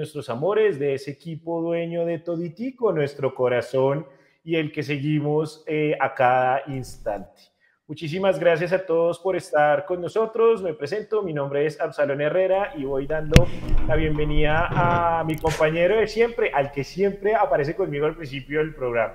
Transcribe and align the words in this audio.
nuestros 0.00 0.30
amores, 0.30 0.78
de 0.78 0.94
ese 0.94 1.10
equipo 1.10 1.60
dueño 1.60 2.06
de 2.06 2.18
toditico, 2.18 2.90
nuestro 2.92 3.34
corazón 3.34 4.06
y 4.42 4.56
el 4.56 4.72
que 4.72 4.82
seguimos 4.82 5.62
eh, 5.66 5.94
a 6.00 6.14
cada 6.14 6.62
instante. 6.68 7.40
Muchísimas 7.86 8.38
gracias 8.38 8.72
a 8.72 8.86
todos 8.86 9.18
por 9.18 9.36
estar 9.36 9.84
con 9.84 10.00
nosotros. 10.00 10.62
Me 10.62 10.72
presento, 10.72 11.22
mi 11.22 11.34
nombre 11.34 11.66
es 11.66 11.78
Absalón 11.78 12.22
Herrera 12.22 12.72
y 12.78 12.84
voy 12.84 13.06
dando 13.06 13.46
la 13.86 13.96
bienvenida 13.96 14.68
a 14.70 15.24
mi 15.24 15.36
compañero 15.36 15.96
de 15.96 16.06
siempre, 16.06 16.50
al 16.54 16.72
que 16.72 16.82
siempre 16.82 17.34
aparece 17.34 17.74
conmigo 17.74 18.06
al 18.06 18.16
principio 18.16 18.60
del 18.60 18.74
programa. 18.74 19.14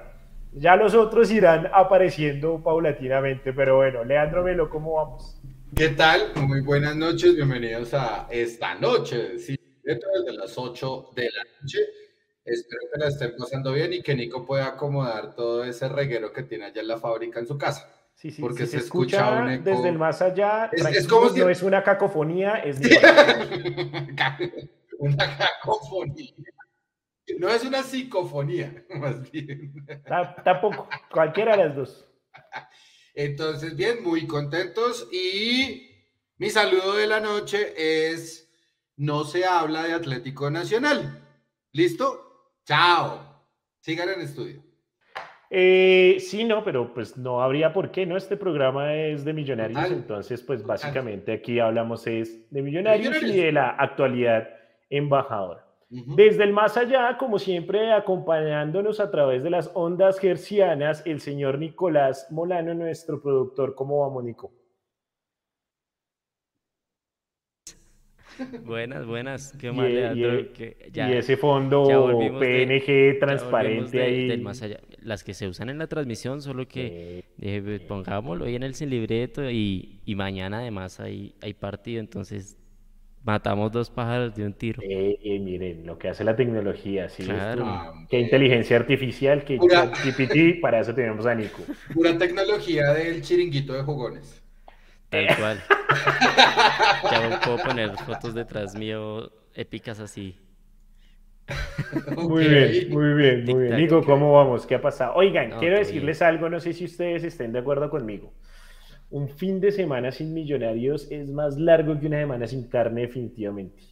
Ya 0.54 0.75
los 0.75 0.93
otros 0.93 1.31
irán 1.31 1.67
apareciendo 1.73 2.61
paulatinamente, 2.61 3.54
pero 3.54 3.77
bueno, 3.77 4.04
Leandro 4.04 4.43
Velo, 4.43 4.70
¿cómo 4.70 4.95
vamos? 4.95 5.41
¿Qué 5.75 5.89
tal? 5.89 6.31
Muy 6.36 6.61
buenas 6.61 6.95
noches, 6.95 7.36
bienvenidos 7.36 7.93
a 7.93 8.27
esta 8.29 8.75
noche, 8.75 9.39
sí, 9.39 9.57
desde 9.86 10.34
las 10.34 10.57
8 10.57 11.12
de 11.16 11.30
la 11.32 11.44
noche. 11.62 11.80
Espero 12.44 12.82
que 12.94 13.00
la 13.00 13.07
estén 13.07 13.36
pasando 13.38 13.71
bien 13.74 13.94
y 13.94 14.02
que 14.02 14.16
Nico 14.16 14.46
pueda 14.46 14.68
acomodar 14.68 15.34
todo 15.36 15.64
ese 15.64 15.88
reguero 15.89 16.32
que 16.32 16.44
tiene 16.44 16.66
allá 16.66 16.82
en 16.82 16.88
la 16.88 17.00
fábrica 17.00 17.39
en 17.39 17.48
su 17.48 17.58
casa. 17.58 17.92
Sí, 18.14 18.32
sí, 18.32 18.42
porque 18.42 18.66
se, 18.66 18.78
escucha, 18.78 19.44
desde 19.61 19.89
el 19.89 19.98
más 19.98 20.21
allá. 20.21 20.70
Es, 20.71 21.08
como 21.08 21.30
si... 21.30 21.39
No 21.39 21.50
es 21.50 21.64
una 21.64 21.84
cacofonía, 21.84 22.56
es 22.56 22.80
una 25.00 25.38
cacofonía. 25.38 26.33
No 27.39 27.50
es 27.50 27.64
una 27.66 27.83
psicofonía, 27.83 28.86
más 28.96 29.30
bien. 29.32 29.74
Tampoco, 30.44 30.88
cualquiera 31.11 31.58
de 31.58 31.66
las 31.66 31.75
dos. 31.75 32.08
Entonces, 33.14 33.75
bien, 33.75 34.03
muy 34.03 34.28
contentos 34.28 35.08
y 35.11 35.89
mi 36.38 36.50
saludo 36.50 36.95
de 36.95 37.08
la 37.08 37.20
noche 37.20 37.73
es, 38.11 38.44
no 38.97 39.23
se 39.23 39.45
habla 39.45 39.83
de 39.83 39.94
Atlético 39.94 40.49
Nacional. 40.49 41.21
¿Listo? 41.71 42.53
Chao. 42.65 43.19
Sigan 43.81 44.09
en 44.09 44.21
estudio. 44.21 44.63
Eh, 45.49 46.17
sí, 46.19 46.43
no, 46.43 46.63
pero 46.63 46.93
pues 46.93 47.17
no 47.17 47.41
habría 47.41 47.71
por 47.71 47.91
qué, 47.91 48.05
¿no? 48.05 48.17
Este 48.17 48.35
programa 48.35 48.95
es 48.95 49.23
de 49.23 49.33
millonarios, 49.33 49.91
entonces 49.91 50.41
pues 50.41 50.65
básicamente 50.65 51.33
aquí 51.33 51.59
hablamos 51.59 52.07
es 52.07 52.49
de 52.49 52.61
millonarios, 52.61 53.21
y 53.21 53.37
de 53.37 53.52
la 53.52 53.69
actualidad 53.69 54.49
embajadora. 54.89 55.63
Desde 55.89 56.43
el 56.43 56.52
más 56.52 56.75
allá, 56.77 57.15
como 57.17 57.37
siempre, 57.37 57.93
acompañándonos 57.93 58.99
a 58.99 59.11
través 59.11 59.43
de 59.43 59.52
las 59.52 59.71
ondas 59.75 60.19
gercianas, 60.19 61.03
el 61.05 61.21
señor 61.21 61.59
Nicolás 61.59 62.27
Molano, 62.31 62.73
nuestro 62.73 63.21
productor. 63.21 63.75
¿Cómo 63.75 64.02
vamos, 64.02 64.23
Nico? 64.23 64.52
Buenas, 68.66 69.05
buenas. 69.05 69.53
Qué 69.59 69.72
mal, 69.72 69.91
y, 70.17 71.14
ese 71.14 71.38
fondo 71.38 71.86
PNG 72.39 73.19
transparente 73.19 74.02
ahí. 74.02 74.38
más 74.42 74.61
allá. 74.61 74.80
Las 75.02 75.23
que 75.23 75.33
se 75.33 75.47
usan 75.47 75.69
en 75.69 75.77
la 75.77 75.88
transmisión, 75.88 76.42
solo 76.42 76.67
que 76.67 77.23
eh, 77.42 77.80
pongámoslo 77.88 78.45
ahí 78.45 78.55
en 78.55 78.64
el 78.64 78.75
sin 78.75 78.89
libreto 78.89 79.50
y, 79.50 80.00
y 80.05 80.16
mañana 80.16 80.59
además 80.59 81.00
hay, 81.00 81.36
hay 81.42 81.53
partido, 81.53 82.00
entonces 82.00 82.58
matamos 83.25 83.72
dos 83.72 83.89
pájaros 83.89 84.36
de 84.36 84.45
un 84.45 84.53
tiro. 84.53 84.81
Eh, 84.83 85.17
eh, 85.23 85.39
miren, 85.39 85.86
lo 85.86 85.97
que 85.97 86.09
hace 86.09 86.23
la 86.23 86.36
tecnología, 86.36 87.09
¿sí? 87.09 87.23
Claro. 87.23 87.94
Qué 88.09 88.20
inteligencia 88.20 88.77
artificial, 88.77 89.44
que 89.44 89.58
GPT, 89.58 90.61
para 90.61 90.80
eso 90.80 90.94
tenemos 90.94 91.25
a 91.25 91.33
Nico. 91.33 91.64
Pura 91.94 92.17
tecnología 92.17 92.94
del 92.94 93.22
chiringuito 93.22 93.73
de 93.73 93.81
jugones. 93.81 94.44
Tal 95.16 95.38
cual. 95.38 95.58
ya 97.11 97.39
puedo 97.41 97.58
poner 97.63 97.91
fotos 97.97 98.33
detrás 98.33 98.75
mío 98.75 99.31
épicas 99.53 99.99
así. 99.99 100.38
Muy 102.17 102.47
bien, 102.47 102.89
muy 102.91 103.13
bien, 103.13 103.45
muy 103.45 103.63
bien. 103.63 103.77
Nico, 103.77 104.03
¿cómo 104.03 104.33
vamos? 104.33 104.65
¿Qué 104.65 104.76
ha 104.76 104.81
pasado? 104.81 105.14
Oigan, 105.15 105.52
quiero 105.59 105.77
decirles 105.77 106.21
algo, 106.21 106.49
no 106.49 106.59
sé 106.59 106.73
si 106.73 106.86
ustedes 106.86 107.23
estén 107.23 107.52
de 107.52 107.59
acuerdo 107.59 107.89
conmigo. 107.89 108.33
Un 109.11 109.30
fin 109.30 109.59
de 109.59 109.71
semana 109.71 110.11
sin 110.11 110.33
millonarios 110.33 111.09
es 111.11 111.30
más 111.30 111.58
largo 111.58 111.99
que 111.99 112.08
una 112.08 112.20
semana 112.20 112.47
sin 112.47 112.67
carne, 112.67 113.02
definitivamente. 113.02 113.83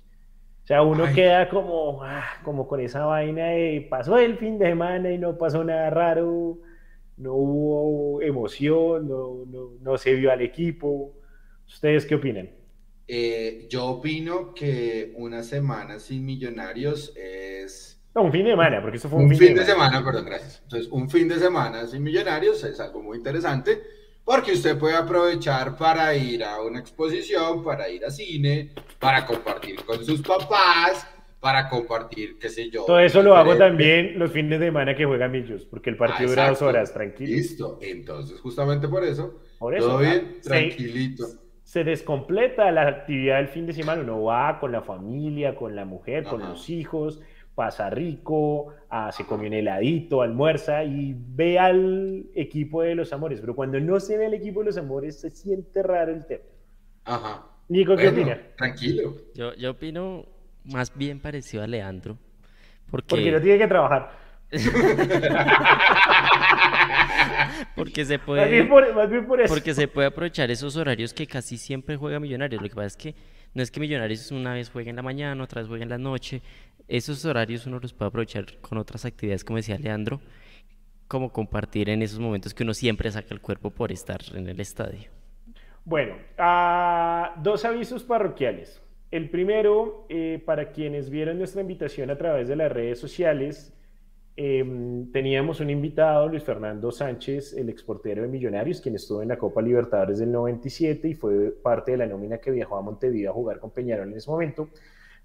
O 0.64 0.66
sea, 0.66 0.82
uno 0.82 1.06
queda 1.14 1.50
como, 1.50 2.04
ah, 2.04 2.24
como 2.44 2.68
con 2.68 2.80
esa 2.80 3.06
vaina 3.06 3.48
de 3.48 3.86
pasó 3.90 4.18
el 4.18 4.38
fin 4.38 4.58
de 4.58 4.68
semana 4.68 5.12
y 5.12 5.18
no 5.18 5.38
pasó 5.38 5.64
nada 5.64 5.90
raro 5.90 6.58
no 7.18 7.34
hubo 7.34 8.22
emoción, 8.22 9.08
no, 9.08 9.46
no, 9.46 9.72
no 9.80 9.98
se 9.98 10.14
vio 10.14 10.32
al 10.32 10.42
equipo. 10.42 11.14
¿Ustedes 11.68 12.06
qué 12.06 12.16
opinan? 12.16 12.50
Eh, 13.08 13.68
yo 13.70 13.86
opino 13.86 14.54
que 14.54 15.14
una 15.16 15.44
semana 15.44 16.00
sin 16.00 16.26
millonarios 16.26 17.14
es... 17.16 18.00
No, 18.16 18.24
un 18.24 18.32
fin 18.32 18.44
de 18.46 18.52
semana, 18.52 18.82
porque 18.82 18.98
eso 18.98 19.10
fue 19.10 19.20
un, 19.20 19.36
fin, 19.36 19.56
de, 19.56 19.66
semana. 19.66 20.04
Perdón, 20.04 20.26
gracias. 20.26 20.62
Entonces, 20.64 20.92
un 20.92 21.10
fin 21.10 21.28
de 21.28 21.40
semana 21.40 21.88
sin 21.88 22.04
millonarios 22.04 22.64
es 22.64 22.80
algo 22.80 23.02
muy 23.02 23.18
interesante 23.18 23.82
porque 24.24 24.54
usted 24.54 24.78
puede 24.78 24.96
aprovechar 24.96 25.76
para 25.76 26.16
ir 26.16 26.44
a 26.44 26.62
una 26.62 26.80
exposición, 26.80 27.64
para 27.64 27.90
ir 27.90 28.06
a 28.06 28.12
cine, 28.12 28.72
para 29.00 29.26
compartir 29.26 29.84
con 29.84 30.04
sus 30.06 30.22
papás, 30.22 31.08
para 31.44 31.68
compartir, 31.68 32.40
qué 32.40 32.48
sé 32.48 32.70
yo. 32.70 32.86
Todo 32.86 33.00
eso 33.00 33.22
lo 33.22 33.36
hago 33.36 33.58
también 33.58 34.18
los 34.18 34.32
fines 34.32 34.62
de 34.62 34.68
semana 34.68 34.96
que 34.96 35.04
juegan 35.04 35.30
Millos, 35.30 35.66
porque 35.66 35.90
el 35.90 35.98
partido 35.98 36.30
dura 36.30 36.48
dos 36.48 36.62
horas, 36.62 36.94
tranquilo. 36.94 37.36
Listo, 37.36 37.80
entonces 37.82 38.40
justamente 38.40 38.88
por 38.88 39.04
eso, 39.04 39.42
todo 39.60 39.98
bien, 40.00 40.38
tranquilito. 40.42 41.26
Se, 41.66 41.84
descompleta 41.84 42.72
la 42.72 42.88
actividad 42.88 43.40
del 43.40 43.50
fin 43.50 43.66
de 43.66 43.74
semana, 43.74 44.04
uno 44.04 44.24
va 44.24 44.58
con 44.58 44.72
la 44.72 44.84
familia, 44.84 45.54
con 45.54 45.76
la 45.76 45.84
mujer, 45.84 46.24
con 46.24 46.40
los 46.40 46.70
hijos, 46.70 47.20
pasa 47.56 47.90
rico, 47.90 48.74
ah, 48.90 49.12
se 49.12 49.26
come 49.26 49.48
un 49.48 49.54
heladito, 49.54 50.22
almuerza 50.22 50.86
y 50.86 51.14
ve 51.14 51.60
al 51.60 52.26
equipo 52.36 52.84
de 52.84 52.96
los 52.96 53.12
amores, 53.12 53.42
pero 53.42 53.54
cuando 53.54 53.82
no 53.82 54.00
se 54.00 54.18
ve 54.18 54.28
al 54.28 54.34
equipo 54.34 54.62
de 54.62 54.68
los 54.68 54.78
amores 54.78 55.20
se 55.20 55.30
siente 55.30 55.84
raro 55.84 56.14
el 56.14 56.26
tema. 56.26 56.44
Ajá. 57.04 57.48
Nico, 57.68 57.98
¿qué 57.98 58.08
opina? 58.08 58.40
Tranquilo. 58.56 59.18
Yo, 59.34 59.54
yo 59.56 59.72
opino 59.72 60.33
más 60.66 60.96
bien 60.96 61.20
parecido 61.20 61.64
a 61.64 61.68
Leandro. 61.68 62.18
Porque, 62.90 63.10
porque 63.10 63.32
no 63.32 63.42
tiene 63.42 63.58
que 63.58 63.68
trabajar. 63.68 64.24
porque 67.76 68.06
se 68.06 68.20
puede 68.20 68.70
porque 69.48 69.74
se 69.74 69.88
puede 69.88 70.10
aprovechar 70.10 70.52
esos 70.52 70.76
horarios 70.76 71.12
que 71.12 71.26
casi 71.26 71.58
siempre 71.58 71.98
juega 71.98 72.20
Millonarios. 72.20 72.62
Lo 72.62 72.70
que 72.70 72.76
pasa 72.76 72.88
es 72.88 72.98
que 72.98 73.16
no 73.56 73.64
es 73.64 73.72
que 73.72 73.80
Millonarios 73.80 74.30
una 74.32 74.54
vez 74.54 74.70
juegue 74.70 74.92
en 74.92 74.96
la 74.96 75.02
mañana, 75.02 75.44
otra 75.44 75.62
vez 75.62 75.68
juegue 75.68 75.82
en 75.84 75.90
la 75.90 75.98
noche. 75.98 76.44
Esos 76.88 77.26
horarios 77.26 77.66
uno 77.66 77.80
los 77.80 77.94
puede 77.94 78.10
aprovechar 78.10 78.46
con 78.62 78.78
otras 78.78 79.06
actividades, 79.06 79.44
como 79.44 79.58
decía 79.58 79.80
Leandro, 79.80 80.22
como 81.08 81.32
compartir 81.32 81.90
en 81.90 82.04
esos 82.04 82.20
momentos 82.20 82.54
que 82.54 82.62
uno 82.64 82.76
siempre 82.76 83.12
saca 83.12 83.34
el 83.34 83.42
cuerpo 83.42 83.72
por 83.72 83.92
estar 83.92 84.20
en 84.36 84.48
el 84.50 84.60
estadio. 84.60 85.10
Bueno, 85.86 86.16
ah, 86.38 87.34
dos 87.38 87.66
avisos 87.66 88.04
parroquiales. 88.04 88.83
El 89.14 89.30
primero, 89.30 90.08
eh, 90.10 90.42
para 90.44 90.72
quienes 90.72 91.12
vieron 91.12 91.38
nuestra 91.38 91.62
invitación 91.62 92.10
a 92.10 92.18
través 92.18 92.48
de 92.48 92.56
las 92.56 92.72
redes 92.72 92.98
sociales, 92.98 93.72
em, 94.36 95.12
teníamos 95.12 95.60
un 95.60 95.70
invitado, 95.70 96.28
Luis 96.28 96.42
Fernando 96.44 96.92
Sánchez, 96.92 97.54
el 97.54 97.70
exportero 97.70 98.24
de 98.24 98.28
Millonarios, 98.28 98.82
quien 98.82 98.96
estuvo 98.96 99.22
en 99.22 99.28
la 99.28 99.38
Copa 99.38 99.62
Libertadores 99.62 100.18
del 100.18 100.32
97 100.32 101.10
y 101.10 101.14
fue 101.14 101.52
parte 101.52 101.92
de 101.92 101.98
la 101.98 102.08
nómina 102.08 102.40
que 102.40 102.50
viajó 102.50 102.76
a 102.76 102.82
Montevideo 102.82 103.30
a 103.30 103.34
jugar 103.36 103.60
con 103.60 103.70
Peñarol 103.70 104.10
en 104.10 104.18
ese 104.18 104.32
momento. 104.32 104.70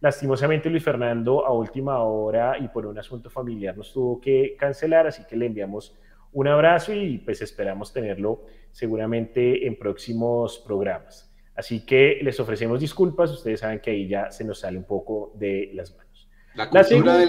Lastimosamente, 0.03 0.69
Luis 0.69 0.85
Fernando 0.85 1.47
a 1.47 1.53
última 1.55 2.03
hora 2.03 2.59
y 2.59 2.69
por 2.69 2.85
un 2.85 2.99
asunto 2.99 3.31
familiar 3.31 3.75
nos 3.75 3.91
tuvo 3.91 4.21
que 4.21 4.55
cancelar, 4.59 5.07
así 5.07 5.23
que 5.27 5.35
le 5.35 5.47
enviamos 5.47 5.97
un 6.35 6.47
abrazo 6.47 6.93
y 6.93 7.17
pues 7.17 7.41
esperamos 7.41 7.91
tenerlo 7.91 8.45
seguramente 8.71 9.67
en 9.67 9.79
próximos 9.79 10.59
programas. 10.59 11.28
Así 11.59 11.85
que 11.85 12.21
les 12.23 12.39
ofrecemos 12.39 12.79
disculpas, 12.79 13.33
ustedes 13.33 13.59
saben 13.59 13.81
que 13.81 13.91
ahí 13.91 14.07
ya 14.07 14.31
se 14.31 14.45
nos 14.45 14.61
sale 14.61 14.79
un 14.79 14.85
poco 14.85 15.33
de 15.35 15.73
las 15.75 15.91
manos. 15.91 16.29
La 16.55 16.69
cultura 16.69 17.19
de, 17.19 17.27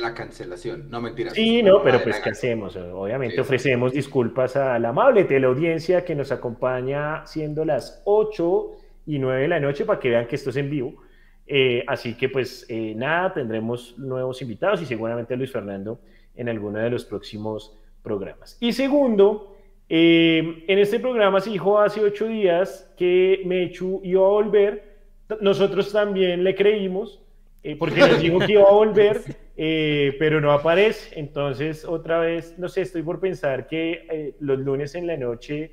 la, 0.00 0.14
cancelación, 0.14 0.88
no 0.88 1.00
mentiras. 1.00 1.34
Sí, 1.34 1.64
no, 1.64 1.82
pero 1.82 2.00
pues 2.00 2.20
¿qué 2.20 2.30
hacemos? 2.30 2.76
Obviamente 2.76 3.40
ofrecemos 3.40 3.92
disculpas 3.92 4.54
a 4.54 4.78
la 4.78 4.90
amable 4.90 5.24
teleaudiencia 5.24 6.04
que 6.04 6.14
nos 6.14 6.30
acompaña 6.30 7.26
siendo 7.26 7.64
las 7.64 8.02
8 8.04 8.70
y 9.06 9.18
9 9.18 9.42
de 9.42 9.48
la 9.48 9.58
noche 9.58 9.84
para 9.84 9.98
que 9.98 10.10
vean 10.10 10.28
que 10.28 10.36
esto 10.36 10.50
es 10.50 10.56
en 10.56 10.70
vivo. 10.70 11.02
Eh, 11.48 11.82
así 11.88 12.14
que 12.14 12.28
pues 12.28 12.64
eh, 12.68 12.94
nada, 12.96 13.34
tendremos 13.34 13.98
nuevos 13.98 14.40
invitados 14.42 14.80
y 14.80 14.86
seguramente 14.86 15.36
Luis 15.36 15.50
Fernando 15.50 16.00
en 16.36 16.48
alguno 16.48 16.78
de 16.78 16.88
los 16.88 17.04
próximos 17.04 17.76
programas. 18.00 18.56
Y 18.60 18.72
segundo, 18.72 19.51
eh, 19.94 20.64
en 20.68 20.78
este 20.78 20.98
programa 20.98 21.38
se 21.38 21.50
dijo 21.50 21.78
hace 21.78 22.00
ocho 22.00 22.26
días 22.26 22.90
que 22.96 23.42
Mechu 23.44 24.00
iba 24.02 24.24
a 24.24 24.30
volver. 24.30 24.96
Nosotros 25.42 25.92
también 25.92 26.42
le 26.44 26.54
creímos, 26.54 27.20
eh, 27.62 27.76
porque 27.76 28.00
nos 28.00 28.18
dijo 28.18 28.38
que 28.38 28.52
iba 28.52 28.62
a 28.62 28.72
volver, 28.72 29.20
eh, 29.54 30.16
pero 30.18 30.40
no 30.40 30.50
aparece. 30.50 31.20
Entonces, 31.20 31.84
otra 31.84 32.20
vez, 32.20 32.58
no 32.58 32.70
sé, 32.70 32.80
estoy 32.80 33.02
por 33.02 33.20
pensar 33.20 33.66
que 33.66 34.34
los 34.40 34.58
lunes 34.60 34.94
en 34.94 35.06
la 35.06 35.18
noche 35.18 35.72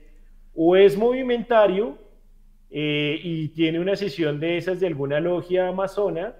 o 0.53 0.75
es 0.75 0.97
movimentario 0.97 1.97
y 2.69 3.47
tiene 3.49 3.79
una 3.79 3.95
sesión 3.95 4.37
de 4.41 4.57
esas 4.57 4.81
de 4.81 4.87
alguna 4.87 5.21
logia 5.21 5.69
amazona, 5.69 6.35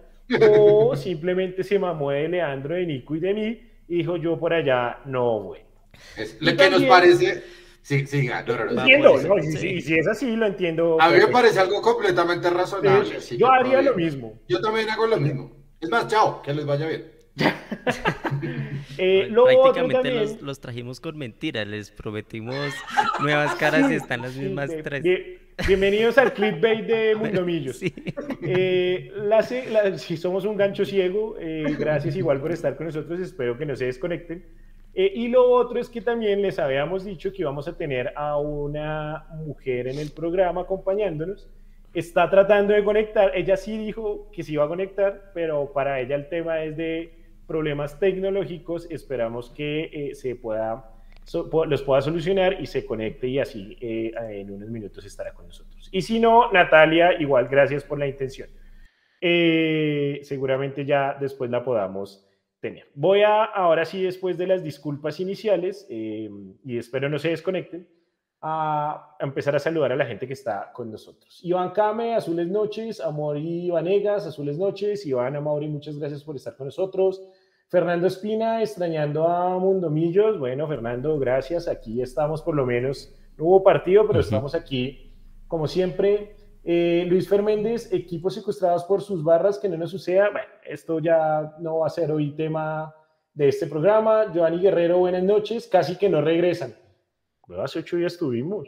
o 0.52 0.96
simplemente 0.98 1.64
se 1.64 1.80
mamó 1.80 2.12
de 2.12 2.28
Leandro, 2.28 2.76
de 2.76 2.86
Nico 2.86 3.16
y 3.16 3.22
de 3.22 3.34
mí 3.34 3.62
y 3.88 3.96
dijo 4.00 4.18
yo 4.18 4.38
por 4.38 4.52
allá 4.52 5.00
no 5.06 5.40
voy. 5.40 5.60
lo 6.42 6.58
que 6.58 6.70
nos 6.70 6.84
parece... 6.84 7.59
Sí, 7.82 8.06
sí, 8.06 8.28
no, 8.28 8.42
no, 8.44 8.66
no, 8.66 8.82
entiendo, 8.82 9.18
no, 9.22 9.42
si, 9.42 9.82
si, 9.82 9.96
es 9.96 10.08
así, 10.08 10.36
lo 10.36 10.46
entiendo. 10.46 10.98
A 11.00 11.10
mí 11.10 11.18
me 11.18 11.28
parece 11.28 11.60
algo 11.60 11.82
completamente 11.82 12.50
razonable. 12.50 13.20
yo 13.38 13.52
haría 13.52 13.82
lo 13.82 13.96
mismo. 13.96 14.40
Yo 14.48 14.62
también 14.62 14.90
hago 14.90 15.08
lo 15.08 15.18
mismo. 15.18 15.52
Es 15.80 15.90
más, 15.90 16.08
chao, 16.08 16.42
que 16.42 16.54
les 16.54 16.66
vaya 16.66 16.88
bien. 16.88 17.20
eh, 18.98 19.32
Prácticamente 19.32 20.12
los, 20.12 20.42
los, 20.42 20.60
trajimos 20.60 21.00
con 21.00 21.18
mentiras, 21.18 21.66
les 21.68 21.92
prometimos 21.92 22.56
nuevas 23.22 23.56
caras 23.56 23.90
y 23.92 23.96
están 23.96 24.22
las 24.22 24.36
mismas 24.36 24.70
tres. 24.84 25.04
bienvenidos 25.68 26.18
al 26.18 26.34
clickbait 26.34 26.86
de 26.86 27.16
Mundomillos. 27.20 27.80
Eh, 28.42 29.12
si 29.98 30.18
somos 30.18 30.46
un 30.46 30.58
gancho 30.58 30.86
ciego, 30.86 31.38
eh, 31.40 31.76
gracias 31.80 32.16
igual 32.16 32.42
por 32.42 32.52
estar 32.52 32.76
con 32.76 32.88
nosotros, 32.88 33.20
espero 33.20 33.58
que 33.58 33.66
no 33.66 33.76
se 33.76 33.86
desconecten. 33.86 34.46
Eh, 34.94 35.12
y 35.16 35.28
lo 35.28 35.50
otro 35.50 35.80
es 35.80 35.90
que 35.90 36.02
también 36.02 36.42
les 36.42 36.60
habíamos 36.60 37.06
dicho 37.06 37.32
que 37.32 37.44
íbamos 37.44 37.68
a 37.68 37.78
tener 37.78 38.12
a 38.16 38.38
una 38.38 39.28
mujer 39.46 39.88
en 39.88 40.00
el 40.00 40.12
programa 40.12 40.62
acompañándonos 40.62 41.48
está 41.94 42.30
tratando 42.30 42.74
de 42.74 42.84
conectar. 42.84 43.32
Ella 43.36 43.58
sí 43.58 43.78
dijo 43.78 44.30
que 44.32 44.44
se 44.44 44.54
iba 44.54 44.66
a 44.66 44.68
conectar, 44.68 45.32
pero 45.34 45.72
para 45.74 46.00
ella 46.00 46.16
el 46.16 46.30
tema 46.30 46.64
es 46.64 46.78
de 46.78 47.14
problemas 47.48 48.00
tecnológicos. 48.00 48.88
Esperamos 48.90 49.50
que 49.50 49.90
eh, 49.92 50.16
se 50.16 50.36
pueda, 50.36 50.92
los 51.68 51.82
pueda 51.84 52.02
solucionar 52.02 52.62
y 52.62 52.68
se 52.68 52.86
conecte 52.86 53.28
y 53.28 53.40
así 53.40 53.78
eh, 53.82 54.12
en 54.32 54.52
unos 54.52 54.70
minutos 54.70 55.06
estará 55.06 55.34
con 55.34 55.48
nosotros. 55.48 55.90
Y 55.92 56.02
si 56.02 56.20
no, 56.20 56.52
Natalia, 56.52 57.20
igual 57.20 57.48
gracias 57.48 57.84
por 57.84 57.98
la 57.98 58.08
intención. 58.08 58.50
Eh, 59.22 60.22
seguramente 60.24 60.86
ya 60.86 61.18
después 61.20 61.50
la 61.50 61.64
podamos 61.64 62.26
tener. 62.60 62.88
Voy 62.96 63.22
a, 63.22 63.44
ahora 63.44 63.86
sí, 63.86 64.04
después 64.04 64.38
de 64.38 64.48
las 64.48 64.64
disculpas 64.64 65.20
iniciales, 65.20 65.88
y 65.90 66.78
espero 66.78 67.10
no 67.10 67.20
se 67.20 67.30
desconecten, 67.30 67.88
a 68.42 69.18
empezar 69.20 69.56
a 69.56 69.60
saludar 69.60 69.92
a 69.92 69.98
la 69.98 70.06
gente 70.06 70.26
que 70.26 70.34
está 70.34 70.72
con 70.72 70.90
nosotros. 70.92 71.40
Iván 71.44 71.72
Came, 71.72 72.16
Azules 72.16 72.48
Noches, 72.48 73.02
Amori 73.02 73.70
Vanegas, 73.70 74.26
Azules 74.26 74.58
Noches, 74.58 75.06
Iván 75.06 75.36
Amori, 75.36 75.68
muchas 75.68 75.98
gracias 75.98 76.24
por 76.24 76.38
estar 76.38 76.56
con 76.56 76.68
nosotros. 76.68 77.22
Fernando 77.68 78.08
Espina, 78.08 78.62
extrañando 78.62 79.28
a 79.28 79.60
Mundomillos. 79.60 80.40
Bueno, 80.40 80.68
Fernando, 80.68 81.20
gracias. 81.20 81.68
Aquí 81.68 82.02
estamos 82.02 82.42
por 82.42 82.56
lo 82.56 82.66
menos. 82.66 83.14
No 83.38 83.46
hubo 83.46 83.64
partido, 83.64 84.08
pero 84.08 84.22
estamos 84.22 84.56
aquí 84.56 85.14
como 85.48 85.68
siempre. 85.68 86.36
Eh, 86.72 87.04
Luis 87.10 87.28
Ferméndez, 87.28 87.92
equipos 87.92 88.36
secuestrados 88.36 88.84
por 88.84 89.02
sus 89.02 89.24
barras, 89.24 89.58
que 89.58 89.68
no 89.68 89.76
nos 89.76 89.90
suceda. 89.90 90.30
Bueno, 90.30 90.48
esto 90.64 91.00
ya 91.00 91.56
no 91.60 91.80
va 91.80 91.88
a 91.88 91.90
ser 91.90 92.12
hoy 92.12 92.36
tema 92.36 92.94
de 93.34 93.48
este 93.48 93.66
programa. 93.66 94.32
Giovanni 94.32 94.62
Guerrero, 94.62 95.00
buenas 95.00 95.24
noches. 95.24 95.68
Casi 95.68 95.98
que 95.98 96.10
no 96.10 96.22
regresan 96.22 96.76
hace 97.58 97.80
ocho 97.80 97.98
días 97.98 98.14
estuvimos. 98.14 98.68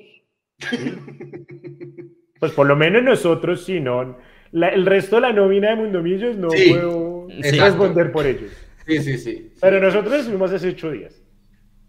pues 2.39 2.51
por 2.53 2.65
lo 2.67 2.75
menos 2.75 3.03
nosotros 3.03 3.63
sí, 3.63 3.79
no. 3.79 4.17
el 4.51 4.85
resto 4.85 5.17
de 5.17 5.21
la 5.21 5.33
nómina 5.33 5.69
de 5.69 5.75
Mundomillos 5.75 6.37
no 6.37 6.47
puedo 6.47 7.27
responder 7.27 8.11
por 8.11 8.25
ellos. 8.25 8.51
Sí, 8.87 8.99
sí, 8.99 9.17
sí. 9.17 9.53
Pero 9.61 9.79
nosotros 9.79 10.15
estuvimos 10.15 10.51
hace 10.51 10.69
ocho 10.69 10.91
días. 10.91 11.21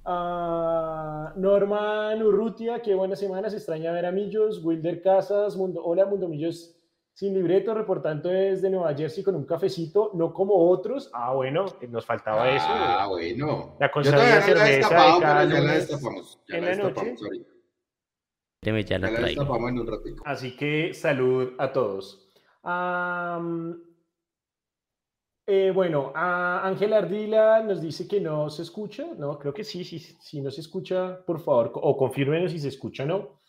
Uh, 0.05 1.02
Norman 1.37 2.23
Urrutia, 2.23 2.83
qué 2.83 2.95
buena 2.95 3.17
semana, 3.17 3.51
se 3.51 3.57
extraña 3.57 3.93
ver 3.93 4.07
a 4.07 4.13
Millos. 4.13 4.65
Wilder 4.65 5.03
Casas, 5.03 5.57
Mundo, 5.57 5.83
hola 5.85 6.07
Mundomillos 6.07 6.77
sin 7.15 7.35
libreto, 7.35 7.75
reportando 7.75 8.31
desde 8.31 8.71
Nueva 8.71 8.95
Jersey 8.95 9.23
con 9.23 9.35
un 9.35 9.45
cafecito, 9.45 10.13
no 10.15 10.33
como 10.33 10.55
otros. 10.71 11.11
Ah, 11.13 11.35
bueno, 11.35 11.67
nos 11.89 12.07
faltaba 12.07 12.51
eso. 12.51 12.67
Ah, 12.69 13.07
bueno. 13.09 13.77
La 13.79 13.91
consagrada 13.91 14.41
cerveza 14.43 14.67
de 14.67 14.81
cada 15.21 15.45
ya 15.45 15.61
la 15.61 15.73
destapamos. 15.75 16.41
Ya 16.49 16.57
en 16.57 16.65
la, 16.65 16.71
destapamos 16.71 17.21
Ya 18.63 18.99
la, 18.99 19.11
la 19.11 19.21
destapamos 19.21 19.71
en 19.71 19.79
un 19.79 19.87
ratito. 19.87 20.23
Así 20.25 20.57
que 20.57 20.95
salud 20.95 21.53
a 21.59 21.73
todos. 21.73 22.31
Eh, 25.47 25.73
bueno, 25.75 26.13
Ángel 26.15 26.93
Ardila 26.93 27.63
nos 27.63 27.81
dice 27.81 28.07
que 28.07 28.21
no 28.21 28.49
se 28.49 28.63
escucha, 28.63 29.07
¿no? 29.19 29.39
Creo 29.39 29.53
que 29.53 29.65
sí, 29.65 29.85
sí, 29.85 29.99
sí, 29.99 30.41
no 30.41 30.51
se 30.51 30.61
escucha, 30.61 31.25
por 31.27 31.41
favor, 31.41 31.73
o 31.75 31.97
confírmenos 31.97 32.53
si 32.53 32.61
se 32.61 32.69
escucha 32.69 33.05
o 33.05 33.07
no. 33.07 33.43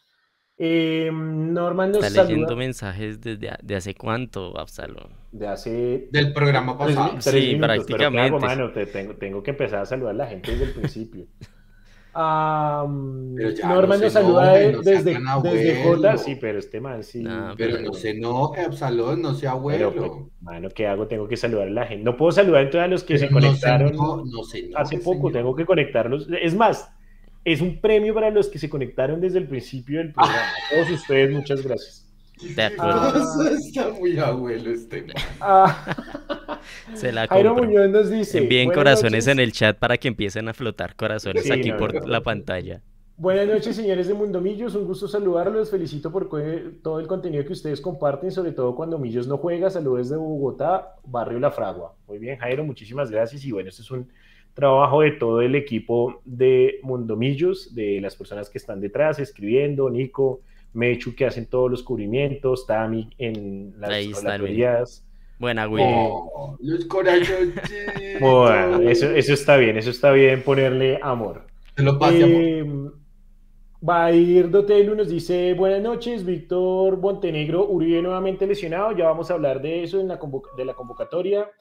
Eh, 0.57 1.09
Norman 1.11 1.91
nos 1.91 2.03
Está 2.03 2.23
leyendo 2.23 2.55
mensajes 2.55 3.19
desde 3.19 3.57
de 3.61 3.75
hace 3.75 3.95
cuánto, 3.95 4.57
Absalón. 4.57 5.09
De 5.31 5.47
hace... 5.47 6.07
Del 6.11 6.31
programa 6.31 6.77
pasado. 6.77 7.19
sí, 7.21 7.55
prácticamente. 7.55 8.39
mano, 8.39 8.71
te 8.71 8.85
tengo, 8.85 9.15
tengo 9.15 9.41
que 9.41 9.51
empezar 9.51 9.81
a 9.81 9.85
saludar 9.85 10.11
a 10.11 10.17
la 10.17 10.27
gente 10.27 10.51
desde 10.51 10.65
el 10.65 10.73
principio. 10.73 11.25
Norman 12.15 14.01
nos 14.01 14.13
saluda 14.13 14.53
desde, 14.53 15.13
desde 15.13 15.83
J, 15.83 16.17
sí, 16.17 16.37
pero 16.39 16.59
este 16.59 16.79
man 16.79 17.03
sí. 17.03 17.23
pero, 17.57 17.79
no 17.81 17.93
se 17.93 18.11
enoje, 18.11 18.61
Absalón, 18.61 19.21
no 19.21 19.33
sea 19.33 19.51
abuelo. 19.51 19.91
Pero, 19.91 20.11
pues, 20.11 20.27
mano, 20.41 20.69
¿qué 20.69 20.87
hago? 20.87 21.07
Tengo 21.07 21.27
que 21.27 21.37
saludar 21.37 21.67
a 21.67 21.71
la 21.71 21.85
gente. 21.85 22.03
No 22.03 22.15
puedo 22.15 22.31
saludar 22.31 22.69
a 22.75 22.83
a 22.83 22.87
los 22.87 23.03
que 23.03 23.17
se 23.17 23.29
conectaron 23.29 23.93
hace 24.75 24.97
poco, 24.99 25.31
tengo 25.31 25.55
que 25.55 25.65
conectarlos. 25.65 26.27
Es 26.41 26.55
más, 26.55 26.91
es 27.43 27.61
un 27.61 27.79
premio 27.81 28.13
para 28.13 28.29
los 28.29 28.47
que 28.47 28.59
se 28.59 28.69
conectaron 28.69 29.19
desde 29.19 29.39
el 29.39 29.47
principio 29.47 29.99
del 29.99 30.13
programa. 30.13 30.37
A 30.37 30.75
todos 30.75 30.91
ustedes, 30.91 31.31
muchas 31.31 31.61
gracias. 31.63 32.02
De 32.55 32.63
acuerdo. 32.63 32.93
Ah, 33.13 33.49
está 33.57 33.89
muy 33.89 34.17
abuelo 34.17 34.71
este. 34.71 35.05
Ah. 35.39 36.59
Se 36.93 37.11
la 37.11 37.27
Jairo 37.27 37.55
Muñoz 37.55 37.89
nos 37.89 38.09
dice. 38.09 38.39
Envíen 38.39 38.71
corazones 38.71 39.27
en 39.27 39.39
el 39.39 39.51
chat 39.51 39.77
para 39.77 39.97
que 39.97 40.07
empiecen 40.07 40.47
a 40.47 40.53
flotar 40.53 40.95
corazones 40.95 41.49
aquí 41.51 41.71
por 41.71 42.07
la 42.07 42.21
pantalla. 42.21 42.81
Buenas 43.15 43.47
noches, 43.47 43.75
señores 43.75 44.07
de 44.07 44.13
Mundomillos. 44.13 44.75
Un 44.75 44.85
gusto 44.85 45.07
saludarlos. 45.07 45.69
Felicito 45.69 46.11
por 46.11 46.29
todo 46.81 46.99
el 46.99 47.07
contenido 47.07 47.45
que 47.45 47.53
ustedes 47.53 47.79
comparten, 47.79 48.31
sobre 48.31 48.51
todo 48.51 48.75
cuando 48.75 48.97
Millos 48.97 49.27
no 49.27 49.37
juega. 49.37 49.69
Saludos 49.69 50.09
de 50.09 50.17
Bogotá, 50.17 50.95
Barrio 51.05 51.39
La 51.39 51.51
Fragua. 51.51 51.95
Muy 52.07 52.17
bien, 52.17 52.37
Jairo, 52.37 52.63
muchísimas 52.63 53.11
gracias. 53.11 53.45
Y 53.45 53.51
bueno, 53.51 53.69
este 53.69 53.83
es 53.83 53.91
un 53.91 54.09
trabajo 54.53 55.01
de 55.01 55.11
todo 55.11 55.41
el 55.41 55.55
equipo 55.55 56.21
de 56.25 56.79
Mundomillos, 56.83 57.73
de 57.75 57.99
las 58.01 58.15
personas 58.15 58.49
que 58.49 58.57
están 58.57 58.81
detrás, 58.81 59.19
escribiendo, 59.19 59.89
Nico, 59.89 60.41
Mechu, 60.73 61.15
que 61.15 61.25
hacen 61.25 61.45
todos 61.47 61.69
los 61.69 61.83
cubrimientos, 61.83 62.65
Tami 62.65 63.09
en 63.17 63.73
las. 63.79 63.89
Buena, 65.39 65.65
güey. 65.65 65.83
Oh, 65.85 66.57
los 66.61 66.87
bueno, 68.19 68.89
eso, 68.89 69.09
eso 69.09 69.33
está 69.33 69.57
bien, 69.57 69.77
eso 69.77 69.89
está 69.89 70.11
bien 70.11 70.41
ponerle 70.43 70.99
amor. 71.01 71.47
Te 71.75 71.83
lo 71.83 71.97
pase, 71.99 72.19
eh, 72.19 72.61
amor. 72.61 73.03
Va 73.87 74.05
a 74.05 74.11
ir 74.13 74.49
Dotelu, 74.49 74.95
nos 74.95 75.09
dice 75.09 75.53
buenas 75.55 75.81
noches, 75.81 76.23
Víctor 76.23 76.97
Montenegro, 76.97 77.67
Uribe 77.67 78.01
nuevamente 78.01 78.47
lesionado, 78.47 78.95
ya 78.95 79.07
vamos 79.07 79.29
a 79.29 79.33
hablar 79.33 79.61
de 79.61 79.83
eso 79.83 79.99
en 79.99 80.07
la, 80.07 80.17
de 80.55 80.65
la 80.65 80.73
convocatoria. 80.73 81.51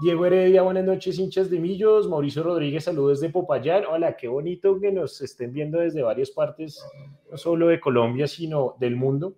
Diego 0.00 0.26
Heredia, 0.26 0.62
buenas 0.62 0.84
noches, 0.84 1.18
hinchas 1.18 1.50
de 1.50 1.58
Millos. 1.58 2.08
Mauricio 2.08 2.44
Rodríguez, 2.44 2.84
saludos 2.84 3.20
desde 3.20 3.32
Popayán. 3.32 3.84
Hola, 3.84 4.16
qué 4.16 4.28
bonito 4.28 4.78
que 4.78 4.92
nos 4.92 5.20
estén 5.20 5.52
viendo 5.52 5.80
desde 5.80 6.02
varias 6.02 6.30
partes, 6.30 6.80
no 7.28 7.36
solo 7.36 7.66
de 7.66 7.80
Colombia, 7.80 8.28
sino 8.28 8.76
del 8.78 8.94
mundo. 8.94 9.34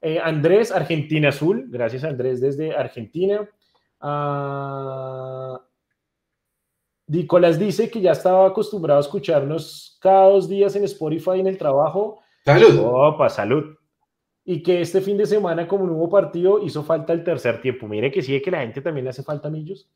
Eh, 0.00 0.20
Andrés, 0.22 0.70
Argentina 0.70 1.30
Azul. 1.30 1.66
Gracias, 1.68 2.04
Andrés, 2.04 2.40
desde 2.40 2.76
Argentina. 2.76 3.48
Ah, 4.00 5.60
Nicolás 7.08 7.58
dice 7.58 7.90
que 7.90 8.00
ya 8.00 8.12
estaba 8.12 8.46
acostumbrado 8.46 8.98
a 8.98 9.02
escucharnos 9.02 9.98
cada 10.00 10.28
dos 10.28 10.48
días 10.48 10.76
en 10.76 10.84
Spotify 10.84 11.40
en 11.40 11.48
el 11.48 11.58
trabajo. 11.58 12.20
Salud. 12.44 12.78
Opa, 12.84 13.28
salud 13.28 13.74
y 14.44 14.62
que 14.62 14.80
este 14.80 15.00
fin 15.00 15.16
de 15.16 15.26
semana, 15.26 15.66
como 15.66 15.86
no 15.86 15.94
hubo 15.94 16.10
partido, 16.10 16.62
hizo 16.62 16.82
falta 16.82 17.12
el 17.12 17.24
tercer 17.24 17.62
tiempo. 17.62 17.88
Mire 17.88 18.10
que 18.10 18.22
sigue 18.22 18.42
que 18.42 18.50
la 18.50 18.60
gente 18.60 18.82
también 18.82 19.04
le 19.04 19.10
hace 19.10 19.22
falta 19.22 19.48
a 19.48 19.50
Millos. 19.50 19.88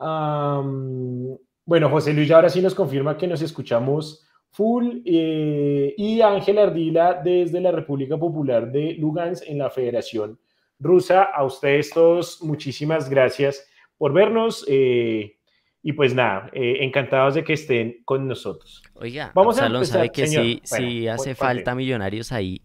Bueno, 0.00 1.90
José 1.90 2.12
Luis 2.12 2.30
ahora 2.30 2.48
sí 2.48 2.60
nos 2.62 2.74
confirma 2.74 3.16
que 3.16 3.26
nos 3.26 3.42
escuchamos 3.42 4.26
full 4.50 5.02
eh, 5.04 5.94
y 5.96 6.20
Ángel 6.20 6.58
Ardila 6.58 7.20
desde 7.22 7.60
la 7.60 7.70
República 7.70 8.18
Popular 8.18 8.70
de 8.70 8.94
Lugansk 8.94 9.44
en 9.46 9.58
la 9.58 9.70
Federación 9.70 10.38
Rusa. 10.78 11.24
A 11.24 11.44
ustedes 11.44 11.90
todos, 11.90 12.42
muchísimas 12.42 13.08
gracias 13.08 13.66
por 13.96 14.12
vernos. 14.12 14.64
Eh, 14.68 15.36
y 15.82 15.92
pues 15.92 16.14
nada, 16.14 16.50
eh, 16.52 16.78
encantados 16.80 17.34
de 17.34 17.44
que 17.44 17.54
estén 17.54 18.02
con 18.04 18.28
nosotros. 18.28 18.82
Oiga, 18.94 19.32
Vamos 19.34 19.58
a 19.60 19.66
empezar, 19.66 19.86
sabe 19.86 20.10
que 20.10 20.26
sí, 20.26 20.60
sí 20.62 21.08
hace 21.08 21.34
falta 21.34 21.74
millonarios 21.74 22.32
ahí 22.32 22.60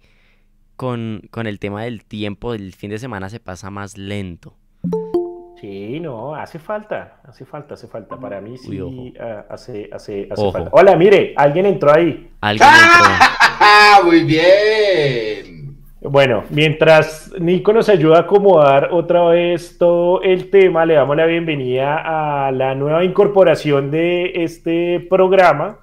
con, 0.75 1.21
con 1.31 1.47
el 1.47 1.59
tema 1.59 1.83
del 1.83 2.03
tiempo, 2.03 2.53
el 2.53 2.73
fin 2.73 2.89
de 2.89 2.97
semana 2.97 3.29
se 3.29 3.39
pasa 3.39 3.69
más 3.69 3.97
lento. 3.97 4.57
Sí, 5.65 5.99
no, 5.99 6.35
hace 6.35 6.59
falta, 6.59 7.15
hace 7.27 7.43
falta, 7.43 7.73
hace 7.73 7.87
falta. 7.87 8.17
Para 8.17 8.39
mí 8.39 8.55
sí 8.55 9.15
ah, 9.19 9.45
hace, 9.49 9.89
hace, 9.91 10.27
hace 10.29 10.51
falta. 10.51 10.69
Hola, 10.71 10.95
mire, 10.95 11.33
alguien 11.35 11.65
entró 11.65 11.91
ahí. 11.91 12.29
Alguien 12.39 12.69
entró. 12.69 14.05
Muy 14.05 14.23
bien. 14.25 15.75
Bueno, 16.01 16.43
mientras 16.51 17.33
Nico 17.39 17.73
nos 17.73 17.89
ayuda 17.89 18.17
a 18.17 18.21
acomodar 18.21 18.89
otra 18.91 19.23
vez 19.29 19.79
todo 19.79 20.21
el 20.21 20.51
tema, 20.51 20.85
le 20.85 20.93
damos 20.93 21.17
la 21.17 21.25
bienvenida 21.25 22.45
a 22.45 22.51
la 22.51 22.75
nueva 22.75 23.03
incorporación 23.03 23.89
de 23.89 24.43
este 24.43 24.99
programa. 25.09 25.79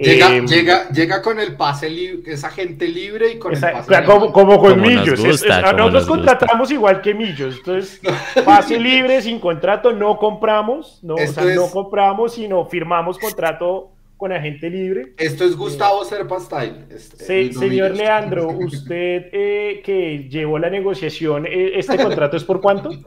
Llega, 0.00 0.34
em, 0.34 0.46
llega, 0.46 0.88
llega 0.88 1.20
con 1.20 1.38
el 1.38 1.56
pase 1.56 1.90
libre, 1.90 2.32
esa 2.32 2.48
gente 2.48 2.88
libre 2.88 3.32
y 3.32 3.38
con 3.38 3.52
el 3.52 3.60
pase 3.60 4.04
como, 4.04 4.32
como, 4.32 4.58
con 4.58 4.80
Millos. 4.80 5.22
nosotros 5.22 6.06
contratamos 6.06 6.70
igual 6.70 7.02
que 7.02 7.12
Millos. 7.12 7.56
Entonces, 7.58 8.00
pase 8.44 8.80
libre, 8.80 9.20
sin 9.20 9.38
contrato, 9.38 9.92
no 9.92 10.16
compramos. 10.16 11.00
No, 11.02 11.16
o 11.16 11.26
sea, 11.26 11.44
no 11.44 11.70
compramos, 11.70 12.34
sino 12.34 12.64
firmamos 12.64 13.18
contrato 13.18 13.90
con 14.16 14.32
agente 14.32 14.70
libre. 14.70 15.12
Esto 15.18 15.44
es 15.44 15.54
Gustavo 15.54 16.02
Serpastyle. 16.04 16.86
Este, 16.90 17.52
señor 17.52 17.90
Leandro, 17.96 18.48
usted 18.48 19.28
eh, 19.32 19.82
que 19.84 20.28
llevó 20.30 20.58
la 20.58 20.70
negociación, 20.70 21.46
eh, 21.46 21.78
¿este 21.78 21.98
contrato 21.98 22.38
es 22.38 22.44
por 22.44 22.60
cuánto? 22.60 22.90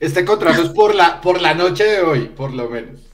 Este 0.00 0.24
contrato 0.24 0.62
es 0.62 0.70
por 0.70 0.96
la, 0.96 1.20
por 1.20 1.40
la 1.40 1.54
noche 1.54 1.84
de 1.84 2.00
hoy, 2.00 2.22
por 2.22 2.52
lo 2.52 2.68
menos. 2.68 3.11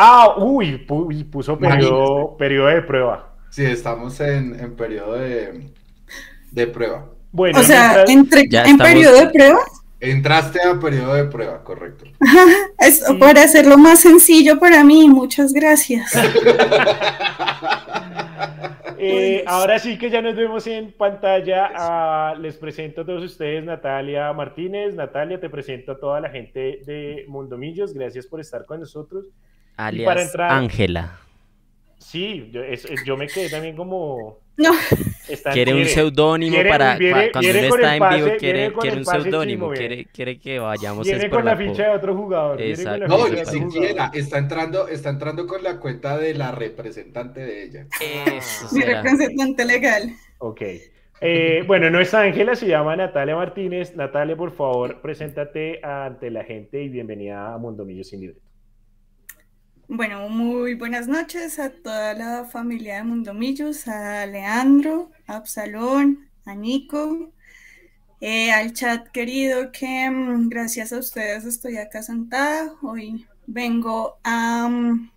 Ah, 0.00 0.36
uy, 0.38 0.78
puso 0.78 1.58
periodo, 1.58 2.36
periodo 2.36 2.68
de 2.68 2.82
prueba. 2.82 3.34
Sí, 3.50 3.64
estamos 3.64 4.20
en, 4.20 4.54
en 4.60 4.76
periodo 4.76 5.14
de, 5.14 5.72
de 6.52 6.66
prueba. 6.68 7.06
Bueno, 7.32 7.58
o 7.58 7.62
sea, 7.64 8.04
entre, 8.06 8.46
¿en 8.48 8.78
periodo 8.78 9.18
de 9.18 9.30
prueba? 9.30 9.58
Entraste 9.98 10.60
a 10.62 10.78
periodo 10.78 11.14
de 11.14 11.24
prueba, 11.24 11.64
correcto. 11.64 12.04
es, 12.78 13.02
Para 13.18 13.42
hacerlo 13.42 13.76
más 13.76 13.98
sencillo 13.98 14.60
para 14.60 14.84
mí, 14.84 15.08
muchas 15.08 15.52
gracias. 15.52 16.12
Eh, 19.00 19.44
ahora 19.46 19.78
sí 19.78 19.96
que 19.96 20.10
ya 20.10 20.20
nos 20.20 20.34
vemos 20.34 20.66
en 20.66 20.90
pantalla. 20.90 21.70
Ah, 21.72 22.34
les 22.36 22.56
presento 22.56 23.02
a 23.02 23.06
todos 23.06 23.22
ustedes 23.22 23.62
Natalia 23.64 24.32
Martínez. 24.32 24.92
Natalia, 24.96 25.38
te 25.38 25.48
presento 25.48 25.92
a 25.92 26.00
toda 26.00 26.20
la 26.20 26.28
gente 26.30 26.80
de 26.84 27.24
Mundomillos. 27.28 27.94
Gracias 27.94 28.26
por 28.26 28.40
estar 28.40 28.66
con 28.66 28.80
nosotros. 28.80 29.26
Alias 29.78 30.34
Ángela. 30.36 31.18
Sí, 31.98 32.52
yo 33.04 33.16
me 33.16 33.26
quedé 33.26 33.48
también 33.48 33.76
como 33.76 34.40
no. 34.56 34.72
quiere 35.52 35.72
un 35.72 35.84
seudónimo 35.84 36.56
para, 36.68 36.98
cuando 37.32 37.50
él 37.50 37.64
está 37.64 37.96
en 37.96 38.16
vivo, 38.16 38.36
quiere, 38.38 38.72
quiere 38.72 38.96
un 38.96 39.04
seudónimo, 39.04 39.70
quiere, 39.70 40.06
quiere 40.06 40.40
que 40.40 40.58
vayamos 40.58 41.06
Viene 41.06 41.30
con 41.30 41.44
la, 41.44 41.56
ficha 41.56 41.90
de 41.90 41.96
otro 41.96 42.16
jugador. 42.16 42.60
Exacto. 42.60 43.06
No, 43.06 43.28
ni 43.28 43.44
siquiera, 43.44 44.10
está 44.12 44.38
entrando, 44.38 44.88
está 44.88 45.10
entrando 45.10 45.46
con 45.46 45.62
la 45.62 45.78
cuenta 45.78 46.18
de 46.18 46.34
la 46.34 46.50
representante 46.50 47.40
de 47.40 47.62
ella. 47.62 47.86
Mi 48.72 48.82
representante 48.82 49.64
legal. 49.64 50.12
Ok. 50.38 50.62
Eh, 51.20 51.64
bueno, 51.66 51.90
no 51.90 52.00
es 52.00 52.14
Ángela, 52.14 52.54
se 52.56 52.66
llama 52.66 52.96
Natalia 52.96 53.36
Martínez. 53.36 53.94
Natalia, 53.94 54.36
por 54.36 54.50
favor, 54.50 55.00
preséntate 55.00 55.80
ante 55.84 56.30
la 56.30 56.42
gente 56.44 56.82
y 56.82 56.88
bienvenida 56.88 57.54
a 57.54 57.58
Mundo 57.58 57.84
Millo 57.84 58.02
sin 58.02 58.20
Libreto. 58.20 58.47
Bueno, 59.90 60.28
muy 60.28 60.74
buenas 60.74 61.08
noches 61.08 61.58
a 61.58 61.70
toda 61.70 62.12
la 62.12 62.44
familia 62.44 62.96
de 62.96 63.04
Mundomillos, 63.04 63.88
a 63.88 64.26
Leandro, 64.26 65.10
a 65.26 65.36
Absalón, 65.36 66.28
a 66.44 66.54
Nico, 66.54 67.32
eh, 68.20 68.52
al 68.52 68.74
chat 68.74 69.08
querido 69.08 69.72
que 69.72 70.10
mm, 70.10 70.48
gracias 70.50 70.92
a 70.92 70.98
ustedes 70.98 71.44
estoy 71.46 71.78
acá 71.78 72.02
sentada. 72.02 72.74
Hoy 72.82 73.26
vengo 73.46 74.18
a, 74.24 74.68
mm, 74.68 75.10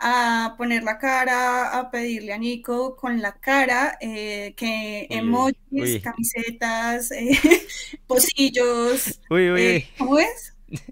a 0.00 0.54
poner 0.58 0.84
la 0.84 0.98
cara, 0.98 1.78
a 1.78 1.90
pedirle 1.90 2.32
a 2.34 2.38
Nico 2.38 2.96
con 2.96 3.20
la 3.20 3.32
cara 3.40 3.98
eh, 4.00 4.54
que 4.56 5.08
emojis, 5.10 6.00
camisetas, 6.02 7.10
eh, 7.12 7.66
pocillos. 8.06 9.20
¿Cómo 9.98 10.18
es? 10.20 10.54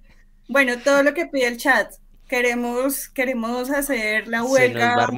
Bueno, 0.49 0.79
todo 0.79 1.03
lo 1.03 1.13
que 1.13 1.27
pide 1.27 1.49
el 1.49 1.57
chat 1.57 1.93
queremos, 2.29 3.09
queremos 3.09 3.71
hacer 3.71 4.29
la 4.29 4.45
huelga 4.45 5.09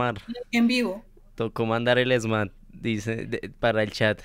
en 0.53 0.67
vivo. 0.67 1.05
Tocó 1.35 1.67
mandar 1.67 1.99
el 1.99 2.19
SMAT, 2.21 2.51
dice, 2.73 3.29
para 3.61 3.83
el 3.83 3.91
chat. 3.91 4.21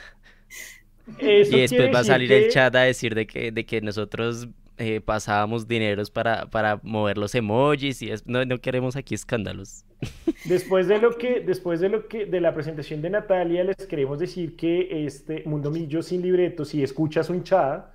y 1.20 1.60
después 1.60 1.94
va 1.94 2.00
a 2.00 2.04
salir 2.04 2.32
el 2.32 2.50
chat 2.50 2.76
a 2.76 2.82
decir 2.82 3.14
de 3.16 3.28
que, 3.28 3.52
de 3.52 3.66
que 3.66 3.82
nosotros 3.82 4.48
eh, 4.80 5.02
pasábamos 5.02 5.68
dineros 5.68 6.10
para, 6.10 6.48
para 6.48 6.80
mover 6.82 7.20
los 7.20 7.36
emojis 7.36 8.02
y 8.02 8.12
no, 8.26 8.44
no, 8.44 8.60
queremos 8.60 8.96
aquí 8.96 9.14
escándalos. 9.14 9.86
Después 10.46 10.88
de 10.88 10.98
lo 10.98 11.16
que, 11.18 11.40
después 11.40 11.80
de 11.80 11.88
lo 11.88 12.08
que, 12.10 12.26
de 12.26 12.42
la 12.42 12.54
presentación 12.54 13.02
de 13.02 13.10
Natalia, 13.10 13.64
les 13.64 13.78
queremos 13.88 14.20
decir 14.20 14.58
que 14.58 15.06
este 15.06 15.44
Mundo 15.46 15.72
Millo 15.72 16.02
sin 16.02 16.22
libreto, 16.22 16.66
si 16.66 16.84
escuchas 16.84 17.30
un 17.30 17.44
chat, 17.44 17.86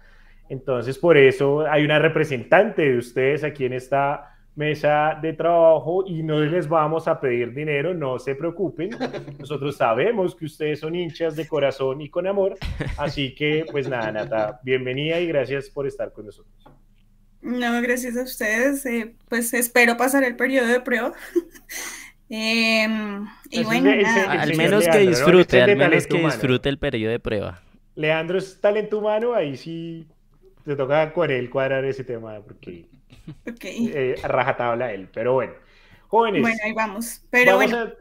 entonces 0.49 0.97
por 0.97 1.19
eso 1.19 1.67
hay 1.69 1.85
una 1.85 1.99
representante 1.99 2.91
de 2.91 2.97
ustedes 2.97 3.45
aquí 3.45 3.67
en 3.67 3.75
esta 3.75 4.38
mesa 4.59 5.17
de 5.23 5.35
trabajo 5.35 6.05
y 6.05 6.25
no 6.25 6.41
les 6.41 6.69
vamos 6.69 7.07
a 7.07 7.21
pedir 7.21 7.55
dinero, 7.55 7.95
no 7.95 8.19
se 8.19 8.35
preocupen. 8.35 8.91
Nosotros 9.39 9.77
sabemos 9.77 10.35
que 10.35 10.47
ustedes 10.47 10.81
son 10.81 10.97
hinchas 10.97 11.37
de 11.37 11.47
corazón 11.47 12.01
y 12.01 12.11
con 12.11 12.27
amor, 12.27 12.57
así 12.97 13.37
que 13.37 13.65
pues 13.71 13.89
nada, 13.89 14.11
Nata, 14.11 14.61
bienvenida 14.65 15.21
y 15.21 15.29
gracias 15.29 15.71
por 15.71 15.87
estar 15.87 16.13
con 16.13 16.27
nosotros. 16.27 16.53
No, 17.41 17.81
gracias 17.81 18.17
a 18.17 18.25
ustedes. 18.25 18.85
Eh, 18.85 19.15
pues 19.29 19.55
espero 19.55 19.97
pasar 19.97 20.25
el 20.25 20.35
periodo 20.35 20.67
de 20.67 20.81
prueba. 20.81 21.13
Em, 22.31 23.27
y 23.49 23.65
bueno, 23.65 23.91
al 24.29 24.55
menos 24.55 24.87
que 24.87 24.99
disfrute, 24.99 25.63
al 25.63 25.77
menos 25.77 26.07
que 26.07 26.19
disfrute 26.19 26.69
el 26.69 26.79
periodo 26.79 27.13
de 27.13 27.21
prueba. 27.21 27.63
Leandro 27.95 28.37
es 28.37 28.61
talento 28.61 28.99
humano, 28.99 29.33
ahí 29.33 29.57
sí 29.57 30.07
te 30.63 30.77
toca 30.77 31.11
con 31.15 31.31
él 31.31 31.49
cuadrar 31.49 31.87
ese 31.87 32.05
tema, 32.05 32.39
porque 32.47 32.85
Okay. 33.55 33.91
Eh, 33.95 34.15
rajatabla 34.23 34.93
él, 34.93 35.09
pero 35.13 35.35
bueno. 35.35 35.53
Jóvenes. 36.09 36.41
Bueno, 36.41 36.59
ahí 36.65 36.73
vamos. 36.73 37.23
Pero 37.31 37.59
vamos, 37.59 37.73
a, 37.75 37.95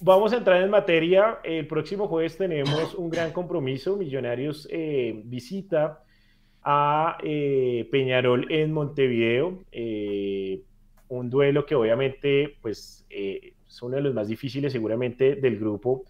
vamos 0.00 0.32
a 0.32 0.36
entrar 0.38 0.62
en 0.62 0.70
materia. 0.70 1.38
El 1.44 1.66
próximo 1.66 2.08
jueves 2.08 2.36
tenemos 2.36 2.94
un 2.94 3.10
gran 3.10 3.32
compromiso. 3.32 3.96
Millonarios 3.96 4.66
eh, 4.70 5.22
visita 5.24 6.02
a 6.62 7.18
eh, 7.22 7.88
Peñarol 7.90 8.50
en 8.50 8.72
Montevideo. 8.72 9.64
un 11.08 11.30
duelo 11.30 11.66
que 11.66 11.74
obviamente 11.74 12.56
pues, 12.60 13.06
es 13.08 13.82
uno 13.82 13.96
de 13.96 14.02
los 14.02 14.14
más 14.14 14.28
difíciles 14.28 14.72
seguramente 14.72 15.36
del 15.36 15.58
grupo 15.58 16.04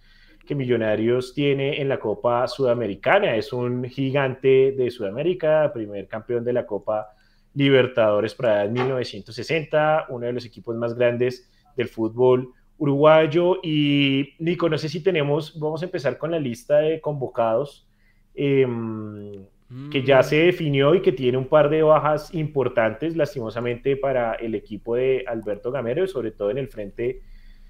que 0.47 0.55
Millonarios 0.55 1.35
tiene 1.35 1.81
en 1.81 1.89
la 1.89 1.99
Copa 1.99 2.47
Sudamericana. 2.49 3.37
Es 3.37 3.53
un 3.53 3.85
gigante 3.85 4.73
de 4.73 4.91
Sudamérica, 4.91 5.71
primer 5.73 6.07
campeón 6.07 6.45
de 6.45 6.53
la 6.53 6.67
Copa 6.67 7.15
Libertadores 7.55 8.35
para 8.35 8.67
1960, 8.67 10.07
uno 10.09 10.27
de 10.27 10.33
los 10.33 10.45
equipos 10.45 10.77
más 10.77 10.95
grandes 10.95 11.51
del 11.77 11.89
fútbol 11.89 12.53
uruguayo. 12.79 13.59
Y 13.63 14.35
Nico, 14.39 14.69
no 14.69 14.79
sé 14.79 14.89
si 14.89 15.03
tenemos, 15.03 15.59
vamos 15.59 15.83
a 15.83 15.87
empezar 15.87 16.19
con 16.19 16.31
la 16.31 16.39
lista 16.39 16.79
de 16.79 17.01
convocados 17.01 17.89
em, 18.35 19.47
que 19.91 20.03
ya 20.03 20.23
se 20.23 20.37
definió 20.37 20.95
y 20.95 21.03
que 21.03 21.13
tiene 21.13 21.39
un 21.39 21.47
par 21.47 21.69
de 21.69 21.83
bajas 21.83 22.33
importantes, 22.35 23.17
lastimosamente, 23.17 23.97
para 23.97 24.35
el 24.35 24.55
equipo 24.55 24.95
de 24.95 25.25
Alberto 25.27 25.73
Gamero, 25.73 26.07
sobre 26.07 26.31
todo 26.31 26.51
en 26.51 26.59
el 26.59 26.69
frente 26.69 27.23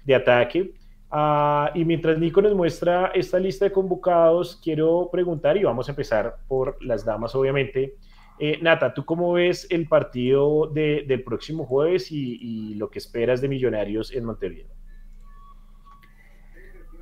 de 0.03 0.15
ataque. 0.15 0.73
Ah, 1.09 1.71
y 1.73 1.85
mientras 1.85 2.17
Nico 2.17 2.41
nos 2.41 2.53
muestra 2.53 3.11
esta 3.13 3.39
lista 3.39 3.65
de 3.65 3.71
convocados, 3.71 4.59
quiero 4.61 5.09
preguntar, 5.11 5.55
y 5.57 5.63
vamos 5.63 5.87
a 5.87 5.91
empezar 5.91 6.37
por 6.47 6.83
las 6.83 7.05
damas, 7.05 7.33
obviamente. 7.35 7.95
Eh, 8.37 8.59
Nata, 8.61 8.93
¿tú 8.93 9.05
cómo 9.05 9.33
ves 9.33 9.65
el 9.69 9.87
partido 9.87 10.67
del 10.67 11.23
próximo 11.23 11.65
jueves 11.65 12.11
y, 12.11 12.75
lo 12.75 12.89
que 12.89 12.99
esperas 12.99 13.41
de 13.41 13.47
Millonarios 13.47 14.11
en 14.11 14.25
Montevideo? 14.25 14.67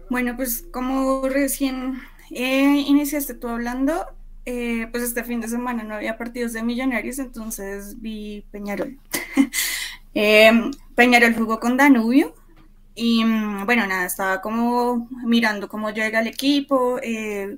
Bueno, 0.10 0.36
pues 0.36 0.68
como 0.72 1.28
recién 1.28 2.00
eh, 2.30 2.84
iniciaste 2.88 3.34
tú 3.34 3.48
hablando, 3.48 4.06
eh, 4.46 4.88
pues 4.92 5.04
este 5.04 5.24
fin 5.24 5.42
de 5.42 5.48
semana 5.48 5.82
no 5.84 5.96
había 5.96 6.18
partidos 6.18 6.54
de 6.54 6.62
Millonarios, 6.62 7.18
entonces 7.18 8.00
vi 8.00 8.46
Peñarol. 8.52 9.00
Peñarol 10.96 11.34
jugó 11.34 11.60
con 11.60 11.78
Danubio 11.78 12.36
y 12.94 13.26
mm, 13.26 13.66
bueno, 13.66 13.88
nada, 13.88 14.06
estaba 14.06 14.42
como 14.42 15.10
mirando 15.26 15.68
cómo 15.68 15.90
llega 15.90 16.20
el 16.20 16.28
equipo, 16.28 17.00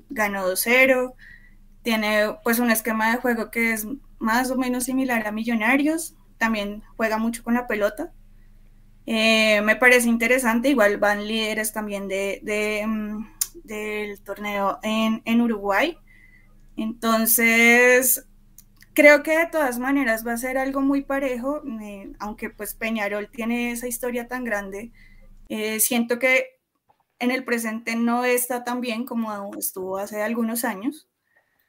ganó 0.10 0.48
2-0 0.50 1.14
tiene 1.86 2.36
pues 2.44 2.58
un 2.58 2.72
esquema 2.72 3.12
de 3.12 3.22
juego 3.22 3.52
que 3.52 3.72
es 3.72 3.86
más 4.18 4.50
o 4.50 4.58
menos 4.58 4.86
similar 4.86 5.26
a 5.28 5.32
Millonarios, 5.32 6.16
también 6.40 6.82
juega 6.98 7.20
mucho 7.20 7.44
con 7.44 7.54
la 7.54 7.68
pelota. 7.68 8.12
Eh, 9.06 9.62
me 9.62 9.76
parece 9.76 10.10
interesante, 10.10 10.70
igual 10.70 10.98
van 10.98 11.28
líderes 11.28 11.72
también 11.74 12.08
de, 12.08 12.84
mm, 12.88 13.28
del 13.64 14.20
torneo 14.24 14.80
en, 14.82 15.42
Uruguay. 15.42 15.96
Entonces, 16.76 18.26
creo 18.94 19.22
que 19.22 19.38
de 19.38 19.46
todas 19.46 19.78
maneras 19.78 20.26
va 20.26 20.34
a 20.34 20.38
ser 20.38 20.58
algo 20.58 20.82
muy 20.82 21.04
parejo, 21.04 21.62
eh, 21.84 22.12
aunque 22.18 22.50
pues 22.50 22.74
Peñarol 22.74 23.30
tiene 23.30 23.72
esa 23.72 23.88
historia 23.88 24.28
tan 24.28 24.44
grande. 24.44 24.92
Eh, 25.50 25.80
siento 25.80 26.18
que 26.18 26.46
en 27.20 27.30
el 27.30 27.44
presente 27.46 27.96
no 27.96 28.26
está 28.26 28.64
tan 28.64 28.82
bien 28.82 29.06
como 29.06 29.52
estuvo 29.56 29.98
hace 30.00 30.24
algunos 30.24 30.66
años. 30.66 31.08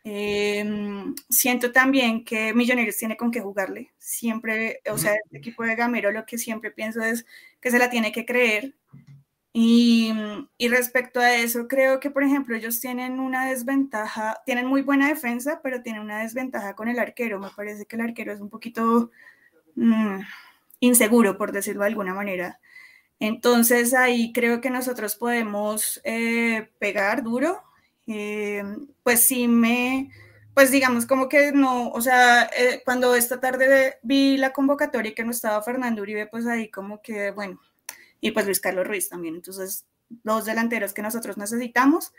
Em, 0.09 1.17
siento 1.29 1.73
también 1.73 2.25
que 2.25 2.55
Millonarios 2.55 2.97
tiene 2.97 3.17
con 3.17 3.33
qué 3.33 3.41
jugarle. 3.41 3.91
Siempre, 3.99 4.81
o 4.89 4.97
sea, 4.97 5.17
el 5.31 5.37
equipo 5.39 5.65
de 5.65 5.75
Gamero 5.75 6.13
lo 6.13 6.25
que 6.25 6.39
siempre 6.39 6.71
pienso 6.71 7.03
es 7.03 7.27
que 7.61 7.73
se 7.73 7.79
la 7.81 7.91
tiene 7.91 8.13
que 8.13 8.25
creer. 8.25 8.77
Y, 9.53 10.13
y, 10.59 10.69
respecto 10.69 11.19
a 11.19 11.35
eso, 11.35 11.67
creo 11.67 11.99
que, 11.99 12.11
por 12.11 12.23
ejemplo, 12.23 12.55
ellos 12.55 12.79
tienen 12.81 13.19
una 13.19 13.47
desventaja, 13.47 14.43
tienen 14.47 14.67
muy 14.67 14.83
buena 14.83 15.09
defensa, 15.09 15.61
pero 15.61 15.83
tienen 15.83 16.03
una 16.03 16.21
desventaja 16.21 16.77
con 16.77 16.87
el 16.89 17.01
arquero. 17.01 17.41
Me 17.41 17.51
parece 17.57 17.87
que 17.87 17.97
el 17.97 18.03
arquero 18.03 18.33
es 18.33 18.41
un 18.41 18.51
poquito 18.51 19.11
mm, 19.75 20.21
inseguro, 20.81 21.37
por 21.37 21.51
decirlo 21.51 21.83
de 21.83 21.89
alguna 21.89 22.15
manera. 22.15 22.61
Entonces 23.19 23.95
ahí 23.95 24.33
creo 24.33 24.61
que 24.61 24.71
nosotros 24.71 25.17
podemos 25.17 26.01
eh, 26.05 26.71
pegar 26.79 27.25
duro. 27.25 27.66
Eh, 28.07 28.63
pues 29.03 29.21
sí 29.21 29.49
me, 29.49 30.11
pues 30.55 30.71
digamos 30.71 31.07
como 31.07 31.29
que 31.29 31.53
no, 31.53 31.91
o 31.91 32.01
sea, 32.01 32.45
eh, 32.57 32.83
cuando 32.85 33.15
esta 33.15 33.41
tarde 33.41 33.99
vi 34.03 34.37
la 34.37 34.53
convocatoria 34.53 35.15
que 35.15 35.25
no 35.25 35.33
estaba 35.33 35.63
Fernando 35.63 36.03
Uribe, 36.03 36.27
pues 36.27 36.47
ahí 36.47 36.71
como 36.71 37.03
que, 37.03 37.31
bueno, 37.33 37.61
y 38.21 38.33
pues 38.33 38.47
Luis 38.47 38.61
Carlos 38.61 38.87
Ruiz 38.87 39.09
también. 39.09 39.37
Entonces, 39.37 39.87
dos 40.09 40.45
delanteros 40.47 40.93
que 40.95 41.03
nosotros 41.03 41.37
necesitamos, 41.39 42.13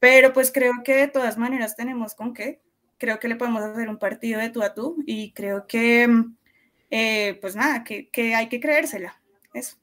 pero 0.00 0.32
pues 0.32 0.52
creo 0.52 0.74
que 0.84 0.94
de 0.96 1.08
todas 1.08 1.38
maneras 1.38 1.76
tenemos 1.76 2.14
con 2.14 2.34
qué. 2.34 2.60
Creo 2.98 3.18
que 3.20 3.28
le 3.28 3.36
podemos 3.36 3.62
hacer 3.62 3.88
un 3.88 3.98
partido 3.98 4.40
de 4.40 4.50
tú 4.50 4.62
a 4.62 4.74
tú 4.74 5.02
y 5.06 5.32
creo 5.32 5.66
que, 5.66 6.08
pues 7.40 7.56
nada, 7.56 7.84
que, 7.84 8.10
que 8.10 8.34
hay 8.34 8.48
que 8.48 8.60
creérsela. 8.60 9.20
Eso. 9.54 9.79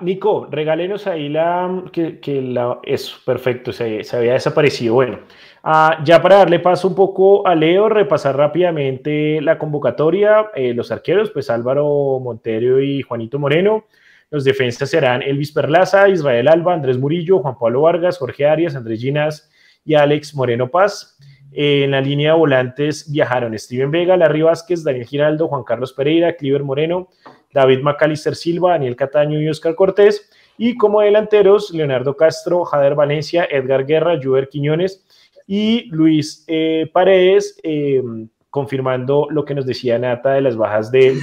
Nico, 0.00 0.48
regálenos 0.50 1.06
ahí 1.06 1.28
la, 1.28 1.84
que, 1.92 2.42
la, 2.42 2.80
eso, 2.82 3.16
perfecto, 3.24 3.72
se, 3.72 4.02
había 4.12 4.32
desaparecido. 4.32 4.94
Bueno, 4.94 5.20
ah, 5.62 6.02
ya 6.04 6.20
para 6.20 6.38
darle 6.38 6.58
paso 6.58 6.88
un 6.88 6.94
poco 6.94 7.46
a 7.46 7.54
Leo, 7.54 7.88
repasar 7.88 8.36
rápidamente 8.36 9.40
la 9.40 9.56
convocatoria, 9.56 10.46
eh, 10.56 10.74
los 10.74 10.90
arqueros, 10.90 11.30
pues 11.30 11.50
Álvaro 11.50 12.18
Montero 12.20 12.80
y 12.80 13.02
Juanito 13.02 13.38
Moreno. 13.38 13.84
Los 14.30 14.42
defensas 14.42 14.90
serán 14.90 15.22
Elvis 15.22 15.52
Perlaza, 15.52 16.08
Israel 16.08 16.48
Alba, 16.48 16.74
Andrés 16.74 16.98
Murillo, 16.98 17.38
Juan 17.38 17.56
Pablo 17.56 17.82
Vargas, 17.82 18.18
Jorge 18.18 18.46
Arias, 18.46 18.74
Andrés 18.74 19.00
Ginas 19.00 19.48
y 19.84 19.94
Alex 19.94 20.34
Moreno 20.34 20.68
Paz. 20.68 21.16
en 21.52 21.92
la 21.92 22.00
línea 22.00 22.32
de 22.32 22.38
volantes 22.38 23.08
viajaron 23.12 23.56
Steven 23.56 23.92
Vega, 23.92 24.16
Larry 24.16 24.42
Vázquez, 24.42 24.82
Daniel 24.82 25.06
Giraldo, 25.06 25.46
Juan 25.46 25.62
Carlos 25.62 25.92
Pereira, 25.92 26.34
Cliver 26.34 26.64
Moreno, 26.64 27.08
David 27.54 27.82
Macalister 27.82 28.34
Silva, 28.34 28.72
Daniel 28.72 28.96
Cataño 28.96 29.40
y 29.40 29.48
Oscar 29.48 29.74
Cortés. 29.76 30.28
Y 30.58 30.76
como 30.76 31.00
delanteros, 31.00 31.70
Leonardo 31.70 32.16
Castro, 32.16 32.64
Jader 32.64 32.94
Valencia, 32.94 33.46
Edgar 33.50 33.86
Guerra, 33.86 34.18
Juber 34.22 34.48
Quiñones 34.48 35.04
y 35.46 35.88
Luis 35.90 36.44
eh, 36.48 36.90
Paredes, 36.92 37.58
em, 37.62 38.28
confirmando 38.50 39.28
lo 39.30 39.44
que 39.44 39.54
nos 39.54 39.66
decía 39.66 39.98
Nata 39.98 40.32
de 40.32 40.40
las 40.40 40.56
bajas 40.56 40.90
de 40.90 41.18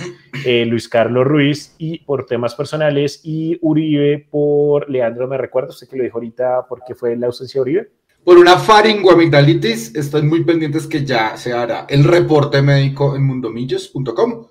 eh, 0.46 0.66
Luis 0.66 0.90
Carlos 0.90 1.26
Ruiz 1.26 1.76
y 1.78 2.00
por 2.00 2.26
temas 2.26 2.56
personales 2.56 3.22
y 3.24 3.58
Uribe 3.62 4.28
por 4.30 4.90
Leandro, 4.90 5.28
me 5.28 5.38
recuerdo, 5.38 5.70
usted 5.70 5.88
que 5.88 5.98
lo 5.98 6.04
dijo 6.04 6.18
ahorita, 6.18 6.66
¿por 6.68 6.84
qué 6.86 6.94
fue 6.94 7.16
la 7.16 7.28
ausencia 7.28 7.60
de 7.60 7.62
Uribe? 7.62 7.92
Por 8.24 8.38
una 8.38 8.58
faringoamigdalitis, 8.58 9.96
estoy 9.96 10.22
muy 10.22 10.44
pendientes 10.44 10.88
que 10.88 11.04
ya 11.04 11.36
se 11.38 11.54
hará 11.54 11.88
el 11.90 12.04
reporte 12.04 12.62
médico 12.62 13.16
en 13.16 13.26
mundomillos.com 13.26 14.46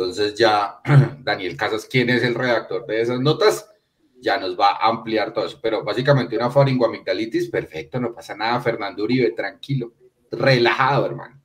entonces 0.00 0.34
ya 0.34 0.80
Daniel 1.22 1.56
Casas, 1.56 1.84
quien 1.84 2.08
es 2.08 2.22
el 2.22 2.34
redactor 2.34 2.86
de 2.86 3.02
esas 3.02 3.20
notas, 3.20 3.70
ya 4.18 4.38
nos 4.38 4.58
va 4.58 4.70
a 4.80 4.88
ampliar 4.88 5.32
todo 5.32 5.46
eso. 5.46 5.58
Pero 5.62 5.84
básicamente 5.84 6.36
una 6.36 6.50
faringoamigdalitis, 6.50 7.50
perfecto, 7.50 8.00
no 8.00 8.14
pasa 8.14 8.34
nada. 8.34 8.60
Fernando 8.60 9.04
Uribe, 9.04 9.32
tranquilo, 9.32 9.92
relajado, 10.30 11.06
hermano. 11.06 11.40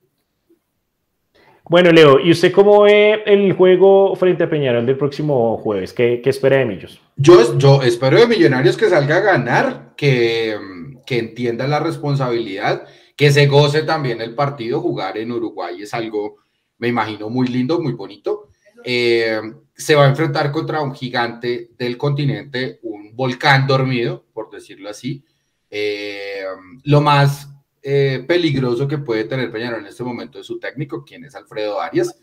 Bueno, 1.68 1.90
Leo, 1.90 2.20
¿y 2.20 2.30
usted 2.30 2.52
cómo 2.52 2.82
ve 2.82 3.22
el 3.26 3.52
juego 3.52 4.14
frente 4.14 4.44
a 4.44 4.50
Peñarol 4.50 4.86
del 4.86 4.96
próximo 4.96 5.58
jueves? 5.58 5.92
¿Qué, 5.92 6.22
espera 6.24 6.58
de 6.58 6.64
Millos? 6.64 7.00
Yo, 7.16 7.58
yo 7.58 7.82
espero 7.82 8.18
de 8.18 8.26
Millonarios 8.26 8.76
que 8.76 8.88
salga 8.88 9.16
a 9.16 9.20
ganar, 9.20 9.94
que, 9.96 10.56
que 11.04 11.18
entienda 11.18 11.66
la 11.66 11.80
responsabilidad, 11.80 12.86
que 13.16 13.32
se 13.32 13.48
goce 13.48 13.82
también 13.82 14.20
el 14.20 14.34
partido. 14.34 14.80
Jugar 14.80 15.18
en 15.18 15.32
Uruguay 15.32 15.82
es 15.82 15.92
algo 15.92 16.36
me 16.78 16.88
imagino 16.88 17.30
muy 17.30 17.48
lindo, 17.48 17.80
muy 17.80 17.92
bonito. 17.92 18.45
Eh, 18.88 19.40
se 19.74 19.96
va 19.96 20.04
a 20.04 20.08
enfrentar 20.08 20.52
contra 20.52 20.80
un 20.80 20.94
gigante 20.94 21.70
del 21.76 21.98
continente, 21.98 22.78
un 22.84 23.16
volcán 23.16 23.66
dormido, 23.66 24.24
por 24.32 24.48
decirlo 24.48 24.88
así. 24.88 25.24
Eh, 25.68 26.44
lo 26.84 27.00
más 27.00 27.50
eh, 27.82 28.24
peligroso 28.28 28.86
que 28.86 28.98
puede 28.98 29.24
tener 29.24 29.50
Peñarol 29.50 29.80
en 29.80 29.86
este 29.86 30.04
momento 30.04 30.38
es 30.38 30.46
su 30.46 30.60
técnico, 30.60 31.04
quien 31.04 31.24
es 31.24 31.34
Alfredo 31.34 31.80
Arias. 31.80 32.16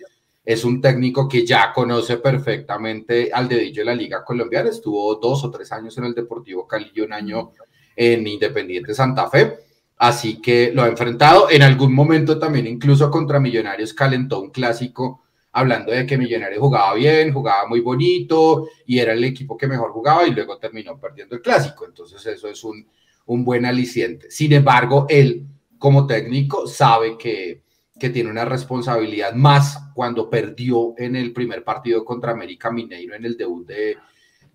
Es 0.45 0.63
un 0.63 0.79
técnico 0.79 1.27
que 1.27 1.45
ya 1.45 1.73
conoce 1.73 2.15
perfectamente 2.15 3.29
al 3.33 3.49
dedillo 3.49 3.81
de 3.81 3.85
la 3.85 3.95
Liga 3.95 4.23
Colombiana. 4.23 4.69
Estuvo 4.69 5.15
dos 5.15 5.43
o 5.43 5.51
tres 5.51 5.69
años 5.73 5.97
en 5.97 6.05
el 6.05 6.13
Deportivo 6.13 6.65
Cali 6.65 6.93
y 6.95 7.01
un 7.01 7.11
año 7.11 7.51
en 7.93 8.25
Independiente 8.25 8.93
Santa 8.93 9.29
Fe 9.29 9.57
así 9.97 10.41
que 10.41 10.71
lo 10.73 10.83
ha 10.83 10.87
enfrentado. 10.87 11.49
En 11.49 11.61
algún 11.61 11.93
momento 11.93 12.39
también 12.39 12.67
incluso 12.67 13.09
contra 13.09 13.39
Millonarios 13.39 13.93
calentó 13.93 14.41
un 14.41 14.49
clásico 14.49 15.22
hablando 15.53 15.91
de 15.91 16.05
que 16.05 16.17
Millonarios 16.17 16.59
jugaba 16.59 16.93
bien, 16.95 17.31
jugaba 17.31 17.67
muy 17.67 17.79
bonito 17.79 18.67
y 18.85 18.99
era 18.99 19.13
el 19.13 19.23
equipo 19.23 19.55
que 19.55 19.67
mejor 19.67 19.91
jugaba 19.91 20.27
y 20.27 20.31
luego 20.31 20.57
terminó 20.57 20.99
perdiendo 20.99 21.35
el 21.35 21.41
clásico. 21.41 21.85
Entonces 21.85 22.25
eso 22.25 22.47
es 22.47 22.63
un, 22.63 22.85
un 23.27 23.45
buen 23.45 23.65
aliciente. 23.65 24.29
Sin 24.31 24.51
embargo, 24.53 25.05
él 25.09 25.45
como 25.77 26.07
técnico 26.07 26.65
sabe 26.67 27.17
que, 27.17 27.61
que 27.99 28.09
tiene 28.09 28.31
una 28.31 28.45
responsabilidad 28.45 29.33
más 29.33 29.77
cuando 29.93 30.29
perdió 30.29 30.95
en 30.97 31.15
el 31.15 31.31
primer 31.31 31.63
partido 31.63 32.03
contra 32.03 32.31
América 32.31 32.71
Mineiro 32.71 33.15
en 33.15 33.25
el 33.25 33.37
debut 33.37 33.67
de, 33.67 33.97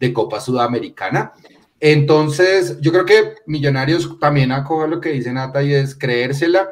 de 0.01 0.13
Copa 0.13 0.41
Sudamericana. 0.41 1.33
Entonces, 1.79 2.81
yo 2.81 2.91
creo 2.91 3.05
que 3.05 3.35
Millonarios 3.47 4.19
también 4.19 4.51
acoge 4.51 4.89
lo 4.89 5.01
que 5.01 5.11
dice 5.11 5.33
Nata 5.33 5.63
y 5.63 5.75
es 5.75 5.95
creérsela, 5.95 6.69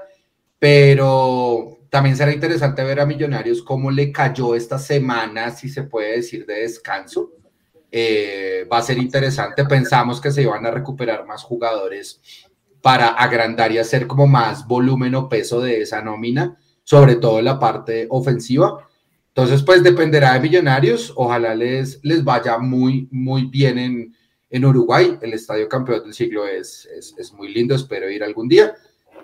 pero 0.67 1.79
también 1.91 2.17
será 2.17 2.33
interesante 2.33 2.83
ver 2.83 2.99
a 2.99 3.07
Millonarios 3.07 3.63
cómo 3.63 3.89
le 3.89 4.11
cayó 4.11 4.57
esta 4.57 4.81
semana, 4.81 5.53
si 5.53 5.69
se 5.69 5.85
puede 5.85 6.17
decir, 6.17 6.45
de 6.45 6.63
descanso. 6.63 7.31
Eh, 7.89 8.67
va 8.71 8.79
a 8.79 8.83
ser 8.83 8.99
interesante. 8.99 9.65
Pensamos 9.65 10.21
que 10.21 10.33
se 10.33 10.43
iban 10.43 10.67
a 10.67 10.73
recuperar 10.73 11.25
más 11.25 11.45
jugadores 11.45 12.21
para 12.83 13.11
agrandar 13.11 13.71
y 13.71 13.79
hacer 13.79 14.09
como 14.09 14.27
más 14.27 14.67
volumen 14.67 15.15
o 15.15 15.29
peso 15.29 15.61
de 15.61 15.83
esa 15.83 16.03
nómina, 16.03 16.59
sobre 16.83 17.15
todo 17.15 17.39
en 17.39 17.45
la 17.45 17.61
parte 17.61 18.09
ofensiva. 18.11 18.89
Entonces, 19.29 19.63
pues 19.63 19.85
dependerá 19.85 20.33
de 20.33 20.41
Millonarios. 20.41 21.13
Ojalá 21.15 21.55
les, 21.55 22.01
les 22.03 22.25
vaya 22.25 22.59
muy, 22.59 23.07
muy 23.13 23.45
bien 23.45 23.79
en, 23.79 24.17
en 24.51 24.65
Uruguay. 24.65 25.17
El 25.23 25.33
Estadio 25.33 25.69
Campeón 25.69 26.03
del 26.03 26.15
Siglo 26.15 26.45
es, 26.45 26.89
es, 27.17 27.33
muy 27.33 27.55
lindo, 27.55 27.77
espero 27.77 28.11
ir 28.11 28.25
algún 28.25 28.49
día. 28.49 28.75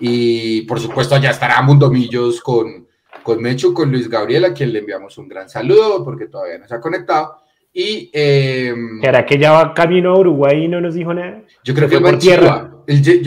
Y 0.04 0.62
por 0.62 0.80
supuesto, 0.80 1.14
allá 1.14 1.30
estará 1.30 1.62
Mundomillos 1.62 2.40
con, 2.40 2.88
con 3.22 3.40
Mechu, 3.40 3.72
con 3.72 3.92
Luis 3.92 4.08
Gabriel, 4.08 4.46
a 4.46 4.52
quien 4.52 4.72
le 4.72 4.80
enviamos 4.80 5.16
un 5.16 5.28
gran 5.28 5.48
saludo 5.48 6.04
porque 6.04 6.26
todavía 6.26 6.58
no 6.58 6.66
se 6.66 6.74
ha 6.74 6.80
conectado. 6.80 7.36
Y. 7.72 8.10
Eh, 8.12 8.74
¿Será 9.00 9.24
que 9.24 9.38
ya 9.38 9.52
va 9.52 9.72
camino 9.72 10.10
a 10.10 10.18
Uruguay 10.18 10.64
y 10.64 10.68
no 10.68 10.80
nos 10.80 10.94
dijo 10.94 11.14
nada? 11.14 11.42
Yo 11.62 11.72
creo 11.72 11.88
que 11.88 12.00
fue 12.00 12.10
por 12.10 12.18
tierra. 12.18 12.71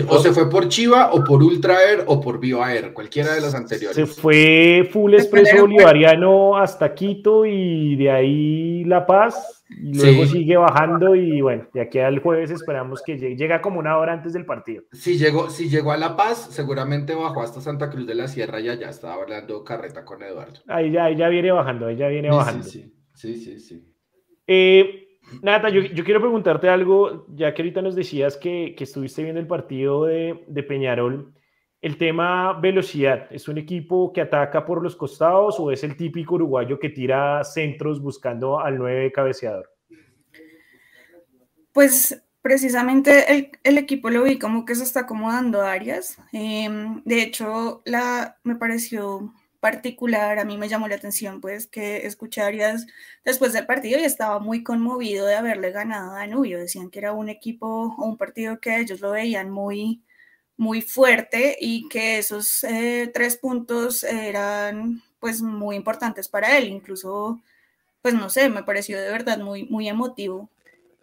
O 0.08 0.20
se 0.20 0.32
fue 0.32 0.50
por 0.50 0.68
Chiva, 0.68 1.12
o 1.13 1.24
por 1.24 1.41
Ultra 1.44 1.84
Air, 1.84 2.04
o 2.08 2.20
por 2.20 2.39
Viva 2.39 2.74
Air, 2.74 2.94
cualquiera 2.94 3.34
de 3.34 3.41
los 3.41 3.54
anteriores. 3.54 3.96
Se 3.96 4.06
fue 4.06 4.88
Full 4.91 5.13
Expreso 5.13 5.62
Bolivariano 5.62 6.58
hasta 6.58 6.94
Quito 6.94 7.46
y 7.46 7.96
de 7.96 8.12
ahí 8.12 8.84
La 8.86 9.06
Paz. 9.06 9.63
Y 9.70 9.98
luego 9.98 10.26
sigue 10.28 10.58
bajando 10.58 11.15
y 11.15 11.41
bueno, 11.41 11.68
de 11.74 11.82
aquí 11.82 12.00
al 12.00 12.20
jueves 12.20 12.52
esperamos 12.52 13.02
que 13.02 13.18
llegue. 13.18 13.36
Llega 13.36 13.62
como 13.62 13.80
una 13.80 13.98
hora 13.98 14.13
antes 14.13 14.34
del 14.34 14.46
partido. 14.46 14.84
Si 14.91 15.18
llegó, 15.18 15.50
si 15.50 15.70
llegó 15.70 15.91
a 15.91 15.98
La 15.98 16.15
Paz, 16.15 16.50
seguramente 16.52 17.15
bajó 17.15 17.41
hasta 17.41 17.62
Santa 17.62 17.89
Cruz 17.89 18.06
de 18.06 18.15
la 18.15 18.28
Sierra 18.28 18.60
y 18.60 18.70
allá 18.70 18.89
estaba 18.89 19.15
hablando 19.15 19.63
carreta 19.63 20.06
con 20.06 20.22
Eduardo. 20.22 20.60
Ahí 20.68 20.91
ya, 20.91 21.06
ahí 21.06 21.15
ya 21.15 21.30
viene 21.30 21.52
bajando, 21.52 21.88
ahí 21.88 21.98
ya 21.98 22.08
viene 22.08 22.30
bajando. 22.30 22.63
Sí, 22.63 22.94
sí, 23.13 23.36
sí. 23.36 23.60
sí, 23.60 23.84
eh, 24.48 25.05
Nata, 25.41 25.69
yo, 25.69 26.04
quiero 26.04 26.19
preguntarte 26.19 26.69
algo, 26.69 27.26
ya 27.30 27.54
que 27.54 27.62
ahorita 27.62 27.82
nos 27.82 27.95
decías 27.95 28.38
que, 28.38 28.76
estuviste 28.78 29.24
viendo 29.24 29.39
el 29.39 29.48
partido 29.48 30.06
de, 30.06 30.65
Peñarol. 30.67 31.34
El 31.82 31.98
tema 31.98 32.54
velocidad, 32.60 33.28
¿es 33.30 33.48
un 33.48 33.60
equipo 33.60 34.12
que 34.12 34.21
ataca 34.21 34.65
por 34.65 34.82
los 34.82 34.95
costados 34.95 35.60
o 35.60 35.71
es 35.71 35.84
el 35.84 35.95
típico 35.95 36.36
uruguayo 36.36 36.80
que 36.80 36.89
tira 36.89 37.43
centros 37.43 38.02
buscando 38.02 38.60
al 38.60 38.78
9 38.78 39.12
cabeceador? 39.12 39.69
Pues 41.71 42.24
precisamente 42.41 43.50
el, 43.63 43.78
equipo 43.78 44.10
lo 44.10 44.24
vi 44.24 44.39
como 44.39 44.65
que 44.65 44.76
se 44.76 44.84
está 44.84 45.02
acomodando 45.02 45.62
áreas. 45.62 46.17
Em, 46.32 47.04
de 47.04 47.21
hecho, 47.21 47.82
la, 47.86 48.38
me 48.43 48.56
pareció 48.56 49.34
particular, 49.65 50.38
a 50.38 50.45
mí 50.45 50.60
me 50.60 50.69
llamó 50.69 50.88
la 50.88 50.93
atención, 50.93 51.41
pues 51.41 51.65
que 51.65 52.06
escuché 52.06 52.39
a 52.41 52.45
Arias 52.45 52.86
después 53.23 53.51
del 53.51 53.65
partido 53.65 53.99
y 53.99 54.04
estaba 54.04 54.38
muy 54.38 54.62
conmovido 54.62 55.25
de 55.25 55.34
haberle 55.34 55.71
ganado 55.71 56.12
a 56.12 56.19
Danubio. 56.19 56.60
Decían 56.60 56.91
que 56.91 56.99
era 56.99 57.13
un 57.13 57.30
equipo 57.30 57.95
o 57.97 58.06
un 58.06 58.15
partido 58.15 58.60
que 58.60 58.78
ellos 58.80 59.01
lo 59.01 59.10
veían 59.10 59.49
muy, 59.49 60.04
muy 60.56 60.84
fuerte 60.84 61.58
y 61.60 61.89
que 61.89 62.19
esos 62.19 62.63
eh, 62.63 63.10
tres 63.12 63.38
puntos 63.38 64.04
eran 64.04 65.01
pues 65.19 65.41
muy 65.41 65.75
importantes 65.75 66.28
para 66.30 66.60
él. 66.60 66.67
Incluso, 66.67 67.41
pues 68.04 68.13
no 68.13 68.30
sé, 68.30 68.49
me 68.49 68.62
pareció 68.62 69.01
de 69.01 69.10
verdad 69.10 69.39
muy, 69.39 69.63
muy 69.63 69.89
emotivo 69.89 70.47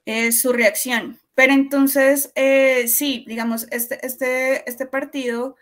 eh, 0.06 0.30
su 0.30 0.52
reacción. 0.52 1.18
Pero 1.34 1.52
entonces, 1.52 2.30
eh, 2.36 2.86
sí, 2.86 3.24
digamos, 3.26 3.66
este, 3.72 4.06
este, 4.06 4.70
este 4.70 4.86
partido 4.86 5.56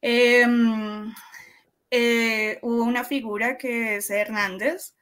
em, 0.00 1.12
eh, 1.90 2.58
hubo 2.62 2.82
una 2.84 3.04
figura 3.04 3.56
que 3.58 3.96
es 3.96 4.10
Hernández, 4.10 4.94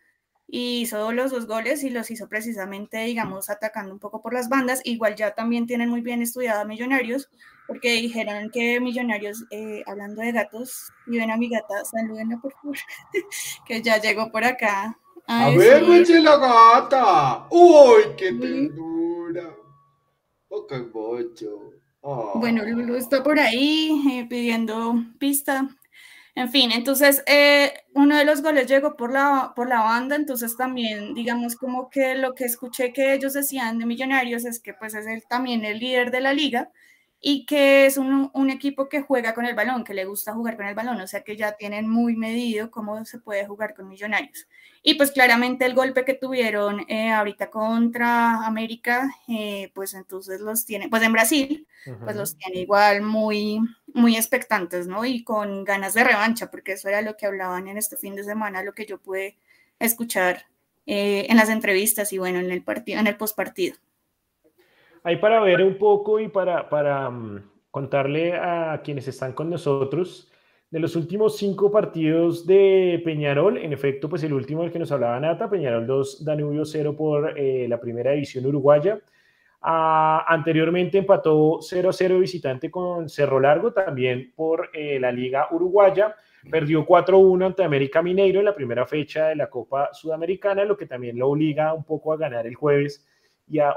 y 0.47 0.83
hizo 0.83 1.13
los 1.13 1.31
dos 1.31 1.47
goles 1.47 1.83
y 1.85 1.91
los 1.91 2.11
hizo 2.11 2.29
precisamente, 2.29 2.99
digamos, 3.05 3.49
atacando 3.49 3.93
un 3.93 3.99
poco 3.99 4.21
por 4.21 4.35
las 4.35 4.49
bandas. 4.49 4.83
Igual 4.85 5.17
ya 5.17 5.35
también 5.35 5.67
tienen 5.67 5.89
muy 5.89 6.03
bien 6.03 6.21
estudiado 6.21 6.61
a 6.61 6.65
Millonarios, 6.65 7.31
porque 7.67 7.93
dijeron 7.93 8.51
que 8.51 8.79
Millonarios, 8.81 9.45
hablando 9.87 10.21
de 10.21 10.33
gatos, 10.33 10.93
y 11.07 11.17
ven 11.17 11.31
a 11.31 11.37
mi 11.37 11.49
gata, 11.49 11.85
salúdenla 11.85 12.39
por 12.39 12.53
favor, 12.53 12.77
que 13.67 13.83
ya 13.83 13.99
llegó 14.01 14.31
por 14.31 14.45
acá 14.45 14.99
a, 15.27 15.51
ver, 15.51 15.83
la 16.23 16.37
gata. 16.37 17.47
¡Uy, 17.51 18.15
qué 18.17 18.33
ternura! 18.33 19.55
¡Oh, 20.49 20.67
qué 20.67 20.79
bocho! 20.81 21.73
Bueno, 22.35 22.63
Lulu 22.63 22.97
está 22.97 23.23
por 23.23 23.39
ahí 23.39 24.03
eh, 24.13 24.27
pidiendo 24.29 24.95
pista. 25.19 25.67
En 26.37 26.51
fin, 26.51 26.73
entonces 26.73 27.23
eh, 27.27 27.73
uno 27.95 28.17
de 28.17 28.25
los 28.25 28.43
goles 28.43 28.67
llegó 28.67 28.97
por 28.97 29.13
la, 29.13 29.53
por 29.55 29.69
la 29.69 29.83
banda, 29.83 30.17
entonces 30.17 30.57
también 30.57 31.15
digamos 31.15 31.55
como 31.55 31.91
que 31.91 32.17
lo 32.17 32.35
que 32.35 32.45
escuché 32.45 32.93
que 32.93 33.15
ellos 33.15 33.35
decían 33.35 33.79
de 33.79 33.87
Millonarios 33.87 34.45
es 34.45 34.59
que 34.59 34.75
pues 34.75 34.95
es 34.95 35.07
el, 35.07 35.23
también 35.29 35.65
el 35.65 35.79
líder 35.79 36.11
de 36.11 36.21
la 36.21 36.33
liga 36.33 36.71
y 37.27 37.47
que 37.47 37.87
es 37.87 37.97
un, 37.97 38.31
un, 38.35 38.51
equipo 38.51 38.91
que 38.91 39.01
juega 39.01 39.33
con 39.33 39.47
el 39.47 39.55
balón, 39.55 39.83
que 39.83 39.95
le 39.95 40.05
gusta 40.05 40.35
jugar 40.35 40.59
con 40.59 40.67
el 40.67 40.75
balón, 40.75 41.01
o 41.01 41.07
sea 41.07 41.23
que 41.23 41.39
ya 41.39 41.53
tienen 41.53 41.89
muy 41.89 42.17
medido 42.17 42.71
cómo 42.71 43.03
se 43.07 43.19
puede 43.19 43.47
jugar 43.47 43.75
con 43.75 43.89
Millonarios. 43.89 44.47
Y 44.83 44.97
pues 44.97 45.11
claramente 45.11 45.65
el 45.65 45.73
golpe 45.73 46.05
que 46.05 46.13
tuvieron 46.13 46.85
eh, 46.87 47.11
ahorita 47.13 47.49
contra 47.49 48.45
América, 48.45 49.11
eh, 49.27 49.73
pues 49.75 49.95
entonces 49.95 50.43
los 50.43 50.67
tiene, 50.67 50.91
pues 50.91 51.03
en 51.03 51.13
Brasil, 51.15 51.67
pues 52.05 52.15
los 52.15 52.37
tiene 52.37 52.61
igual 52.61 53.01
muy, 53.01 53.59
muy 53.95 54.17
expectantes, 54.17 54.87
¿no? 54.87 55.07
Y 55.07 55.25
con 55.25 55.65
ganas 55.65 55.95
de 55.95 56.05
revancha, 56.05 56.51
porque 56.51 56.73
eso 56.73 56.91
era 56.91 57.01
lo 57.01 57.17
que 57.17 57.25
hablaban 57.25 57.69
en 57.69 57.79
este 57.79 57.97
fin 57.97 58.17
de 58.17 58.25
semana, 58.25 58.63
lo 58.63 58.75
que 58.75 58.85
yo 58.85 58.99
pude 58.99 59.39
escuchar 59.79 60.45
eh, 60.85 61.25
en 61.31 61.39
las 61.39 61.49
entrevistas 61.49 62.13
y 62.13 62.19
bueno, 62.19 62.41
en 62.41 62.51
el 62.51 62.63
partido, 62.63 63.01
en 63.01 63.07
el 63.07 63.17
postpartido. 63.17 63.77
Ahí 65.07 65.19
para 65.19 65.39
ver 65.41 65.63
un 65.63 65.77
poco 65.77 66.19
y 66.19 66.29
para, 66.29 66.71
para 66.71 67.11
mm, 67.11 67.51
contarle 67.71 68.33
a 68.37 68.81
quienes 68.83 69.07
están 69.07 69.35
con 69.35 69.51
nosotros, 69.51 70.33
de 70.71 70.81
los 70.81 70.97
últimos 70.97 71.37
cinco 71.37 71.71
partidos 71.71 72.47
de 72.47 73.03
Peñarol, 73.05 73.59
en 73.59 73.75
efecto, 73.75 74.09
pues 74.09 74.23
el 74.23 74.33
último 74.33 74.63
del 74.63 74.73
que 74.73 74.79
nos 74.79 74.91
hablaba 74.93 75.21
Nata, 75.21 75.51
Peñarol 75.51 75.87
2, 75.87 76.25
Danubio 76.25 76.65
0 76.65 76.97
por 76.97 77.39
eh, 77.39 77.69
la 77.69 77.79
primera 77.79 78.13
división 78.13 78.47
uruguaya. 78.47 78.99
Ah, 79.61 80.25
anteriormente 80.27 80.97
empató 80.97 81.59
0-0 81.61 82.19
visitante 82.21 82.71
con 82.71 83.11
Cerro 83.11 83.39
Largo, 83.41 83.75
también 83.75 84.33
por 84.35 84.71
eh, 84.73 84.99
la 84.99 85.13
Liga 85.13 85.49
Uruguaya. 85.51 86.17
Perdió 86.51 86.87
4-1 86.87 87.45
ante 87.45 87.63
América 87.63 88.01
Mineiro 88.01 88.39
en 88.39 88.47
la 88.47 88.55
primera 88.55 88.87
fecha 88.87 89.29
de 89.29 89.37
la 89.37 89.51
Copa 89.51 89.91
Sudamericana, 89.93 90.65
lo 90.65 90.79
que 90.79 90.87
también 90.87 91.19
lo 91.19 91.29
obliga 91.29 91.75
un 91.75 91.85
poco 91.85 92.13
a 92.13 92.17
ganar 92.17 92.47
el 92.47 92.55
jueves 92.55 93.07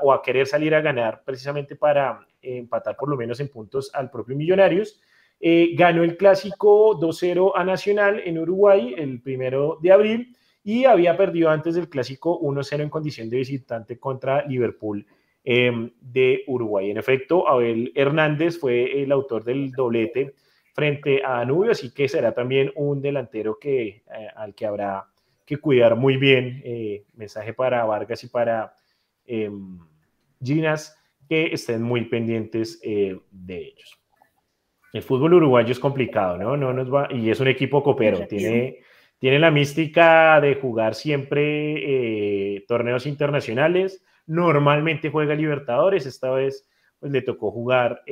o 0.02 0.14
a 0.14 0.22
querer 0.22 0.48
salir 0.48 0.74
a 0.74 0.82
ganar 0.82 1.24
precisamente 1.26 1.76
para 1.76 2.26
empatar 2.42 2.96
por 2.96 3.10
lo 3.10 3.18
menos 3.18 3.40
en 3.40 3.50
puntos 3.50 3.92
al 3.94 4.10
propio 4.10 4.36
Millonarios. 4.36 5.02
Eh, 5.40 5.76
ganó 5.76 6.04
el 6.04 6.18
clásico 6.18 7.00
2-0 7.00 7.52
a 7.56 7.64
Nacional 7.64 8.22
en 8.26 8.40
Uruguay 8.40 8.96
el 8.98 9.22
primero 9.22 9.78
de 9.82 9.92
abril 9.92 10.36
y 10.64 10.86
había 10.86 11.16
perdido 11.16 11.50
antes 11.50 11.76
del 11.76 11.90
clásico 11.90 12.40
1-0 12.42 12.82
en 12.82 12.90
condición 12.90 13.30
de 13.30 13.38
visitante 13.38 14.00
contra 14.00 14.46
Liverpool 14.48 15.06
em, 15.44 15.92
de 16.02 16.44
Uruguay. 16.48 16.90
En 16.90 16.98
efecto, 16.98 17.48
Abel 17.48 17.92
Hernández 17.96 18.60
fue 18.60 19.04
el 19.04 19.12
autor 19.12 19.44
del 19.44 19.72
doblete 19.72 20.34
frente 20.74 21.24
a 21.24 21.38
Danubio, 21.38 21.72
así 21.72 21.94
que 21.94 22.10
será 22.10 22.34
también 22.34 22.72
un 22.76 23.02
delantero 23.02 23.60
que, 23.60 23.88
eh, 23.88 24.04
al 24.36 24.56
que 24.56 24.66
habrá 24.66 25.06
que 25.46 25.58
cuidar 25.58 25.96
muy 25.96 26.18
bien. 26.18 26.62
Eh, 26.66 27.04
mensaje 27.16 27.54
para 27.54 27.86
Vargas 27.86 28.24
y 28.24 28.28
para 28.28 28.74
em, 29.28 29.80
Ginas, 30.42 30.98
que 31.28 31.48
estén 31.48 31.82
muy 31.82 32.06
pendientes 32.06 32.80
de 32.82 33.58
ellos. 33.58 34.00
El 34.94 35.04
fútbol 35.04 35.34
uruguayo 35.34 35.72
es 35.72 35.80
complicado, 35.80 36.38
¿no? 36.38 36.56
no 36.56 36.74
nos 36.74 36.92
va, 36.92 37.08
y 37.12 37.30
es 37.30 37.40
un 37.40 37.48
equipo 37.48 37.84
copero, 37.84 38.26
tiene, 38.28 38.80
tiene 39.20 39.38
la 39.38 39.52
mística 39.52 40.40
de 40.40 40.56
jugar 40.56 40.96
siempre 40.96 42.56
eh, 42.56 42.66
torneos 42.68 43.06
internacionales, 43.06 44.04
normalmente 44.26 45.10
juega 45.10 45.36
Libertadores, 45.36 46.06
esta 46.06 46.32
vez 46.32 46.70
pues, 47.00 47.12
le 47.12 47.22
tocó 47.22 47.52
jugar 47.52 48.04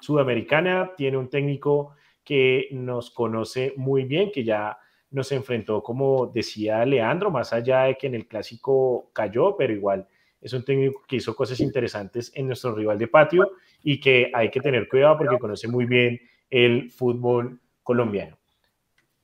Sudamericana, 0.00 0.92
tiene 0.96 1.16
un 1.16 1.30
técnico 1.30 1.94
que 2.24 2.68
nos 2.72 3.10
conoce 3.10 3.72
muy 3.76 4.04
bien, 4.04 4.30
que 4.30 4.44
ya 4.44 4.76
nos 5.12 5.30
enfrentó, 5.32 5.82
como 5.82 6.26
decía 6.26 6.84
Leandro, 6.84 7.30
más 7.30 7.52
allá 7.52 7.82
de 7.82 7.96
que 7.96 8.06
en 8.08 8.14
el 8.14 8.26
clásico 8.26 9.10
cayó, 9.12 9.56
pero 9.56 9.72
igual 9.72 10.06
es 10.40 10.52
un 10.52 10.64
técnico 10.64 11.02
que 11.06 11.16
hizo 11.16 11.36
cosas 11.36 11.60
interesantes 11.60 12.32
en 12.34 12.48
nuestro 12.48 12.74
rival 12.74 12.98
de 12.98 13.08
patio 13.08 13.52
y 13.82 14.00
que 14.00 14.30
hay 14.34 14.50
que 14.50 14.60
tener 14.60 14.88
cuidado 14.88 15.18
porque 15.18 15.38
conoce 15.38 15.68
muy 15.68 15.86
bien 15.86 16.20
el 16.50 16.90
fútbol 16.90 17.60
colombiano. 17.82 18.36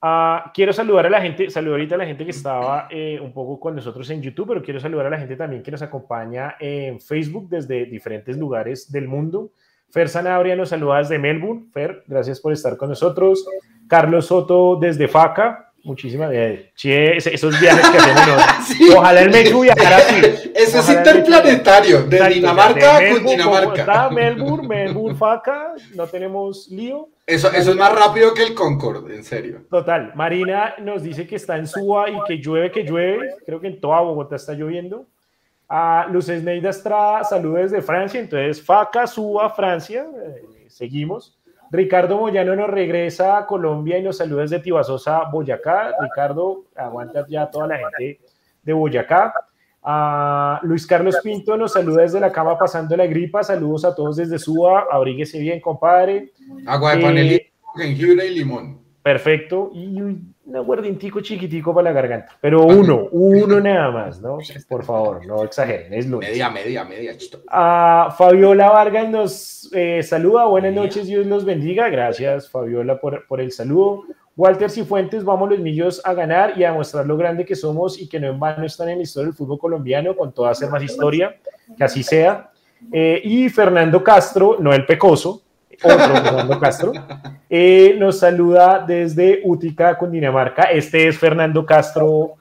Ah, 0.01 0.53
quiero 0.55 0.73
saludar 0.73 1.07
a 1.07 1.11
la 1.11 1.21
gente, 1.21 1.51
saludar 1.51 1.81
ahorita 1.81 1.97
a 1.97 1.99
la 1.99 2.07
gente 2.07 2.25
que 2.25 2.31
estaba 2.31 2.87
eh, 2.89 3.19
un 3.21 3.33
poco 3.33 3.59
con 3.59 3.75
nosotros 3.75 4.09
en 4.11 4.23
YouTube, 4.23 4.49
pero 4.49 4.63
quiero 4.63 4.79
saludar 4.79 5.07
a 5.07 5.11
la 5.11 5.19
gente 5.19 5.35
también 5.35 5.61
que 5.61 5.73
nos 5.73 5.83
acompaña 5.83 6.55
en 6.61 7.01
Facebook 7.01 7.49
desde 7.49 7.85
diferentes 7.87 8.37
lugares 8.37 8.93
del 8.93 9.09
mundo. 9.09 9.51
Fer 9.91 10.09
Sanabria 10.09 10.55
nos 10.55 10.69
saluda 10.69 10.99
desde 10.99 11.19
Melbourne. 11.19 11.67
Fer, 11.73 12.05
gracias 12.07 12.41
por 12.41 12.53
estar 12.53 12.77
con 12.77 12.91
nosotros. 12.91 13.45
Carlos 13.89 14.27
Soto 14.27 14.77
desde 14.77 15.09
Faca, 15.09 15.68
Muchísimas 15.85 16.31
gracias. 16.31 17.27
esos 17.27 17.61
viajes 17.61 17.89
que 17.89 17.99
hacemos. 17.99 18.97
Ojalá 18.97 19.21
el 19.23 19.31
Melbourne 19.31 19.73
viajara 19.75 19.97
así. 19.97 20.51
Eso 20.55 20.81
es 20.81 20.89
interplanetario, 20.89 22.03
de 22.03 22.29
Dinamarca 22.29 22.97
a 22.97 23.01
Dinamarca. 23.01 23.81
Está 23.81 24.11
Melbourne, 24.11 24.67
Melbourne, 24.67 25.17
Faca, 25.17 25.75
no 25.95 26.07
tenemos 26.07 26.69
lío. 26.69 27.09
Eso, 27.27 27.51
eso 27.53 27.71
es 27.71 27.77
más 27.77 27.95
rápido 27.95 28.35
que 28.35 28.43
el 28.43 28.55
Concorde, 28.55 29.15
en 29.15 29.25
serio. 29.25 29.63
Total. 29.71 30.13
Marina 30.15 30.75
nos 30.79 31.03
dice 31.03 31.27
que 31.27 31.37
está 31.37 31.57
en 31.57 31.67
Suba 31.67 32.11
y 32.11 32.19
que 32.27 32.39
llueve, 32.39 32.71
que 32.71 32.83
llueve. 32.83 33.37
Creo 33.47 33.61
que 33.61 33.69
en 33.69 33.81
toda 33.81 34.01
Bogotá 34.01 34.37
está 34.37 34.55
lloviendo. 34.55 35.07
A 35.69 36.07
Luz 36.11 36.29
Esneida 36.29 36.71
Estrada, 36.71 37.25
saludos 37.25 37.71
desde 37.71 37.83
Francia. 37.83 38.19
Entonces, 38.19 38.63
Faca, 38.63 39.07
Suba, 39.07 39.51
Francia. 39.51 40.07
Eh, 40.25 40.67
seguimos. 40.69 41.38
Ricardo 41.71 42.19
Moyano 42.19 42.57
nos 42.57 42.71
regresa 42.71 43.39
a 43.39 43.47
Colombia 43.47 43.99
y 43.99 44.03
nos 44.03 44.17
saluda 44.17 44.43
desde 44.43 44.61
Tibasosa, 44.61 45.25
Boyacá. 45.31 45.95
Ricardo, 46.01 46.65
aguanta 46.75 47.27
ya 47.29 47.51
toda 47.51 47.67
la 47.67 47.79
gente 47.79 48.21
de 48.63 48.73
Boyacá. 48.73 49.33
Luis 50.63 50.87
Carlos 50.87 51.17
Pinto 51.23 51.57
nos 51.57 51.73
saluda 51.73 52.03
desde 52.03 52.21
la 52.21 52.33
cama 52.33 52.59
pasando 52.59 52.97
la 52.97 53.07
gripa. 53.07 53.43
Saludos 53.43 53.85
a 53.85 53.95
todos 53.95 54.17
desde 54.17 54.39
Suba. 54.39 54.87
Abríguese 54.91 55.39
bien, 55.39 55.61
compadre. 55.61 56.33
Agua 56.67 56.97
de 56.97 57.03
panelito, 57.03 57.45
eh, 57.45 57.53
jengibre 57.77 58.27
y 58.27 58.35
limón. 58.35 58.79
Perfecto. 59.03 59.71
Y 59.73 60.01
un 60.49 60.57
aguardientico 60.57 61.21
chiquitico 61.21 61.75
para 61.75 61.91
la 61.91 61.93
garganta. 61.93 62.33
Pero 62.41 62.65
uno, 62.65 63.09
uno 63.13 63.61
nada 63.61 63.91
más, 63.91 64.21
¿no? 64.23 64.39
Por 64.67 64.83
favor, 64.83 65.27
no 65.27 65.45
exageren, 65.45 65.93
es 65.93 66.07
lunes. 66.07 66.31
Media, 66.31 66.49
media, 66.49 66.85
media. 66.85 67.17
A 67.49 68.15
Fabiola 68.17 68.71
Vargas 68.71 69.11
nos 69.11 69.71
eh, 69.75 70.03
saluda. 70.03 70.47
Buenas 70.47 70.73
noches, 70.73 71.07
Dios 71.07 71.27
los 71.27 71.45
bendiga. 71.45 71.91
Gracias, 71.91 72.49
Fabiola, 72.49 72.99
por, 72.99 73.27
por 73.27 73.43
el 73.43 73.53
saludo. 73.53 74.05
Walter 74.37 74.71
Cifuentes, 74.71 75.23
vamos 75.23 75.51
los 75.51 75.59
millos 75.59 76.01
a 76.03 76.15
ganar 76.15 76.55
y 76.57 76.65
a 76.65 76.73
mostrar 76.73 77.05
lo 77.05 77.19
grande 77.19 77.45
que 77.45 77.55
somos 77.55 78.01
y 78.01 78.09
que 78.09 78.19
no 78.19 78.29
en 78.29 78.41
vano 78.41 78.65
están 78.65 78.89
en 78.89 78.99
la 78.99 79.03
historia 79.03 79.27
del 79.27 79.35
fútbol 79.35 79.59
colombiano, 79.59 80.17
con 80.17 80.33
toda 80.33 80.53
hacer 80.53 80.71
más 80.71 80.83
historia, 80.83 81.37
que 81.77 81.85
así 81.85 82.03
sea. 82.03 82.51
Eh, 82.91 83.21
y 83.23 83.51
Fernando 83.51 84.03
Castro, 84.03 84.57
no 84.61 84.73
el 84.73 84.87
pecoso, 84.87 85.43
otro 85.83 85.99
Fernando 85.99 86.59
Castro, 86.59 86.93
eh, 87.49 87.97
nos 87.99 88.19
saluda 88.19 88.85
desde 88.87 89.41
Útica, 89.45 89.97
Cundinamarca. 89.97 90.65
Este 90.65 91.09
es 91.09 91.19
Fernando 91.19 91.65
Castro 91.65 92.35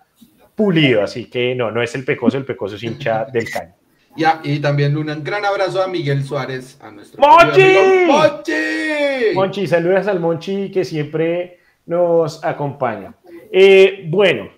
pulido, 0.55 1.03
así 1.03 1.25
que 1.29 1.53
no, 1.53 1.71
no 1.71 1.81
es 1.81 1.93
el 1.95 2.03
pecoso, 2.03 2.37
el 2.37 2.45
pecoso 2.45 2.75
es 2.75 2.83
hincha 2.83 3.25
del 3.25 3.49
caño. 3.49 3.73
Ya, 4.17 4.41
y 4.43 4.57
también 4.57 4.97
un 4.97 5.23
gran 5.23 5.45
abrazo 5.45 5.79
a 5.79 5.87
Miguel 5.87 6.23
Suárez, 6.23 6.79
a 6.81 6.89
nuestro 6.89 7.21
¡Monchi! 7.21 8.07
¡Monchi! 8.07 9.35
Monchi, 9.35 9.67
saludas 9.67 10.07
al 10.07 10.19
Monchi 10.19 10.71
que 10.71 10.83
siempre 10.83 11.59
nos 11.85 12.43
acompaña. 12.43 13.13
Eh, 13.51 14.05
bueno, 14.07 14.49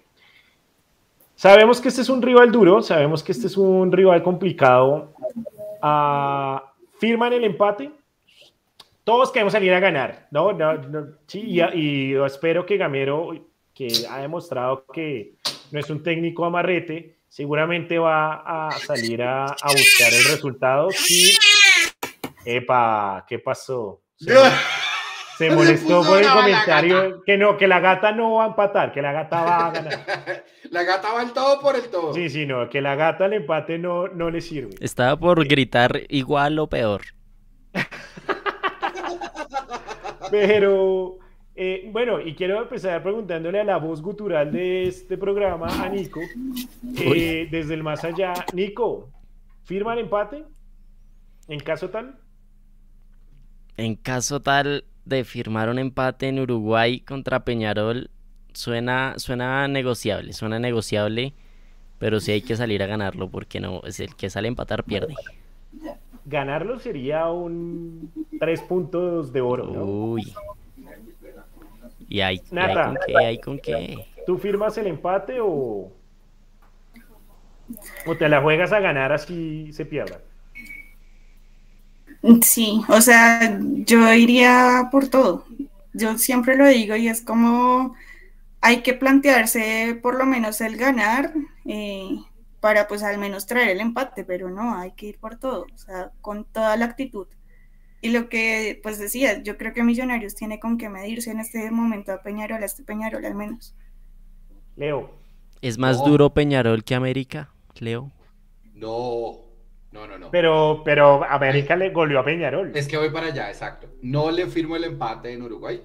sabemos 1.35 1.81
que 1.81 1.89
este 1.89 2.03
es 2.03 2.07
un 2.07 2.21
rival 2.21 2.53
duro, 2.53 2.81
sabemos 2.81 3.21
que 3.21 3.33
este 3.33 3.47
es 3.47 3.57
un 3.57 3.91
rival 3.91 4.23
complicado. 4.23 5.13
Ah, 5.81 6.73
¿Firman 6.97 7.33
el 7.33 7.43
empate? 7.43 7.91
Todos 9.09 9.31
queremos 9.31 9.53
salir 9.53 9.73
a 9.73 9.79
ganar, 9.79 10.27
¿no? 10.29 10.55
sí, 11.25 11.41
y, 11.43 11.61
y 11.73 12.13
espero 12.23 12.63
que 12.63 12.77
Gamero, 12.77 13.31
que 13.73 13.87
ha 14.07 14.19
demostrado 14.19 14.85
que 14.93 15.33
no 15.71 15.79
es 15.79 15.89
un 15.89 16.03
técnico 16.03 16.45
amarrete, 16.45 17.17
seguramente 17.27 17.97
va 17.97 18.67
a 18.67 18.71
salir 18.71 19.23
a, 19.23 19.47
buscar 19.63 20.13
el 20.13 20.25
resultado. 20.25 20.91
Sí. 20.91 21.35
Epa, 22.45 23.25
¿qué 23.27 23.39
pasó? 23.39 24.03
Se, 24.15 25.49
molestó 25.55 26.03
por 26.03 26.21
el 26.21 26.29
comentario 26.29 27.23
que 27.23 27.35
no, 27.35 27.57
que 27.57 27.67
la 27.67 27.79
gata 27.79 28.11
no 28.11 28.35
va 28.35 28.43
a 28.43 28.47
empatar, 28.49 28.91
que 28.91 29.01
la 29.01 29.11
gata 29.11 29.41
va 29.41 29.67
a 29.69 29.71
ganar. 29.71 30.05
La 30.69 30.83
gata 30.83 31.11
va 31.13 31.23
el 31.23 31.31
todo 31.31 31.59
por 31.61 31.75
el 31.75 31.89
todo. 31.89 32.13
Sí, 32.13 32.29
sí, 32.29 32.45
no, 32.45 32.69
que 32.69 32.79
la 32.79 32.93
gata 32.93 33.25
el 33.25 33.33
empate 33.33 33.79
no, 33.79 34.07
no 34.07 34.29
le 34.29 34.39
sirve. 34.39 34.75
Estaba 34.81 35.17
por 35.17 35.43
gritar 35.47 36.01
igual 36.09 36.59
o 36.59 36.67
peor. 36.67 37.01
Pero 40.31 41.19
eh, 41.61 41.89
bueno, 41.91 42.21
y 42.21 42.35
quiero 42.35 42.61
empezar 42.61 43.03
preguntándole 43.03 43.59
a 43.59 43.65
la 43.65 43.75
voz 43.75 44.01
gutural 44.01 44.49
de 44.49 44.87
este 44.87 45.17
programa, 45.17 45.67
a 45.67 45.89
Nico, 45.89 46.21
eh, 46.97 47.49
desde 47.51 47.73
el 47.73 47.83
más 47.83 48.05
allá. 48.05 48.33
Nico, 48.53 49.09
¿firma 49.63 49.91
el 49.91 49.99
empate? 49.99 50.45
¿En 51.49 51.59
caso 51.59 51.89
tal? 51.89 52.17
En 53.75 53.95
caso 53.95 54.39
tal 54.39 54.85
de 55.03 55.25
firmar 55.25 55.67
un 55.67 55.79
empate 55.79 56.29
en 56.29 56.39
Uruguay 56.39 57.01
contra 57.01 57.43
Peñarol, 57.43 58.09
suena, 58.53 59.15
suena 59.17 59.67
negociable, 59.67 60.31
suena 60.31 60.59
negociable, 60.59 61.33
pero 61.97 62.21
sí 62.21 62.31
hay 62.31 62.41
que 62.41 62.55
salir 62.55 62.81
a 62.83 62.87
ganarlo, 62.87 63.29
porque 63.29 63.59
no, 63.59 63.81
es 63.83 63.99
el 63.99 64.15
que 64.15 64.29
sale 64.29 64.47
a 64.47 64.49
empatar 64.49 64.85
pierde. 64.85 65.13
Ganarlo 66.29 66.79
sería 66.79 67.27
un 67.27 68.11
tres 68.39 68.61
puntos 68.61 69.33
de 69.33 69.41
oro. 69.41 69.71
Uy. 69.83 70.31
¿Y 72.07 72.21
hay, 72.21 72.39
con 72.39 72.97
qué? 73.05 73.17
¿Hay 73.17 73.39
con 73.39 73.59
qué? 73.59 73.97
¿Tú 74.27 74.37
firmas 74.37 74.77
el 74.77 74.87
empate 74.87 75.39
o, 75.41 75.91
o 78.05 78.15
te 78.17 78.29
la 78.29 78.41
juegas 78.41 78.71
a 78.71 78.79
ganar 78.79 79.11
así 79.11 79.73
se 79.73 79.85
pierda? 79.85 80.21
Sí, 82.43 82.81
o 82.89 83.01
sea, 83.01 83.59
yo 83.61 84.13
iría 84.13 84.89
por 84.91 85.07
todo. 85.07 85.45
Yo 85.93 86.17
siempre 86.19 86.55
lo 86.55 86.67
digo 86.67 86.95
y 86.95 87.07
es 87.07 87.21
como 87.21 87.95
hay 88.61 88.81
que 88.81 88.93
plantearse 88.93 89.97
por 90.01 90.15
lo 90.15 90.25
menos 90.25 90.61
el 90.61 90.77
ganar 90.77 91.33
eh, 91.65 92.17
para 92.59 92.87
pues 92.87 93.03
al 93.03 93.17
menos 93.17 93.45
traer 93.45 93.69
el 93.69 93.79
empate, 93.79 94.23
pero 94.23 94.49
no, 94.49 94.77
hay 94.77 94.91
que 94.91 95.07
ir 95.07 95.19
por 95.19 95.37
todo, 95.39 95.65
o 95.73 95.77
sea, 95.77 96.11
con 96.21 96.45
toda 96.45 96.75
la 96.77 96.85
actitud. 96.85 97.27
Y 98.01 98.09
lo 98.09 98.29
que 98.29 98.79
pues 98.81 98.97
decía, 98.97 99.43
yo 99.43 99.57
creo 99.57 99.73
que 99.73 99.83
Millonarios 99.83 100.35
tiene 100.35 100.59
con 100.59 100.77
qué 100.77 100.89
medirse 100.89 101.31
en 101.31 101.39
este 101.39 101.69
momento 101.71 102.13
a 102.13 102.21
Peñarol, 102.21 102.63
a 102.63 102.65
este 102.65 102.83
Peñarol 102.83 103.25
al 103.25 103.35
menos. 103.35 103.75
Leo. 104.75 105.19
¿Es 105.61 105.77
más 105.77 106.03
duro 106.03 106.33
Peñarol 106.33 106.85
que 106.85 106.95
América, 106.95 107.51
Leo? 107.79 108.11
No, 108.73 109.39
no, 109.91 110.07
no, 110.07 110.17
no. 110.17 110.31
Pero, 110.31 110.83
pero 110.85 111.25
América 111.25 111.75
le 111.75 111.89
goleó 111.89 112.19
a 112.19 112.25
Peñarol. 112.25 112.71
Es 112.73 112.87
que 112.87 112.95
voy 112.95 113.09
para 113.09 113.27
allá, 113.27 113.49
exacto. 113.49 113.89
No 114.01 114.31
le 114.31 114.47
firmo 114.47 114.77
el 114.77 114.85
empate 114.85 115.33
en 115.33 115.41
Uruguay. 115.41 115.81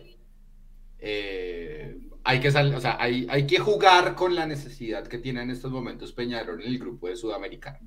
Eh, 1.00 1.98
hay 2.24 2.40
que 2.40 2.48
o 2.48 2.80
sea, 2.80 2.96
hay, 2.98 3.26
hay, 3.28 3.46
que 3.46 3.58
jugar 3.58 4.14
con 4.14 4.34
la 4.34 4.46
necesidad 4.46 5.06
que 5.06 5.18
tiene 5.18 5.42
en 5.42 5.50
estos 5.50 5.70
momentos 5.70 6.12
Peñarol 6.12 6.62
en 6.62 6.68
el 6.68 6.78
grupo 6.78 7.08
de 7.08 7.16
Sudamericano. 7.16 7.86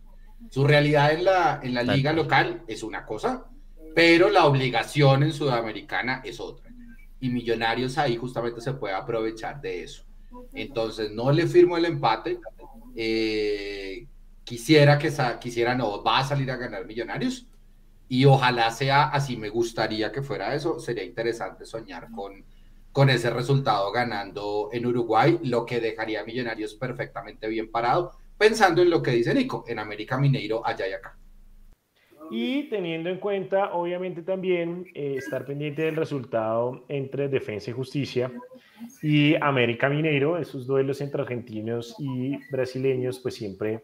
Su 0.52 0.65
realidad 0.65 1.12
en 1.12 1.26
la, 1.26 1.60
en 1.63 1.73
la 1.73 1.82
liga 1.82 2.13
local 2.13 2.63
es 2.67 2.84
una 2.84 3.04
cosa, 3.04 3.45
pero 3.95 4.30
la 4.30 4.45
obligación 4.45 5.23
en 5.23 5.34
Sudamericana 5.34 6.21
es 6.23 6.39
otra. 6.39 6.69
Y 7.19 7.30
Millonarios 7.30 7.97
ahí 7.97 8.15
justamente 8.15 8.62
se 8.62 8.73
puede 8.73 8.93
aprovechar 8.93 9.60
de 9.60 9.84
eso. 9.84 10.04
Entonces, 10.54 11.10
no 11.12 11.32
le 11.32 11.47
firmo 11.47 11.76
el 11.76 11.86
empate. 11.86 12.39
Eh, 12.95 14.06
quisiera 14.43 15.00
que 15.00 15.12
quisiera 15.39 15.73
no, 15.73 16.04
va 16.04 16.19
a 16.19 16.28
salir 16.28 16.52
a 16.52 16.58
ganar 16.58 16.86
Millonarios. 16.86 17.47
Y 18.08 18.26
ojalá 18.26 18.69
sea 18.69 19.06
así, 19.06 19.36
me 19.36 19.50
gustaría 19.50 20.12
que 20.12 20.21
fuera 20.21 20.54
eso. 20.54 20.80
Sería 20.80 21.04
interesante 21.04 21.65
soñar 21.65 22.12
con, 22.12 22.45
con 22.98 23.12
ese 23.12 23.30
resultado 23.30 23.92
ganando 23.92 24.70
en 24.74 24.84
Uruguay, 24.88 25.38
lo 25.44 25.68
que 25.68 25.80
dejaría 25.80 26.22
a 26.22 26.24
Millonarios 26.24 26.74
perfectamente 26.74 27.48
bien 27.48 27.70
parado, 27.70 28.14
pensando 28.40 28.82
en 28.82 28.90
lo 28.90 29.04
que 29.04 29.12
dice 29.12 29.36
Nico, 29.36 29.66
en 29.68 29.78
América 29.78 30.18
Mineiro, 30.18 30.66
allá 30.66 30.88
y 30.88 30.94
acá. 30.94 31.16
Y 32.32 32.64
teniendo 32.70 33.12
en 33.12 33.20
cuenta, 33.20 33.72
obviamente, 33.74 34.24
también 34.24 34.88
eh, 34.96 35.14
estar 35.16 35.46
pendiente 35.46 35.84
del 35.84 35.96
resultado 35.96 36.86
entre 36.88 37.28
Defensa 37.28 37.70
y 37.70 37.74
Justicia 37.74 38.32
y 39.04 39.36
América 39.36 39.90
Mineiro, 39.90 40.40
esos 40.40 40.66
duelos 40.66 41.00
entre 41.00 41.22
argentinos 41.22 41.96
y 42.00 42.36
brasileños, 42.50 43.20
pues 43.20 43.36
siempre 43.36 43.84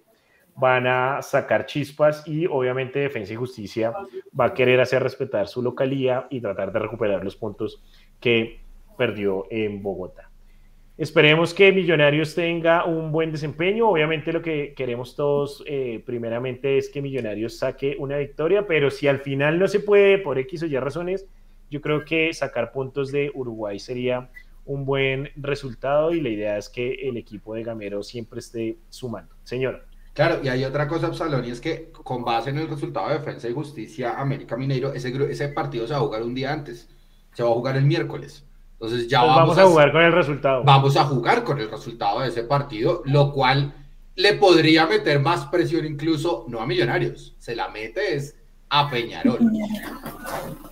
van 0.56 0.88
a 0.88 1.22
sacar 1.22 1.68
chispas 1.68 2.28
y 2.28 2.48
obviamente 2.48 2.98
Defensa 2.98 3.34
y 3.34 3.36
Justicia 3.36 3.94
va 4.40 4.46
a 4.46 4.54
querer 4.56 4.80
hacer 4.82 5.04
respetar 5.04 5.48
su 5.48 5.62
localía 5.62 6.26
y 6.32 6.42
tratar 6.42 6.74
de 6.74 6.80
recuperar 6.80 7.24
los 7.24 7.36
puntos 7.36 7.84
que 8.20 8.63
perdió 8.98 9.46
en 9.50 9.82
Bogotá. 9.82 10.30
Esperemos 10.96 11.56
que 11.56 11.72
Millonarios 11.72 12.36
tenga 12.36 12.86
un 12.86 13.12
buen 13.12 13.32
desempeño. 13.32 13.90
Obviamente 13.90 14.32
lo 14.32 14.44
que 14.44 14.76
queremos 14.76 15.16
todos 15.16 15.64
eh, 15.66 16.04
primeramente 16.06 16.78
es 16.78 16.88
que 16.90 17.02
Millonarios 17.02 17.58
saque 17.58 17.96
una 17.98 18.18
victoria, 18.18 18.68
pero 18.68 18.92
si 18.92 19.08
al 19.08 19.20
final 19.20 19.58
no 19.58 19.68
se 19.68 19.80
puede 19.80 20.20
por 20.20 20.38
X 20.38 20.62
o 20.64 20.66
Y 20.68 20.78
razones, 20.78 21.26
yo 21.72 21.82
creo 21.82 22.06
que 22.06 22.32
sacar 22.34 22.72
puntos 22.72 23.12
de 23.12 23.32
Uruguay 23.34 23.80
sería 23.80 24.30
un 24.66 24.86
buen 24.86 25.32
resultado 25.36 26.14
y 26.14 26.22
la 26.22 26.30
idea 26.30 26.58
es 26.58 26.70
que 26.70 26.94
el 26.94 27.18
equipo 27.18 27.56
de 27.56 27.64
Gamero 27.64 28.04
siempre 28.04 28.40
esté 28.40 28.78
sumando. 28.90 29.34
Señor. 29.44 29.88
Claro, 30.14 30.42
y 30.44 30.48
hay 30.48 30.64
otra 30.64 30.88
cosa, 30.88 31.08
Absalón, 31.08 31.44
y 31.44 31.50
es 31.50 31.60
que 31.60 31.90
con 31.92 32.24
base 32.24 32.52
en 32.52 32.60
el 32.60 32.70
resultado 32.70 33.10
de 33.10 33.16
Defensa 33.16 33.50
y 33.50 33.54
Justicia 33.54 34.20
América 34.20 34.56
Mineiro, 34.56 34.94
ese, 34.94 35.12
ese 35.32 35.48
partido 35.50 35.88
se 35.88 35.94
va 35.94 36.00
a 36.00 36.04
jugar 36.04 36.22
un 36.22 36.36
día 36.36 36.54
antes, 36.54 36.88
se 37.34 37.42
va 37.42 37.50
a 37.50 37.54
jugar 37.54 37.78
el 37.78 37.86
miércoles. 37.86 38.46
Entonces 38.84 39.08
ya 39.08 39.24
vamos, 39.24 39.58
a, 39.58 39.66
jugar 39.66 39.94
con 39.94 40.02
el 40.02 40.12
resultado. 40.12 40.62
Vamos 40.66 40.98
a 40.98 41.06
jugar 41.06 41.46
con 41.46 41.58
el 41.58 41.72
resultado 41.72 42.20
de 42.20 42.28
ese 42.28 42.44
partido, 42.44 43.02
lo 43.06 43.32
cual 43.32 43.74
le 44.18 44.34
podría 44.34 44.86
meter 44.86 45.22
más 45.22 45.46
presión 45.46 45.86
incluso, 45.86 46.46
no 46.50 46.60
a 46.60 46.66
Millonarios, 46.66 47.34
se 47.40 47.56
la 47.56 47.70
mete 47.70 48.14
es 48.14 48.36
a 48.68 48.92
Peñarol. 48.92 49.40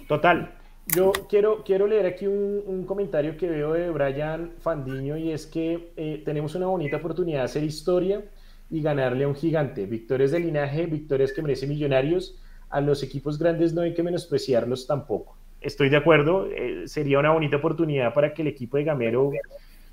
Total. 0.09 0.55
Yo 0.87 1.13
quiero, 1.29 1.63
quiero 1.63 1.87
leer 1.87 2.05
aquí 2.05 2.27
un, 2.27 2.83
comentario 2.85 3.37
que 3.37 3.47
veo 3.47 3.71
de 3.71 3.89
Brian 3.91 4.55
Fandiño 4.59 5.15
y 5.15 5.31
es 5.31 5.45
que 5.47 5.93
eh, 5.95 6.21
tenemos 6.25 6.53
una 6.55 6.65
bonita 6.65 6.97
oportunidad 6.97 7.39
de 7.39 7.45
hacer 7.45 7.63
historia 7.63 8.25
y 8.69 8.81
ganarle 8.81 9.23
a 9.23 9.29
un 9.29 9.35
gigante. 9.35 9.85
Victorias 9.85 10.31
de 10.31 10.41
linaje, 10.41 10.85
victorias 10.85 11.31
que 11.31 11.41
merecen 11.41 11.69
millonarios. 11.69 12.35
A 12.69 12.81
los 12.81 13.03
equipos 13.03 13.39
grandes 13.39 13.73
no 13.73 13.83
hay 13.83 13.93
que 13.93 14.03
menospreciarlos 14.03 14.85
tampoco 14.85 15.37
estoy 15.61 15.89
de 15.89 15.97
acuerdo, 15.97 16.47
eh, 16.47 16.87
sería 16.87 17.19
una 17.19 17.31
bonita 17.31 17.57
oportunidad 17.57 18.13
para 18.13 18.33
que 18.33 18.41
el 18.41 18.49
equipo 18.49 18.77
de 18.77 18.83
Gamero 18.83 19.31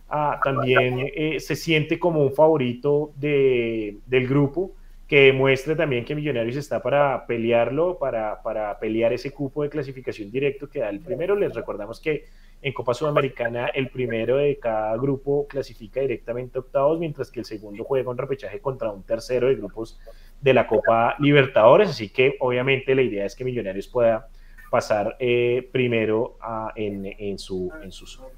ah, 0.09 0.41
también 0.43 1.11
eh, 1.15 1.39
se 1.39 1.55
siente 1.55 1.99
como 1.99 2.23
un 2.23 2.33
favorito 2.33 3.13
de, 3.17 3.99
del 4.07 4.27
grupo, 4.27 4.73
que 5.07 5.27
demuestre 5.27 5.75
también 5.75 6.05
que 6.05 6.15
Millonarios 6.15 6.57
está 6.57 6.83
para 6.83 7.27
pelearlo, 7.27 7.99
para, 7.99 8.43
para 8.43 8.79
pelear 8.79 9.13
ese 9.13 9.31
cupo 9.31 9.63
de 9.63 9.71
clasificación 9.71 10.31
directo 10.31 10.69
que 10.69 10.81
da 10.81 10.91
el 10.91 11.01
primero. 11.01 11.35
Les 11.35 11.55
recordamos 11.55 11.99
que 11.99 12.25
en 12.61 12.73
Copa 12.75 12.93
Sudamericana 12.93 13.69
el 13.69 13.89
primero 13.89 14.37
de 14.37 14.59
cada 14.59 14.95
grupo 14.99 15.47
clasifica 15.49 16.01
directamente 16.01 16.59
a 16.59 16.61
octavos, 16.61 16.99
mientras 16.99 17.31
que 17.31 17.41
el 17.41 17.47
segundo 17.47 17.85
juega 17.85 18.11
un 18.11 18.19
repechaje 18.19 18.61
contra 18.61 18.91
un 18.91 19.03
tercero 19.03 19.49
de 19.49 19.55
grupos 19.55 19.99
de 20.43 20.53
la 20.53 20.67
Copa 20.67 21.17
Libertadores, 21.21 21.89
así 21.89 22.11
que 22.11 22.37
obviamente 22.41 22.95
la 22.95 23.03
idea 23.03 23.25
es 23.25 23.35
que 23.35 23.45
Millonarios 23.45 23.89
pueda 23.89 24.29
pasar 24.71 25.17
eh, 25.19 25.69
primero 25.73 26.39
en, 26.77 27.39
su, 27.39 27.71
en 27.83 27.93
zona. 27.93 28.29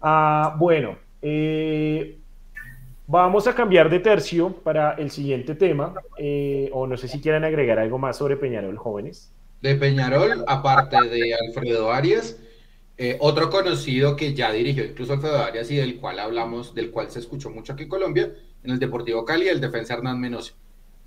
Ah, 0.00 0.56
bueno, 0.58 0.96
eh, 1.22 2.18
vamos 3.06 3.46
a 3.46 3.54
cambiar 3.54 3.90
de 3.90 4.00
tercio 4.00 4.52
para 4.52 4.92
el 4.92 5.10
siguiente 5.10 5.54
tema, 5.54 5.94
eh, 6.16 6.70
o 6.72 6.86
no 6.86 6.96
sé 6.96 7.08
si 7.08 7.20
quieran 7.20 7.44
agregar 7.44 7.78
algo 7.78 7.98
más 7.98 8.16
sobre 8.16 8.36
Peñarol, 8.36 8.76
jóvenes. 8.76 9.32
De 9.60 9.74
Peñarol, 9.74 10.44
aparte 10.46 10.96
de 11.08 11.34
Alfredo 11.34 11.92
Arias, 11.92 12.38
otro 13.20 13.48
conocido 13.48 14.16
que 14.16 14.34
ya 14.34 14.50
dirigió 14.50 14.84
incluso 14.84 15.12
Alfredo 15.12 15.38
Arias 15.38 15.70
y 15.70 15.76
del 15.76 16.00
cual 16.00 16.18
hablamos, 16.18 16.74
del 16.74 16.90
cual 16.90 17.10
se 17.10 17.20
escuchó 17.20 17.50
mucho 17.50 17.72
aquí 17.72 17.84
en 17.84 17.88
Colombia, 17.88 18.32
en 18.62 18.70
el 18.70 18.78
Deportivo 18.78 19.24
Cali, 19.24 19.48
el 19.48 19.60
defensa 19.60 19.94
Hernán 19.94 20.20
Menosio. 20.20 20.54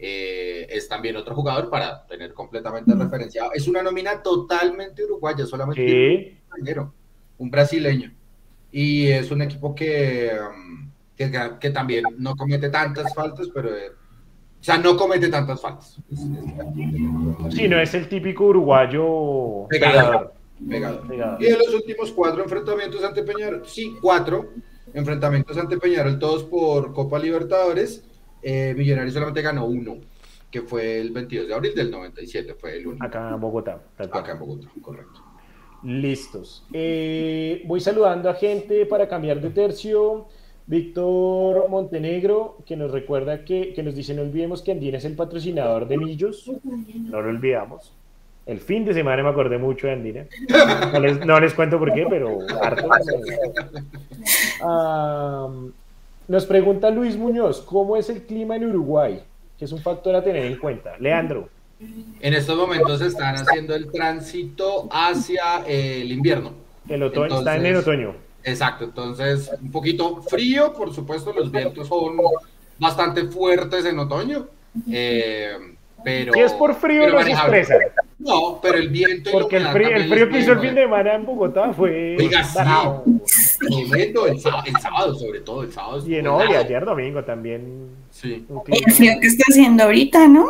Eh, 0.03 0.65
es 0.67 0.89
también 0.89 1.15
otro 1.15 1.35
jugador 1.35 1.69
para 1.69 2.07
tener 2.07 2.33
completamente 2.33 2.95
referenciado. 2.95 3.51
Es 3.53 3.67
una 3.67 3.83
nómina 3.83 4.23
totalmente 4.23 5.03
uruguaya, 5.05 5.45
solamente 5.45 6.41
un 7.37 7.51
brasileño. 7.51 8.11
y 8.71 9.09
es 9.09 9.29
un 9.29 9.43
equipo 9.43 9.75
que, 9.75 10.31
um, 10.33 10.89
que, 11.59 11.69
también 11.69 12.05
no 12.17 12.35
comete 12.35 12.69
tantas 12.69 13.13
faltas, 13.13 13.47
pero... 13.53 13.69
Eh, 13.69 13.91
o 14.59 14.63
sea, 14.63 14.77
no 14.79 14.97
comete 14.97 15.27
tantas 15.27 15.61
faltas. 15.61 15.99
Sí, 17.51 17.67
no 17.67 17.79
es 17.79 17.93
el 17.93 18.07
típico 18.07 18.45
uruguayo 18.45 19.67
pegador. 19.69 20.33
pegador. 20.67 21.37
Y 21.39 21.45
en 21.47 21.59
los 21.59 21.73
últimos 21.75 22.11
cuatro 22.11 22.43
enfrentamientos 22.43 23.03
ante 23.03 23.21
Peñarol, 23.23 23.63
sí, 23.67 23.93
cuatro 24.01 24.49
enfrentamientos 24.93 25.57
ante 25.57 25.77
Peñarol, 25.77 26.17
todos 26.17 26.43
por 26.43 26.93
Copa 26.93 27.19
Libertadores, 27.19 28.03
eh, 28.41 28.73
Millonarios 28.75 29.13
solamente 29.13 29.41
ganó 29.41 29.65
uno, 29.65 29.97
que 30.49 30.61
fue 30.61 30.99
el 30.99 31.11
22 31.11 31.47
de 31.47 31.53
abril 31.53 31.75
del 31.75 31.91
97, 31.91 32.55
fue 32.55 32.77
el 32.77 32.87
único. 32.87 33.05
Acá 33.05 33.29
en 33.29 33.39
Bogotá. 33.39 33.81
Acá 33.97 34.31
en 34.31 34.39
Bogotá, 34.39 34.67
correcto. 34.81 35.21
Listos. 35.83 36.65
Eh, 36.73 37.63
voy 37.65 37.79
saludando 37.79 38.29
a 38.29 38.35
gente 38.35 38.85
para 38.85 39.07
cambiar 39.07 39.41
de 39.41 39.49
tercio. 39.49 40.27
Víctor 40.67 41.67
Montenegro, 41.69 42.57
que 42.65 42.77
nos 42.77 42.91
recuerda 42.91 43.43
que, 43.43 43.73
que, 43.73 43.83
nos 43.83 43.95
dice, 43.95 44.13
no 44.13 44.21
olvidemos 44.21 44.61
que 44.61 44.71
Andina 44.71 44.99
es 44.99 45.05
el 45.05 45.15
patrocinador 45.15 45.87
de 45.87 45.97
Millos. 45.97 46.49
No 47.09 47.21
lo 47.21 47.29
olvidamos. 47.29 47.93
El 48.45 48.59
fin 48.59 48.85
de 48.85 48.93
semana 48.93 49.21
me 49.23 49.29
acordé 49.29 49.57
mucho 49.57 49.87
de 49.87 49.93
Andina. 49.93 50.25
No 51.25 51.39
les, 51.39 51.53
cuento 51.53 51.77
por 51.77 51.93
qué, 51.93 52.05
pero 52.09 52.39
harto. 52.61 52.89
nos 56.27 56.45
pregunta 56.45 56.89
Luis 56.89 57.17
Muñoz, 57.17 57.61
¿cómo 57.61 57.97
es 57.97 58.09
el 58.09 58.23
clima 58.23 58.55
en 58.55 58.65
Uruguay? 58.65 59.21
Que 59.57 59.65
es 59.65 59.71
un 59.71 59.79
factor 59.79 60.15
a 60.15 60.23
tener 60.23 60.45
en 60.45 60.57
cuenta. 60.57 60.97
Leandro. 60.99 61.49
En 62.19 62.33
estos 62.33 62.57
momentos 62.57 63.01
están 63.01 63.35
haciendo 63.35 63.73
el 63.73 63.91
tránsito 63.91 64.87
hacia 64.91 65.65
el 65.65 66.11
invierno. 66.11 66.53
El 66.87 67.03
otoño, 67.03 67.39
está 67.39 67.57
en 67.57 67.65
el 67.65 67.75
otoño. 67.77 68.15
Exacto, 68.43 68.85
entonces 68.85 69.51
un 69.61 69.71
poquito 69.71 70.21
frío, 70.23 70.73
por 70.73 70.93
supuesto, 70.93 71.33
los 71.33 71.51
vientos 71.51 71.87
son 71.87 72.17
bastante 72.79 73.25
fuertes 73.25 73.85
en 73.85 73.99
otoño, 73.99 74.47
eh, 74.91 75.75
pero... 76.03 76.33
Si 76.33 76.39
es 76.39 76.53
por 76.53 76.73
frío 76.75 77.07
no 77.09 77.21
se 77.21 77.31
estresa. 77.31 77.75
No, 78.23 78.59
pero 78.61 78.77
el 78.77 78.89
viento... 78.89 79.31
Porque 79.31 79.57
el 79.57 79.67
frío, 79.67 80.29
que 80.29 80.39
hizo 80.39 80.51
el 80.53 80.59
fin 80.59 80.75
de 80.75 80.83
semana 80.83 81.15
en 81.15 81.25
Bogotá 81.25 81.73
fue... 81.73 82.15
Oiga, 82.19 82.43
sí, 82.43 83.87
tremendo, 83.89 84.27
el, 84.27 84.39
sábado, 84.39 85.15
sobre 85.15 85.39
todo, 85.39 85.63
el 85.63 85.71
sábado. 85.71 86.03
Y, 86.07 86.21
no, 86.21 86.43
y 86.45 86.53
ayer 86.55 86.85
domingo 86.85 87.23
también. 87.23 87.89
Sí. 88.11 88.45
El 88.67 88.93
frío 88.93 89.13
que 89.19 89.27
está 89.27 89.43
haciendo 89.49 89.83
ahorita, 89.85 90.27
¿no? 90.27 90.45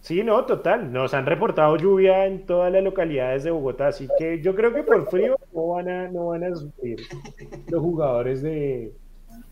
Sí, 0.00 0.22
no, 0.22 0.44
total. 0.44 0.92
Nos 0.92 1.12
han 1.14 1.26
reportado 1.26 1.76
lluvia 1.76 2.26
en 2.26 2.46
todas 2.46 2.72
las 2.72 2.82
localidades 2.82 3.44
de 3.44 3.50
Bogotá, 3.50 3.88
así 3.88 4.08
que 4.18 4.40
yo 4.40 4.54
creo 4.54 4.72
que 4.72 4.84
por 4.84 5.10
frío 5.10 5.36
no 5.52 5.66
van 5.66 5.88
a, 5.88 6.08
no 6.08 6.28
van 6.28 6.44
a 6.44 6.54
sufrir 6.54 7.00
los 7.68 7.82
jugadores 7.82 8.40
de, 8.40 8.92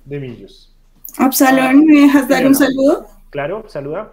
de 0.04 0.20
Millos. 0.20 0.74
Absalón, 1.18 1.84
¿me 1.84 2.02
dejas 2.02 2.28
dar 2.28 2.46
un 2.46 2.54
saludo? 2.54 3.06
Claro, 3.30 3.64
saluda. 3.68 4.12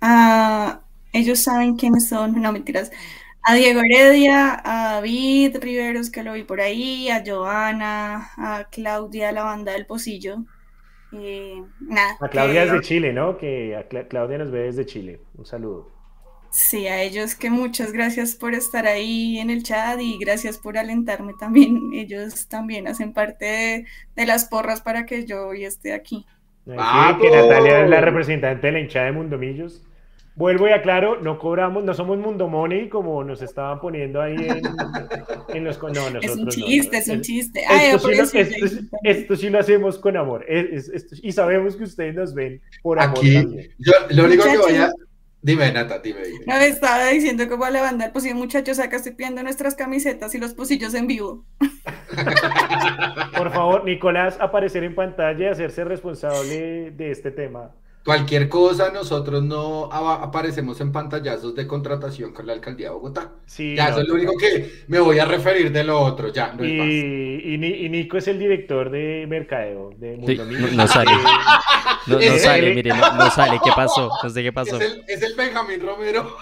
Ah, 0.00 0.80
ellos 1.14 1.40
saben 1.40 1.76
quiénes 1.76 2.08
son, 2.08 2.42
no 2.42 2.52
mentiras. 2.52 2.90
A 3.42 3.54
Diego 3.54 3.80
Heredia, 3.80 4.60
a 4.64 4.94
David 4.94 5.58
Riveros, 5.60 6.10
que 6.10 6.22
lo 6.22 6.32
vi 6.32 6.44
por 6.44 6.60
ahí, 6.60 7.08
a 7.08 7.22
Joana, 7.24 8.30
a 8.36 8.68
Claudia, 8.70 9.32
la 9.32 9.44
banda 9.44 9.72
del 9.72 9.86
Pocillo. 9.86 10.44
Eh, 11.12 11.62
nada. 11.80 12.16
A 12.20 12.28
Claudia 12.28 12.64
es 12.64 12.72
de 12.72 12.80
Chile, 12.80 13.12
¿no? 13.12 13.38
Que 13.38 13.76
a 13.76 13.86
Claudia 13.86 14.38
nos 14.38 14.50
ve 14.50 14.64
desde 14.64 14.86
Chile. 14.86 15.20
Un 15.36 15.46
saludo. 15.46 15.92
Sí, 16.50 16.86
a 16.86 17.02
ellos 17.02 17.34
que 17.34 17.50
muchas 17.50 17.92
gracias 17.92 18.36
por 18.36 18.54
estar 18.54 18.86
ahí 18.86 19.38
en 19.38 19.50
el 19.50 19.62
chat 19.62 20.00
y 20.00 20.18
gracias 20.18 20.56
por 20.56 20.78
alentarme 20.78 21.32
también. 21.38 21.90
Ellos 21.94 22.48
también 22.48 22.88
hacen 22.88 23.12
parte 23.12 23.86
de, 24.16 24.26
las 24.26 24.46
porras 24.46 24.80
para 24.80 25.04
que 25.04 25.26
yo 25.26 25.48
hoy 25.48 25.64
esté 25.64 25.92
aquí. 25.92 26.26
Sí, 26.64 26.72
que 27.20 27.30
Natalia 27.30 27.84
es 27.84 27.90
la 27.90 28.00
representante 28.00 28.68
de 28.68 28.72
la 28.72 28.80
hinchada 28.80 29.06
de 29.06 29.12
Mundomillos. 29.12 29.82
Vuelvo 30.36 30.68
y 30.68 30.72
aclaro, 30.72 31.20
no 31.20 31.38
cobramos, 31.38 31.84
no 31.84 31.94
somos 31.94 32.18
Mundo 32.18 32.48
Money 32.48 32.88
como 32.88 33.22
nos 33.22 33.40
estaban 33.40 33.80
poniendo 33.80 34.20
ahí 34.20 34.34
en, 35.48 35.64
los... 35.64 35.80
No, 35.80 36.10
nosotros 36.10 36.22
es 36.24 36.36
un 36.36 36.48
chiste, 36.48 36.98
es 36.98 37.08
un 37.08 37.20
chiste. 37.20 37.62
esto, 39.04 39.36
sí 39.36 39.48
lo, 39.48 39.60
hacemos 39.60 39.98
con 39.98 40.16
amor. 40.16 40.44
y 41.22 41.30
sabemos 41.30 41.76
que 41.76 41.84
ustedes 41.84 42.16
nos 42.16 42.34
ven 42.34 42.60
por 42.82 42.98
amor 42.98 43.18
Aquí, 43.18 43.34
también. 43.34 43.70
Yo, 43.78 43.92
lo 44.10 44.24
único 44.24 44.44
que 44.44 44.58
voy 44.58 44.74
a... 44.74 44.92
Dime, 45.40 45.70
Nata, 45.70 45.98
dime, 45.98 46.20
No, 46.46 46.54
estaba 46.54 47.06
diciendo 47.08 47.46
que 47.46 47.54
voy 47.54 47.68
a 47.68 47.70
levantar, 47.70 48.12
pues 48.12 48.24
sí, 48.24 48.32
muchachos, 48.32 48.78
acá 48.78 48.96
estoy 48.96 49.12
pidiendo 49.12 49.42
nuestras 49.42 49.74
camisetas 49.74 50.34
y 50.34 50.38
los 50.38 50.54
pocillos 50.54 50.94
en 50.94 51.06
vivo. 51.06 51.44
Por 53.36 53.52
favor, 53.52 53.84
Nicolás, 53.84 54.38
aparecer 54.40 54.82
en 54.84 54.94
pantalla 54.94 55.46
y 55.46 55.50
hacerse 55.50 55.84
responsable 55.84 56.92
de 56.92 57.10
este 57.10 57.30
tema. 57.30 57.72
Cualquier 58.04 58.50
cosa, 58.50 58.90
nosotros 58.90 59.42
no 59.42 59.88
aparecemos 59.90 60.78
en 60.82 60.92
pantallazos 60.92 61.54
de 61.54 61.66
contratación 61.66 62.34
con 62.34 62.46
la 62.46 62.52
alcaldía 62.52 62.88
de 62.88 62.94
Bogotá. 62.94 63.32
Sí, 63.46 63.74
ya, 63.74 63.88
eso 63.88 64.02
es 64.02 64.08
lo 64.08 64.14
único 64.14 64.36
que 64.36 64.84
me 64.88 65.00
voy 65.00 65.18
a 65.18 65.24
referir 65.24 65.72
de 65.72 65.84
lo 65.84 65.98
otro, 65.98 66.30
ya, 66.30 66.52
no 66.52 66.62
y, 66.62 67.54
y, 67.54 67.88
Nico 67.88 68.18
es 68.18 68.28
el 68.28 68.38
director 68.38 68.90
de 68.90 69.26
mercadeo 69.26 69.90
de 69.96 70.18
Mundo 70.18 70.44
no, 70.74 70.86
sale. 70.86 71.10
No, 72.06 72.20
sale, 72.38 72.74
mire, 72.74 72.90
no, 72.90 73.30
sale. 73.30 73.58
¿Qué 73.64 73.70
pasó? 73.74 74.10
No 74.22 74.28
sé 74.28 74.42
qué 74.42 74.52
pasó. 74.52 74.78
Es 74.78 75.22
el, 75.22 75.34
Benjamín 75.34 75.80
Romero. 75.80 76.36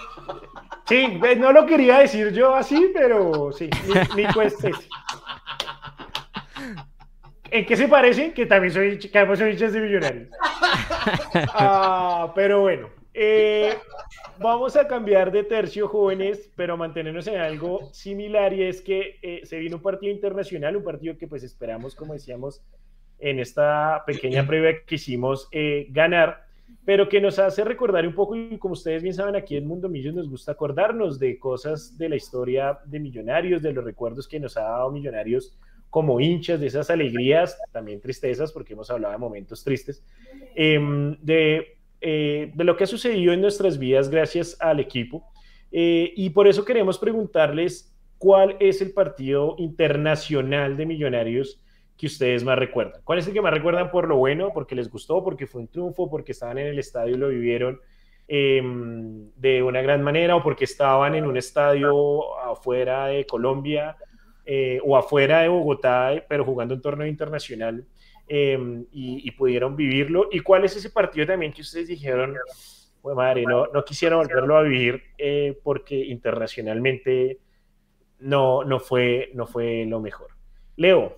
Sí, 0.85 1.07
no 1.37 1.53
lo 1.53 1.65
quería 1.65 1.99
decir 1.99 2.33
yo 2.33 2.53
así, 2.53 2.91
pero 2.93 3.51
sí, 3.53 3.69
Nico 4.17 4.41
es 4.41 4.53
ese. 4.55 4.71
¿En 7.53 7.67
qué 7.67 7.77
se 7.77 7.87
parecen? 7.87 8.33
Que 8.33 8.47
también 8.47 8.73
soy, 8.73 8.97
que 8.97 9.19
ambos 9.19 9.37
son 9.37 9.47
hinchas 9.47 9.73
de 9.73 9.81
millonarios. 9.81 10.27
Ah, 11.55 12.31
pero 12.35 12.61
bueno, 12.61 12.89
eh, 13.13 13.73
vamos 14.39 14.75
a 14.75 14.87
cambiar 14.87 15.31
de 15.31 15.43
tercio, 15.43 15.87
jóvenes, 15.87 16.49
pero 16.55 16.77
mantenernos 16.77 17.27
en 17.27 17.39
algo 17.39 17.89
similar 17.91 18.53
y 18.53 18.63
es 18.63 18.81
que 18.81 19.17
eh, 19.21 19.41
se 19.43 19.59
vino 19.59 19.77
un 19.77 19.81
partido 19.81 20.11
internacional, 20.11 20.77
un 20.77 20.83
partido 20.83 21.17
que 21.17 21.27
pues 21.27 21.43
esperamos, 21.43 21.95
como 21.95 22.13
decíamos, 22.13 22.61
en 23.19 23.39
esta 23.39 24.03
pequeña 24.05 24.47
previa 24.47 24.83
que 24.85 24.95
hicimos 24.95 25.47
eh, 25.51 25.87
ganar, 25.89 26.45
pero 26.85 27.09
que 27.09 27.19
nos 27.19 27.39
hace 27.39 27.63
recordar 27.63 28.07
un 28.07 28.15
poco, 28.15 28.35
y 28.35 28.57
como 28.57 28.73
ustedes 28.73 29.03
bien 29.03 29.15
saben, 29.15 29.35
aquí 29.35 29.57
en 29.57 29.67
Mundo 29.67 29.89
Millos 29.89 30.15
nos 30.15 30.29
gusta 30.29 30.53
acordarnos 30.53 31.19
de 31.19 31.37
cosas 31.37 31.97
de 31.97 32.09
la 32.09 32.15
historia 32.15 32.79
de 32.85 32.99
Millonarios, 32.99 33.61
de 33.61 33.73
los 33.73 33.83
recuerdos 33.83 34.27
que 34.27 34.39
nos 34.39 34.55
ha 34.57 34.63
dado 34.63 34.91
Millonarios 34.91 35.57
como 35.93 36.19
hinchas, 36.19 36.59
de 36.59 36.65
esas 36.65 36.89
alegrías, 36.89 37.55
también 37.71 38.01
tristezas, 38.01 38.51
porque 38.51 38.73
hemos 38.73 38.89
hablado 38.89 39.11
de 39.11 39.19
momentos 39.19 39.63
tristes, 39.63 40.03
em, 40.55 41.15
de, 41.21 41.77
eh, 42.01 42.51
de, 42.51 42.63
lo 42.63 42.75
que 42.75 42.85
ha 42.85 42.87
sucedido 42.87 43.31
en 43.31 43.41
nuestras 43.41 43.77
vidas 43.77 44.09
gracias 44.09 44.57
al 44.59 44.79
equipo. 44.79 45.23
Eh, 45.71 46.11
y 46.15 46.31
por 46.31 46.47
eso 46.47 46.65
queremos 46.65 46.97
preguntarles 46.97 47.95
cuál 48.17 48.57
es 48.59 48.81
el 48.81 48.91
partido 48.91 49.53
internacional 49.59 50.77
de 50.77 50.87
Millonarios 50.87 51.63
que 51.95 52.07
ustedes 52.07 52.43
más 52.43 52.57
recuerdan. 52.57 52.99
¿Cuál 53.03 53.19
es 53.19 53.27
el 53.27 53.33
que 53.33 53.41
más 53.41 53.53
recuerdan 53.53 53.91
por 53.91 54.07
lo 54.07 54.17
bueno, 54.17 54.49
porque 54.51 54.73
les 54.73 54.89
gustó, 54.89 55.23
porque 55.23 55.45
fue 55.45 55.61
un 55.61 55.67
triunfo, 55.67 56.09
porque 56.09 56.31
estaban 56.31 56.57
en 56.57 56.65
el 56.69 56.79
estadio 56.79 57.13
y 57.13 57.19
lo 57.19 57.27
vivieron 57.27 57.79
em, 58.27 59.29
de 59.35 59.61
una 59.61 59.83
gran 59.83 60.01
manera, 60.01 60.35
o 60.35 60.41
porque 60.41 60.63
estaban 60.63 61.13
en 61.13 61.25
un 61.27 61.37
estadio 61.37 62.35
afuera 62.39 63.05
de 63.05 63.27
Colombia? 63.27 63.95
Eh, 64.45 64.79
o 64.83 64.97
afuera 64.97 65.41
de 65.41 65.47
Bogotá, 65.47 66.11
pero 66.27 66.43
jugando 66.43 66.73
un 66.75 66.81
torneo 66.81 67.07
internacional 67.07 67.85
em, 68.27 68.85
y, 68.91 69.31
pudieron 69.31 69.75
vivirlo. 69.77 70.27
¿Y 70.31 70.41
cuál 70.41 70.65
es 70.65 70.75
ese 70.75 70.89
partido 70.89 71.25
también 71.25 71.53
que 71.53 71.61
ustedes 71.61 71.87
dijeron, 71.87 72.35
pues 73.01 73.15
madre, 73.15 73.43
no, 73.43 73.67
no 73.67 73.85
quisieron 73.85 74.19
volverlo 74.19 74.57
a 74.57 74.63
vivir 74.63 75.01
eh, 75.17 75.57
porque 75.63 75.95
internacionalmente 75.95 77.39
no, 78.19 78.65
no, 78.65 78.81
fue, 78.81 79.31
no 79.33 79.47
fue 79.47 79.85
lo 79.85 80.01
mejor? 80.01 80.31
Leo, 80.75 81.15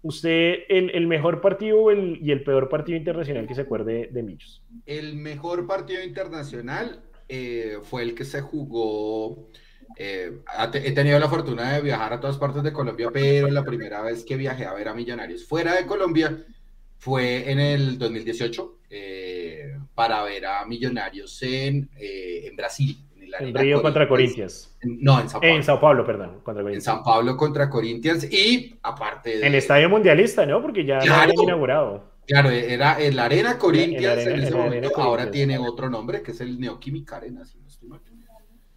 usted, 0.00 0.60
el, 0.68 1.06
mejor 1.06 1.42
partido 1.42 1.92
y 1.92 2.30
el 2.30 2.44
peor 2.44 2.70
partido 2.70 2.96
internacional 2.96 3.46
que 3.46 3.54
se 3.54 3.60
acuerde 3.60 4.08
de 4.10 4.22
Millos. 4.22 4.62
El 4.86 5.16
mejor 5.16 5.66
partido 5.66 6.02
internacional 6.02 7.02
eh, 7.28 7.76
fue 7.82 8.04
el 8.04 8.14
que 8.14 8.24
se 8.24 8.40
jugó 8.40 9.50
eh, 9.96 10.40
he 10.74 10.92
tenido 10.92 11.18
la 11.18 11.28
fortuna 11.28 11.72
de 11.72 11.80
viajar 11.80 12.12
a 12.12 12.20
todas 12.20 12.36
partes 12.36 12.62
de 12.62 12.72
Colombia, 12.72 13.08
pero 13.12 13.48
la 13.48 13.64
primera 13.64 14.02
vez 14.02 14.24
que 14.24 14.36
viajé 14.36 14.66
a 14.66 14.74
ver 14.74 14.88
a 14.88 14.94
Millonarios 14.94 15.44
fuera 15.44 15.74
de 15.74 15.86
Colombia 15.86 16.44
fue 16.98 17.50
en 17.50 17.60
el 17.60 17.98
2018 17.98 18.78
eh, 18.90 19.76
para 19.94 20.22
ver 20.22 20.46
a 20.46 20.64
Millonarios 20.64 21.42
en, 21.42 21.90
eh, 21.96 22.46
en 22.46 22.56
Brasil. 22.56 22.98
En, 23.16 23.48
el 23.48 23.54
Río 23.54 23.82
contra 23.82 24.08
Corinthians. 24.08 24.76
no, 24.82 25.20
en 25.20 25.28
Sao 25.28 25.40
Paulo. 25.40 25.56
En 25.56 25.62
Sao 25.62 25.80
Paulo, 25.80 26.06
perdón. 26.06 26.40
Contra 26.42 26.72
en 26.72 26.80
Sao 26.80 27.02
Paulo 27.02 27.36
contra 27.36 27.68
Corinthians 27.68 28.30
y 28.32 28.76
aparte 28.82 29.38
de... 29.38 29.46
En 29.46 29.54
Estadio 29.54 29.88
Mundialista, 29.88 30.46
¿no? 30.46 30.62
Porque 30.62 30.84
ya 30.84 31.04
lo 31.04 31.14
habían 31.14 31.42
inaugurado. 31.42 32.14
Claro, 32.26 32.50
era 32.50 33.00
en 33.02 33.16
la 33.16 33.24
Arena 33.26 33.58
Corinthians 33.58 34.26
en 34.26 34.40
ese 34.40 34.54
momento. 34.54 34.90
Ahora 34.96 35.30
tiene 35.30 35.58
otro 35.58 35.90
nombre 35.90 36.22
que 36.22 36.30
es 36.30 36.40
el 36.40 36.58
Neoquímica 36.58 37.16
Arena, 37.16 37.44
si 37.44 37.58
no 37.58 37.68
estoy 37.68 37.88
mal. 37.88 38.00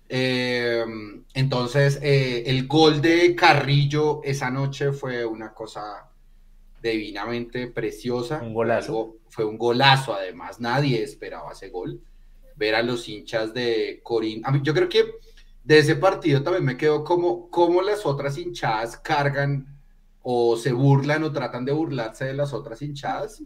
Eh, 0.10 0.84
entonces, 1.34 1.99
eh, 2.01 2.43
el 2.47 2.68
gol 2.68 3.01
de 3.01 3.36
Carrillo 3.36 4.22
esa 4.24 4.49
noche 4.49 4.91
fue 4.91 5.26
una 5.26 5.53
cosa 5.53 6.10
divinamente 6.82 7.68
preciosa. 7.68 8.41
Un 8.41 8.53
golazo. 8.53 9.18
Fue, 9.30 9.45
un 9.45 9.58
golazo, 9.58 10.14
además. 10.14 10.60
Nadie 10.60 11.03
esperaba 11.03 11.51
ese 11.51 11.70
gol. 11.70 12.01
Ver 12.55 12.76
a 12.76 12.82
los 12.82 13.08
hinchas 13.08 13.53
de 13.53 13.99
Corín. 14.03 14.41
yo 14.64 14.74
creo 14.74 14.89
que 14.89 15.05
de 15.64 15.80
ese 15.80 15.95
partido 15.95 16.41
también 16.41 16.66
me 16.66 16.78
quedó 16.78 17.03
como, 17.03 17.49
como 17.49 17.82
las 17.82 18.05
otras 18.05 18.38
hinchadas 18.38 18.97
cargan 18.97 19.68
o 20.24 20.58
se 20.58 20.72
burlan 20.72 21.24
o 21.24 21.32
tratan 21.32 21.66
de 21.66 21.74
burlarse 21.74 22.26
de 22.26 22.34
las 22.34 22.53
otras 22.53 22.82
hinchadas. 22.82 23.43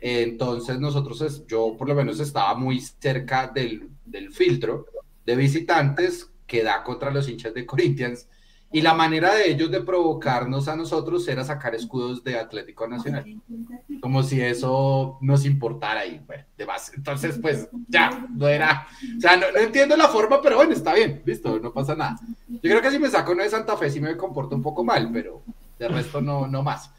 Entonces 0.00 0.78
nosotros, 0.80 1.46
yo 1.46 1.76
por 1.78 1.88
lo 1.88 1.94
menos 1.94 2.20
estaba 2.20 2.54
muy 2.54 2.80
cerca 2.80 3.46
del, 3.46 3.88
del 4.04 4.32
filtro 4.32 4.86
de 5.24 5.36
visitantes 5.36 6.30
que 6.46 6.62
da 6.62 6.82
contra 6.82 7.10
los 7.10 7.28
hinchas 7.28 7.54
de 7.54 7.66
Corinthians 7.66 8.28
y 8.74 8.80
la 8.80 8.94
manera 8.94 9.34
de 9.34 9.50
ellos 9.50 9.70
de 9.70 9.82
provocarnos 9.82 10.66
a 10.66 10.74
nosotros 10.74 11.28
era 11.28 11.44
sacar 11.44 11.74
escudos 11.74 12.24
de 12.24 12.38
Atlético 12.38 12.88
Nacional. 12.88 13.24
Como 14.00 14.22
si 14.22 14.40
eso 14.40 15.18
nos 15.20 15.44
importara 15.44 16.00
ahí. 16.00 16.22
Bueno, 16.26 16.44
de 16.56 16.64
base. 16.64 16.92
Entonces, 16.96 17.38
pues 17.40 17.68
ya, 17.86 18.26
no 18.34 18.48
era. 18.48 18.86
O 19.18 19.20
sea, 19.20 19.36
no, 19.36 19.46
entiendo 19.58 19.94
la 19.94 20.08
forma, 20.08 20.40
pero 20.40 20.56
bueno, 20.56 20.72
está 20.72 20.94
bien, 20.94 21.22
listo, 21.26 21.60
no 21.60 21.70
pasa 21.70 21.94
nada. 21.94 22.18
Yo 22.48 22.60
creo 22.62 22.80
que 22.80 22.90
si 22.90 22.98
me 22.98 23.10
saco 23.10 23.32
uno 23.32 23.42
de 23.42 23.50
Santa 23.50 23.76
Fe 23.76 23.90
sí 23.90 24.00
me 24.00 24.16
comporto 24.16 24.56
un 24.56 24.62
poco 24.62 24.82
mal, 24.82 25.10
pero 25.12 25.42
de 25.78 25.88
resto 25.88 26.22
no, 26.22 26.46
no 26.46 26.62
más. 26.62 26.90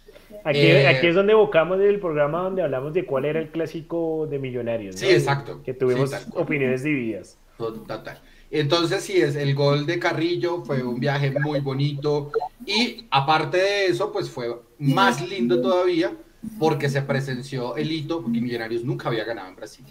Aquí, 0.43 0.59
eh, 0.59 0.87
aquí 0.87 1.07
es 1.07 1.15
donde 1.15 1.33
evocamos 1.33 1.79
el 1.79 1.99
programa 1.99 2.41
donde 2.41 2.61
hablamos 2.61 2.93
de 2.93 3.05
cuál 3.05 3.25
era 3.25 3.39
el 3.39 3.49
clásico 3.49 4.27
de 4.29 4.37
Millonarios. 4.37 4.97
Sí, 4.97 5.09
exacto. 5.09 5.63
Que 5.63 5.73
tuvimos 5.73 6.11
opiniones 6.35 6.83
divididas. 6.83 7.39
Total. 7.71 8.19
Entonces, 8.51 9.03
sí, 9.03 9.19
es 9.19 9.35
el 9.35 9.55
gol 9.55 9.85
de 9.85 9.97
Carrillo 9.97 10.63
fue 10.63 10.83
un 10.83 10.99
viaje 10.99 11.31
muy 11.31 11.59
bonito 11.59 12.31
y 12.65 13.07
aparte 13.09 13.57
de 13.57 13.85
eso, 13.87 14.11
pues 14.11 14.29
fue 14.29 14.61
más 14.77 15.27
lindo 15.27 15.59
todavía 15.59 16.11
porque 16.59 16.89
se 16.89 17.01
presenció 17.01 17.75
el 17.75 17.91
hito, 17.91 18.21
porque 18.21 18.41
Millonarios 18.41 18.83
nunca 18.83 19.09
había 19.09 19.23
ganado 19.23 19.47
en 19.49 19.55
Brasil. 19.55 19.85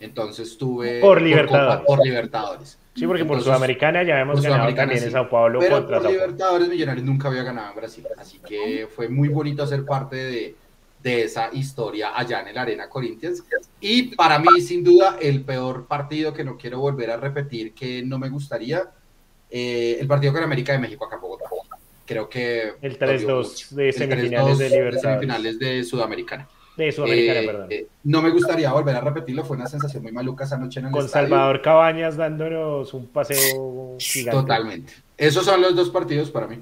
Entonces 0.00 0.56
tuve... 0.56 1.00
Por 1.00 1.20
Libertadores. 1.20 1.84
Por, 1.86 2.04
Libertadores. 2.04 2.78
Sí, 2.94 3.06
porque 3.06 3.24
por 3.24 3.42
Sudamericana 3.42 4.02
ya 4.02 4.20
hemos 4.20 4.40
ganado 4.40 4.74
también 4.74 5.02
en 5.02 5.10
Sao 5.10 5.28
Paulo. 5.28 5.58
Pero 5.58 5.86
por 5.86 6.10
Libertadores 6.10 6.68
Millonarios 6.68 7.04
nunca 7.04 7.28
había 7.28 7.42
ganado 7.42 7.70
en 7.70 7.76
Brasil. 7.76 8.06
Así 8.16 8.38
que 8.38 8.88
fue 8.94 9.08
muy 9.08 9.28
bonito 9.28 9.66
ser 9.66 9.84
parte 9.84 10.16
de, 10.16 10.56
de 11.02 11.24
esa 11.24 11.50
historia 11.52 12.10
allá 12.14 12.40
en 12.40 12.48
el 12.48 12.58
Arena 12.58 12.88
Corinthians. 12.88 13.42
Y 13.80 14.14
para 14.16 14.38
mí, 14.38 14.60
sin 14.60 14.82
duda, 14.82 15.16
el 15.20 15.42
peor 15.42 15.86
partido 15.86 16.32
que 16.32 16.44
no 16.44 16.56
quiero 16.56 16.80
volver 16.80 17.10
a 17.10 17.16
repetir, 17.16 17.72
que 17.72 18.02
no 18.02 18.18
me 18.18 18.28
gustaría, 18.28 18.90
eh, 19.50 19.98
el 20.00 20.06
partido 20.06 20.32
con 20.32 20.42
América 20.42 20.72
de 20.72 20.78
México 20.78 21.04
acá 21.04 21.16
en 21.16 21.22
Bogotá. 21.22 21.46
Creo 22.04 22.28
que... 22.28 22.74
El 22.80 22.98
3-2 22.98 23.68
de 23.70 23.92
semifinales 23.92 24.58
de 24.58 24.70
Libertad. 24.70 25.00
semifinales 25.00 25.58
de 25.58 25.84
Sudamericana. 25.84 26.48
De 26.76 26.92
Sudamericana, 26.92 27.40
eh, 27.40 27.46
perdón. 27.46 27.66
Eh, 27.70 27.86
no 28.04 28.22
me 28.22 28.30
gustaría 28.30 28.72
volver 28.72 28.96
a 28.96 29.00
repetirlo, 29.00 29.44
fue 29.44 29.56
una 29.56 29.66
sensación 29.66 30.02
muy 30.02 30.12
maluca 30.12 30.44
esa 30.44 30.56
noche 30.56 30.80
en 30.80 30.86
el 30.86 30.92
Con 30.92 31.08
Salvador 31.08 31.60
Cabañas 31.60 32.16
dándonos 32.16 32.94
un 32.94 33.06
paseo 33.08 33.96
gigante. 33.98 34.40
Totalmente. 34.40 34.92
Esos 35.16 35.44
son 35.44 35.60
los 35.60 35.74
dos 35.74 35.90
partidos 35.90 36.30
para 36.30 36.46
mí. 36.46 36.60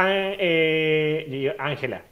Ah, 0.00 0.32
eh, 0.38 0.87
Ángela, 1.58 2.02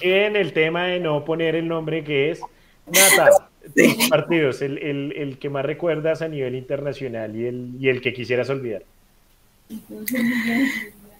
en 0.00 0.36
el 0.36 0.52
tema 0.52 0.84
de 0.84 1.00
no 1.00 1.24
poner 1.24 1.54
el 1.54 1.68
nombre 1.68 2.04
que 2.04 2.30
es 2.30 2.40
Nata, 2.86 3.30
partidos, 4.10 4.62
el, 4.62 5.36
que 5.40 5.50
más 5.50 5.64
recuerdas 5.64 6.22
a 6.22 6.28
nivel 6.28 6.54
internacional 6.54 7.36
y 7.36 7.46
el, 7.46 7.74
y 7.78 7.88
el 7.88 8.00
que 8.00 8.12
quisieras 8.12 8.50
olvidar. 8.50 8.82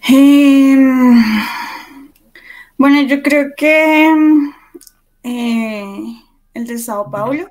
Em, 0.09 1.23
bueno, 2.77 3.03
yo 3.03 3.23
creo 3.23 3.53
que 3.57 4.11
eh, 5.23 6.15
el 6.55 6.67
de 6.67 6.79
Sao 6.79 7.11
Paulo 7.11 7.47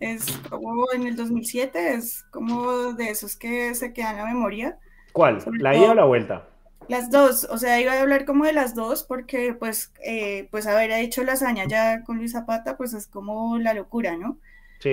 es 0.00 0.26
como 0.50 0.92
en 0.92 1.06
el 1.06 1.16
2007, 1.16 1.94
es 1.94 2.24
como 2.30 2.92
de 2.94 3.10
esos 3.10 3.36
que 3.36 3.74
se 3.74 3.92
quedan 3.92 4.18
en 4.18 4.18
la 4.18 4.24
memoria. 4.26 4.78
¿Cuál? 5.12 5.38
¿La 5.58 5.76
ida 5.76 5.92
o 5.92 5.94
la 5.94 6.04
vuelta? 6.04 6.48
Las 6.88 7.10
dos, 7.10 7.44
o 7.50 7.58
sea, 7.58 7.80
iba 7.80 7.92
a 7.92 8.00
hablar 8.00 8.24
como 8.24 8.44
de 8.44 8.52
las 8.52 8.74
dos 8.74 9.02
porque 9.04 9.54
pues, 9.54 9.92
eh, 10.04 10.48
pues 10.50 10.66
haber 10.66 10.90
hecho 10.92 11.24
la 11.24 11.32
hazaña 11.34 11.64
ya 11.66 12.02
con 12.04 12.18
Luis 12.18 12.32
Zapata 12.32 12.76
pues 12.76 12.92
es 12.92 13.06
como 13.06 13.58
la 13.58 13.74
locura, 13.74 14.16
¿no? 14.16 14.38
Sí. 14.80 14.90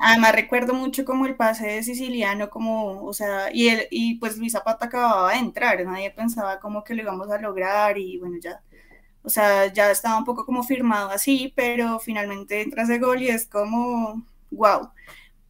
Además 0.00 0.34
recuerdo 0.34 0.74
mucho 0.74 1.04
como 1.04 1.26
el 1.26 1.36
pase 1.36 1.66
de 1.68 1.82
Siciliano, 1.84 2.50
como, 2.50 3.04
o 3.04 3.12
sea, 3.12 3.50
y, 3.52 3.68
el, 3.68 3.86
y 3.90 4.16
pues 4.16 4.36
Luis 4.36 4.52
Zapata 4.52 4.86
acababa 4.86 5.30
de 5.32 5.38
entrar, 5.38 5.84
nadie 5.84 6.10
pensaba 6.10 6.58
como 6.58 6.82
que 6.82 6.94
lo 6.94 7.02
íbamos 7.02 7.30
a 7.30 7.38
lograr 7.38 7.98
y 7.98 8.18
bueno, 8.18 8.36
ya, 8.42 8.60
o 9.22 9.28
sea, 9.30 9.66
ya 9.72 9.90
estaba 9.92 10.18
un 10.18 10.24
poco 10.24 10.44
como 10.44 10.64
firmado 10.64 11.10
así, 11.10 11.52
pero 11.54 12.00
finalmente 12.00 12.62
entra 12.62 12.82
ese 12.82 12.98
gol 12.98 13.22
y 13.22 13.28
es 13.28 13.46
como, 13.46 14.24
wow. 14.50 14.90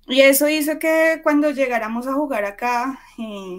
Y 0.06 0.20
eso 0.22 0.48
hizo 0.48 0.78
que 0.78 1.20
cuando 1.22 1.50
llegáramos 1.50 2.06
a 2.06 2.14
jugar 2.14 2.44
acá, 2.44 2.98
eh, 3.18 3.58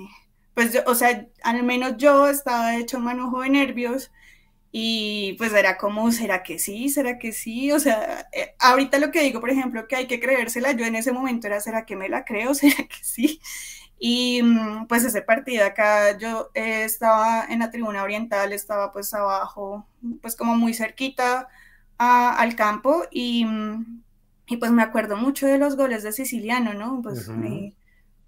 pues, 0.59 0.77
o 0.85 0.93
sea, 0.93 1.25
al 1.41 1.63
menos 1.63 1.95
yo 1.95 2.27
estaba 2.27 2.75
hecho 2.75 2.97
un 2.97 3.05
manojo 3.05 3.39
de 3.39 3.49
nervios 3.49 4.11
y 4.73 5.35
pues 5.37 5.53
era 5.53 5.77
como, 5.77 6.11
¿será 6.11 6.43
que 6.43 6.59
sí? 6.59 6.89
¿Será 6.89 7.17
que 7.17 7.31
sí? 7.31 7.71
O 7.71 7.79
sea, 7.79 8.27
eh, 8.33 8.55
ahorita 8.59 8.99
lo 8.99 9.09
que 9.09 9.21
digo, 9.21 9.39
por 9.39 9.51
ejemplo, 9.51 9.87
que 9.87 9.95
hay 9.95 10.07
que 10.07 10.19
creérsela, 10.19 10.73
yo 10.73 10.85
en 10.85 10.95
ese 10.95 11.13
momento 11.13 11.47
era, 11.47 11.61
¿será 11.61 11.85
que 11.85 11.95
me 11.95 12.09
la 12.09 12.25
creo? 12.25 12.53
¿Será 12.55 12.75
que 12.75 13.01
sí? 13.01 13.39
Y 13.99 14.41
mm, 14.43 14.87
pues 14.87 15.05
ese 15.05 15.21
partido 15.21 15.65
acá, 15.65 16.17
yo 16.17 16.51
eh, 16.53 16.83
estaba 16.83 17.45
en 17.47 17.59
la 17.59 17.71
tribuna 17.71 18.03
oriental, 18.03 18.51
estaba 18.51 18.91
pues 18.91 19.13
abajo, 19.13 19.87
pues 20.21 20.35
como 20.35 20.57
muy 20.57 20.73
cerquita 20.73 21.47
al 21.97 22.55
campo 22.57 23.03
y, 23.11 23.45
mm, 23.45 24.03
y, 24.47 24.57
pues 24.57 24.71
me 24.71 24.83
acuerdo 24.83 25.15
mucho 25.15 25.47
de 25.47 25.57
los 25.57 25.77
goles 25.77 26.03
de 26.03 26.11
Siciliano, 26.11 26.73
¿no? 26.73 27.01
Pues 27.01 27.29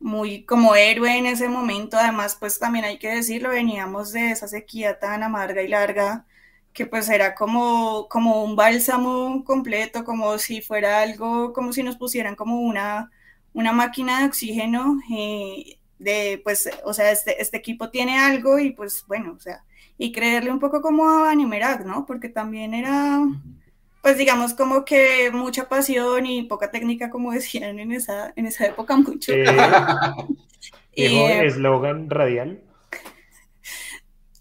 muy 0.02 0.46
como 0.46 0.76
héroe 0.76 1.18
en 1.18 1.26
ese 1.26 1.50
momento. 1.50 1.98
Además, 1.98 2.38
pues 2.40 2.60
también 2.60 2.86
hay 2.86 2.98
que 3.00 3.10
decirlo, 3.10 3.50
veníamos 3.50 4.12
de 4.12 4.32
esa 4.32 4.48
sequía 4.48 5.00
tan 5.00 5.24
amarga 5.24 5.62
y 5.64 5.68
larga 5.68 6.26
que 6.74 6.86
pues 6.86 7.10
era 7.10 7.36
como, 7.36 8.08
como 8.10 8.44
un 8.44 8.56
bálsamo 8.56 9.44
completo, 9.44 10.04
como 10.06 10.38
si 10.38 10.62
fuera 10.62 11.02
algo, 11.02 11.54
como 11.54 11.74
si 11.74 11.84
nos 11.84 11.98
pusieran 11.98 12.36
como 12.36 12.62
una, 12.62 13.12
una 13.54 13.74
máquina 13.74 14.20
de 14.22 14.26
oxígeno, 14.28 15.00
eh, 15.14 15.80
de 16.00 16.42
pues, 16.44 16.70
o 16.86 16.94
sea, 16.94 17.12
este, 17.12 17.42
este 17.42 17.58
equipo 17.58 17.90
tiene 17.90 18.18
algo 18.20 18.60
y 18.60 18.72
pues 18.72 19.04
bueno, 19.08 19.34
o 19.38 19.40
sea, 19.40 19.66
y 19.98 20.12
creerle 20.12 20.52
un 20.52 20.60
poco 20.60 20.82
como 20.82 21.10
a 21.10 21.32
Animerac, 21.32 21.86
¿no? 21.86 22.06
Porque 22.06 22.30
también 22.30 22.74
era 22.74 23.20
pues 24.02 24.18
digamos 24.18 24.54
como 24.54 24.84
que 24.84 25.32
mucha 25.32 25.70
pasión 25.70 26.26
y 26.26 26.44
poca 26.44 26.72
técnica, 26.72 27.10
como 27.10 27.32
decían 27.32 27.80
en 27.80 27.92
esa, 27.92 28.34
en 28.36 28.46
esa 28.48 28.66
época 28.66 28.96
mucho. 28.98 29.32
Eh, 30.94 31.46
eslogan 31.46 32.10
radial. 32.10 32.62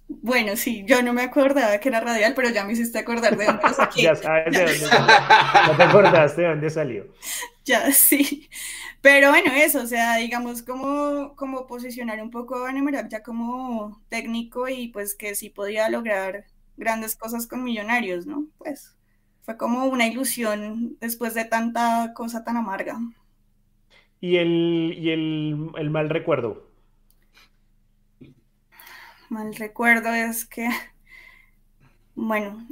Bueno, 0.08 0.56
sí, 0.56 0.84
yo 0.84 1.00
no 1.00 1.12
me 1.12 1.22
acordaba 1.22 1.78
que 1.78 1.88
era 1.88 2.00
radial, 2.00 2.34
pero 2.34 2.50
ya 2.50 2.64
me 2.64 2.72
hiciste 2.72 2.98
acordar 2.98 3.36
de 3.36 3.46
dónde 3.46 3.62
salió. 3.74 4.02
ya 4.02 4.16
sabes 4.16 4.52
de 4.52 4.58
dónde 4.58 4.78
salió. 4.78 5.06
No 5.68 5.76
te 5.76 5.82
acordaste 5.84 6.42
de 6.42 6.48
dónde 6.48 6.70
salió. 6.70 7.06
Ya, 7.64 7.92
sí. 7.92 8.50
Pero 9.00 9.30
bueno, 9.30 9.52
eso, 9.54 9.80
o 9.80 9.86
sea, 9.86 10.16
digamos, 10.16 10.62
como, 10.62 11.36
como 11.36 11.66
posicionar 11.68 12.20
un 12.20 12.30
poco 12.30 12.66
a 12.66 12.72
Nemerac 12.72 13.08
ya 13.08 13.22
como 13.22 14.02
técnico 14.08 14.68
y 14.68 14.88
pues 14.88 15.14
que 15.14 15.36
sí 15.36 15.48
podía 15.50 15.88
lograr 15.88 16.46
grandes 16.76 17.16
cosas 17.16 17.46
con 17.46 17.62
Millonarios, 17.62 18.26
¿no? 18.26 18.46
Pues 18.58 18.96
fue 19.50 19.56
como 19.56 19.86
una 19.86 20.06
ilusión 20.06 20.96
después 21.00 21.34
de 21.34 21.44
tanta 21.44 22.12
cosa 22.14 22.44
tan 22.44 22.56
amarga. 22.56 23.00
¿Y 24.20 24.36
el, 24.36 24.94
y 24.96 25.10
el, 25.10 25.90
mal 25.90 26.08
recuerdo? 26.08 26.68
Mal 29.28 29.52
recuerdo 29.56 30.14
es 30.14 30.46
que, 30.46 30.68
bueno, 32.14 32.64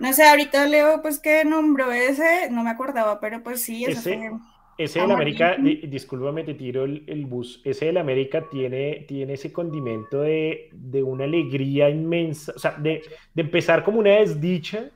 no 0.00 0.12
sé, 0.12 0.24
ahorita 0.24 0.66
leo 0.66 1.00
pues 1.00 1.20
que 1.20 1.44
nombró 1.44 1.92
ese, 1.92 2.50
no 2.50 2.64
me 2.64 2.70
acordaba, 2.70 3.20
pero 3.20 3.44
pues 3.44 3.62
sí, 3.62 3.84
ese, 3.84 4.32
ese 4.78 5.00
del 5.00 5.12
América, 5.12 5.56
discúlpame, 5.58 6.42
te 6.42 6.54
tiro 6.54 6.84
el, 6.84 7.26
bus. 7.26 7.60
Ese 7.64 7.86
del 7.86 7.98
América 7.98 8.44
tiene, 8.50 9.04
tiene 9.06 9.34
ese 9.34 9.52
condimento 9.52 10.22
de, 10.22 10.70
una 11.04 11.22
alegría 11.22 11.88
inmensa, 11.88 12.52
o 12.56 12.58
sea, 12.58 12.72
de, 12.72 13.02
de, 13.32 13.42
empezar 13.42 13.84
como 13.84 14.00
una 14.00 14.16
desdicha 14.16 14.90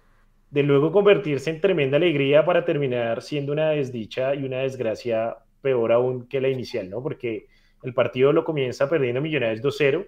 de 0.51 0.63
luego 0.63 0.91
convertirse 0.91 1.51
en 1.51 1.61
tremenda 1.61 1.97
alegría 1.97 2.45
para 2.45 2.65
terminar 2.65 3.23
siendo 3.23 3.53
una 3.53 3.71
desdicha 3.71 4.35
y 4.35 4.45
una 4.45 4.59
desgracia 4.59 5.37
peor 5.61 5.93
aún 5.93 6.27
que 6.29 6.41
la 6.41 6.49
inicial, 6.49 6.91
¿no? 6.91 7.03
Porque 7.03 7.47
el 7.83 7.95
partido 7.95 8.33
lo 8.33 8.45
comienza 8.45 8.89
perdiendo 8.89 9.21
Millonarios 9.21 9.63
2-0. 9.63 10.07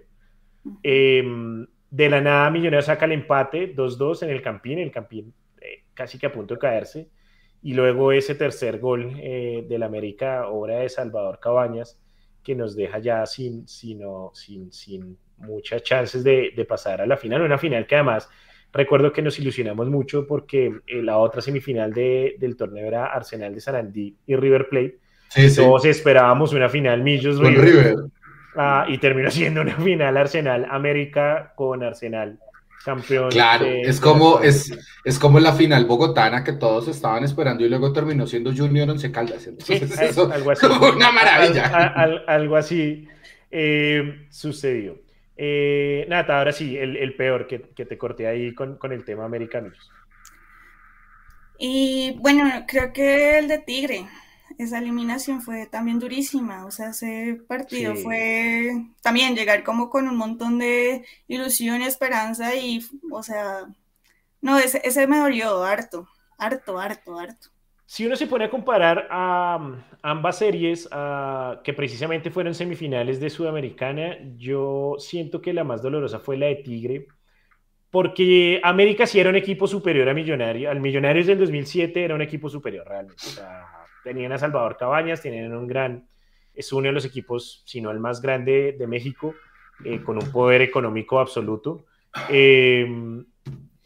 Em, 0.83 1.67
de 1.91 2.11
la 2.11 2.21
nada 2.21 2.51
Millonarios 2.51 2.87
saca 2.87 3.05
el 3.05 3.13
empate 3.13 3.75
2-2 3.75 4.25
en 4.25 4.31
el 4.31 4.43
Campín, 4.43 4.79
el 4.79 4.91
Campín 4.91 5.33
eh, 5.61 5.85
casi 5.95 6.19
que 6.19 6.27
a 6.27 6.33
punto 6.33 6.55
de 6.55 6.61
caerse. 6.61 7.09
Y 7.63 7.75
luego 7.75 8.11
ese 8.11 8.35
tercer 8.35 8.81
gol 8.81 9.13
eh, 9.19 9.65
del 9.69 9.85
América, 9.85 10.49
obra 10.49 10.79
de 10.81 10.89
Salvador 10.89 11.39
Cabañas, 11.41 12.01
que 12.43 12.57
nos 12.57 12.75
deja 12.75 12.99
ya 12.99 13.25
sin, 13.27 13.69
sino, 13.69 14.33
sin, 14.35 14.73
sin 14.73 15.17
muchas 15.37 15.83
chances 15.85 16.25
de, 16.25 16.53
de, 16.57 16.65
pasar 16.65 17.01
a 17.01 17.07
la 17.07 17.17
final. 17.17 17.43
Una 17.43 17.59
final 17.59 17.87
que 17.87 17.95
además 17.95 18.29
recuerdo 18.73 19.13
que 19.13 19.23
nos 19.23 19.39
ilusionamos 19.39 19.89
mucho 19.89 20.27
porque 20.27 20.81
eh, 20.87 21.03
la 21.03 21.19
otra 21.19 21.43
semifinal 21.43 21.93
de, 21.93 22.37
del 22.39 22.57
torneo 22.57 22.87
era 22.87 23.07
Arsenal 23.07 23.55
de 23.55 23.61
Sarandí 23.61 24.17
y 24.27 24.37
River 24.37 24.69
Plate. 24.69 24.99
Todos 25.57 25.85
esperábamos 25.87 26.53
una 26.53 26.69
final 26.69 27.03
Millos 27.03 27.39
River. 27.39 27.97
Ah, 28.55 28.85
y 28.87 28.99
terminó 28.99 29.31
siendo 29.31 29.63
una 29.63 29.77
final 29.77 30.17
Arsenal 30.17 30.67
América 30.71 31.53
con 31.57 31.83
Arsenal 31.83 32.39
campeón. 32.85 33.31
Claro, 33.31 33.65
es 33.65 34.01
como 34.01 34.41
es, 34.41 34.77
es 35.05 35.19
como 35.19 35.41
la 35.41 35.53
final 35.53 35.85
bogotana 35.87 36.45
que 36.45 36.53
todos 36.53 36.89
estaban 36.89 37.25
esperando 37.25 37.65
y 37.65 37.69
luego 37.69 37.93
terminó 37.93 38.27
siendo 38.27 38.53
Junior 38.55 38.91
Once 38.91 39.11
Caldas. 39.11 39.49
algo 40.33 40.51
así. 40.51 40.67
Una 40.67 41.13
maravilla. 41.13 41.67
algo 42.27 42.57
así 42.57 43.09
eh, 43.51 44.27
sucedió. 44.31 45.01
Eh, 45.37 46.07
Nata, 46.09 46.39
ahora 46.39 46.53
sí, 46.53 46.77
el, 46.77 47.15
peor 47.17 47.47
que, 47.47 47.59
te 47.59 47.99
corté 47.99 48.27
ahí 48.27 48.55
con, 48.55 48.79
el 48.91 49.05
tema 49.05 49.25
americanos. 49.25 49.77
Y 51.59 52.17
bueno, 52.19 52.65
creo 52.67 52.93
que 52.93 53.39
el 53.39 53.49
de 53.49 53.59
Tigre, 53.59 54.07
esa 54.59 54.79
eliminación 54.79 55.41
fue 55.41 55.67
también 55.67 55.99
durísima, 55.99 56.67
o 56.67 56.71
sea, 56.71 56.91
ese 56.91 57.41
partido 57.47 57.95
fue 57.95 58.73
también 59.01 59.37
llegar 59.37 59.63
como 59.63 59.89
con 59.89 60.09
un 60.09 60.17
montón 60.17 60.59
de 60.59 61.05
ilusión 61.29 61.81
y 61.81 61.85
esperanza 61.85 62.55
y, 62.55 62.85
o 63.11 63.23
sea, 63.23 63.67
no, 64.41 64.59
ese, 64.59 64.81
ese 64.85 65.07
me 65.07 65.19
dolió 65.19 65.63
harto, 65.63 66.09
harto, 66.37 66.79
harto, 66.79 67.19
harto 67.19 67.52
si 67.93 68.07
uno 68.07 68.17
se 68.17 68.27
pone 68.27 68.47
a 68.47 68.51
comparar 68.51 69.07
a, 69.11 69.59
mm, 69.61 69.85
ambas 70.01 70.39
series, 70.39 70.89
que 71.63 71.75
precisamente 71.75 72.31
fueron 72.31 72.55
semifinales 72.55 73.21
de 73.21 73.29
Sudamericana, 73.29 74.17
yo 74.39 74.95
siento 74.99 75.43
que 75.43 75.53
la 75.53 75.63
más 75.63 75.83
dolorosa 75.83 76.19
fue 76.19 76.39
la 76.39 76.47
de 76.47 76.55
Tigre, 76.55 77.07
porque 77.91 78.63
América 78.65 79.07
sí 79.07 79.21
era 79.21 79.29
un 79.29 79.37
equipo 79.37 79.67
superior 79.67 80.09
a 80.09 80.15
Millonarios. 80.15 80.71
Al 80.71 80.81
Millonarios 80.81 81.27
del 81.27 81.39
2007 81.39 82.03
era 82.03 82.15
un 82.15 82.23
equipo 82.23 82.49
superior 82.49 82.89
realmente. 82.89 83.25
tenían 84.03 84.33
a 84.33 84.39
Salvador 84.39 84.79
Cabañas, 84.79 85.21
tenían 85.21 85.55
un 85.55 85.67
gran, 85.67 86.09
es 86.55 86.73
uno 86.73 86.87
de 86.87 86.93
los 86.93 87.05
equipos, 87.05 87.63
si 87.67 87.83
no 87.83 87.91
el 87.91 88.01
más 88.01 88.23
grande 88.23 88.75
de 88.79 88.87
México, 88.87 89.35
eh, 89.85 90.01
con 90.01 90.17
un 90.17 90.33
poder 90.33 90.63
económico 90.63 91.21
absoluto. 91.21 91.85
Eh, 92.31 92.87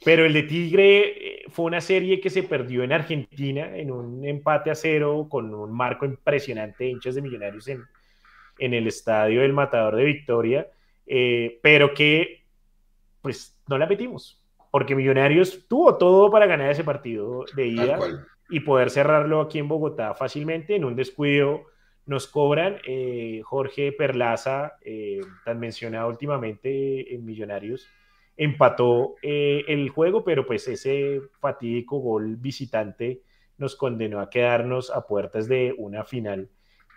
pero 0.06 0.24
el 0.24 0.32
de 0.32 0.44
Tigre 0.44 1.00
eh, 1.00 1.42
fue 1.48 1.64
una 1.64 1.80
serie 1.80 2.20
que 2.20 2.30
se 2.30 2.44
perdió 2.44 2.84
en 2.84 2.92
Argentina 2.92 3.76
en 3.76 3.90
un 3.90 4.24
empate 4.24 4.70
a 4.70 4.76
cero 4.76 5.26
con 5.28 5.52
un 5.52 5.72
marco 5.72 6.06
impresionante 6.06 6.84
de 6.84 6.90
hinchas 6.90 7.16
de 7.16 7.22
millonarios 7.22 7.66
en, 7.66 7.82
en 8.60 8.72
el 8.72 8.86
estadio 8.86 9.40
del 9.40 9.52
Matador 9.52 9.96
de 9.96 10.04
Victoria, 10.04 10.68
eh, 11.08 11.58
pero 11.60 11.92
que 11.92 12.44
pues 13.20 13.58
no 13.66 13.78
la 13.78 13.86
metimos, 13.86 14.40
porque 14.70 14.94
Millonarios 14.94 15.66
tuvo 15.66 15.96
todo 15.96 16.30
para 16.30 16.46
ganar 16.46 16.70
ese 16.70 16.84
partido 16.84 17.44
de 17.56 17.66
ida 17.66 17.98
y 18.48 18.60
poder 18.60 18.90
cerrarlo 18.90 19.40
aquí 19.40 19.58
en 19.58 19.66
Bogotá 19.66 20.14
fácilmente. 20.14 20.76
En 20.76 20.84
un 20.84 20.94
descuido 20.94 21.64
nos 22.04 22.28
cobran 22.28 22.76
eh, 22.86 23.40
Jorge 23.42 23.90
Perlaza, 23.90 24.74
tan 25.44 25.58
mencionado 25.58 26.08
últimamente 26.08 27.12
en 27.12 27.24
Millonarios 27.24 27.88
empató 28.36 29.16
eh, 29.22 29.64
el 29.68 29.88
juego, 29.88 30.24
pero 30.24 30.46
pues 30.46 30.68
ese 30.68 31.22
fatídico 31.40 31.98
gol 31.98 32.36
visitante 32.36 33.22
nos 33.58 33.76
condenó 33.76 34.20
a 34.20 34.28
quedarnos 34.28 34.90
a 34.90 35.06
puertas 35.06 35.48
de 35.48 35.74
una 35.78 36.04
final 36.04 36.48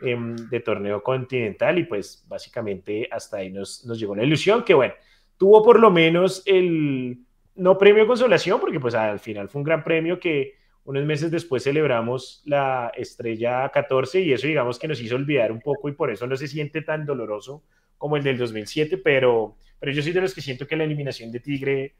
em, 0.01 0.35
de 0.35 0.59
torneo 0.59 1.01
continental 1.01 1.79
y 1.79 1.85
pues 1.85 2.25
básicamente 2.27 3.07
hasta 3.11 3.37
ahí 3.37 3.49
nos, 3.49 3.85
nos 3.85 3.99
llegó 3.99 4.15
la 4.15 4.23
ilusión 4.23 4.63
que 4.63 4.73
bueno, 4.73 4.93
tuvo 5.37 5.63
por 5.63 5.79
lo 5.79 5.89
menos 5.89 6.43
el, 6.45 7.19
no 7.55 7.77
premio 7.77 8.07
consolación, 8.07 8.59
porque 8.59 8.79
pues 8.79 8.95
al 8.95 9.19
final 9.19 9.49
fue 9.49 9.59
un 9.59 9.65
gran 9.65 9.83
premio 9.83 10.19
que 10.19 10.55
unos 10.85 11.05
meses 11.05 11.29
después 11.29 11.63
celebramos 11.63 12.41
la 12.45 12.91
estrella 12.95 13.69
14 13.69 14.21
y 14.21 14.33
eso 14.33 14.47
digamos 14.47 14.79
que 14.79 14.87
nos 14.87 15.01
hizo 15.01 15.15
olvidar 15.15 15.51
un 15.51 15.59
poco 15.59 15.89
y 15.89 15.91
por 15.91 16.09
eso 16.09 16.25
no 16.25 16.35
se 16.35 16.47
siente 16.47 16.81
tan 16.81 17.05
doloroso 17.05 17.63
como 17.97 18.15
el 18.17 18.23
del 18.23 18.37
2007, 18.37 18.97
pero 18.97 19.57
pero 19.79 19.91
yo 19.91 20.01
soy 20.01 20.11
de 20.11 20.21
los 20.21 20.33
que 20.33 20.41
siento 20.41 20.67
que 20.67 20.75
la 20.75 20.83
eliminación 20.83 21.31
de 21.31 21.39
Tigre 21.39 21.95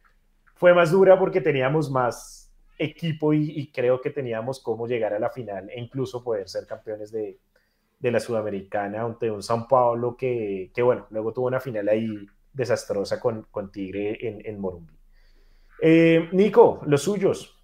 fue 0.56 0.74
más 0.74 0.92
dura 0.92 1.18
porque 1.18 1.42
teníamos 1.42 1.90
más 1.90 2.52
equipo 2.78 3.34
y, 3.34 3.72
creo 3.74 4.00
que 4.02 4.10
teníamos 4.10 4.62
cómo 4.62 4.88
llegar 4.88 5.14
a 5.14 5.20
la 5.20 5.30
final 5.30 5.70
e 5.70 5.80
incluso 5.80 6.24
poder 6.24 6.48
ser 6.48 6.66
campeones 6.66 7.12
de, 7.12 7.38
de 8.00 8.12
la 8.12 8.20
Sudamericana 8.20 9.02
ante 9.02 9.30
un 9.30 9.44
San 9.44 9.68
Paulo 9.68 10.16
que, 10.16 10.72
que, 10.74 10.82
bueno, 10.82 11.06
luego 11.10 11.34
tuvo 11.34 11.48
una 11.48 11.60
final 11.60 11.90
ahí 11.90 12.08
desastrosa 12.54 13.20
con, 13.20 13.48
con 13.52 13.72
Tigre 13.72 14.18
en, 14.26 14.42
en 14.46 14.60
Morumbi. 14.60 14.94
Eh, 15.82 16.30
Nico, 16.32 16.82
los 16.86 17.04
suyos. 17.04 17.56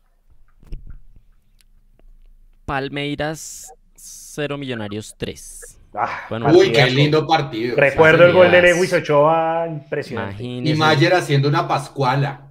Palmeiras 2.65 3.73
0 3.95 4.57
Millonarios 4.57 5.15
3. 5.17 5.81
Ah, 5.97 6.27
Uy, 6.53 6.71
qué 6.71 6.89
lindo 6.89 7.25
partido. 7.25 7.75
Recuerdo 7.75 8.25
el 8.25 8.33
gol 8.33 8.51
de 8.51 8.61
Lewis 8.61 8.93
Ochoa, 8.93 9.65
impresionante. 9.67 10.43
Y 10.43 10.73
Mayer 10.75 11.13
haciendo 11.13 11.47
una 11.47 11.67
pascuala. 11.67 12.41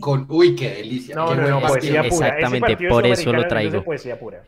Con, 0.00 0.26
uy, 0.30 0.54
qué 0.54 0.70
delicia. 0.70 1.14
No, 1.14 1.34
no, 1.34 1.46
no, 1.48 1.60
poesía 1.60 2.02
pura. 2.02 2.28
Exactamente, 2.28 2.88
por 2.88 3.06
eso 3.06 3.32
lo 3.32 3.46
traigo. 3.46 3.84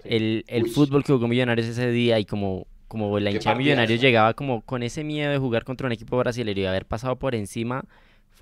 El, 0.05 0.45
el 0.47 0.71
fútbol 0.71 1.05
que 1.05 1.13
jugó 1.13 1.29
Millonarios 1.29 1.67
ese 1.67 1.91
día 1.91 2.19
y 2.19 2.25
como, 2.25 2.67
como 2.89 3.19
la 3.19 3.31
hincha 3.31 3.51
de 3.51 3.57
Millonarios 3.57 4.01
llegaba 4.01 4.35
como 4.35 4.63
con 4.63 4.83
ese 4.83 5.05
miedo 5.05 5.31
de 5.31 5.39
jugar 5.39 5.65
contra 5.65 5.87
un 5.87 5.93
equipo 5.93 6.17
brasileño 6.17 6.63
y 6.63 6.67
haber 6.67 6.87
pasado 6.87 7.17
por 7.17 7.35
encima, 7.35 7.85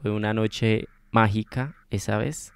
fue 0.01 0.11
una 0.11 0.35
noche 0.35 0.87
mágica 1.11 1.75
esa 1.91 2.19
vez. 2.19 2.53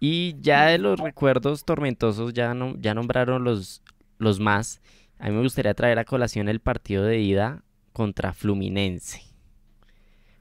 Y 0.00 0.36
ya 0.40 0.66
de 0.66 0.78
los 0.78 0.98
recuerdos 0.98 1.64
tormentosos 1.64 2.32
ya, 2.32 2.54
no, 2.54 2.74
ya 2.78 2.94
nombraron 2.94 3.44
los, 3.44 3.82
los 4.18 4.40
más. 4.40 4.80
A 5.18 5.28
mí 5.28 5.34
me 5.34 5.42
gustaría 5.42 5.74
traer 5.74 5.98
a 5.98 6.04
colación 6.04 6.48
el 6.48 6.60
partido 6.60 7.04
de 7.04 7.18
ida 7.18 7.62
contra 7.92 8.32
Fluminense. 8.32 9.22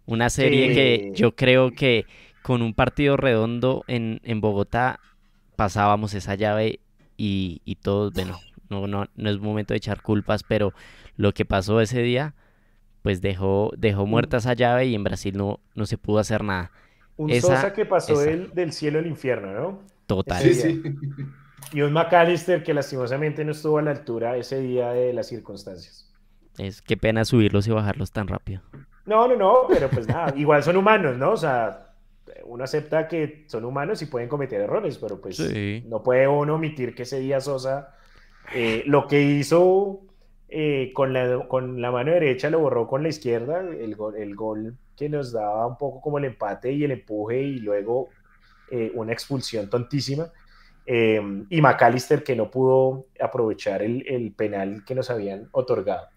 Una 0.05 0.29
serie 0.29 0.73
que 0.73 1.11
yo 1.15 1.35
creo 1.35 1.71
que 1.71 2.05
con 2.41 2.61
un 2.61 2.73
partido 2.73 3.17
redondo 3.17 3.83
en, 3.87 4.41
Bogotá 4.41 4.99
pasábamos 5.55 6.13
esa 6.13 6.35
llave 6.35 6.79
y, 7.17 7.61
y 7.65 7.75
todos, 7.75 8.13
bueno, 8.13 8.39
no, 8.69 8.87
no, 8.87 9.05
no 9.15 9.29
es 9.29 9.39
momento 9.39 9.73
de 9.73 9.79
echar 9.79 10.01
culpas, 10.01 10.43
pero 10.43 10.73
lo 11.17 11.33
que 11.33 11.45
pasó 11.45 11.81
ese 11.81 12.01
día, 12.01 12.35
pues 13.01 13.21
dejó, 13.21 13.71
dejó 13.77 14.05
muerta 14.05 14.37
esa 14.37 14.53
llave 14.53 14.85
y 14.85 14.95
en 14.95 15.03
Brasil 15.03 15.35
no, 15.35 15.59
no 15.75 15.85
se 15.85 15.97
pudo 15.97 16.19
hacer 16.19 16.43
nada. 16.43 16.71
Un 17.17 17.33
Sosa 17.41 17.73
que 17.73 17.85
pasó 17.85 18.19
del 18.19 18.71
cielo 18.71 18.99
al 18.99 19.07
infierno, 19.07 19.51
¿no? 19.53 19.81
Total. 20.05 20.41
Sí, 20.41 20.53
sí. 20.53 20.83
Y 21.73 21.81
un 21.81 21.93
McAllister 21.93 22.63
que 22.63 22.73
lastimosamente 22.73 23.43
no 23.43 23.51
estuvo 23.51 23.77
a 23.77 23.81
la 23.81 23.91
altura 23.91 24.37
ese 24.37 24.59
día 24.59 24.91
de 24.91 25.13
las 25.13 25.27
circunstancias. 25.27 26.13
Es 26.57 26.81
qué 26.81 26.97
pena 26.97 27.25
subirlos 27.25 27.67
y 27.67 27.71
bajarlos 27.71 28.11
tan 28.11 28.27
rápido. 28.27 28.61
No, 29.05 29.27
no, 29.27 29.35
no, 29.35 29.61
pero 29.67 29.89
pues 29.89 30.07
nada, 30.07 30.33
igual 30.37 30.63
son 30.63 30.77
humanos, 30.77 31.17
¿no? 31.17 31.31
O 31.31 31.37
sea, 31.37 31.93
uno 32.45 32.63
acepta 32.63 33.07
que 33.07 33.45
son 33.47 33.65
humanos 33.65 34.01
y 34.01 34.05
pueden 34.05 34.29
cometer 34.29 34.61
errores, 34.61 34.97
pero 34.97 35.19
pues 35.19 35.39
no 35.85 36.03
puede 36.03 36.27
uno 36.27 36.55
omitir 36.55 36.95
que 36.95 37.03
ese 37.03 37.19
día 37.19 37.39
Sosa 37.41 37.95
eh, 38.53 38.83
lo 38.85 39.07
que 39.07 39.21
hizo 39.21 40.01
eh, 40.49 40.91
con, 40.93 41.11
la, 41.11 41.45
con 41.47 41.81
la 41.81 41.91
mano 41.91 42.11
derecha 42.11 42.49
lo 42.49 42.59
borró 42.59 42.87
con 42.87 43.03
la 43.03 43.09
izquierda, 43.09 43.59
el 43.59 43.95
gol, 43.95 44.15
el 44.15 44.35
gol 44.35 44.77
que 44.95 45.09
nos 45.09 45.33
daba 45.33 45.67
un 45.67 45.77
poco 45.77 46.01
como 46.01 46.17
el 46.17 46.25
empate 46.25 46.71
y 46.71 46.83
el 46.83 46.91
empuje 46.91 47.41
y 47.41 47.59
luego 47.59 48.09
eh, 48.71 48.91
una 48.95 49.13
expulsión 49.13 49.69
tontísima. 49.69 50.31
Eh, 50.89 51.21
y 51.49 51.61
McAllister 51.61 52.23
que 52.23 52.33
no 52.33 52.49
pudo 52.49 53.07
aprovechar 53.19 53.81
el, 53.81 54.33
penal 54.37 54.85
que 54.85 54.95
nos 54.95 55.09
habían 55.09 55.49
otorgado. 55.51 56.07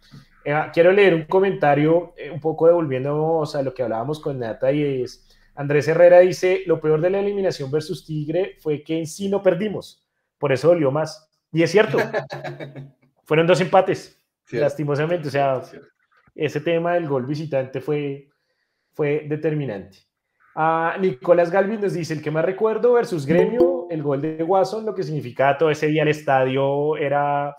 Eh, 0.44 0.54
quiero 0.72 0.92
leer 0.92 1.12
un 1.12 1.24
comentario 1.24 2.14
eh, 2.16 2.30
un 2.30 2.38
poco 2.38 2.68
devolviéndonos 2.68 3.56
a 3.56 3.62
lo 3.62 3.74
que 3.74 3.82
hablábamos 3.82 4.20
con 4.20 4.38
Nata 4.38 4.70
y 4.70 5.02
es, 5.02 5.28
Andrés 5.56 5.88
Herrera 5.88 6.20
dice, 6.20 6.62
lo 6.66 6.80
peor 6.80 7.00
de 7.00 7.10
la 7.10 7.18
eliminación 7.18 7.68
versus 7.68 8.06
Tigre 8.06 8.58
fue 8.60 8.84
que 8.84 8.96
en 8.96 9.08
sí 9.08 9.28
no 9.28 9.42
perdimos, 9.42 10.06
por 10.38 10.52
eso 10.52 10.68
dolió 10.68 10.92
más. 10.92 11.28
Y 11.52 11.64
es 11.64 11.72
cierto, 11.72 11.98
fueron 13.24 13.48
dos 13.48 13.60
empates, 13.60 14.22
lastimosamente, 14.52 15.26
o 15.26 15.30
sea, 15.32 15.62
ese 16.32 16.60
tema 16.60 16.94
del 16.94 17.08
gol 17.08 17.26
visitante 17.26 17.80
fue, 17.80 18.28
fue 18.92 19.26
determinante. 19.28 19.98
Ah, 20.54 20.96
Nicolás 20.98 21.50
Galvin 21.50 21.80
nos 21.80 21.92
dice, 21.92 22.12
el 22.12 22.22
que 22.22 22.30
más 22.30 22.44
recuerdo 22.44 22.94
versus 22.94 23.24
Gremio, 23.24 23.86
el 23.88 24.02
gol 24.02 24.20
de 24.20 24.42
Watson, 24.42 24.84
lo 24.84 24.94
que 24.94 25.04
significaba 25.04 25.56
todo 25.56 25.70
ese 25.70 25.86
día 25.86 26.02
el 26.02 26.08
estadio 26.08 26.96
era... 26.96 27.56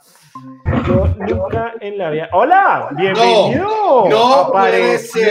Yo 0.88 1.08
nunca 1.20 1.74
en 1.80 1.98
la 1.98 2.10
vida... 2.10 2.30
¡Hola! 2.34 2.89
¡Bienvenido! 2.92 4.10
No, 4.10 4.34
apareció. 4.34 5.24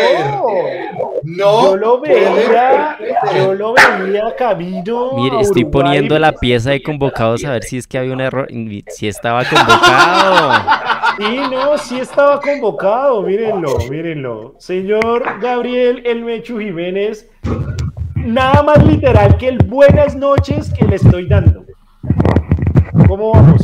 No, 1.22 1.62
yo 1.62 1.76
lo 1.76 2.00
veía, 2.00 2.96
yo 3.36 3.54
lo 3.54 3.74
veía 3.74 4.34
camino. 4.36 5.12
Mire, 5.16 5.40
estoy 5.40 5.66
poniendo 5.66 6.18
la 6.18 6.32
pieza 6.32 6.70
de 6.70 6.82
convocados 6.82 7.44
a 7.44 7.52
ver 7.52 7.62
si 7.64 7.76
es 7.76 7.86
que 7.86 7.98
había 7.98 8.14
un 8.14 8.22
error, 8.22 8.48
si 8.88 9.06
estaba 9.06 9.44
convocado. 9.44 10.52
Sí, 11.20 11.36
no, 11.50 11.76
sí 11.76 12.00
estaba 12.00 12.40
convocado, 12.40 13.20
mírenlo, 13.20 13.76
mírenlo. 13.90 14.54
Señor 14.58 15.38
Gabriel 15.38 16.02
El 16.06 16.24
Mechu 16.24 16.58
Jiménez, 16.58 17.28
nada 18.14 18.62
más 18.62 18.82
literal 18.86 19.36
que 19.36 19.48
el 19.48 19.58
buenas 19.58 20.16
noches 20.16 20.72
que 20.72 20.86
le 20.86 20.96
estoy 20.96 21.28
dando. 21.28 21.66
¿Cómo 23.06 23.32
vamos? 23.34 23.62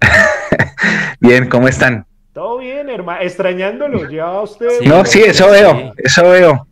Bien, 1.20 1.46
¿cómo 1.46 1.68
están? 1.68 2.06
Todo 2.32 2.56
bien, 2.56 2.88
hermano. 2.88 3.20
Extrañándolo, 3.20 4.08
ya 4.08 4.30
usted. 4.40 4.80
no, 4.86 5.04
sí, 5.04 5.20
eso 5.20 5.50
veo, 5.50 5.92
eso 5.98 6.22
veo. 6.22 6.68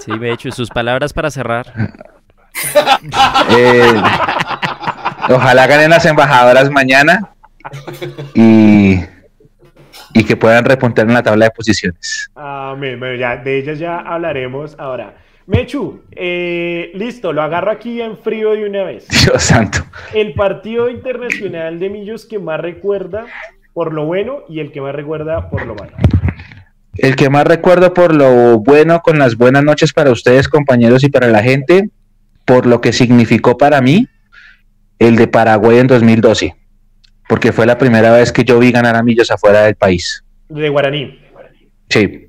Sí, 0.00 0.10
Mechu, 0.10 0.50
sus 0.50 0.68
palabras 0.68 1.12
para 1.12 1.30
cerrar. 1.30 1.72
Eh, 3.50 4.02
ojalá 5.30 5.66
ganen 5.68 5.90
las 5.90 6.04
embajadoras 6.06 6.70
mañana 6.70 7.31
y, 8.34 9.00
y 10.14 10.24
que 10.24 10.36
puedan 10.36 10.64
repuntar 10.64 11.06
en 11.06 11.14
la 11.14 11.22
tabla 11.22 11.46
de 11.46 11.50
posiciones. 11.50 12.30
Amén. 12.34 12.98
Bueno, 12.98 13.16
ya, 13.16 13.36
de 13.36 13.58
ellas 13.58 13.78
ya 13.78 13.98
hablaremos 13.98 14.74
ahora. 14.78 15.16
Mechu, 15.46 16.02
eh, 16.12 16.92
listo, 16.94 17.32
lo 17.32 17.42
agarro 17.42 17.72
aquí 17.72 18.00
en 18.00 18.16
frío 18.16 18.52
de 18.52 18.68
una 18.68 18.84
vez. 18.84 19.08
Dios 19.24 19.42
santo. 19.42 19.78
El 20.14 20.34
partido 20.34 20.88
internacional 20.88 21.78
de 21.78 21.90
Millos 21.90 22.26
que 22.26 22.38
más 22.38 22.60
recuerda 22.60 23.26
por 23.72 23.92
lo 23.92 24.04
bueno 24.04 24.40
y 24.48 24.60
el 24.60 24.70
que 24.70 24.80
más 24.80 24.94
recuerda 24.94 25.50
por 25.50 25.66
lo 25.66 25.74
malo. 25.74 25.92
El 26.94 27.16
que 27.16 27.30
más 27.30 27.44
recuerdo 27.44 27.94
por 27.94 28.14
lo 28.14 28.58
bueno, 28.58 29.00
con 29.00 29.18
las 29.18 29.36
buenas 29.36 29.64
noches 29.64 29.92
para 29.92 30.10
ustedes, 30.10 30.46
compañeros, 30.46 31.02
y 31.02 31.08
para 31.08 31.26
la 31.28 31.42
gente, 31.42 31.88
por 32.44 32.66
lo 32.66 32.80
que 32.80 32.92
significó 32.92 33.56
para 33.56 33.80
mí 33.80 34.08
el 34.98 35.16
de 35.16 35.26
Paraguay 35.26 35.78
en 35.78 35.86
2012, 35.86 36.54
porque 37.28 37.52
fue 37.52 37.66
la 37.66 37.78
primera 37.78 38.12
vez 38.12 38.32
que 38.32 38.44
yo 38.44 38.58
vi 38.58 38.72
ganar 38.72 38.96
a 38.96 39.02
Millos 39.02 39.30
afuera 39.30 39.62
del 39.62 39.74
país. 39.74 40.24
De 40.48 40.68
Guaraní. 40.68 41.18
Sí. 41.88 42.28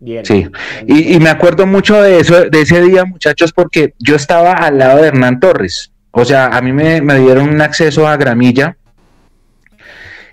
Bien. 0.00 0.24
Sí. 0.24 0.46
Y, 0.86 1.18
me 1.18 1.30
acuerdo 1.30 1.66
mucho 1.66 2.02
de 2.02 2.20
eso, 2.20 2.44
de 2.50 2.60
ese 2.60 2.80
día, 2.82 3.04
muchachos, 3.04 3.52
porque 3.52 3.94
yo 3.98 4.16
estaba 4.16 4.52
al 4.52 4.78
lado 4.78 5.00
de 5.00 5.08
Hernán 5.08 5.40
Torres. 5.40 5.92
O 6.10 6.24
sea, 6.24 6.46
a 6.48 6.60
mí 6.60 6.72
me, 6.72 7.00
dieron 7.00 7.48
un 7.48 7.60
acceso 7.60 8.06
a 8.06 8.16
Gramilla 8.16 8.76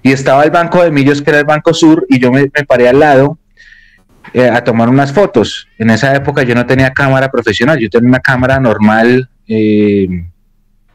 y 0.03 0.11
estaba 0.11 0.43
el 0.43 0.51
banco 0.51 0.83
de 0.83 0.91
Millos, 0.91 1.21
que 1.21 1.29
era 1.29 1.39
el 1.39 1.45
Banco 1.45 1.73
Sur, 1.73 2.05
y 2.09 2.19
yo 2.19 2.31
me, 2.31 2.49
paré 2.67 2.89
al 2.89 2.99
lado 2.99 3.37
eh, 4.33 4.49
a 4.49 4.63
tomar 4.63 4.89
unas 4.89 5.13
fotos. 5.13 5.69
En 5.77 5.89
esa 5.89 6.15
época 6.15 6.43
yo 6.43 6.53
no 6.53 6.65
tenía 6.65 6.91
cámara 6.91 7.31
profesional, 7.31 7.79
yo 7.79 7.89
tenía 7.89 8.09
una 8.09 8.19
cámara 8.19 8.59
normal 8.59 9.29
eh, 9.47 10.07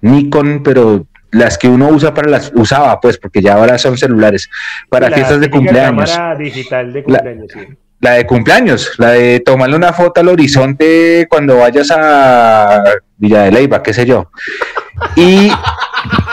Nikon, 0.03 0.63
pero 0.63 1.07
las 1.37 1.59
que 1.59 1.69
uno 1.69 1.89
usa 1.89 2.15
para 2.15 2.31
las 2.31 2.53
usaba, 2.55 3.01
pues, 3.01 3.19
porque 3.19 3.43
ya 3.43 3.55
ahora 3.55 3.79
son 3.79 3.97
celulares 3.97 4.49
para 4.89 5.11
fiestas 5.11 5.41
de 5.41 5.51
cumpleaños. 5.51 6.11
Cámara 6.11 6.37
digital 6.37 6.93
de 6.93 7.03
cumpleaños, 7.03 7.55
la, 7.55 7.67
la 8.01 8.11
de 8.13 8.27
cumpleaños, 8.27 8.93
la 8.99 9.11
de 9.11 9.41
tomarle 9.41 9.77
una 9.77 9.93
foto 9.93 10.21
al 10.21 10.29
horizonte 10.29 11.27
cuando 11.29 11.59
vayas 11.59 11.91
a 11.91 12.83
Villa 13.17 13.43
de 13.43 13.53
Leyva, 13.53 13.83
qué 13.83 13.93
sé 13.93 14.07
yo. 14.07 14.31
Y 15.15 15.51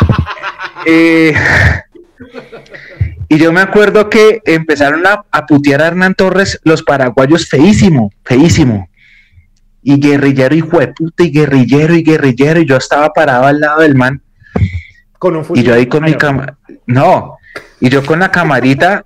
eh, 0.85 1.33
y 3.29 3.37
yo 3.37 3.51
me 3.51 3.61
acuerdo 3.61 4.09
que 4.09 4.41
empezaron 4.45 5.07
a, 5.07 5.25
a, 5.31 5.45
putear 5.45 5.81
a 5.81 5.87
Hernán 5.87 6.13
Torres 6.13 6.59
los 6.63 6.83
paraguayos 6.83 7.47
feísimo, 7.47 8.11
feísimo 8.23 8.89
y 9.83 9.99
guerrillero, 9.99 10.55
hijo 10.55 10.79
de 10.79 10.87
puta, 10.87 11.23
y 11.23 11.31
guerrillero, 11.31 11.93
y 11.93 12.03
guerrillero, 12.03 12.61
y 12.61 12.65
yo 12.65 12.77
estaba 12.77 13.11
parado 13.11 13.45
al 13.45 13.59
lado 13.59 13.81
del 13.81 13.95
man. 13.95 14.21
Con 15.23 15.37
un 15.37 15.45
Y 15.55 15.63
yo 15.63 15.73
ahí 15.73 15.85
con 15.85 16.03
mi 16.03 16.15
cámara, 16.15 16.57
no, 16.85 17.37
y 17.79 17.87
yo 17.87 18.05
con 18.05 18.19
la 18.19 18.29
camarita, 18.29 19.05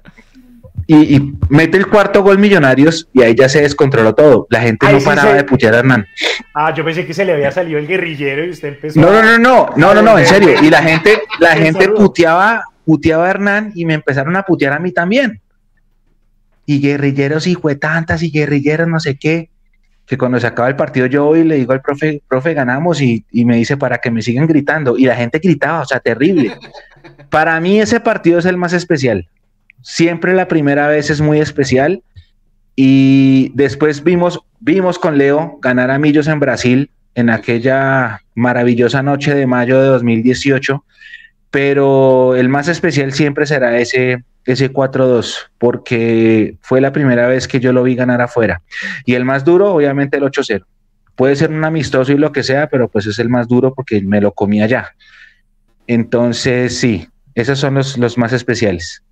y, 0.87 1.31
mete 1.49 1.77
el 1.77 1.85
cuarto 1.85 2.23
gol 2.23 2.39
Millonarios, 2.39 3.07
y 3.13 3.21
ahí 3.21 3.35
ya 3.35 3.47
se 3.47 3.61
descontroló 3.61 4.15
todo. 4.15 4.47
La 4.49 4.61
gente 4.61 4.91
no 4.91 4.99
paraba 4.99 5.35
de 5.35 5.43
putear 5.43 5.75
a 5.75 5.77
Hernán. 5.77 6.07
Ah, 6.55 6.73
yo 6.73 6.83
pensé 6.83 7.05
que 7.05 7.13
se 7.13 7.23
le 7.23 7.33
había 7.33 7.51
salido 7.51 7.77
el 7.77 7.85
guerrillero 7.85 8.43
y 8.43 8.49
usted 8.49 8.69
empezó. 8.69 8.99
No, 8.99 9.11
no, 9.11 9.21
no, 9.21 9.37
no, 9.37 9.69
no, 9.75 9.93
no, 9.93 10.01
no, 10.01 10.17
en 10.17 10.25
serio. 10.25 10.55
Y 10.59 10.71
la 10.71 10.81
gente, 10.81 11.21
la 11.37 11.55
gente 11.55 11.87
puteaba, 11.89 12.63
puteaba 12.83 13.27
a 13.27 13.29
Hernán 13.29 13.73
y 13.75 13.85
me 13.85 13.93
empezaron 13.93 14.35
a 14.37 14.41
putear 14.41 14.73
a 14.73 14.79
mí 14.79 14.91
también. 14.91 15.39
Y 16.65 16.81
guerrilleros, 16.81 17.45
hijo 17.45 17.67
de 17.67 17.75
tantas, 17.75 18.23
y 18.23 18.31
guerrilleros, 18.31 18.87
no 18.87 18.99
sé 18.99 19.19
qué 19.19 19.51
que 20.07 20.17
cuando 20.17 20.39
se 20.39 20.47
acaba 20.47 20.69
el 20.69 20.77
partido 20.77 21.05
yo 21.05 21.25
voy 21.25 21.39
y 21.39 21.43
le 21.43 21.55
digo 21.55 21.73
al 21.73 21.81
profe, 21.81 22.21
profe, 22.29 22.53
ganamos 22.53 23.01
y, 23.01 23.25
me 23.33 23.57
dice 23.57 23.75
para 23.75 23.97
que 23.97 24.09
me 24.09 24.21
sigan 24.21 24.47
gritando. 24.47 24.97
Y 24.97 25.05
la 25.05 25.17
gente 25.17 25.39
gritaba, 25.39 25.81
o 25.81 25.85
sea, 25.85 25.99
terrible. 25.99 26.55
Para 27.29 27.59
mí 27.59 27.81
ese 27.81 27.99
partido 27.99 28.39
es 28.39 28.45
el 28.45 28.55
más 28.55 28.71
especial. 28.71 29.27
Siempre 29.81 30.33
la 30.33 30.47
primera 30.47 30.87
vez 30.87 31.09
es 31.09 31.19
muy 31.19 31.41
especial. 31.41 32.01
Y 32.75 33.51
después 33.53 34.03
vimos, 34.03 34.39
vimos 34.61 34.97
con 34.97 35.17
Leo 35.17 35.59
ganar 35.61 35.91
a 35.91 35.99
Millos 35.99 36.27
en 36.27 36.39
Brasil 36.39 36.89
en 37.15 37.29
aquella 37.29 38.21
maravillosa 38.33 39.03
noche 39.03 39.35
de 39.35 39.45
mayo 39.45 39.81
de 39.81 39.87
2018. 39.87 40.85
Pero 41.51 42.35
el 42.35 42.47
más 42.47 42.69
especial 42.69 43.11
siempre 43.11 43.45
será 43.45 43.77
ese, 43.77 44.23
ese 44.47 44.71
4-2, 44.71 45.49
porque 45.57 46.55
fue 46.61 46.81
la 46.81 46.91
primera 46.91 47.27
vez 47.27 47.47
que 47.47 47.59
yo 47.59 47.73
lo 47.73 47.83
vi 47.83 47.95
ganar 47.95 48.21
afuera. 48.21 48.61
Y 49.05 49.13
el 49.13 49.25
más 49.25 49.43
duro, 49.43 49.73
obviamente, 49.73 50.17
el 50.17 50.23
8-0. 50.23 50.63
Puede 51.15 51.35
ser 51.35 51.51
un 51.51 51.63
amistoso 51.63 52.13
y 52.13 52.17
lo 52.17 52.31
que 52.31 52.43
sea, 52.43 52.67
pero 52.67 52.87
pues 52.87 53.05
es 53.05 53.19
el 53.19 53.29
más 53.29 53.47
duro 53.47 53.73
porque 53.73 54.01
me 54.01 54.21
lo 54.21 54.31
comí 54.31 54.61
allá. 54.61 54.95
Entonces, 55.85 56.79
sí, 56.79 57.07
esos 57.35 57.59
son 57.59 57.75
los, 57.75 57.97
los 57.97 58.17
más 58.17 58.33
especiales. 58.33 59.03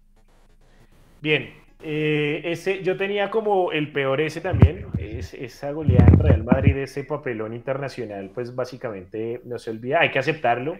Bien, 1.22 1.50
eh, 1.84 2.42
ese, 2.46 2.82
yo 2.82 2.96
tenía 2.96 3.30
como 3.30 3.72
el 3.72 3.92
peor 3.92 4.22
ese 4.22 4.42
también, 4.42 4.86
es, 4.98 5.34
esa 5.34 5.72
goleada 5.72 6.08
en 6.08 6.20
Real 6.20 6.44
Madrid, 6.44 6.78
ese 6.78 7.04
papelón 7.04 7.54
internacional, 7.54 8.32
pues 8.34 8.56
básicamente 8.56 9.42
no 9.44 9.60
se 9.60 9.72
olvida, 9.72 10.00
hay 10.00 10.12
que 10.12 10.20
aceptarlo 10.20 10.78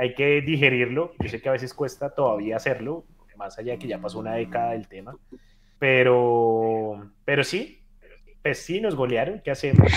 hay 0.00 0.14
que 0.14 0.40
digerirlo. 0.40 1.12
Yo 1.18 1.28
sé 1.28 1.42
que 1.42 1.50
a 1.50 1.52
veces 1.52 1.74
cuesta 1.74 2.08
todavía 2.14 2.56
hacerlo, 2.56 3.04
más 3.36 3.58
allá 3.58 3.72
de 3.72 3.78
que 3.78 3.86
ya 3.86 3.98
pasó 3.98 4.18
una 4.18 4.32
década 4.32 4.72
del 4.72 4.88
tema. 4.88 5.14
Pero, 5.78 7.10
pero 7.26 7.44
sí, 7.44 7.82
pues 8.42 8.60
sí, 8.60 8.80
nos 8.80 8.94
golearon. 8.94 9.40
¿Qué 9.44 9.50
hacemos? 9.50 9.92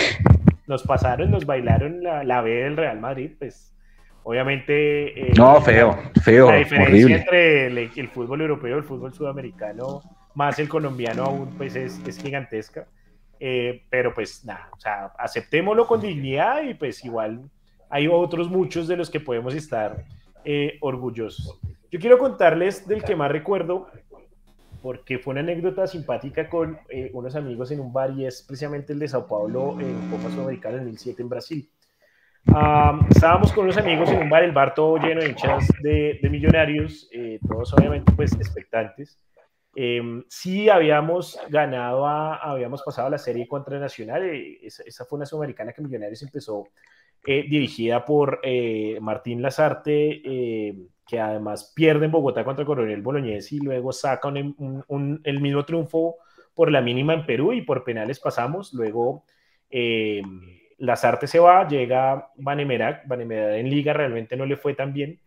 Nos 0.65 0.83
pasaron, 0.83 1.29
nos 1.29 1.45
bailaron 1.45 2.01
la, 2.03 2.23
la 2.23 2.41
B 2.41 2.51
del 2.51 2.77
Real 2.77 2.99
Madrid. 2.99 3.31
Pues 3.37 3.75
obviamente. 4.23 5.27
Eh, 5.27 5.33
no, 5.37 5.61
feo, 5.61 5.97
feo. 6.21 6.49
La 6.49 6.57
diferencia 6.57 7.17
entre 7.17 7.67
el, 7.67 8.07
fútbol 8.07 8.41
europeo 8.41 8.75
y 8.75 8.79
el 8.79 8.83
fútbol 8.85 9.13
sudamericano, 9.13 10.01
más 10.35 10.59
el 10.59 10.69
colombiano, 10.69 11.23
aún 11.23 11.57
pues 11.57 11.75
es, 11.75 12.01
es 12.07 12.17
gigantesca. 12.17 12.87
Eh, 13.39 13.83
pero 13.89 14.13
pues 14.13 14.45
nada, 14.45 14.69
o 14.71 14.79
sea, 14.79 15.11
aceptémoslo 15.17 15.85
con 15.85 15.99
dignidad 15.99 16.61
y 16.63 16.75
pues 16.75 17.03
igual 17.03 17.49
hay 17.93 18.07
otros 18.07 18.49
muchos 18.49 18.87
de 18.87 18.97
los 18.97 19.11
que 19.11 19.19
podemos 19.19 19.53
estar 19.53 20.03
eh, 20.43 20.79
orgullosos. 20.81 21.59
Yo 21.91 21.99
quiero 21.99 22.17
contarles 22.17 22.87
del 22.87 23.03
que 23.03 23.15
más 23.15 23.31
recuerdo, 23.31 23.87
porque 24.81 25.19
fue 25.19 25.33
una 25.33 25.41
anécdota 25.41 25.85
simpática 25.85 26.49
con 26.49 26.79
eh, 26.89 27.11
unos 27.13 27.35
amigos 27.35 27.69
en 27.69 27.81
un 27.81 27.93
bar 27.93 28.09
y 28.17 28.25
es 28.25 28.41
precisamente 28.41 28.93
el 28.93 28.99
de 28.99 29.07
Sao 29.07 29.27
Paulo 29.27 29.79
en 29.79 30.09
Copa 30.09 30.31
Sudamericana 30.31 30.77
2007 30.77 31.21
en 31.21 31.29
Brasil. 31.29 31.69
estábamos 33.11 33.53
con 33.53 33.65
unos 33.65 33.77
amigos 33.77 34.09
en 34.09 34.23
un 34.23 34.29
bar, 34.29 34.43
el 34.43 34.53
bar 34.53 34.73
todo 34.73 34.97
lleno 34.97 35.21
de 35.21 35.29
hinchas 35.29 35.67
de, 35.83 36.19
millonarios, 36.31 37.07
eh, 37.11 37.37
todos 37.47 37.75
obviamente 37.75 38.11
pues 38.15 38.33
expectantes. 38.33 39.19
Em, 39.75 40.23
sí 40.27 40.67
habíamos 40.67 41.39
ganado, 41.47 42.07
habíamos 42.07 42.81
pasado 42.81 43.07
a 43.07 43.11
la 43.11 43.19
serie 43.19 43.47
contra 43.47 43.77
Nacional, 43.77 44.23
esa, 44.63 44.81
esa, 44.81 45.05
fue 45.05 45.17
una 45.17 45.27
sudamericana 45.27 45.73
que 45.73 45.81
Millonarios 45.83 46.23
empezó 46.23 46.69
eh, 47.25 47.45
dirigida 47.47 48.03
por 48.03 48.41
eh, 48.43 48.97
Martín 48.99 49.41
Lazarte, 49.41 50.21
eh, 50.25 50.75
que 51.07 51.21
además 51.21 51.71
pierde 51.73 52.05
en 52.05 52.11
Bogotá 52.11 52.43
contra 52.43 52.65
Coronel 52.65 53.01
Boloñez 53.01 53.49
y 53.53 53.59
luego 53.59 53.93
saca 53.93 54.27
el 54.27 55.39
mismo 55.39 55.65
triunfo 55.65 56.17
por 56.53 56.69
la 56.69 56.81
mínima 56.81 57.13
en 57.13 57.25
Perú 57.25 57.53
y 57.53 57.61
por 57.61 57.85
penales 57.85 58.19
pasamos. 58.19 58.73
Luego 58.73 59.23
Lazarte 60.79 61.27
se 61.27 61.39
va, 61.39 61.65
llega 61.65 62.29
Vanemerac, 62.35 63.07
Vanemerac 63.07 63.55
en 63.55 63.69
liga 63.69 63.93
realmente 63.93 64.35
no 64.35 64.45
le 64.45 64.57
fue 64.57 64.73
tan 64.73 64.91
bien, 64.91 65.19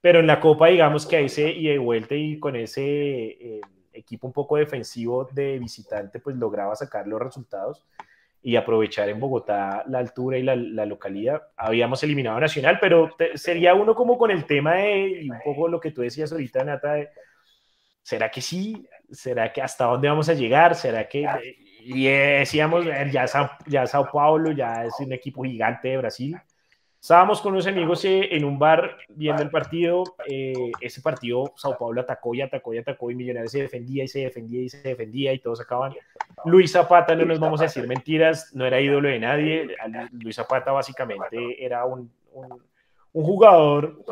pero 0.00 0.18
en 0.18 0.26
la 0.26 0.40
Copa 0.40 0.68
digamos 0.68 1.06
que 1.06 1.16
ahí 1.16 1.28
se 1.28 1.50
y 1.52 1.68
de 1.68 1.78
vuelta 1.78 2.16
y 2.16 2.38
con 2.40 2.56
ese 2.56 3.60
equipo 3.92 4.26
un 4.26 4.32
poco 4.32 4.56
defensivo 4.56 5.28
de 5.32 5.58
visitante 5.60 6.18
pues 6.18 6.36
lograba 6.36 6.74
sacar 6.74 7.06
los 7.06 7.22
resultados 7.22 7.86
y 8.46 8.56
aprovechar 8.56 9.08
en 9.08 9.18
Bogotá 9.18 9.84
la 9.88 9.98
altura 9.98 10.36
y 10.36 10.42
la, 10.42 10.84
localidad. 10.84 11.42
Habíamos 11.56 12.02
eliminado 12.02 12.36
a 12.36 12.40
Nacional, 12.40 12.76
pero 12.78 13.16
sería 13.36 13.74
uno 13.74 13.94
como 13.94 14.18
con 14.18 14.30
el 14.30 14.44
tema 14.44 14.74
de, 14.74 15.26
un 15.30 15.40
poco 15.42 15.66
lo 15.66 15.80
que 15.80 15.92
tú 15.92 16.02
decías 16.02 16.30
ahorita, 16.30 16.62
Nata, 16.62 17.08
¿será 18.02 18.30
que 18.30 18.42
sí? 18.42 18.86
¿Será 19.10 19.50
que 19.50 19.62
hasta 19.62 19.86
dónde 19.86 20.08
vamos 20.08 20.28
a 20.28 20.34
llegar? 20.34 20.74
¿Será 20.74 21.08
que...? 21.08 21.26
Y 21.86 22.04
decíamos, 22.04 22.84
ya, 23.10 23.26
Sao, 23.26 23.50
ya 23.66 23.86
Sao 23.86 24.10
Paulo 24.12 24.52
ya 24.52 24.84
es 24.84 24.94
un 25.00 25.12
equipo 25.12 25.42
gigante 25.42 25.88
de 25.88 25.98
Brasil. 25.98 26.36
Estábamos 27.04 27.42
con 27.42 27.52
unos 27.52 27.66
amigos 27.66 28.02
eh, 28.06 28.34
en 28.34 28.46
un 28.46 28.58
bar 28.58 28.96
viendo 29.10 29.42
el 29.42 29.50
partido. 29.50 30.04
Eh, 30.26 30.72
ese 30.80 31.02
partido, 31.02 31.52
Sao 31.54 31.76
Paulo 31.76 32.00
atacó 32.00 32.34
y 32.34 32.40
atacó 32.40 32.72
y 32.72 32.78
atacó 32.78 33.10
y 33.10 33.14
Millonarios 33.14 33.52
se 33.52 33.60
defendía 33.60 34.04
y 34.04 34.08
se 34.08 34.20
defendía 34.20 34.62
y 34.62 34.70
se 34.70 34.80
defendía 34.80 35.34
y 35.34 35.38
todos 35.38 35.60
acaban. 35.60 35.94
Luis 36.46 36.72
Zapata, 36.72 37.14
no 37.14 37.26
nos 37.26 37.38
vamos 37.38 37.60
a 37.60 37.64
decir 37.64 37.86
mentiras, 37.86 38.54
no 38.54 38.64
era 38.64 38.80
ídolo 38.80 39.10
de 39.10 39.18
nadie. 39.18 39.68
Luis 40.12 40.36
Zapata 40.36 40.72
básicamente 40.72 41.62
era 41.62 41.84
un, 41.84 42.10
un, 42.32 42.62
un 43.12 43.22
jugador 43.22 44.02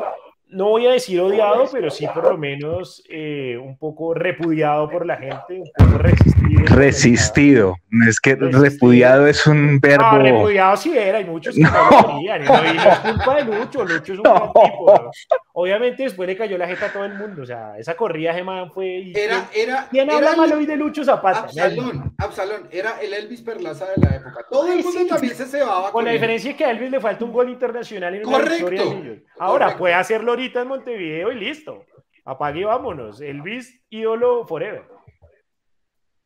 no 0.53 0.69
voy 0.69 0.87
a 0.87 0.91
decir 0.91 1.19
odiado, 1.19 1.67
pero 1.71 1.89
sí 1.89 2.07
por 2.13 2.23
lo 2.29 2.37
menos 2.37 3.03
eh, 3.09 3.57
un 3.61 3.77
poco 3.77 4.13
repudiado 4.13 4.89
por 4.89 5.05
la 5.05 5.17
gente, 5.17 5.61
un 5.61 5.71
poco 5.75 5.97
resistido. 5.97 6.75
Resistido. 6.75 7.75
Es 8.07 8.19
que 8.19 8.35
repudiado 8.35 9.27
es 9.27 9.45
un 9.47 9.79
verbo. 9.79 10.11
No, 10.11 10.19
repudiado 10.19 10.77
sí 10.77 10.97
era, 10.97 11.17
hay 11.17 11.25
muchos 11.25 11.55
que 11.55 11.61
no, 11.61 11.69
lo 11.71 12.07
querían. 12.15 12.45
No, 12.45 12.73
y 12.73 12.77
no 12.77 12.83
es 12.83 12.99
culpa 12.99 13.35
de 13.35 13.43
Lucho, 13.43 13.83
Lucho 13.83 14.13
es 14.13 14.19
un 14.19 14.23
no. 14.23 14.53
tipo. 14.53 15.11
Obviamente 15.53 16.03
después 16.03 16.27
le 16.27 16.35
cayó 16.35 16.57
la 16.57 16.67
jeta 16.67 16.87
a 16.87 16.93
todo 16.93 17.05
el 17.05 17.13
mundo. 17.13 17.43
O 17.43 17.45
sea, 17.45 17.77
esa 17.77 17.95
corrida 17.95 18.33
Gemán 18.33 18.71
fue. 18.71 19.11
Era, 19.15 19.49
era, 19.53 19.87
¿Quién 19.89 20.09
habla 20.09 20.35
mal 20.35 20.51
hoy 20.51 20.65
de 20.65 20.75
Lucho 20.75 21.03
Zapata? 21.03 21.39
Absalón, 21.39 22.13
Absalón, 22.17 22.67
era 22.71 22.99
el 23.01 23.13
Elvis 23.13 23.41
Perlaza 23.41 23.85
de 23.95 24.01
la 24.01 24.15
época. 24.15 24.45
Todo 24.49 24.71
el 24.71 24.83
mundo 24.83 25.05
también 25.07 25.35
se 25.35 25.45
cebaba. 25.45 25.91
Con, 25.91 26.05
la 26.05 26.11
diferencia 26.11 26.51
es 26.51 26.57
que 26.57 26.65
a 26.65 26.71
Elvis 26.71 26.91
le 26.91 26.99
falta 26.99 27.25
un 27.25 27.31
gol 27.31 27.49
internacional 27.49 28.15
en 28.15 28.27
una 28.27 28.37
Correcto. 28.37 28.69
victoria 28.69 29.23
Ahora 29.39 29.77
puede 29.77 29.93
hacerlo 29.93 30.35
ahorita 30.43 30.61
en 30.61 30.67
Montevideo 30.67 31.31
y 31.31 31.35
listo. 31.35 31.85
Apague 32.25 32.61
y 32.61 32.63
vámonos. 32.63 33.21
Elvis, 33.21 33.81
ídolo 33.89 34.45
forever. 34.45 34.83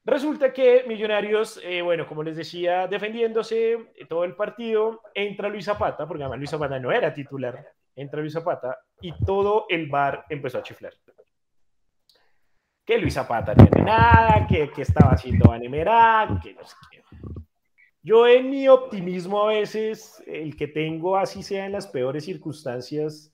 Resulta 0.03 0.53
que 0.53 0.85
Millonarios, 0.87 1.59
eh, 1.63 1.81
bueno, 1.81 2.07
como 2.07 2.23
les 2.23 2.37
decía, 2.37 2.87
defendiéndose 2.87 3.93
todo 4.07 4.23
el 4.23 4.35
partido, 4.35 5.01
entra 5.13 5.49
Luis 5.49 5.65
Zapata, 5.65 6.07
porque 6.07 6.23
además 6.23 6.39
Luis 6.39 6.49
Zapata 6.49 6.79
no 6.79 6.91
era 6.91 7.13
titular, 7.13 7.73
entra 7.93 8.21
Luis 8.21 8.33
Zapata 8.33 8.77
y 9.01 9.13
todo 9.25 9.65
el 9.69 9.87
bar 9.89 10.25
empezó 10.29 10.59
a 10.59 10.63
chiflar. 10.63 10.93
Que 12.85 12.97
Luis 12.97 13.15
Zapata 13.15 13.53
no 13.53 13.65
era 13.65 13.83
nada, 13.83 14.47
que, 14.47 14.71
que 14.71 14.83
estaba 14.83 15.11
haciendo 15.11 15.49
Vanemera, 15.49 16.39
que 16.41 16.53
no 16.53 16.65
sé 16.65 16.75
qué. 16.89 17.03
Yo 18.01 18.25
en 18.25 18.49
mi 18.49 18.69
optimismo 18.69 19.43
a 19.43 19.47
veces, 19.49 20.23
el 20.25 20.55
que 20.55 20.69
tengo 20.69 21.17
así 21.17 21.43
sea 21.43 21.65
en 21.65 21.73
las 21.73 21.85
peores 21.85 22.23
circunstancias, 22.23 23.33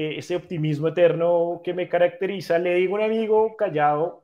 eh, 0.00 0.16
ese 0.16 0.36
optimismo 0.36 0.86
eterno 0.86 1.60
que 1.64 1.74
me 1.74 1.88
caracteriza, 1.88 2.56
le 2.56 2.74
digo 2.74 2.94
a 2.94 3.00
un 3.00 3.04
amigo 3.04 3.56
callado, 3.56 4.22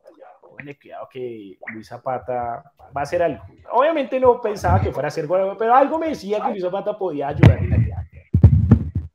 le 0.62 0.78
cuidado 0.78 1.08
que 1.10 1.58
Luis 1.72 1.88
Zapata 1.88 2.62
va 2.96 3.00
a 3.00 3.02
hacer 3.02 3.20
algo. 3.20 3.42
Obviamente 3.72 4.20
no 4.20 4.40
pensaba 4.40 4.80
que 4.80 4.92
fuera 4.92 5.08
a 5.08 5.10
hacer 5.10 5.26
gol, 5.26 5.56
pero 5.58 5.74
algo 5.74 5.98
me 5.98 6.10
decía 6.10 6.40
que 6.40 6.50
Luis 6.50 6.62
Zapata 6.62 6.96
podía 6.96 7.26
ayudar 7.26 7.58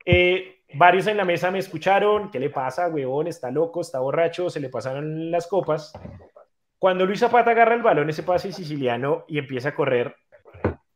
eh, 0.05 0.63
varios 0.73 1.07
en 1.07 1.15
la 1.15 1.23
mesa 1.23 1.49
me 1.49 1.59
escucharon, 1.59 2.29
¿qué 2.29 2.41
le 2.41 2.49
pasa, 2.49 2.89
huevón? 2.89 3.27
Está 3.27 3.49
loco, 3.51 3.79
está 3.79 3.99
borracho, 3.99 4.49
se 4.49 4.59
le 4.59 4.67
pasaron 4.67 5.31
las 5.31 5.47
copas. 5.47 5.93
Cuando 6.77 7.05
Luis 7.05 7.21
Zapata 7.21 7.51
agarra 7.51 7.75
el 7.75 7.83
balón, 7.83 8.09
ese 8.09 8.23
pase 8.23 8.51
siciliano, 8.51 9.23
y 9.29 9.37
empieza 9.37 9.69
a 9.69 9.75
correr, 9.75 10.13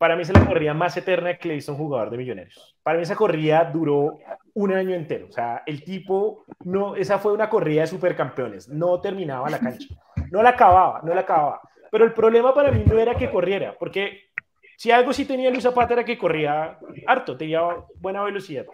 para 0.04 0.18
mí 0.18 0.24
es 0.24 0.34
la 0.34 0.46
corrida 0.46 0.74
más 0.74 0.98
eterna 0.98 1.38
que 1.38 1.48
le 1.48 1.56
hizo 1.56 1.72
un 1.72 1.78
jugador 1.78 2.10
de 2.10 2.18
Millonarios. 2.18 2.76
Para 2.84 2.98
mí 2.98 3.04
esa 3.04 3.16
corrida 3.16 3.64
duró 3.64 4.20
un 4.54 4.74
año 4.74 4.94
entero. 4.94 5.28
O 5.30 5.32
sea, 5.32 5.64
el 5.66 5.82
tipo, 5.82 6.44
no, 6.66 6.98
esa 6.98 7.20
fue 7.20 7.32
una 7.32 7.50
corrida 7.50 7.84
de 7.84 7.88
supercampeones. 7.88 8.68
No 8.68 9.00
terminaba 9.00 9.50
la 9.50 9.60
cancha. 9.60 9.88
No 10.30 10.44
la 10.44 10.50
acababa, 10.50 11.00
no 11.06 11.14
la 11.14 11.22
acababa. 11.22 11.62
Pero 11.90 12.04
el 12.04 12.12
problema 12.12 12.54
para 12.54 12.70
mí 12.70 12.84
no 12.86 13.00
era 13.00 13.16
que 13.16 13.32
corriera, 13.32 13.78
porque 13.80 14.24
si 14.76 14.92
algo 14.92 15.14
sí 15.14 15.24
tenía 15.24 15.50
Luis 15.50 15.64
Zapata 15.64 15.94
era 15.94 16.04
que 16.04 16.18
corría 16.18 16.78
harto, 17.08 17.38
tenía 17.38 17.62
buena 17.96 18.24
velocidad. 18.24 18.66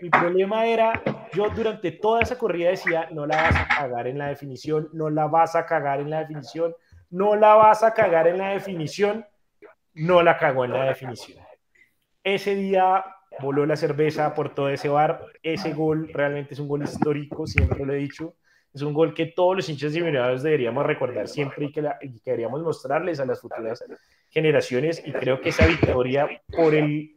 Mi 0.00 0.10
problema 0.10 0.66
era, 0.66 1.00
yo 1.32 1.48
durante 1.50 1.92
toda 1.92 2.22
esa 2.22 2.36
corrida 2.36 2.70
decía, 2.70 3.06
no 3.12 3.24
la 3.24 3.36
vas 3.36 3.54
a 3.54 3.68
cagar 3.68 4.08
en 4.08 4.18
la 4.18 4.26
definición, 4.26 4.88
no 4.94 5.10
la 5.10 5.28
vas 5.28 5.54
a 5.54 5.64
cagar 5.64 6.00
en 6.00 6.10
la 6.10 6.18
definición, 6.18 6.74
no 7.08 7.36
la 7.36 7.54
vas 7.54 7.84
a 7.84 7.94
cagar 7.94 8.26
en 8.26 8.38
la 8.38 8.48
definición 8.48 9.24
no 9.94 10.22
la 10.22 10.38
cagó 10.38 10.64
en 10.64 10.72
la 10.72 10.84
definición. 10.84 11.38
Ese 12.24 12.54
día 12.54 13.04
voló 13.40 13.66
la 13.66 13.76
cerveza 13.76 14.34
por 14.34 14.54
todo 14.54 14.68
ese 14.68 14.88
bar. 14.88 15.24
Ese 15.42 15.72
gol 15.72 16.10
realmente 16.12 16.54
es 16.54 16.60
un 16.60 16.68
gol 16.68 16.82
histórico, 16.82 17.46
siempre 17.46 17.84
lo 17.84 17.92
he 17.92 17.98
dicho. 17.98 18.34
Es 18.72 18.82
un 18.82 18.94
gol 18.94 19.12
que 19.12 19.26
todos 19.26 19.56
los 19.56 19.68
hinchas 19.68 19.92
de 19.92 20.00
Millonarios 20.00 20.42
deberíamos 20.42 20.86
recordar 20.86 21.28
siempre 21.28 21.66
y 21.66 21.72
que, 21.72 21.82
deberíamos 22.24 22.62
mostrarles 22.62 23.20
a 23.20 23.26
las 23.26 23.40
futuras 23.40 23.84
generaciones. 24.30 25.02
Y 25.04 25.12
creo 25.12 25.40
que 25.40 25.50
esa 25.50 25.66
victoria, 25.66 26.26
por 26.56 26.74
el, 26.74 27.12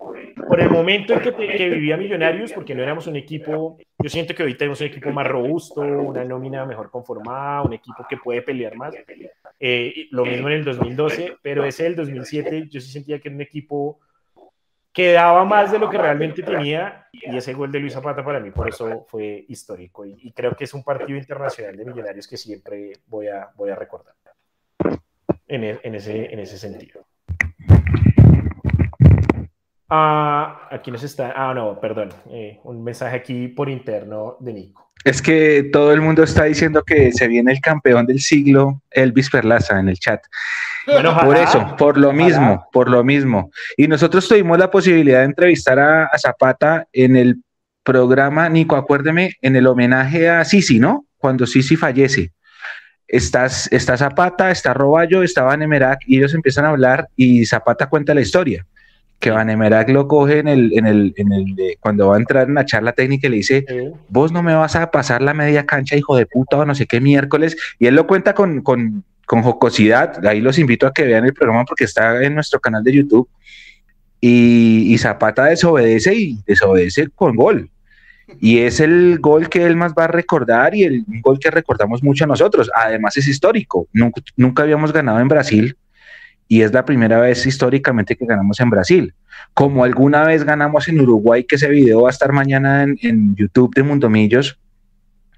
por 0.47 0.59
el 0.59 0.69
momento 0.69 1.13
en 1.13 1.19
que, 1.19 1.33
que, 1.33 1.69
vivía 1.69 1.97
Millonarios, 1.97 2.53
porque 2.53 2.75
no 2.75 2.83
éramos 2.83 3.07
un 3.07 3.15
equipo, 3.15 3.77
yo 3.99 4.09
siento 4.09 4.33
que 4.35 4.43
hoy 4.43 4.55
tenemos 4.55 4.79
un 4.81 4.87
equipo 4.87 5.11
más 5.11 5.27
robusto, 5.27 5.81
una 5.81 6.23
nómina 6.23 6.65
mejor 6.65 6.89
conformada, 6.89 7.63
un 7.63 7.73
equipo 7.73 8.05
que 8.07 8.17
puede 8.17 8.41
pelear 8.41 8.75
más. 8.75 8.93
Eh, 9.59 10.07
lo 10.11 10.25
mismo 10.25 10.47
en 10.49 10.55
el 10.55 10.65
2012, 10.65 11.37
pero 11.41 11.65
ese 11.65 11.83
del 11.83 11.95
2007 11.95 12.67
yo 12.69 12.81
sí 12.81 12.91
sentía 12.91 13.19
que 13.19 13.29
era 13.29 13.35
un 13.35 13.41
equipo 13.41 13.99
que 14.95 15.11
daba 15.11 15.43
más 15.43 15.73
de 15.73 15.79
lo 15.79 15.89
que 15.89 15.97
realmente 15.97 16.41
tenía 16.41 17.07
y 17.11 17.35
ese 17.35 17.53
gol 17.53 17.69
de 17.69 17.79
Luis 17.79 17.91
Zapata 17.91 18.23
para 18.23 18.39
mí 18.39 18.51
por 18.51 18.69
eso 18.69 19.05
fue 19.09 19.43
histórico 19.49 20.05
y, 20.05 20.31
creo 20.31 20.55
que 20.55 20.63
es 20.63 20.73
un 20.73 20.85
partido 20.85 21.19
internacional 21.19 21.75
de 21.75 21.83
millonarios 21.83 22.25
que 22.25 22.37
siempre 22.37 22.93
voy 23.07 23.27
a, 23.27 23.49
voy 23.57 23.71
a 23.71 23.75
recordar 23.75 24.15
en, 25.47 25.63
e, 25.65 25.79
en, 25.83 25.95
ese, 25.95 26.33
en 26.33 26.39
ese 26.39 26.57
sentido. 26.57 27.04
Ah, 29.89 30.67
aquí 30.71 30.89
nos 30.89 31.03
está, 31.03 31.33
ah, 31.35 31.53
no, 31.53 31.79
perdón, 31.79 32.09
eh, 32.31 32.59
un 32.63 32.83
mensaje 32.83 33.15
aquí 33.15 33.47
por 33.47 33.69
interno 33.69 34.37
de 34.39 34.53
Nico. 34.53 34.91
Es 35.03 35.21
que 35.21 35.69
todo 35.71 35.93
el 35.93 36.01
mundo 36.01 36.23
está 36.23 36.45
diciendo 36.45 36.81
que 36.83 37.11
se 37.11 37.27
viene 37.27 37.51
el 37.51 37.61
campeón 37.61 38.07
del 38.07 38.19
siglo, 38.19 38.81
Elvis 38.89 39.29
Perlaza, 39.29 39.79
en 39.79 39.89
el 39.89 39.99
chat. 39.99 40.19
por 41.23 41.37
eso, 41.37 41.75
por 41.77 41.99
lo 41.99 42.11
mismo, 42.11 42.67
por 42.71 42.89
lo 42.89 43.03
mismo. 43.03 43.51
Y 43.77 43.87
nosotros 43.87 44.27
tuvimos 44.27 44.57
la 44.57 44.71
posibilidad 44.71 45.19
de 45.19 45.25
entrevistar 45.25 45.77
a, 45.77 46.09
Zapata 46.17 46.87
en 46.91 47.15
el 47.15 47.43
programa, 47.83 48.49
Nico, 48.49 48.75
acuérdeme, 48.75 49.35
en 49.43 49.55
el 49.55 49.67
homenaje 49.67 50.27
a 50.27 50.43
Sisi, 50.43 50.79
¿no? 50.79 51.05
Cuando 51.17 51.45
Sisi 51.45 51.75
fallece. 51.75 52.31
Estás, 53.07 53.71
está 53.71 53.97
Zapata, 53.97 54.49
está 54.49 54.73
Roballo, 54.73 55.21
está 55.21 55.43
Van 55.43 55.61
y 56.07 56.17
ellos 56.17 56.33
empiezan 56.33 56.65
a 56.65 56.69
hablar 56.69 57.07
y 57.15 57.45
Zapata 57.45 57.87
cuenta 57.87 58.15
la 58.15 58.21
historia 58.21 58.65
que 59.19 59.31
Van 59.31 59.49
Emerac 59.49 59.89
lo 59.89 60.07
coge 60.07 60.39
en 60.39 60.47
el, 60.47 60.71
en 60.77 60.85
el, 60.85 61.13
en 61.17 61.33
el 61.33 61.55
cuando 61.79 62.09
va 62.09 62.15
a 62.15 62.19
entrar 62.19 62.47
en 62.47 62.55
la 62.55 62.65
charla 62.65 62.91
técnica 62.91 63.27
y 63.27 63.31
le 63.31 63.37
dice, 63.37 63.65
vos 64.09 64.31
no 64.31 64.43
me 64.43 64.55
vas 64.55 64.75
a 64.75 64.91
pasar 64.91 65.21
la 65.21 65.33
media 65.33 65.65
cancha, 65.65 65.95
hijo 65.95 66.15
de 66.15 66.25
puta, 66.25 66.57
o 66.57 66.65
no 66.65 66.75
sé 66.75 66.85
qué 66.85 67.01
miércoles, 67.01 67.57
y 67.79 67.87
él 67.87 67.95
lo 67.95 68.07
cuenta 68.07 68.33
con, 68.33 68.61
con, 68.61 69.03
con 69.25 69.41
jocosidad, 69.41 70.25
ahí 70.27 70.41
los 70.41 70.59
invito 70.59 70.85
a 70.85 70.93
que 70.93 71.03
vean 71.03 71.25
el 71.25 71.33
programa 71.33 71.65
porque 71.65 71.85
está 71.85 72.23
en 72.23 72.35
nuestro 72.35 72.59
canal 72.59 72.83
de 72.83 72.93
YouTube, 72.93 73.29
y, 74.21 74.93
y 74.93 74.97
Zapata 74.97 75.45
desobedece 75.45 76.15
y 76.15 76.39
desobedece 76.45 77.07
con 77.15 77.35
gol, 77.35 77.69
y 78.39 78.59
es 78.59 78.79
el 78.79 79.19
gol 79.19 79.49
que 79.49 79.65
él 79.65 79.75
más 79.75 79.93
va 79.93 80.05
a 80.05 80.07
recordar 80.07 80.75
y 80.75 80.83
el 80.83 81.03
gol 81.21 81.39
que 81.39 81.51
recordamos 81.51 82.03
mucho 82.03 82.23
a 82.23 82.27
nosotros. 82.27 82.71
Además 82.75 83.15
es 83.17 83.27
histórico. 83.27 83.87
Nunca, 83.93 84.19
nunca, 84.35 84.63
habíamos 84.63 84.91
ganado 84.91 85.19
en 85.19 85.27
Brasil 85.27 85.77
y 86.47 86.61
es 86.61 86.73
la 86.73 86.85
primera 86.85 87.19
vez 87.19 87.45
históricamente 87.45 88.15
que 88.15 88.25
ganamos 88.25 88.59
en 88.59 88.69
Brasil. 88.69 89.13
Como 89.53 89.83
alguna 89.83 90.23
vez 90.23 90.43
ganamos 90.43 90.87
en 90.87 90.99
Uruguay, 91.01 91.43
que 91.43 91.55
ese 91.55 91.69
video 91.69 92.03
va 92.03 92.09
a 92.09 92.11
estar 92.11 92.31
mañana 92.31 92.83
en, 92.83 93.35
YouTube 93.35 93.73
de 93.73 93.83
Mundomillos, 93.83 94.59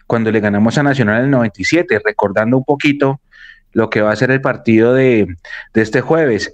cuando 0.06 0.32
le 0.32 0.40
ganamos 0.40 0.78
a 0.78 0.84
Nacional 0.84 1.20
en 1.20 1.26
el 1.26 1.32
97, 1.32 2.02
recordando 2.04 2.58
un 2.58 2.64
poquito 2.64 3.22
lo 3.74 3.90
que 3.90 4.02
va 4.02 4.12
a 4.12 4.16
ser 4.16 4.32
el 4.32 4.42
partido 4.42 4.94
de, 4.94 5.28
este 5.74 6.02
jueves. 6.02 6.54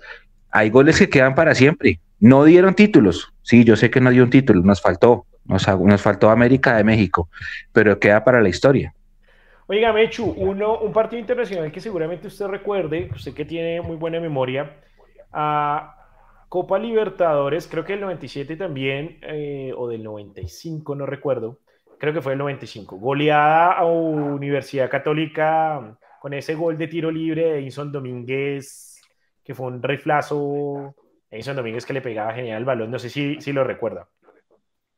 Hay 0.51 0.69
goles 0.69 0.99
que 0.99 1.09
quedan 1.09 1.35
para 1.35 1.55
siempre. 1.55 1.99
No 2.19 2.43
dieron 2.43 2.73
títulos. 2.75 3.33
Sí, 3.41 3.63
yo 3.63 3.75
sé 3.75 3.89
que 3.89 4.01
no 4.01 4.09
dio 4.11 4.23
un 4.23 4.29
título, 4.29 4.61
nos 4.61 4.81
faltó. 4.81 5.25
Nos, 5.45 5.67
nos 5.67 6.01
faltó 6.01 6.29
América 6.29 6.77
de 6.77 6.83
México, 6.83 7.29
pero 7.73 7.99
queda 7.99 8.23
para 8.23 8.41
la 8.41 8.49
historia. 8.49 8.93
Oiga, 9.73 9.91
Mechu, 9.91 10.25
uno, 10.37 10.77
un 10.77 10.93
partido 10.93 11.19
internacional 11.19 11.71
que 11.71 11.81
seguramente 11.81 12.27
usted 12.27 12.45
recuerde, 12.45 13.09
usted 13.15 13.33
que 13.33 13.43
tiene 13.43 13.81
muy 13.81 13.95
buena 13.95 14.19
memoria, 14.19 14.77
a 15.31 15.97
Copa 16.47 16.77
Libertadores, 16.77 17.67
creo 17.67 17.83
que 17.83 17.93
el 17.93 18.01
97 18.01 18.55
también, 18.55 19.17
eh, 19.23 19.73
o 19.75 19.89
del 19.89 20.03
95, 20.03 20.93
no 20.93 21.07
recuerdo, 21.07 21.57
creo 21.97 22.13
que 22.13 22.21
fue 22.21 22.33
el 22.33 22.37
95, 22.37 22.97
goleada 22.97 23.71
a 23.71 23.85
Universidad 23.85 24.91
Católica 24.91 25.97
con 26.21 26.35
ese 26.35 26.53
gol 26.53 26.77
de 26.77 26.87
tiro 26.87 27.09
libre 27.09 27.53
de 27.53 27.57
Edison 27.57 27.91
Domínguez, 27.91 29.01
que 29.43 29.55
fue 29.55 29.65
un 29.65 29.81
riflazo, 29.81 30.93
Edison 31.31 31.55
Domínguez 31.55 31.83
que 31.83 31.93
le 31.93 32.01
pegaba 32.01 32.35
genial 32.35 32.59
el 32.59 32.65
balón, 32.65 32.91
no 32.91 32.99
sé 32.99 33.09
si, 33.09 33.41
si 33.41 33.51
lo 33.51 33.63
recuerda. 33.63 34.07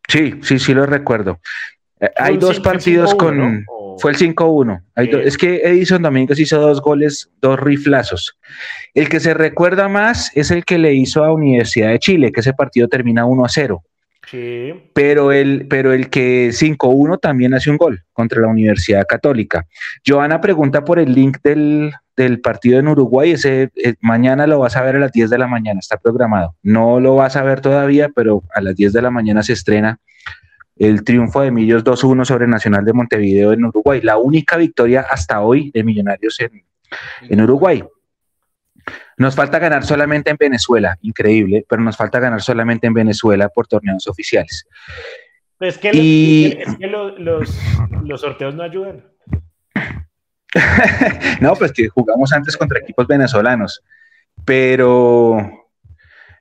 Sí, 0.06 0.38
sí, 0.44 0.60
sí 0.60 0.74
lo 0.74 0.86
recuerdo. 0.86 1.40
Eh, 2.02 2.12
hay 2.18 2.36
dos 2.36 2.60
partidos 2.60 3.16
con... 3.16 3.66
Fue 3.98 4.12
el 4.12 4.18
5-1. 4.18 4.82
Es 5.24 5.38
que 5.38 5.62
Edison 5.64 6.02
Domínguez 6.02 6.40
hizo 6.40 6.60
dos 6.60 6.82
goles, 6.82 7.30
dos 7.42 7.60
riflazos. 7.60 8.38
El 8.94 9.10
que 9.10 9.20
se 9.20 9.34
recuerda 9.34 9.88
más 9.88 10.32
es 10.36 10.52
el 10.52 10.66
que 10.66 10.78
le 10.78 10.94
hizo 10.94 11.24
a 11.24 11.34
Universidad 11.34 11.90
de 11.90 12.00
Chile, 12.00 12.32
que 12.32 12.42
ese 12.42 12.54
partido 12.54 12.88
termina 12.88 13.26
1-0. 13.26 13.82
Sí. 14.30 14.74
Pero 14.94 15.32
el, 15.32 15.68
pero 15.68 15.94
el 15.94 16.10
que 16.10 16.50
5-1 16.50 17.20
también 17.20 17.54
hace 17.54 17.70
un 17.70 17.78
gol 17.78 18.04
contra 18.12 18.42
la 18.42 18.48
Universidad 18.48 19.06
Católica. 19.08 19.66
Joana 20.06 20.42
pregunta 20.42 20.84
por 20.84 20.98
el 20.98 21.14
link 21.14 21.38
del, 21.44 21.94
partido 22.42 22.80
en 22.80 22.88
Uruguay. 22.88 23.32
Ese 23.32 23.70
eh, 23.76 23.94
mañana 24.02 24.48
lo 24.48 24.60
vas 24.60 24.76
a 24.78 24.82
ver 24.82 24.96
a 24.96 25.00
las 25.00 25.12
10 25.12 25.30
de 25.30 25.38
la 25.38 25.48
mañana, 25.48 25.80
está 25.80 25.98
programado. 25.98 26.56
No 26.64 27.00
lo 27.00 27.16
vas 27.16 27.36
a 27.36 27.44
ver 27.44 27.62
todavía, 27.62 28.10
pero 28.10 28.44
a 28.54 28.62
las 28.62 28.76
10 28.76 28.94
de 28.94 29.02
la 29.02 29.12
mañana 29.12 29.44
se 29.44 29.54
estrena 29.54 30.00
el 30.78 31.04
triunfo 31.04 31.42
de 31.42 31.52
Millos 31.52 31.84
2-1 31.84 32.26
sobre 32.26 32.48
Nacional 32.48 32.84
de 32.86 32.94
Montevideo 32.94 33.54
en 33.54 33.66
Uruguay. 33.66 34.02
La 34.02 34.18
única 34.18 34.58
victoria 34.58 35.06
hasta 35.10 35.42
hoy 35.42 35.72
de 35.72 35.84
Millonarios 35.84 36.40
en, 36.40 36.64
en 37.22 37.42
Uruguay. 37.42 37.84
Nos 39.18 39.36
falta 39.36 39.60
ganar 39.60 39.86
solamente 39.86 40.30
en 40.30 40.38
Venezuela, 40.38 40.98
increíble, 41.02 41.66
pero 41.68 41.82
nos 41.82 41.96
falta 41.96 42.20
ganar 42.20 42.42
solamente 42.42 42.88
en 42.88 42.94
Venezuela 42.94 43.50
por 43.50 43.68
torneos 43.68 44.08
oficiales. 44.08 44.68
Es 45.60 45.78
que, 45.78 46.64
los, 47.20 48.20
sorteos 48.20 48.54
no 48.56 48.64
ayudan. 48.64 49.06
no, 51.42 51.56
pues 51.56 51.72
que 51.72 51.88
jugamos 51.88 52.34
antes 52.34 52.58
contra 52.58 52.80
equipos 52.80 53.08
venezolanos, 53.08 53.82
pero 54.44 55.65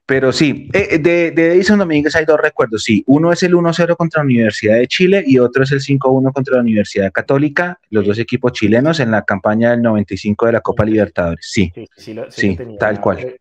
pero 0.06 0.32
sí, 0.32 0.68
eh, 0.74 0.88
eh, 0.90 0.98
de, 0.98 1.30
de 1.30 1.52
Edison 1.54 1.78
Domínguez 1.78 2.14
hay 2.14 2.26
dos 2.26 2.38
recuerdos, 2.38 2.84
sí. 2.84 3.02
Uno 3.06 3.32
es 3.32 3.42
el 3.42 3.54
1-0 3.54 3.96
contra 3.96 4.20
la 4.20 4.26
Universidad 4.26 4.76
de 4.76 4.86
Chile 4.86 5.24
y 5.26 5.38
otro 5.38 5.62
es 5.62 5.72
el 5.72 5.80
5-1 5.80 6.32
contra 6.32 6.56
la 6.56 6.60
Universidad 6.60 7.10
Católica, 7.10 7.80
los 7.88 8.06
dos 8.06 8.18
equipos 8.18 8.52
chilenos 8.52 9.00
en 9.00 9.10
la 9.10 9.22
campaña 9.22 9.70
del 9.70 9.80
95 9.80 10.46
de 10.46 10.52
la 10.52 10.60
Copa 10.60 10.84
Libertadores. 10.84 11.46
Sí, 11.50 11.72
sí, 11.96 12.14
sí, 12.28 12.58
tal 12.78 13.00
cual. 13.00 13.38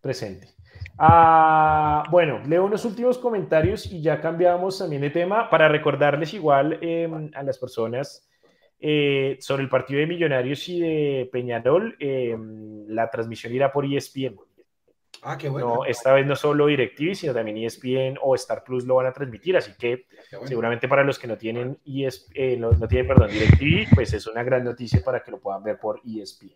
Presente. 0.00 0.48
Ah, 0.98 2.04
bueno, 2.10 2.40
leo 2.46 2.64
unos 2.64 2.86
últimos 2.86 3.18
comentarios 3.18 3.84
y 3.92 4.00
ya 4.00 4.18
cambiamos 4.22 4.78
también 4.78 5.02
de 5.02 5.10
tema 5.10 5.50
para 5.50 5.68
recordarles 5.68 6.32
igual 6.32 6.78
em, 6.80 7.30
a 7.34 7.42
las 7.42 7.58
personas 7.58 8.26
eh, 8.80 9.36
sobre 9.40 9.64
el 9.64 9.68
partido 9.68 10.00
de 10.00 10.06
Millonarios 10.06 10.66
y 10.70 10.80
de 10.80 11.28
Peñarol. 11.30 11.94
Em, 11.98 12.86
la 12.88 13.10
transmisión 13.10 13.54
irá 13.54 13.70
por 13.70 13.84
ESPN. 13.84 14.36
Ah, 15.28 15.36
qué 15.36 15.48
bueno. 15.48 15.78
No, 15.78 15.84
esta 15.84 16.12
vez 16.12 16.24
no 16.24 16.36
solo 16.36 16.66
DirecTV, 16.66 17.16
sino 17.16 17.34
también 17.34 17.56
ESPN 17.56 18.16
o 18.22 18.36
Star 18.36 18.62
Plus 18.62 18.84
lo 18.84 18.94
van 18.94 19.06
a 19.06 19.12
transmitir, 19.12 19.56
así 19.56 19.72
que 19.76 20.06
seguramente 20.44 20.86
para 20.86 21.02
los 21.02 21.18
que 21.18 21.26
no 21.26 21.36
tienen 21.36 21.80
ESPN, 21.84 22.32
eh, 22.34 22.56
no, 22.56 22.70
tienen, 22.86 23.08
perdón, 23.08 23.30
DirecTV, 23.30 23.92
pues 23.92 24.12
es 24.12 24.24
una 24.28 24.44
gran 24.44 24.62
noticia 24.62 25.02
para 25.02 25.24
que 25.24 25.32
lo 25.32 25.40
puedan 25.40 25.64
ver 25.64 25.80
por 25.80 26.00
ESPN. 26.04 26.54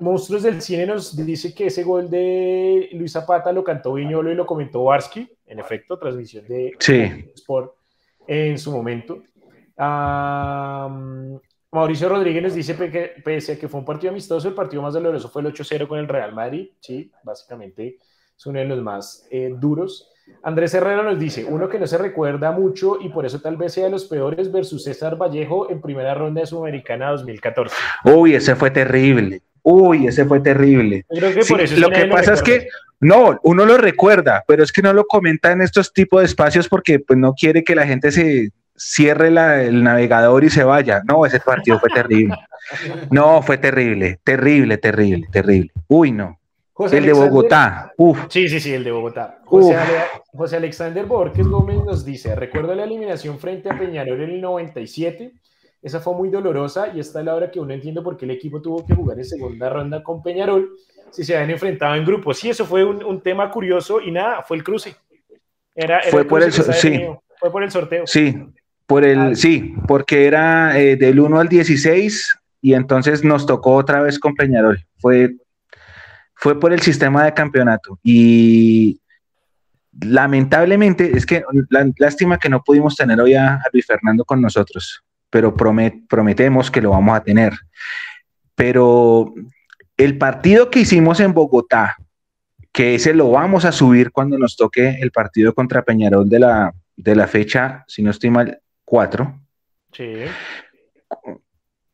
Monstruos 0.00 0.42
del 0.42 0.62
Cine 0.62 0.86
nos 0.86 1.14
dice 1.14 1.54
que 1.54 1.66
ese 1.66 1.84
gol 1.84 2.08
de 2.08 2.88
Luis 2.94 3.12
Zapata 3.12 3.52
lo 3.52 3.62
cantó 3.62 3.92
Viñolo 3.92 4.32
y 4.32 4.34
lo 4.34 4.46
comentó 4.46 4.84
Barsky, 4.84 5.30
en 5.46 5.58
efecto, 5.58 5.98
transmisión 5.98 6.46
de 6.48 6.72
sí. 6.78 7.30
Sport 7.34 7.74
en 8.26 8.58
su 8.58 8.72
momento. 8.72 9.22
Mauricio 11.74 12.08
Rodríguez 12.08 12.40
nos 12.40 12.54
dice 12.54 12.76
que 12.76 13.14
pese 13.24 13.54
a 13.54 13.58
que 13.58 13.68
fue 13.68 13.80
un 13.80 13.86
partido 13.86 14.12
amistoso, 14.12 14.46
el 14.46 14.54
partido 14.54 14.80
más 14.80 14.94
doloroso 14.94 15.28
fue 15.28 15.42
el 15.42 15.52
8-0 15.52 15.88
con 15.88 15.98
el 15.98 16.06
Real 16.06 16.32
Madrid. 16.32 16.68
Sí, 16.78 17.10
básicamente 17.24 17.98
es 18.36 18.46
uno 18.46 18.60
de 18.60 18.64
los 18.64 18.80
más 18.80 19.26
eh, 19.28 19.52
duros. 19.58 20.08
Andrés 20.44 20.72
Herrera 20.72 21.02
nos 21.02 21.18
dice, 21.18 21.44
uno 21.44 21.68
que 21.68 21.80
no 21.80 21.86
se 21.88 21.98
recuerda 21.98 22.52
mucho 22.52 22.98
y 23.00 23.08
por 23.08 23.26
eso 23.26 23.40
tal 23.40 23.56
vez 23.56 23.72
sea 23.72 23.84
de 23.84 23.90
los 23.90 24.04
peores 24.04 24.52
versus 24.52 24.84
César 24.84 25.16
Vallejo 25.20 25.68
en 25.68 25.80
primera 25.80 26.14
ronda 26.14 26.42
de 26.42 26.46
Sudamericana 26.46 27.10
2014. 27.10 27.74
Uy, 28.04 28.36
ese 28.36 28.54
fue 28.54 28.70
terrible. 28.70 29.42
Uy, 29.62 30.06
ese 30.06 30.24
fue 30.26 30.38
terrible. 30.38 31.04
lo 31.08 31.90
que 31.90 32.06
pasa 32.06 32.34
es 32.34 32.42
que 32.42 32.68
no, 33.00 33.40
uno 33.42 33.66
lo 33.66 33.78
recuerda, 33.78 34.44
pero 34.46 34.62
es 34.62 34.70
que 34.70 34.80
no 34.80 34.92
lo 34.92 35.06
comenta 35.06 35.50
en 35.50 35.60
estos 35.60 35.92
tipos 35.92 36.20
de 36.20 36.26
espacios 36.26 36.68
porque 36.68 37.00
pues, 37.00 37.18
no 37.18 37.34
quiere 37.34 37.64
que 37.64 37.74
la 37.74 37.86
gente 37.86 38.12
se, 38.12 38.50
cierre 38.76 39.28
el 39.28 39.82
navegador 39.82 40.44
y 40.44 40.50
se 40.50 40.64
vaya. 40.64 41.02
No, 41.06 41.24
ese 41.26 41.40
partido 41.40 41.78
fue 41.78 41.90
terrible. 41.90 42.36
No, 43.10 43.42
fue 43.42 43.58
terrible, 43.58 44.20
terrible, 44.24 44.78
terrible, 44.78 45.28
terrible. 45.30 45.70
Uy, 45.88 46.12
no. 46.12 46.38
el 46.90 47.04
de 47.04 47.12
Bogotá. 47.12 47.92
Uf. 47.96 48.18
Sí, 48.28 48.48
sí, 48.48 48.60
sí, 48.60 48.72
el 48.72 48.84
de 48.84 48.90
Bogotá. 48.90 49.40
José, 49.44 49.76
José, 50.32 50.56
Alexander 50.56 51.04
Borges 51.04 51.46
Gómez 51.46 51.84
nos 51.84 52.04
dice, 52.04 52.34
recuerdo 52.34 52.74
la 52.74 52.84
eliminación 52.84 53.38
frente 53.38 53.70
a 53.70 53.78
Peñarol 53.78 54.20
en 54.22 54.30
el 54.30 54.40
97. 54.40 55.32
Esa 55.82 56.00
fue 56.00 56.14
muy 56.14 56.30
dolorosa 56.30 56.88
y 56.94 57.00
esta 57.00 57.18
es 57.18 57.26
la 57.26 57.34
hora 57.34 57.50
que 57.50 57.60
uno 57.60 57.74
entiende 57.74 58.00
por 58.00 58.16
qué 58.16 58.24
el 58.24 58.30
equipo 58.30 58.62
tuvo 58.62 58.86
que 58.86 58.94
jugar 58.94 59.18
en 59.18 59.26
segunda 59.26 59.68
ronda 59.68 60.02
con 60.02 60.22
Peñarol 60.22 60.70
si 61.10 61.22
se 61.22 61.36
habían 61.36 61.50
enfrentado 61.50 61.94
en 61.94 62.04
grupos. 62.04 62.38
Sí, 62.38 62.48
eso 62.48 62.64
fue 62.64 62.84
un, 62.84 63.20
tema 63.20 63.50
curioso 63.50 64.00
y 64.00 64.10
nada, 64.10 64.42
fue 64.42 64.56
el 64.56 64.64
cruce. 64.64 64.96
Era, 65.74 66.00
fue 66.10 66.24
por 66.24 66.42
el, 66.42 66.52
sí. 66.52 67.06
Fue 67.38 67.52
por 67.52 67.62
el 67.62 67.70
sorteo. 67.70 68.06
Sí, 68.06 68.34
por 68.86 69.04
el, 69.04 69.18
ah. 69.18 69.34
sí, 69.34 69.74
porque 69.86 70.26
era 70.26 70.78
eh, 70.78 70.96
del 70.96 71.20
1 71.20 71.40
al 71.40 71.48
16 71.48 72.38
y 72.60 72.74
entonces 72.74 73.24
nos 73.24 73.46
tocó 73.46 73.74
otra 73.74 74.02
vez 74.02 74.18
con 74.18 74.34
Peñarol. 74.34 74.84
Fue, 74.98 75.36
fue 76.34 76.58
por 76.58 76.72
el 76.72 76.80
sistema 76.80 77.24
de 77.24 77.34
campeonato 77.34 77.98
y 78.02 79.00
lamentablemente 80.00 81.16
es 81.16 81.26
que 81.26 81.44
la, 81.70 81.90
lástima 81.98 82.38
que 82.38 82.48
no 82.48 82.62
pudimos 82.62 82.96
tener 82.96 83.20
hoy 83.20 83.34
a, 83.34 83.62
Luis 83.72 83.86
Fernando 83.86 84.24
con 84.24 84.40
nosotros, 84.40 85.02
pero 85.30 85.54
prometemos 85.54 86.70
que 86.70 86.80
lo 86.80 86.90
vamos 86.90 87.16
a 87.16 87.22
tener. 87.22 87.52
Pero 88.54 89.34
el 89.96 90.18
partido 90.18 90.70
que 90.70 90.80
hicimos 90.80 91.20
en 91.20 91.32
Bogotá, 91.32 91.96
que 92.72 92.96
ese 92.96 93.14
lo 93.14 93.30
vamos 93.30 93.64
a 93.64 93.72
subir 93.72 94.10
cuando 94.10 94.38
nos 94.38 94.56
toque 94.56 94.98
el 95.00 95.12
partido 95.12 95.54
contra 95.54 95.82
Peñarol 95.82 96.28
de 96.28 96.40
la, 96.40 96.74
de 96.96 97.14
la 97.14 97.26
fecha, 97.26 97.84
si 97.86 98.02
no 98.02 98.10
estoy 98.10 98.30
mal, 98.30 98.60
cuatro. 98.94 99.40
Sí. 99.90 100.06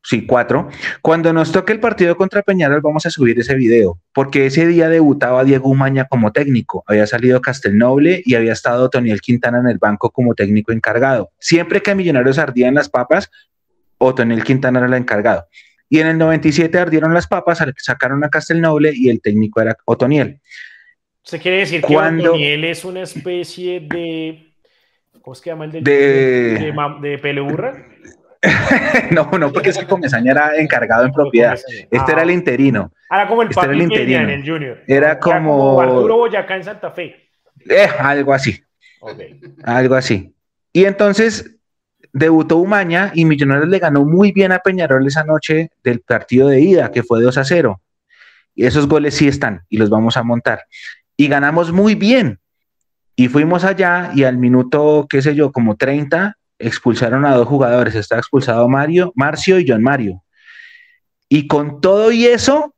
Sí, 0.03 0.27
cuatro. 0.27 0.69
Cuando 1.01 1.33
nos 1.33 1.51
toque 1.51 1.73
el 1.73 1.79
partido 1.79 2.15
contra 2.15 2.43
Peñarol, 2.43 2.79
vamos 2.79 3.07
a 3.07 3.09
subir 3.09 3.39
ese 3.39 3.55
video, 3.55 3.99
porque 4.13 4.45
ese 4.45 4.67
día 4.67 4.87
debutaba 4.87 5.43
Diego 5.43 5.67
Umaña 5.67 6.05
como 6.05 6.31
técnico. 6.31 6.83
Había 6.85 7.07
salido 7.07 7.41
Castelnoble 7.41 8.21
y 8.23 8.35
había 8.35 8.53
estado 8.53 8.87
Toniel 8.91 9.19
Quintana 9.19 9.61
en 9.61 9.67
el 9.69 9.79
banco 9.79 10.11
como 10.11 10.35
técnico 10.35 10.71
encargado. 10.73 11.31
Siempre 11.39 11.81
que 11.81 11.95
Millonarios 11.95 12.37
ardían 12.37 12.75
las 12.75 12.87
papas, 12.87 13.31
Otoniel 13.97 14.43
Quintana 14.43 14.77
era 14.77 14.87
el 14.87 14.93
encargado. 14.93 15.47
Y 15.89 16.01
en 16.01 16.07
el 16.07 16.19
97 16.19 16.77
ardieron 16.77 17.15
las 17.15 17.25
papas, 17.25 17.63
sacaron 17.77 18.23
a 18.23 18.29
Castelnoble 18.29 18.91
y 18.93 19.09
el 19.09 19.21
técnico 19.21 19.59
era 19.59 19.75
Otoniel. 19.85 20.39
¿Se 21.23 21.39
quiere 21.39 21.57
decir 21.57 21.81
que 21.81 21.97
Otoniel 21.97 22.63
es 22.63 22.85
una 22.85 23.01
especie 23.01 23.79
de 23.79 24.50
¿Cómo 25.21 25.35
se 25.35 25.45
llama 25.49 25.65
el 25.65 25.71
de, 25.71 25.81
de, 25.81 26.73
de, 27.01 27.17
Peleburra? 27.19 27.85
no, 29.11 29.29
no, 29.37 29.53
porque 29.53 29.69
es 29.69 29.77
que 29.77 29.85
Comesaña 29.85 30.31
era 30.31 30.55
encargado 30.57 31.05
en 31.05 31.11
propiedad. 31.11 31.59
Este 31.91 32.11
era 32.11 32.23
el 32.23 32.29
ah. 32.29 32.33
interino. 32.33 32.91
Era 33.09 33.27
como 33.27 33.43
el 33.43 33.49
este 33.49 33.61
era 33.61 33.73
el 33.73 33.81
interino. 33.81 34.19
en 34.21 34.29
el 34.29 34.49
Junior. 34.49 34.79
Era 34.87 35.19
como... 35.19 35.79
Arturo 35.79 36.17
Boyacá 36.17 36.55
en 36.55 36.63
Santa 36.63 36.91
Fe. 36.91 37.15
Eh, 37.69 37.87
algo 37.99 38.33
así. 38.33 38.63
Algo 39.63 39.95
así. 39.95 40.33
Y 40.73 40.85
entonces 40.85 41.55
debutó 42.13 42.57
Umaña 42.57 43.11
y 43.13 43.25
Millonarios 43.25 43.69
le 43.69 43.79
ganó 43.79 44.05
muy 44.05 44.31
bien 44.31 44.51
a 44.51 44.59
Peñarol 44.59 45.05
esa 45.05 45.23
noche 45.23 45.69
del 45.83 46.01
partido 46.01 46.49
de 46.49 46.61
ida, 46.61 46.91
que 46.91 47.03
fue 47.03 47.21
2 47.21 47.37
a 47.37 47.43
0. 47.43 47.81
Y 48.55 48.65
esos 48.65 48.87
goles 48.87 49.15
sí 49.15 49.27
están 49.27 49.61
y 49.69 49.77
los 49.77 49.89
vamos 49.89 50.17
a 50.17 50.23
montar. 50.23 50.65
Y 51.15 51.27
ganamos 51.27 51.71
muy 51.71 51.95
bien. 51.95 52.39
Y 53.21 53.27
fuimos 53.27 53.63
allá 53.63 54.09
y 54.15 54.23
al 54.23 54.39
minuto, 54.39 55.05
qué 55.07 55.21
sé 55.21 55.35
yo, 55.35 55.51
como 55.51 55.75
30, 55.75 56.37
expulsaron 56.57 57.23
a 57.23 57.35
dos 57.35 57.47
jugadores. 57.47 57.93
Está 57.93 58.17
expulsado 58.17 58.67
Mario, 58.67 59.13
Marcio 59.15 59.59
y 59.59 59.65
John 59.67 59.83
Mario. 59.83 60.23
Y 61.29 61.45
con 61.45 61.81
todo 61.81 62.11
y 62.11 62.25
eso, 62.25 62.73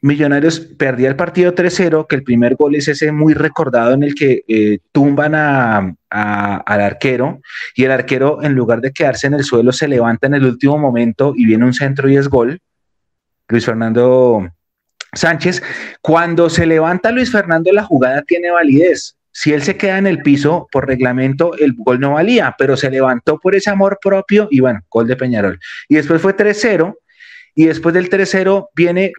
Millonarios 0.00 0.60
perdía 0.60 1.10
el 1.10 1.16
partido 1.16 1.54
3-0, 1.54 2.06
que 2.06 2.16
el 2.16 2.22
primer 2.22 2.54
gol 2.54 2.74
es 2.74 2.88
ese 2.88 3.12
muy 3.12 3.34
recordado 3.34 3.92
en 3.92 4.02
el 4.02 4.14
que 4.14 4.42
eh, 4.48 4.78
tumban 4.92 5.34
a, 5.34 5.94
al 6.08 6.80
arquero 6.80 7.42
y 7.74 7.84
el 7.84 7.90
arquero 7.90 8.42
en 8.42 8.54
lugar 8.54 8.80
de 8.80 8.92
quedarse 8.92 9.26
en 9.26 9.34
el 9.34 9.44
suelo 9.44 9.72
se 9.72 9.88
levanta 9.88 10.26
en 10.26 10.32
el 10.32 10.46
último 10.46 10.78
momento 10.78 11.34
y 11.36 11.44
viene 11.44 11.66
un 11.66 11.74
centro 11.74 12.08
y 12.08 12.16
es 12.16 12.28
gol. 12.28 12.58
Luis 13.46 13.66
Fernando 13.66 14.48
Sánchez. 15.12 15.62
Cuando 16.00 16.48
se 16.48 16.64
levanta 16.64 17.12
Luis 17.12 17.30
Fernando 17.30 17.70
la 17.72 17.84
jugada 17.84 18.22
tiene 18.22 18.50
validez 18.50 19.18
si 19.32 19.52
él 19.52 19.62
se 19.62 19.76
queda 19.76 19.98
en 19.98 20.06
el 20.06 20.22
piso, 20.22 20.68
por 20.70 20.86
reglamento, 20.86 21.56
el 21.56 21.74
gol 21.74 21.98
no 21.98 22.12
valía, 22.12 22.54
pero 22.58 22.76
se 22.76 22.90
levantó 22.90 23.38
por 23.38 23.54
ese 23.54 23.70
amor 23.70 23.98
propio 24.00 24.46
y 24.50 24.60
bueno, 24.60 24.80
gol 24.90 25.06
de 25.06 25.16
Peñarol. 25.16 25.58
Y 25.88 25.96
después 25.96 26.20
fue 26.20 26.36
3-0, 26.36 26.94
y 27.54 27.66
después 27.66 27.94
del 27.94 28.10
3-0 28.10 28.68
viene 28.74 29.12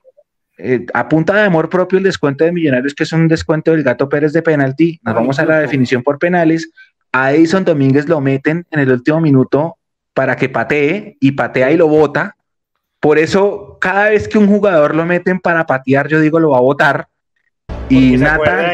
eh, 0.57 0.85
a 0.93 1.09
punta 1.09 1.33
de 1.33 1.41
amor 1.41 1.69
propio 1.69 1.97
el 1.97 2.03
descuento 2.03 2.45
de 2.45 2.51
Millonarios, 2.51 2.93
que 2.93 3.03
es 3.03 3.11
un 3.11 3.27
descuento 3.27 3.71
del 3.71 3.83
Gato 3.83 4.07
Pérez 4.07 4.33
de 4.33 4.41
penalti. 4.41 4.99
Nos 5.03 5.15
vamos 5.15 5.39
a 5.39 5.45
la 5.45 5.59
definición 5.59 6.03
por 6.03 6.19
penales. 6.19 6.69
A 7.11 7.33
Edison 7.33 7.65
Domínguez 7.65 8.07
lo 8.07 8.21
meten 8.21 8.65
en 8.71 8.79
el 8.79 8.91
último 8.91 9.19
minuto 9.19 9.77
para 10.13 10.35
que 10.35 10.49
patee 10.49 11.17
y 11.19 11.31
patea 11.31 11.71
y 11.71 11.77
lo 11.77 11.87
bota. 11.87 12.35
Por 12.99 13.17
eso, 13.17 13.77
cada 13.81 14.09
vez 14.09 14.27
que 14.27 14.37
un 14.37 14.47
jugador 14.47 14.95
lo 14.95 15.05
meten 15.05 15.39
para 15.39 15.65
patear, 15.65 16.07
yo 16.07 16.19
digo 16.19 16.39
lo 16.39 16.51
va 16.51 16.59
a 16.59 16.61
votar 16.61 17.07
y 17.89 18.17
Nata, 18.17 18.73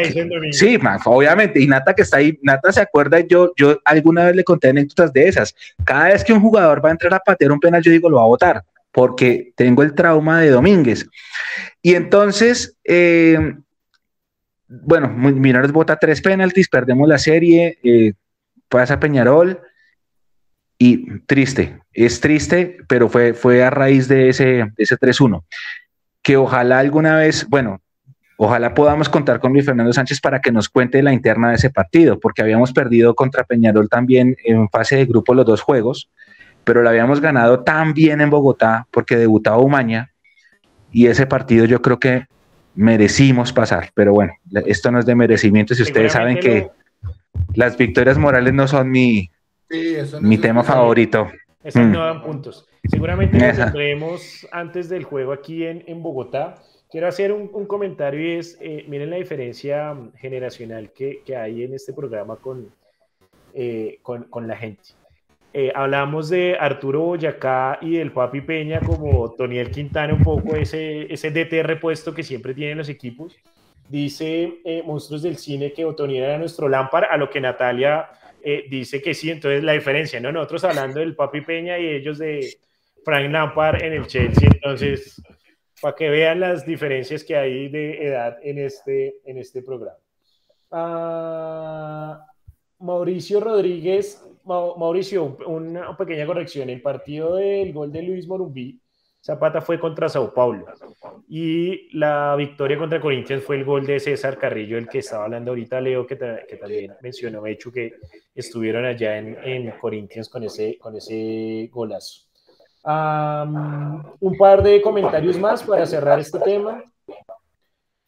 sí, 0.52 0.78
obviamente, 1.06 1.60
y 1.60 1.68
Nata 1.68 1.94
que 1.94 2.04
está 2.04 2.18
ahí, 2.18 2.38
Nata 2.42 2.72
se 2.72 2.82
acuerda, 2.82 3.20
yo, 3.20 3.54
yo 3.56 3.80
alguna 3.86 4.26
vez 4.26 4.36
le 4.36 4.44
conté 4.44 4.70
anécdotas 4.70 5.12
de 5.14 5.28
esas. 5.28 5.56
Cada 5.84 6.10
vez 6.10 6.24
que 6.24 6.34
un 6.34 6.42
jugador 6.42 6.84
va 6.84 6.90
a 6.90 6.94
entrar 6.94 7.14
a 7.14 7.20
patear 7.20 7.52
un 7.52 7.60
penal, 7.60 7.82
yo 7.82 7.92
digo, 7.92 8.10
lo 8.10 8.18
va 8.18 8.24
a 8.24 8.28
votar, 8.28 8.64
porque 8.92 9.52
tengo 9.56 9.84
el 9.84 9.94
trauma 9.94 10.42
de 10.42 10.50
Domínguez. 10.50 11.08
Y 11.82 11.96
entonces, 11.96 12.78
eh, 12.84 13.56
bueno, 14.68 15.10
Millonarios 15.10 15.72
vota 15.72 15.98
tres 15.98 16.22
penaltis, 16.22 16.70
perdemos 16.70 17.08
la 17.08 17.18
serie, 17.18 17.80
eh, 17.84 18.14
pasa 18.70 19.00
Peñarol, 19.00 19.60
y 20.82 21.20
triste, 21.22 21.82
es 21.92 22.22
triste, 22.22 22.78
pero 22.88 23.10
fue, 23.10 23.34
fue 23.34 23.64
a 23.64 23.70
raíz 23.70 24.08
de 24.08 24.30
ese, 24.30 24.46
de 24.46 24.74
ese 24.78 24.96
3-1. 24.96 25.44
Que 26.22 26.38
ojalá 26.38 26.80
alguna 26.80 27.18
vez, 27.18 27.46
bueno, 27.50 27.82
Ojalá 28.42 28.74
podamos 28.74 29.10
contar 29.10 29.42
con 29.42 29.52
Luis 29.52 29.66
Fernando 29.66 29.92
Sánchez 29.92 30.22
para 30.22 30.40
que 30.40 30.50
nos 30.50 30.70
cuente 30.70 31.04
la 31.04 31.12
interna 31.12 31.50
de 31.50 31.56
ese 31.56 31.70
partido, 31.70 32.22
porque 32.22 32.42
habíamos 32.42 32.72
perdido 32.72 33.14
contra 33.14 33.44
Peñarol 33.44 33.90
también 33.90 34.38
en 34.46 34.70
fase 34.70 34.96
de 34.96 35.06
grupo 35.06 35.34
los 35.34 35.46
dos 35.46 35.60
juegos, 35.60 36.10
pero 36.64 36.82
lo 36.82 36.88
habíamos 36.88 37.20
ganado 37.20 37.64
tan 37.66 37.94
bien 37.94 38.22
en 38.22 38.30
Bogotá 38.30 38.88
porque 38.92 39.18
debutaba 39.18 39.58
Umaña 39.58 40.14
y 40.90 41.08
ese 41.08 41.28
partido 41.28 41.66
yo 41.66 41.82
creo 41.82 42.00
que 42.00 42.28
merecimos 42.76 43.52
pasar, 43.52 43.90
pero 43.94 44.14
bueno, 44.14 44.32
esto 44.68 44.90
no 44.90 45.00
es 45.00 45.06
de 45.06 45.16
merecimiento, 45.16 45.76
si 45.76 45.84
ustedes 45.84 46.14
saben 46.14 46.40
que 46.40 46.70
las 47.56 47.76
victorias 47.78 48.18
morales 48.18 48.54
no 48.54 48.70
son 48.70 48.90
mi, 48.90 49.30
mi 50.22 50.38
tema 50.38 50.64
favorito. 50.64 51.30
Esas 51.62 51.88
no 51.88 52.00
mm. 52.00 52.04
dan 52.04 52.24
puntos. 52.24 52.66
Seguramente 52.90 53.38
nos 53.38 53.58
tendremos 53.58 54.48
antes 54.54 54.88
del 54.88 55.04
juego 55.04 55.34
aquí 55.34 55.66
en, 55.66 55.84
en 55.88 56.02
Bogotá 56.02 56.56
Quiero 56.90 57.08
hacer 57.08 57.32
un, 57.32 57.48
comentario 57.68 58.20
y 58.20 58.40
es, 58.40 58.58
eh, 58.60 58.84
miren 58.88 59.12
la 59.12 59.18
diferencia 59.18 59.94
mm, 59.94 60.14
generacional 60.14 60.92
que, 60.92 61.22
que, 61.24 61.36
hay 61.36 61.64
en 61.64 61.76
este 61.76 61.94
programa 61.94 62.38
con, 62.38 62.74
eh, 63.54 64.00
con, 64.02 64.24
con, 64.24 64.48
la 64.48 64.58
gente. 64.58 64.82
Eh, 65.54 65.72
hablamos 65.76 66.30
de 66.30 66.58
Arturo 66.60 67.02
Boyacá 67.02 67.78
y 67.82 67.98
del 67.98 68.12
Papi 68.12 68.42
Peña 68.42 68.80
como 68.80 69.32
Toniel 69.34 69.70
Quintana, 69.70 70.16
un 70.16 70.24
poco 70.24 70.56
ese, 70.56 71.12
ese 71.14 71.30
DT 71.30 71.62
repuesto 71.64 72.14
que 72.14 72.24
siempre 72.24 72.56
tienen 72.56 72.80
los 72.80 72.90
equipos. 72.90 73.36
Dice 73.88 74.60
Monstruos 74.86 75.24
del 75.24 75.38
Cine 75.38 75.74
que 75.74 75.86
Otoniel 75.86 76.24
era 76.24 76.38
nuestro 76.38 76.70
lámpara, 76.70 77.08
a 77.08 77.18
lo 77.18 77.30
que 77.30 77.42
Natalia 77.42 78.08
dice 78.70 79.02
que 79.02 79.16
sí, 79.16 79.32
entonces 79.32 79.64
la 79.64 79.74
diferencia, 79.74 80.20
¿no? 80.20 80.32
Nosotros 80.32 80.64
hablando 80.64 81.00
del 81.00 81.16
Papi 81.16 81.42
Peña 81.42 81.80
y 81.80 81.88
ellos 81.88 82.20
de 82.20 82.58
Frank 83.04 83.32
Lampard 83.32 83.82
en 83.82 83.94
el 83.94 84.06
Chelsea, 84.06 84.48
entonces 84.54 85.20
para 85.82 85.96
que 85.96 86.10
vean 86.10 86.40
las 86.40 86.66
diferencias 86.66 87.24
que 87.24 87.36
hay 87.36 87.70
de 87.70 88.06
edad 88.06 88.38
en 88.42 88.58
este, 88.60 89.20
en 89.26 89.38
este 89.38 89.62
programa. 89.62 89.98
Ah, 90.72 92.26
Mauricio 92.80 93.40
Rodríguez, 93.40 94.24
Mauricio, 94.46 95.38
una 95.46 95.96
pequeña 95.98 96.26
corrección. 96.26 96.70
El 96.70 96.82
partido 96.82 97.36
del 97.36 97.74
gol 97.74 97.92
de 97.92 98.04
Luis 98.04 98.28
Morumbí, 98.28 98.80
Zapata 99.22 99.62
fue 99.62 99.80
contra 99.80 100.08
Sao 100.08 100.34
Paulo. 100.34 100.66
Y 101.28 101.96
la 101.98 102.36
victoria 102.38 102.78
contra 102.78 103.02
Corinthians 103.02 103.44
fue 103.44 103.58
el 103.58 103.66
gol 103.66 103.86
de 103.86 104.00
César 104.00 104.38
Carrillo, 104.38 104.78
el 104.78 104.88
que 104.88 105.00
estaba 105.00 105.26
hablando 105.26 105.52
ahorita, 105.52 105.82
Leo, 105.82 106.08
que, 106.08 106.18
que 106.48 106.56
también 106.56 106.94
mencionó, 107.02 107.46
hecho 107.46 107.72
que 107.72 107.96
estuvieron 108.34 108.86
allá 108.86 109.18
en, 109.18 109.38
en 109.44 109.72
Corinthians 109.72 110.30
con 110.30 110.44
ese, 110.44 110.78
con 110.78 110.96
ese 110.96 111.70
golazo 111.72 112.29
un 112.84 114.38
par 114.38 114.64
de 114.64 114.82
comentarios 114.82 115.38
más 115.38 115.64
para 115.64 115.86
cerrar 115.86 116.20
este 116.20 116.40
tema. 116.40 116.84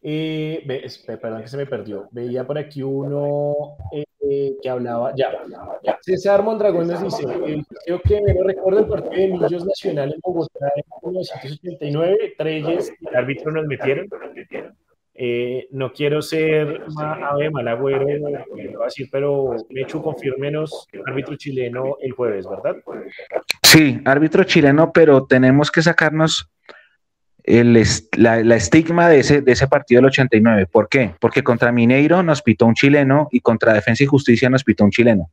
Eh, 0.04 0.64
perdón 1.06 1.44
que 1.44 1.48
se 1.48 1.58
me 1.58 1.66
perdió. 1.68 2.08
Veía 2.12 2.46
por 2.46 2.58
aquí 2.58 2.82
uno 2.82 3.78
eh, 3.92 4.58
que 4.62 4.70
hablaba. 4.70 5.14
Ya, 5.16 5.32
César 6.02 6.44
Mondragón 6.44 6.88
nos 6.88 7.04
dice: 7.04 7.24
Creo 7.86 8.02
que 8.02 8.22
me 8.22 8.34
recuerdo 8.44 8.80
el 8.80 8.88
partido 8.88 9.22
de 9.22 9.28
Millos 9.28 9.66
Nacional 9.66 10.14
en 10.14 10.20
Bogotá 10.22 10.72
en 10.76 10.84
1989. 11.04 12.34
Treyes, 12.38 12.92
el 13.00 13.16
árbitro 13.16 13.52
nos 13.52 13.66
metieron. 13.66 14.08
Eh, 15.14 15.68
no 15.72 15.92
quiero 15.92 16.22
ser 16.22 16.84
ave 16.98 17.50
malagüero, 17.50 18.06
decir, 18.86 19.10
pero 19.12 19.56
Mechu, 19.70 20.02
confirmenos 20.02 20.88
árbitro 21.06 21.36
chileno 21.36 21.98
el 22.02 22.14
jueves, 22.14 22.48
¿verdad? 22.50 22.78
Sí, 23.62 24.00
árbitro 24.06 24.46
chileno, 24.46 24.92
pero 24.94 25.26
tenemos 25.26 25.70
que 25.70 25.82
sacarnos 25.82 26.50
el, 27.44 27.84
la, 28.18 28.56
estigma 28.56 29.10
de 29.10 29.20
ese, 29.20 29.42
de 29.42 29.52
ese 29.52 29.68
partido 29.68 30.00
del 30.00 30.08
89. 30.08 30.68
¿Por 30.68 30.88
qué? 30.88 31.14
Porque 31.20 31.44
contra 31.44 31.72
Mineiro 31.72 32.24
nos 32.24 32.42
pitó 32.42 32.66
un 32.66 32.76
chileno 32.76 33.28
y 33.32 33.42
contra 33.42 33.74
Defensa 33.74 34.04
y 34.04 34.08
Justicia 34.08 34.50
nos 34.50 34.64
pitó 34.64 34.86
un 34.86 34.92
chileno. 34.92 35.30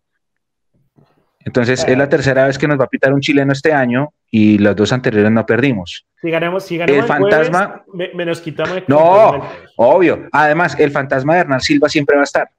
Entonces, 1.44 1.84
es 1.86 1.96
la 1.96 2.08
tercera 2.08 2.46
vez 2.46 2.58
que 2.58 2.68
nos 2.68 2.78
va 2.78 2.84
a 2.84 2.88
pitar 2.88 3.12
un 3.12 3.20
chileno 3.20 3.52
este 3.52 3.72
año 3.72 4.12
y 4.30 4.58
los 4.58 4.76
dos 4.76 4.92
anteriores 4.92 5.30
no 5.30 5.46
perdimos. 5.46 6.06
Si 6.20 6.30
ganamos, 6.30 6.64
si 6.64 6.76
ganamos 6.76 7.02
el 7.02 7.08
fantasma. 7.08 7.84
me, 7.94 8.24
nos 8.24 8.40
quitamos. 8.40 8.82
no, 8.86 9.42
obvio. 9.76 10.28
Además, 10.32 10.78
el 10.78 10.90
fantasma 10.90 11.34
de 11.34 11.40
Hernán 11.40 11.60
Silva 11.60 11.88
siempre 11.88 12.16
va 12.16 12.22
a 12.22 12.24
estar. 12.24 12.50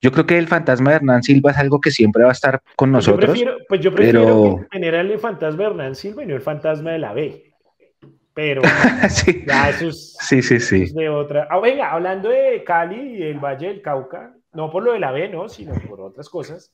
Yo 0.00 0.12
creo 0.12 0.26
que 0.26 0.36
el 0.36 0.46
fantasma 0.46 0.90
de 0.90 0.96
Hernán 0.96 1.22
Silva 1.22 1.50
es 1.50 1.56
algo 1.56 1.80
que 1.80 1.90
siempre 1.90 2.22
va 2.22 2.28
a 2.28 2.32
estar 2.32 2.60
con 2.76 2.92
pues 2.92 3.06
nosotros. 3.06 3.42
pues 3.68 3.80
yo 3.80 3.94
prefiero 3.94 4.66
tener 4.70 4.94
el 4.94 5.18
fantasma 5.18 5.62
de 5.62 5.70
Hernán 5.70 5.94
Silva 5.94 6.22
y 6.22 6.26
no 6.26 6.34
el 6.34 6.42
fantasma 6.42 6.90
de 6.92 6.98
la 6.98 7.14
B. 7.14 7.54
Pero 8.34 8.62
sí. 9.08 9.44
Ya 9.46 9.70
eso 9.70 9.88
es, 9.88 10.16
sí, 10.20 10.42
sí, 10.42 10.60
sí. 10.60 10.92
de 10.92 11.08
otra. 11.08 11.48
Ah, 11.50 11.58
venga, 11.60 11.90
hablando 11.90 12.28
de 12.28 12.62
Cali 12.64 13.16
y 13.16 13.22
el 13.22 13.38
Valle 13.38 13.68
del 13.68 13.80
Cauca, 13.80 14.34
no 14.52 14.70
por 14.70 14.82
lo 14.82 14.92
de 14.92 14.98
la 14.98 15.12
B, 15.12 15.28
¿no? 15.28 15.48
Sino 15.48 15.72
por 15.88 16.00
otras 16.00 16.28
cosas. 16.28 16.70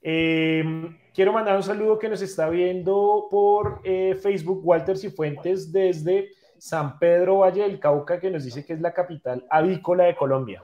Em, 0.00 0.96
quiero 1.12 1.32
mandar 1.32 1.56
un 1.56 1.62
saludo 1.62 1.98
que 1.98 2.08
nos 2.08 2.22
está 2.22 2.48
viendo 2.48 3.26
por 3.30 3.80
eh, 3.84 4.16
Facebook 4.22 4.60
Walter 4.64 4.96
Cifuentes 4.96 5.72
desde 5.72 6.30
San 6.58 6.98
Pedro 6.98 7.38
Valle 7.38 7.62
del 7.62 7.80
Cauca, 7.80 8.20
que 8.20 8.30
nos 8.30 8.44
dice 8.44 8.64
que 8.64 8.74
es 8.74 8.80
la 8.80 8.92
capital 8.92 9.44
avícola 9.50 10.04
de 10.04 10.16
Colombia. 10.16 10.62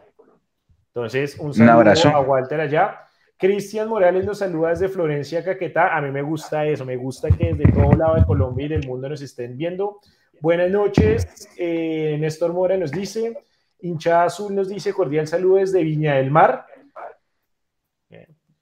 Entonces, 0.88 1.36
un 1.38 1.52
saludo 1.52 2.16
a 2.16 2.20
Walter 2.20 2.60
allá. 2.60 3.00
Cristian 3.36 3.88
Morales 3.88 4.24
nos 4.24 4.38
saluda 4.38 4.70
desde 4.70 4.88
Florencia, 4.88 5.44
Caquetá. 5.44 5.96
A 5.96 6.00
mí 6.00 6.10
me 6.10 6.22
gusta 6.22 6.64
eso, 6.66 6.84
me 6.84 6.96
gusta 6.96 7.28
que 7.28 7.52
desde 7.52 7.72
todo 7.72 7.92
lado 7.92 8.14
de 8.14 8.24
Colombia 8.24 8.66
y 8.66 8.68
del 8.68 8.86
mundo 8.86 9.08
nos 9.08 9.20
estén 9.20 9.56
viendo. 9.56 9.98
Buenas 10.40 10.70
noches, 10.70 11.48
eh, 11.58 12.16
Néstor 12.20 12.52
Mora 12.52 12.76
nos 12.76 12.92
dice, 12.92 13.36
hincha 13.80 14.24
azul 14.24 14.54
nos 14.54 14.68
dice 14.68 14.92
cordial 14.92 15.26
saludo 15.26 15.56
desde 15.56 15.82
Viña 15.82 16.14
del 16.14 16.30
Mar 16.30 16.66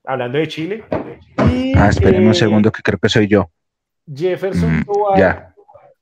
hablando 0.03 0.37
de 0.37 0.47
Chile. 0.47 0.83
Y, 1.51 1.77
ah, 1.77 1.89
esperen 1.89 2.23
un 2.23 2.31
eh, 2.31 2.35
segundo 2.35 2.71
que 2.71 2.81
creo 2.81 2.99
que 2.99 3.09
soy 3.09 3.27
yo. 3.27 3.49
Jefferson 4.13 4.79
mm, 4.79 4.85
Tovar. 4.85 5.53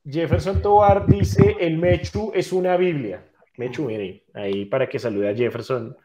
Jefferson 0.04 0.62
Tovar 0.62 1.06
dice, 1.06 1.58
el 1.60 1.78
Mechu 1.78 2.32
es 2.34 2.52
una 2.52 2.76
Biblia. 2.78 3.24
Mechu, 3.58 3.86
mire, 3.86 4.26
ahí 4.34 4.66
para 4.66 4.88
que 4.90 4.98
salude 4.98 5.30
a 5.30 5.36
Jefferson, 5.36 5.96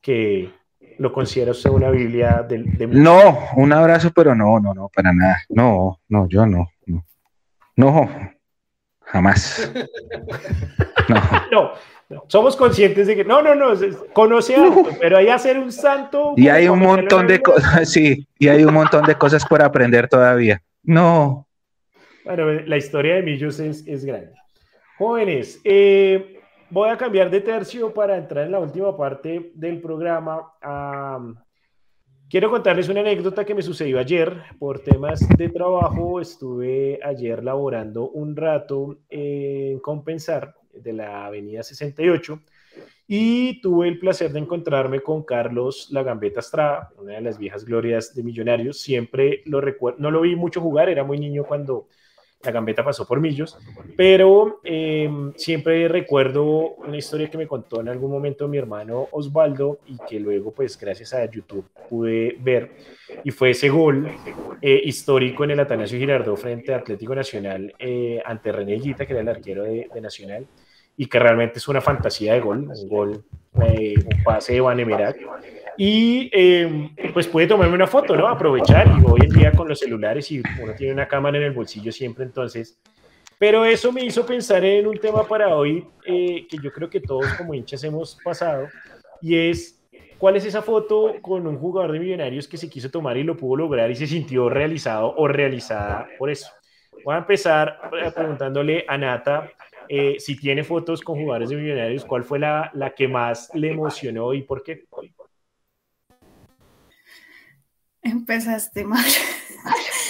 que 0.00 0.50
lo 0.98 1.12
considera 1.12 1.50
usted 1.50 1.70
una 1.70 1.90
Biblia 1.90 2.44
del... 2.48 2.66
no, 2.90 3.38
un 3.56 3.72
abrazo, 3.72 4.10
pero 4.14 4.34
no, 4.34 4.60
no, 4.60 4.72
no, 4.72 4.88
para 4.88 5.12
nada. 5.12 5.42
No, 5.48 6.00
no, 6.08 6.28
yo 6.28 6.46
no. 6.46 6.68
No, 6.86 7.04
no 7.76 8.34
jamás. 9.14 9.70
no. 11.08 11.16
no. 11.52 11.72
Somos 12.28 12.56
conscientes 12.56 13.06
de 13.06 13.16
que 13.16 13.24
no, 13.24 13.42
no, 13.42 13.54
no, 13.54 13.74
conoce 14.12 14.56
algo, 14.56 14.86
pero 15.00 15.16
hay 15.16 15.28
hacer 15.28 15.58
un 15.58 15.72
santo. 15.72 16.34
Y 16.36 16.48
hay 16.48 16.68
un 16.68 16.78
montón 16.78 17.26
de 17.26 17.40
cosas, 17.40 17.88
sí, 17.90 18.26
y 18.38 18.48
hay 18.48 18.64
un 18.64 18.74
montón 18.74 19.04
de 19.04 19.14
cosas 19.16 19.44
por 19.46 19.62
aprender 19.62 20.08
todavía. 20.08 20.62
No. 20.82 21.46
Bueno, 22.24 22.50
la 22.50 22.76
historia 22.76 23.16
de 23.16 23.22
Millos 23.22 23.60
es, 23.60 23.86
es 23.86 24.04
grande. 24.04 24.32
Jóvenes, 24.96 25.60
eh, 25.64 26.40
voy 26.70 26.88
a 26.88 26.96
cambiar 26.96 27.30
de 27.30 27.40
tercio 27.40 27.92
para 27.92 28.16
entrar 28.16 28.46
en 28.46 28.52
la 28.52 28.60
última 28.60 28.96
parte 28.96 29.52
del 29.54 29.80
programa. 29.80 30.52
quiero 32.28 32.50
contarles 32.50 32.88
una 32.88 33.00
anécdota 33.00 33.44
que 33.44 33.54
me 33.54 33.62
sucedió 33.62 33.98
ayer 33.98 34.42
por 34.58 34.80
temas 34.80 35.26
de 35.36 35.48
trabajo. 35.50 36.20
Estuve 36.20 36.98
ayer 37.04 37.44
laborando 37.44 38.08
un 38.10 38.34
rato 38.36 38.98
en 39.08 39.80
Compensar 39.80 40.54
de 40.84 40.92
la 40.92 41.26
Avenida 41.26 41.62
68 41.62 42.40
y 43.06 43.60
tuve 43.60 43.88
el 43.88 43.98
placer 43.98 44.32
de 44.32 44.38
encontrarme 44.38 45.00
con 45.00 45.22
Carlos 45.24 45.88
La 45.90 46.02
Gambeta 46.02 46.40
Estrada, 46.40 46.90
una 46.98 47.14
de 47.14 47.20
las 47.20 47.38
viejas 47.38 47.64
glorias 47.64 48.14
de 48.14 48.22
Millonarios. 48.22 48.80
Siempre 48.80 49.42
lo 49.44 49.60
recuerdo, 49.60 49.98
no 50.00 50.10
lo 50.10 50.22
vi 50.22 50.36
mucho 50.36 50.60
jugar, 50.60 50.88
era 50.88 51.04
muy 51.04 51.18
niño 51.18 51.44
cuando 51.44 51.88
la 52.42 52.52
Gambeta 52.52 52.84
pasó 52.84 53.06
por 53.06 53.20
Millos, 53.20 53.58
pero 53.96 54.60
eh, 54.64 55.08
siempre 55.36 55.88
recuerdo 55.88 56.74
una 56.74 56.96
historia 56.96 57.30
que 57.30 57.38
me 57.38 57.46
contó 57.46 57.80
en 57.80 57.88
algún 57.88 58.10
momento 58.10 58.48
mi 58.48 58.58
hermano 58.58 59.08
Osvaldo 59.12 59.78
y 59.86 59.96
que 60.06 60.20
luego, 60.20 60.52
pues 60.52 60.78
gracias 60.78 61.14
a 61.14 61.24
YouTube 61.30 61.66
pude 61.88 62.36
ver, 62.40 62.72
y 63.22 63.30
fue 63.30 63.50
ese 63.50 63.70
gol 63.70 64.10
eh, 64.60 64.80
histórico 64.84 65.44
en 65.44 65.52
el 65.52 65.60
Atanasio 65.60 65.98
Girardot 65.98 66.36
frente 66.36 66.74
a 66.74 66.78
Atlético 66.78 67.14
Nacional 67.14 67.74
eh, 67.78 68.22
ante 68.24 68.52
René 68.52 68.74
Guita, 68.74 69.06
que 69.06 69.12
era 69.14 69.22
el 69.22 69.28
arquero 69.28 69.62
de, 69.62 69.88
de 69.92 70.00
Nacional 70.02 70.46
y 70.96 71.06
que 71.06 71.18
realmente 71.18 71.58
es 71.58 71.68
una 71.68 71.80
fantasía 71.80 72.34
de 72.34 72.40
gol, 72.40 72.68
un 72.68 72.88
gol, 72.88 73.24
eh, 73.62 73.94
un 73.96 74.22
pase 74.22 74.54
de 74.54 74.60
Vanemirac. 74.60 75.16
Y 75.76 76.30
eh, 76.32 76.90
pues 77.12 77.26
puede 77.26 77.48
tomarme 77.48 77.74
una 77.74 77.86
foto, 77.86 78.16
¿no? 78.16 78.28
Aprovechar. 78.28 78.86
Y 78.86 79.04
hoy 79.04 79.20
en 79.24 79.30
día 79.30 79.52
con 79.52 79.68
los 79.68 79.80
celulares 79.80 80.30
y 80.30 80.40
uno 80.62 80.72
tiene 80.76 80.92
una 80.92 81.08
cámara 81.08 81.36
en 81.36 81.44
el 81.44 81.52
bolsillo 81.52 81.90
siempre, 81.90 82.24
entonces. 82.24 82.78
Pero 83.38 83.64
eso 83.64 83.90
me 83.90 84.04
hizo 84.04 84.24
pensar 84.24 84.64
en 84.64 84.86
un 84.86 84.98
tema 84.98 85.26
para 85.26 85.54
hoy 85.56 85.84
eh, 86.06 86.46
que 86.48 86.58
yo 86.62 86.72
creo 86.72 86.88
que 86.88 87.00
todos 87.00 87.26
como 87.34 87.54
hinchas 87.54 87.82
hemos 87.82 88.16
pasado 88.22 88.68
y 89.20 89.36
es 89.36 89.80
¿Cuál 90.24 90.36
es 90.36 90.46
esa 90.46 90.62
foto 90.62 91.16
con 91.20 91.46
un 91.46 91.58
jugador 91.58 91.92
de 91.92 91.98
Millonarios 91.98 92.48
que 92.48 92.56
se 92.56 92.70
quiso 92.70 92.90
tomar 92.90 93.16
y 93.16 93.24
lo 93.24 93.36
pudo 93.36 93.56
lograr 93.56 93.90
y 93.90 93.94
se 93.94 94.06
sintió 94.06 94.48
realizado 94.48 95.14
o 95.16 95.28
realizada 95.28 96.06
por 96.18 96.30
eso? 96.30 96.48
Voy 97.04 97.14
a 97.14 97.18
empezar 97.18 97.78
preguntándole 98.14 98.86
a 98.88 98.96
Nata 98.96 99.50
eh, 99.88 100.16
si 100.18 100.36
tiene 100.36 100.64
fotos 100.64 101.00
con 101.00 101.16
jugadores 101.16 101.50
de 101.50 101.56
Millonarios, 101.56 102.04
¿cuál 102.04 102.24
fue 102.24 102.38
la, 102.38 102.70
la 102.74 102.94
que 102.94 103.08
más 103.08 103.50
le 103.54 103.70
emocionó 103.70 104.34
y 104.34 104.42
por 104.42 104.62
qué? 104.62 104.84
Empezaste 108.02 108.84
mal. 108.84 109.04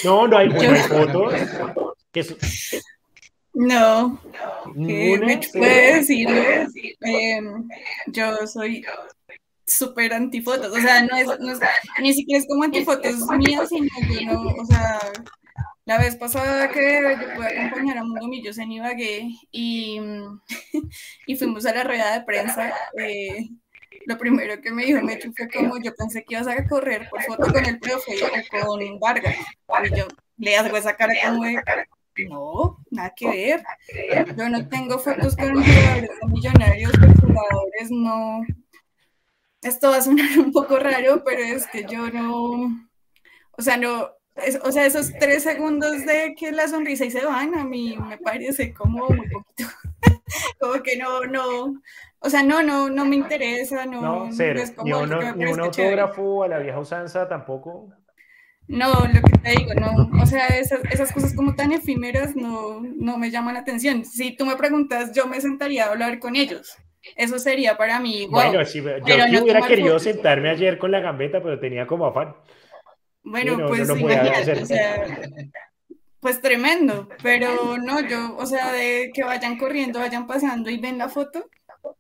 No, 0.05 0.29
no 0.29 0.37
hay, 0.37 0.51
fotos. 0.51 1.33
No, 3.55 4.21
me 4.75 5.41
puede 5.53 5.95
decir, 5.95 6.29
em, 7.01 7.69
yo 8.09 8.47
soy 8.47 8.85
súper 9.65 10.13
antifotos, 10.13 10.73
o 10.73 10.81
sea, 10.81 11.03
no 11.03 11.17
es, 11.17 11.27
no 11.41 11.53
es, 11.53 11.61
ni 12.01 12.13
siquiera 12.13 12.41
es 12.41 12.49
como 12.49 12.65
antifotos 12.65 13.15
mías, 13.39 13.69
sino 13.69 13.89
que 14.09 14.27
no, 14.27 14.43
o 14.43 14.67
sea, 14.67 14.99
la 15.87 15.99
vez 15.99 16.17
pasada 16.17 16.71
que 16.71 17.17
yo 17.21 17.35
pude 17.35 17.59
acompañar 17.59 17.99
a 17.99 18.05
Mundo 18.05 18.27
Millos 18.27 18.59
en 18.59 18.73
Ibagué 18.73 19.29
y, 19.51 20.01
y 21.27 21.37
fuimos 21.37 21.67
a 21.67 21.75
la 21.75 21.85
rueda 21.85 22.19
de 22.19 22.25
prensa, 22.25 22.73
eh, 22.99 23.49
lo 24.07 24.19
primero 24.19 24.61
que 24.61 24.71
me 24.71 24.85
dijo 24.85 25.03
Mechu 25.03 25.33
fue 25.37 25.49
como 25.49 25.79
yo 25.81 25.95
pensé 25.95 26.25
que 26.25 26.35
ibas 26.35 26.47
a 26.47 26.67
correr 26.67 27.09
por 27.09 27.23
foto 27.23 27.53
con 27.53 27.65
el 27.65 27.79
profe 27.79 28.13
o 28.25 28.67
con 28.67 28.99
Vargas. 28.99 29.37
Y 29.85 29.97
yo 29.97 30.07
le 30.37 30.57
hago 30.57 30.77
esa 30.77 30.97
cara 30.97 31.15
como 31.25 31.45
de, 31.45 31.63
no, 32.29 32.79
nada 32.91 33.13
que 33.17 33.29
ver. 33.29 33.65
Yo 34.37 34.49
no 34.49 34.69
tengo 34.69 34.99
fotos 34.99 35.37
con 35.37 35.55
jugadores 35.55 36.11
millonarios, 36.29 36.93
con 36.93 37.15
jugadores 37.15 37.91
no. 37.91 38.43
Esto 39.63 39.91
va 39.91 39.97
a 39.97 40.03
sonar 40.03 40.27
un 40.39 40.53
poco 40.53 40.79
raro, 40.79 41.23
pero 41.25 41.43
es 41.43 41.67
que 41.67 41.85
yo 41.85 42.11
no, 42.11 42.89
o 43.53 43.63
sea, 43.63 43.77
no, 43.77 44.11
o 44.63 44.73
sea, 44.73 44.87
esos 44.87 45.13
tres 45.19 45.43
segundos 45.43 46.05
de 46.05 46.35
que 46.37 46.53
la 46.53 46.69
sonrisa 46.69 47.05
y 47.05 47.11
se 47.11 47.25
van, 47.25 47.55
a 47.55 47.65
mí 47.65 47.97
me 48.09 48.19
parece 48.19 48.73
como 48.75 49.09
muy 49.09 49.29
poquito. 49.29 49.71
como 50.61 50.83
que 50.83 50.97
no, 50.97 51.25
no, 51.27 51.81
o 52.19 52.31
sea, 52.31 52.43
no, 52.43 52.63
no, 52.63 52.89
no 52.89 53.05
me 53.05 53.17
interesa, 53.17 53.85
no. 53.87 54.01
No, 54.01 54.29
cero. 54.33 54.63
ni, 54.85 54.93
un 55.45 55.61
autógrafo 55.61 56.43
a 56.43 56.49
la 56.49 56.59
vieja 56.59 56.79
usanza 56.79 57.29
tampoco. 57.29 57.91
No, 58.67 58.93
lo 58.93 59.21
que 59.21 59.39
te 59.43 59.51
digo, 59.51 59.75
no, 59.75 60.23
o 60.23 60.27
sea, 60.27 60.47
esas, 60.47 60.81
esas 60.91 61.13
cosas 61.13 61.35
como 61.35 61.55
tan 61.55 61.73
efímeras 61.73 62.35
no, 62.35 62.81
no 62.81 63.19
me 63.19 63.31
llaman 63.31 63.55
la 63.55 63.61
atención. 63.61 64.07
Si 64.07 64.35
tú 64.35 64.47
me 64.47 64.57
preguntas, 64.57 65.13
yo 65.13 65.27
me 65.27 65.39
sentaría 65.41 65.85
a 65.85 65.91
hablar 65.91 66.19
con 66.19 66.35
ellos. 66.35 66.75
Eso 67.15 67.39
sería 67.39 67.77
para 67.77 68.01
mí 68.01 68.23
igual. 68.23 68.49
Bueno, 68.49 68.65
si, 68.65 68.83
yo 68.83 69.43
hubiera 69.43 69.67
querido 69.67 69.99
sentarme 69.99 70.49
ayer 70.49 70.79
con 70.79 70.91
la 70.91 71.01
gambeta, 71.01 71.43
pero 71.43 71.61
tenía 71.61 71.87
como 71.87 72.07
afán. 72.07 72.35
Bueno, 73.25 73.67
pues 73.67 73.89
imagínate, 73.89 74.53
o 74.53 74.67
sea, 74.67 75.21
pues 76.21 76.41
tremendo, 76.41 77.09
pero 77.23 77.79
no, 77.79 78.01
yo, 78.01 78.37
o 78.37 78.47
sea, 78.47 78.73
de 78.73 79.11
que 79.13 79.25
vayan 79.25 79.59
corriendo, 79.59 79.99
vayan 79.99 80.27
pasando 80.27 80.71
y 80.71 80.79
ven 80.79 80.99
la 80.99 81.09
foto, 81.09 81.49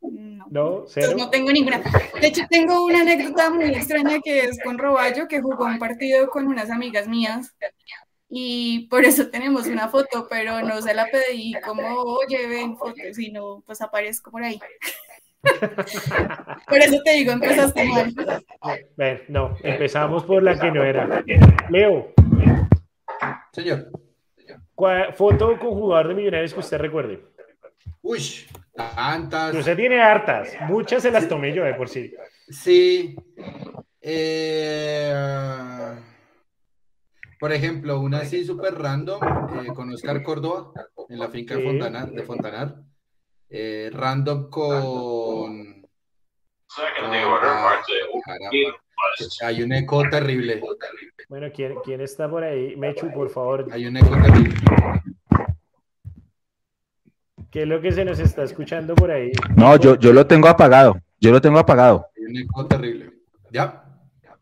no, 0.01 0.47
no, 0.51 0.85
no 1.17 1.31
tengo 1.31 1.51
ninguna. 1.51 1.83
De 2.21 2.27
hecho, 2.27 2.43
tengo 2.49 2.85
una 2.85 3.01
anécdota 3.01 3.51
muy 3.51 3.67
extraña 3.67 4.21
que 4.21 4.41
es 4.41 4.59
con 4.63 4.79
Roballo, 4.79 5.27
que 5.29 5.41
jugó 5.41 5.65
un 5.65 5.79
partido 5.79 6.29
con 6.29 6.47
unas 6.47 6.71
amigas 6.71 7.09
mías 7.09 7.55
y 8.29 8.87
por 8.89 9.05
eso 9.05 9.29
tenemos 9.29 9.67
una 9.67 9.89
foto, 9.89 10.27
pero 10.29 10.61
no 10.63 10.83
se 10.83 10.95
la 10.95 11.07
pedí 11.07 11.55
como, 11.65 11.87
oye, 12.03 12.47
ven 12.47 12.77
fotos, 12.77 13.15
sino 13.15 13.63
pues 13.67 13.81
aparezco 13.81 14.31
por 14.31 14.43
ahí. 14.43 14.59
Por 16.69 16.79
eso 16.79 17.01
te 17.05 17.13
digo, 17.13 17.33
empezaste 17.33 17.85
mal. 17.85 18.15
no, 19.29 19.57
empezamos 19.63 20.25
por 20.25 20.43
la 20.43 20.59
que 20.59 20.71
no 20.71 20.83
era. 20.83 21.25
Leo. 21.71 22.13
Señor. 23.53 23.91
foto 25.15 25.59
con 25.59 25.71
jugador 25.71 26.09
de 26.09 26.15
Millonarios 26.15 26.55
que 26.55 26.61
usted 26.61 26.79
recuerde. 26.79 27.25
Uy, 28.03 28.21
tantas. 28.75 29.55
Usted 29.55 29.77
tiene 29.77 30.01
hartas, 30.01 30.55
muchas 30.69 31.03
se 31.03 31.11
las 31.11 31.29
tomé 31.29 31.55
yo 31.55 31.65
de 31.65 31.75
por 31.75 31.89
sí. 31.89 32.13
Sí. 32.49 33.17
Eh, 34.01 35.15
por 37.41 37.53
ejemplo, 37.53 38.01
una 38.01 38.19
así 38.19 38.45
súper 38.45 38.75
random 38.75 39.21
eh, 39.61 39.69
con 39.75 39.91
Oscar 39.93 40.23
Córdoba 40.23 40.73
en 41.09 41.19
la 41.19 41.29
finca 41.29 41.57
de, 41.57 41.63
Fontana, 41.65 42.07
de 42.07 42.23
Fontanar. 42.23 42.77
Eh, 43.57 43.89
random 43.93 44.51
con. 44.51 45.87
hay 49.43 49.63
un 49.63 49.73
eco 49.73 50.03
terrible. 50.11 50.61
Bueno, 51.29 51.47
¿quién, 51.55 51.77
¿quién, 51.85 52.01
está 52.01 52.29
por 52.29 52.43
ahí? 52.43 52.75
Mechu, 52.75 53.13
por 53.13 53.31
favor. 53.31 53.69
Hay 53.71 53.87
un 53.87 53.97
eco 53.97 54.11
terrible. 54.11 54.57
¿Qué 57.49 57.63
es 57.63 57.69
lo 57.69 57.81
que 57.81 57.93
se 57.93 58.05
nos 58.05 58.19
está 58.19 58.43
escuchando 58.43 58.97
por 58.97 59.13
ahí? 59.13 59.31
No, 59.55 59.77
yo, 59.77 59.95
yo 60.01 60.13
lo 60.13 60.27
tengo 60.27 60.49
apagado. 60.49 61.01
Yo 61.21 61.31
lo 61.31 61.41
tengo 61.41 61.61
apagado. 61.61 62.09
Hay 62.17 62.25
un 62.25 62.37
eco 62.37 62.67
terrible. 62.67 63.13
¿Ya? 63.53 63.85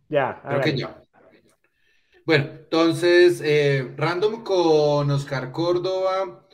Ya. 0.09 0.41
Creo 0.43 0.61
que 0.63 0.75
ya. 0.75 1.03
Bueno, 2.25 2.47
entonces, 2.51 3.43
eh, 3.45 3.93
random 3.95 4.43
con 4.43 5.11
Oscar 5.11 5.53
Córdoba, 5.53 6.47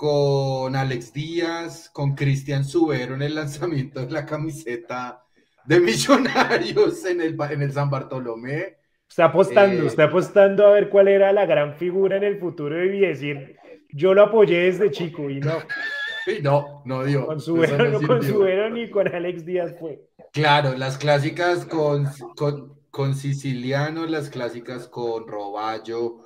con 0.00 0.74
Alex 0.76 1.12
Díaz, 1.12 1.90
con 1.90 2.14
Cristian 2.14 2.64
Subero 2.64 3.16
en 3.16 3.20
el 3.20 3.34
lanzamiento 3.34 4.00
de 4.00 4.10
la 4.10 4.24
camiseta 4.24 5.26
de 5.66 5.78
Millonarios 5.78 7.04
en 7.04 7.20
el, 7.20 7.36
en 7.38 7.60
el 7.60 7.70
San 7.70 7.90
Bartolomé. 7.90 8.78
Está 9.06 9.26
apostando, 9.26 9.82
eh, 9.82 9.86
está 9.86 10.04
apostando 10.04 10.66
a 10.66 10.70
ver 10.70 10.88
cuál 10.88 11.08
era 11.08 11.34
la 11.34 11.44
gran 11.44 11.74
figura 11.74 12.16
en 12.16 12.24
el 12.24 12.38
futuro 12.38 12.82
y 12.82 12.98
decir, 12.98 13.58
yo 13.90 14.14
lo 14.14 14.22
apoyé 14.22 14.60
desde 14.60 14.90
chico 14.90 15.28
y 15.28 15.38
no. 15.40 15.58
no, 16.42 16.82
no 16.86 17.04
dio. 17.04 17.26
Con 17.26 17.38
Subero, 17.38 18.00
no 18.00 18.00
con 18.00 18.22
Subero 18.22 18.70
ni 18.70 18.88
con 18.88 19.06
Alex 19.06 19.44
Díaz 19.44 19.74
fue. 19.78 20.00
Claro, 20.32 20.78
las 20.78 20.96
clásicas 20.96 21.66
con, 21.66 22.08
con, 22.38 22.72
con 22.90 23.14
Siciliano, 23.14 24.06
las 24.06 24.30
clásicas 24.30 24.88
con 24.88 25.28
Roballo, 25.28 26.22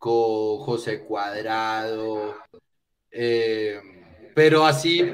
con 0.00 0.58
José 0.58 1.04
Cuadrado, 1.04 2.34
eh, 3.12 3.80
pero 4.34 4.64
así. 4.64 5.12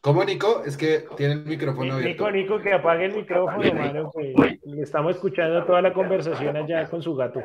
¿Cómo, 0.00 0.24
Nico? 0.24 0.64
Es 0.64 0.76
que 0.76 1.04
tiene 1.16 1.34
el 1.34 1.44
micrófono 1.44 1.94
abierto. 1.94 2.30
Nico, 2.30 2.30
Nico, 2.30 2.62
que 2.62 2.72
apague 2.72 3.04
el 3.04 3.14
micrófono, 3.14 3.74
mano, 3.74 4.10
que 4.10 4.58
le 4.64 4.82
estamos 4.82 5.14
escuchando 5.14 5.64
toda 5.64 5.82
la 5.82 5.92
conversación 5.92 6.56
allá 6.56 6.88
con 6.88 7.02
su 7.02 7.14
gato. 7.14 7.42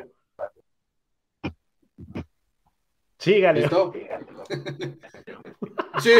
Sígale. 3.18 3.60
¿Listo? 3.60 3.92
sí, 6.00 6.10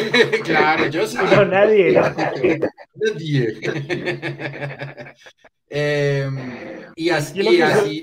claro, 0.42 0.86
yo 0.88 1.06
sí. 1.06 1.16
No, 1.16 1.44
nadie. 1.44 1.92
Nadie. 2.94 3.58
eh, 5.68 6.30
y 6.96 7.10
así, 7.10 7.40
y 7.42 7.60
así, 7.60 8.02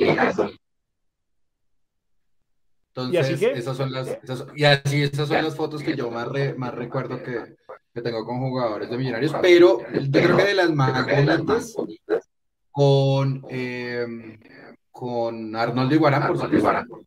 entonces, 2.96 3.42
esas 3.42 3.76
son 3.76 3.92
las, 3.92 4.20
y 4.56 4.66
así 4.66 5.02
esas 5.02 5.28
son 5.28 5.44
las 5.44 5.56
fotos 5.56 5.82
que 5.82 5.96
yo 5.96 6.12
más, 6.12 6.28
más 6.58 6.74
recuerdo 6.76 7.24
que, 7.24 7.56
que, 7.92 8.02
tengo 8.04 8.24
con 8.24 8.40
jugadores 8.40 8.88
de 8.88 8.98
Millonarios, 8.98 9.34
pero 9.42 9.80
yo 9.92 10.22
creo 10.22 10.38
que 10.38 10.44
de 10.44 10.54
las 10.54 10.72
más 10.72 11.04
bonitas 11.76 11.76
con, 12.70 13.44
eh, 13.50 14.38
con 14.92 15.56
Arnoldo 15.56 15.96
Iguarán, 15.96 16.28
por 16.28 16.38
supuesto. 16.38 17.04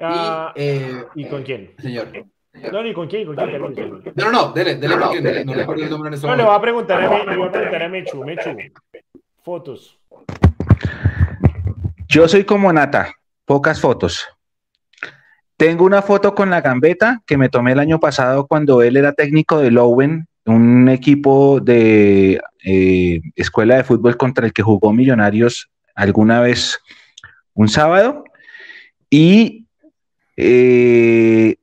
Ah, 0.00 0.52
y, 0.56 0.60
eh, 0.62 1.04
¿Y 1.14 1.28
con 1.28 1.42
quién? 1.42 1.74
Señor. 1.78 2.08
No, 2.72 2.82
ni 2.82 2.94
con 2.94 3.06
quién, 3.06 3.26
con 3.26 3.36
quién. 3.36 4.12
No, 4.14 4.24
no, 4.24 4.32
no, 4.32 4.52
dele, 4.52 4.76
dele 4.76 4.96
porque 4.96 5.20
no, 5.20 5.52
no 5.52 5.54
le 5.54 5.82
el 5.84 5.90
nombre 5.90 6.08
en 6.08 6.14
este 6.14 6.26
No, 6.26 6.36
le 6.36 6.44
voy 6.44 6.54
a 6.54 6.60
preguntar 6.60 7.02
a, 7.02 7.02
le 7.02 7.36
voy 7.36 7.48
a, 7.48 7.52
preguntar 7.52 7.82
a 7.82 7.88
Mechu, 7.90 8.24
Mechu, 8.24 8.56
fotos. 9.42 9.98
Yo 12.08 12.26
soy 12.26 12.44
como 12.44 12.72
Nata, 12.72 13.14
pocas 13.44 13.78
fotos. 13.78 14.26
Tengo 15.58 15.84
una 15.84 16.02
foto 16.02 16.36
con 16.36 16.50
la 16.50 16.60
gambeta 16.60 17.20
que 17.26 17.36
me 17.36 17.48
tomé 17.48 17.72
el 17.72 17.80
año 17.80 17.98
pasado 17.98 18.46
cuando 18.46 18.80
él 18.80 18.96
era 18.96 19.12
técnico 19.12 19.58
de 19.58 19.72
Lowen, 19.72 20.28
un 20.46 20.88
equipo 20.88 21.58
de 21.60 22.40
eh, 22.64 23.20
escuela 23.34 23.76
de 23.76 23.82
fútbol 23.82 24.16
contra 24.16 24.46
el 24.46 24.52
que 24.52 24.62
jugó 24.62 24.92
Millonarios 24.92 25.68
alguna 25.96 26.40
vez 26.40 26.78
un 27.54 27.68
sábado. 27.68 28.22
Y 29.10 29.66
eh, 30.36 31.56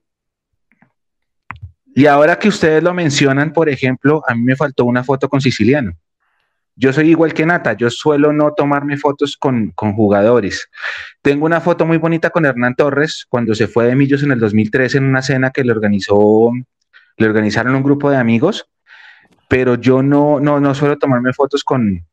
Y 1.96 2.06
ahora 2.08 2.38
que 2.38 2.50
ustedes 2.50 2.84
lo 2.84 2.94
mencionan, 2.94 3.54
por 3.54 3.70
ejemplo, 3.70 4.22
a 4.28 4.36
mí 4.36 4.42
me 4.44 4.58
faltó 4.58 4.84
una 4.84 5.06
foto 5.06 5.30
con 5.30 5.40
Siciliano. 5.40 5.94
Yo 6.78 6.92
soy 6.92 7.10
igual 7.10 7.34
que 7.34 7.46
Nata, 7.46 7.74
yo 7.74 7.90
suelo 7.90 8.34
no 8.34 8.54
tomarme 8.54 8.98
fotos 8.98 9.38
con, 9.38 9.72
jugadores. 9.76 10.70
Tengo 11.22 11.46
una 11.46 11.62
foto 11.62 11.86
muy 11.86 11.98
bonita 11.98 12.30
con 12.32 12.46
Hernán 12.46 12.76
Torres 12.76 13.26
cuando 13.30 13.56
se 13.56 13.68
fue 13.68 13.86
de 13.86 13.96
Millos 13.96 14.24
en 14.24 14.32
el 14.32 14.40
2013 14.40 14.98
en 14.98 15.06
una 15.06 15.22
cena 15.22 15.52
que 15.52 15.64
le 15.64 15.72
organizó, 15.72 16.52
le 17.18 17.28
organizaron 17.28 17.76
un 17.76 17.84
grupo 17.84 18.10
de 18.10 18.18
amigos, 18.18 18.70
pero 19.48 19.76
yo 19.76 20.04
no, 20.04 20.42
no, 20.42 20.60
no 20.60 20.76
suelo 20.76 20.98
tomarme 20.98 21.32
fotos 21.32 21.64
con, 21.64 22.06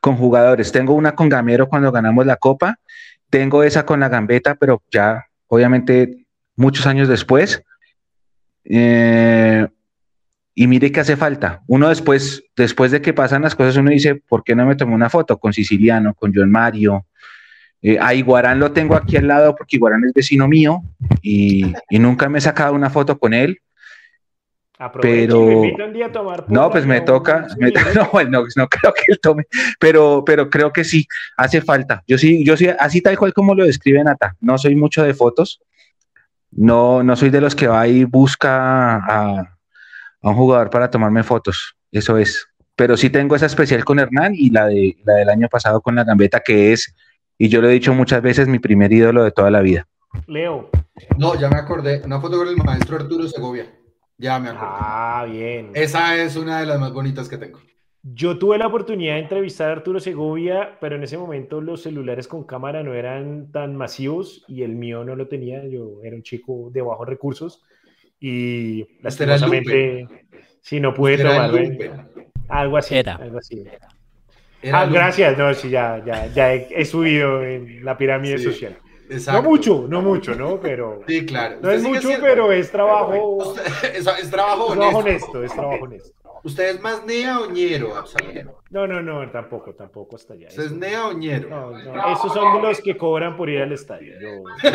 con 0.00 0.16
jugadores. 0.16 0.70
Tengo 0.70 0.94
una 0.94 1.16
con 1.16 1.28
Gamero 1.28 1.68
cuando 1.68 1.90
ganamos 1.90 2.26
la 2.26 2.36
Copa, 2.36 2.78
tengo 3.28 3.64
esa 3.64 3.84
con 3.84 3.98
la 3.98 4.08
Gambeta, 4.08 4.54
pero 4.54 4.82
ya 4.92 5.26
obviamente 5.48 6.26
muchos 6.54 6.86
años 6.86 7.08
después. 7.08 7.62
Eh, 8.64 9.66
y 10.54 10.66
mire 10.66 10.92
que 10.92 11.00
hace 11.00 11.16
falta. 11.16 11.62
Uno 11.66 11.88
después, 11.88 12.44
después 12.56 12.92
de 12.92 13.02
que 13.02 13.12
pasan 13.12 13.42
las 13.42 13.54
cosas, 13.54 13.76
uno 13.76 13.90
dice, 13.90 14.14
¿por 14.14 14.44
qué 14.44 14.54
no 14.54 14.64
me 14.64 14.76
tomé 14.76 14.94
una 14.94 15.10
foto 15.10 15.38
con 15.38 15.52
Siciliano, 15.52 16.14
con 16.14 16.32
John 16.34 16.50
Mario? 16.50 17.06
Eh, 17.82 17.98
a 18.00 18.14
Iguarán 18.14 18.60
lo 18.60 18.72
tengo 18.72 18.94
aquí 18.94 19.16
al 19.16 19.26
lado 19.26 19.54
porque 19.56 19.76
Iguarán 19.76 20.04
es 20.04 20.12
vecino 20.14 20.48
mío 20.48 20.82
y, 21.20 21.74
nunca 21.90 22.28
me 22.28 22.38
he 22.38 22.40
sacado 22.40 22.74
una 22.74 22.88
foto 22.88 23.18
con 23.18 23.34
él. 23.34 23.58
pero 25.02 25.62
no, 26.48 26.70
pues 26.70 26.86
me 26.86 27.00
toca, 27.00 27.46
no, 27.94 28.44
no, 28.56 28.68
creo 28.68 28.94
que 28.94 29.02
él 29.08 29.18
tome, 29.20 29.44
pero, 29.80 30.22
pero 30.24 30.48
creo 30.48 30.72
que 30.72 30.84
sí, 30.84 31.06
hace 31.36 31.60
falta. 31.60 32.02
Yo 32.06 32.16
sí, 32.16 32.44
yo 32.44 32.56
sí, 32.56 32.68
así 32.78 33.00
tal 33.00 33.18
cual 33.18 33.34
como 33.34 33.54
lo 33.56 33.66
describe 33.66 34.04
Nata, 34.04 34.36
no 34.40 34.56
soy 34.56 34.76
mucho 34.76 35.02
de 35.02 35.14
fotos, 35.14 35.60
no, 36.52 37.02
no 37.02 37.16
soy 37.16 37.30
de 37.30 37.40
los 37.40 37.56
que 37.56 37.66
va 37.66 37.88
y 37.88 38.04
busca 38.04 38.96
a, 38.96 39.53
a 40.24 40.30
un 40.30 40.36
jugador 40.36 40.70
para 40.70 40.90
tomarme 40.90 41.22
fotos, 41.22 41.76
eso 41.92 42.16
es. 42.16 42.48
Pero 42.74 42.96
sí 42.96 43.10
tengo 43.10 43.36
esa 43.36 43.46
especial 43.46 43.84
con 43.84 43.98
Hernán 43.98 44.32
y 44.34 44.50
la, 44.50 44.66
de, 44.66 44.96
la 45.04 45.14
del 45.14 45.28
año 45.28 45.48
pasado 45.48 45.80
con 45.80 45.94
la 45.94 46.04
gambeta, 46.04 46.40
que 46.40 46.72
es, 46.72 46.94
y 47.38 47.48
yo 47.48 47.60
lo 47.60 47.68
he 47.68 47.72
dicho 47.72 47.92
muchas 47.92 48.22
veces, 48.22 48.48
mi 48.48 48.58
primer 48.58 48.92
ídolo 48.92 49.22
de 49.22 49.30
toda 49.30 49.50
la 49.50 49.60
vida. 49.60 49.86
Leo. 50.26 50.70
No, 51.18 51.38
ya 51.38 51.50
me 51.50 51.56
acordé, 51.56 52.00
una 52.04 52.20
foto 52.20 52.38
con 52.38 52.48
el 52.48 52.56
maestro 52.56 52.96
Arturo 52.96 53.28
Segovia. 53.28 53.70
Ya 54.16 54.38
me 54.38 54.48
acordé. 54.48 54.72
Ah, 54.72 55.26
bien. 55.30 55.70
Esa 55.74 56.16
es 56.16 56.36
una 56.36 56.60
de 56.60 56.66
las 56.66 56.80
más 56.80 56.92
bonitas 56.92 57.28
que 57.28 57.36
tengo. 57.36 57.60
Yo 58.02 58.38
tuve 58.38 58.58
la 58.58 58.66
oportunidad 58.66 59.14
de 59.14 59.20
entrevistar 59.20 59.68
a 59.68 59.72
Arturo 59.72 60.00
Segovia, 60.00 60.78
pero 60.80 60.96
en 60.96 61.02
ese 61.02 61.18
momento 61.18 61.60
los 61.60 61.82
celulares 61.82 62.28
con 62.28 62.44
cámara 62.44 62.82
no 62.82 62.94
eran 62.94 63.50
tan 63.50 63.76
masivos 63.76 64.44
y 64.46 64.62
el 64.62 64.74
mío 64.74 65.04
no 65.04 65.16
lo 65.16 65.28
tenía. 65.28 65.66
Yo 65.66 66.00
era 66.02 66.16
un 66.16 66.22
chico 66.22 66.70
de 66.72 66.82
bajos 66.82 67.08
recursos 67.08 67.62
y 68.26 68.86
lastimosamente, 69.02 70.08
si 70.62 70.80
no 70.80 70.94
pude 70.94 71.18
tomarme 71.18 71.90
algo 72.48 72.78
así. 72.78 72.96
Algo 72.96 73.38
así. 73.38 73.66
ah, 74.72 74.86
gracias, 74.86 75.36
no, 75.36 75.52
sí, 75.52 75.68
ya, 75.68 76.02
ya, 76.06 76.26
ya 76.28 76.54
he, 76.54 76.86
subido 76.86 77.44
en 77.44 77.84
la 77.84 77.98
pirámide 77.98 78.38
social. 78.38 78.78
No 79.26 79.42
mucho, 79.42 79.84
no 79.86 80.00
mucho, 80.00 80.34
¿no? 80.34 80.58
Pero. 80.58 81.02
Sí, 81.06 81.26
claro. 81.26 81.58
No 81.60 81.70
es 81.70 81.82
mucho, 81.82 82.08
pero 82.18 82.50
es 82.52 82.70
trabajo. 82.70 83.54
es, 83.82 84.30
trabajo 84.30 84.68
honesto. 84.68 85.44
Es 85.44 85.52
trabajo 85.52 85.84
honesto, 85.84 86.14
¿Usted 86.44 86.76
es 86.76 86.80
más 86.80 87.04
nea 87.04 87.40
o 87.40 87.50
ñero, 87.50 88.04
No, 88.70 88.86
no, 88.86 89.02
no, 89.02 89.30
tampoco, 89.30 89.74
tampoco 89.74 90.16
hasta 90.16 90.32
allá. 90.32 90.48
¿Usted 90.48 90.64
es 90.64 90.72
nea 90.72 91.08
o 91.08 91.12
ñero? 91.12 91.50
No, 91.50 91.70
no, 91.78 92.12
esos 92.12 92.32
son 92.32 92.62
los 92.62 92.80
que 92.80 92.96
cobran 92.96 93.36
por 93.36 93.50
ir 93.50 93.60
al 93.60 93.72
estadio. 93.72 94.14
Yo, 94.18 94.42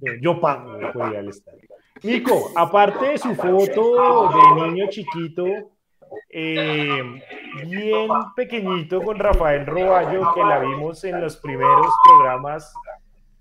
yo, 0.00 0.12
yo 0.20 0.40
pago 0.40 0.80
por 0.92 1.12
ir 1.12 1.18
al 1.18 1.28
estadio. 1.28 1.68
Nico, 2.02 2.50
aparte 2.56 3.06
de 3.06 3.18
su 3.18 3.34
foto 3.34 4.30
de 4.30 4.70
niño 4.70 4.86
chiquito, 4.88 5.44
eh, 6.30 7.02
bien 7.66 8.08
pequeñito 8.34 9.02
con 9.02 9.18
Rafael 9.18 9.66
Roballo, 9.66 10.32
que 10.34 10.42
la 10.42 10.60
vimos 10.60 11.04
en 11.04 11.20
los 11.20 11.36
primeros 11.36 11.92
programas, 12.04 12.72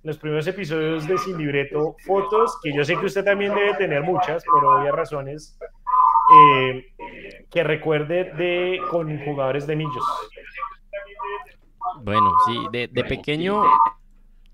los 0.03 0.17
primeros 0.17 0.45
episodios 0.47 1.07
de 1.07 1.17
Sin 1.17 1.37
Libreto, 1.37 1.95
fotos 2.05 2.59
que 2.61 2.73
yo 2.75 2.83
sé 2.83 2.97
que 2.97 3.05
usted 3.05 3.23
también 3.23 3.55
debe 3.55 3.75
tener 3.75 4.03
muchas, 4.03 4.43
por 4.43 4.65
obvias 4.65 4.93
razones, 4.93 5.57
eh, 6.33 6.85
que 7.49 7.63
recuerde 7.63 8.25
de 8.25 8.81
con 8.91 9.23
jugadores 9.23 9.67
de 9.67 9.75
Millos. 9.77 10.05
Bueno, 12.01 12.31
sí, 12.45 12.67
de, 12.71 12.87
de 12.87 13.03
pequeño 13.05 13.63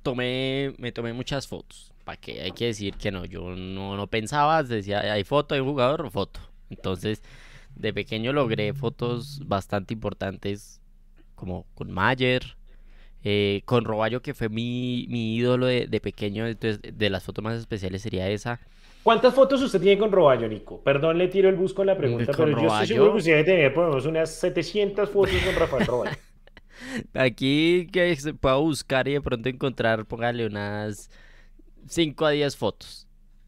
tomé, 0.04 0.76
me 0.78 0.92
tomé 0.92 1.12
muchas 1.12 1.48
fotos 1.48 1.95
¿para 2.06 2.18
qué? 2.18 2.42
Hay 2.44 2.52
que 2.52 2.68
decir 2.68 2.94
que 2.96 3.12
no, 3.12 3.26
yo 3.26 3.56
no, 3.56 3.98
no 3.98 4.08
pensaba, 4.08 4.64
decía, 4.64 5.00
hay 5.00 5.26
foto, 5.26 5.56
hay 5.56 5.62
jugador, 5.62 6.10
foto. 6.12 6.40
Entonces, 6.70 7.22
de 7.76 7.94
pequeño 7.94 8.32
logré 8.32 8.74
fotos 8.74 9.42
bastante 9.46 9.94
importantes, 9.94 10.80
como 11.36 11.66
con 11.76 11.92
Mayer, 11.92 12.56
eh, 13.24 13.64
con 13.66 13.84
Roballo, 13.84 14.22
que 14.22 14.34
fue 14.34 14.50
mi, 14.50 15.08
mi 15.10 15.36
ídolo 15.36 15.66
de, 15.66 16.00
pequeño, 16.00 16.48
entonces 16.48 16.80
de 16.82 17.10
las 17.10 17.24
fotos 17.24 17.44
más 17.44 17.60
especiales 17.60 18.04
sería 18.04 18.30
esa. 18.30 18.60
¿Cuántas 19.04 19.34
fotos 19.34 19.62
usted 19.62 19.82
tiene 19.82 20.00
con 20.00 20.12
Roballo, 20.12 20.48
Nico? 20.48 20.82
Perdón, 20.82 21.18
le 21.18 21.28
tiro 21.28 21.50
el 21.50 21.56
bus 21.56 21.74
con 21.74 21.88
la 21.88 21.98
pregunta, 21.98 22.32
pero 22.36 22.60
yo 22.60 22.68
estoy 22.68 22.88
seguro 22.88 23.12
que 23.12 23.18
usted 23.18 23.32
debe 23.32 23.44
tener 23.44 23.74
por 23.74 23.84
lo 23.86 23.90
menos 23.90 24.06
unas 24.06 24.32
700 24.32 25.10
fotos 25.10 25.36
con 25.44 25.56
Rafael 25.56 25.86
Roballo. 25.86 26.18
Aquí 27.14 27.88
que 27.92 28.16
se 28.16 28.34
pueda 28.34 28.56
buscar 28.56 29.08
y 29.08 29.14
de 29.14 29.22
pronto 29.22 29.50
encontrar, 29.50 30.06
póngale 30.06 30.46
unas 30.46 31.10
5 31.88 32.26
a 32.26 32.32
10 32.32 32.56
fotos. 32.56 33.08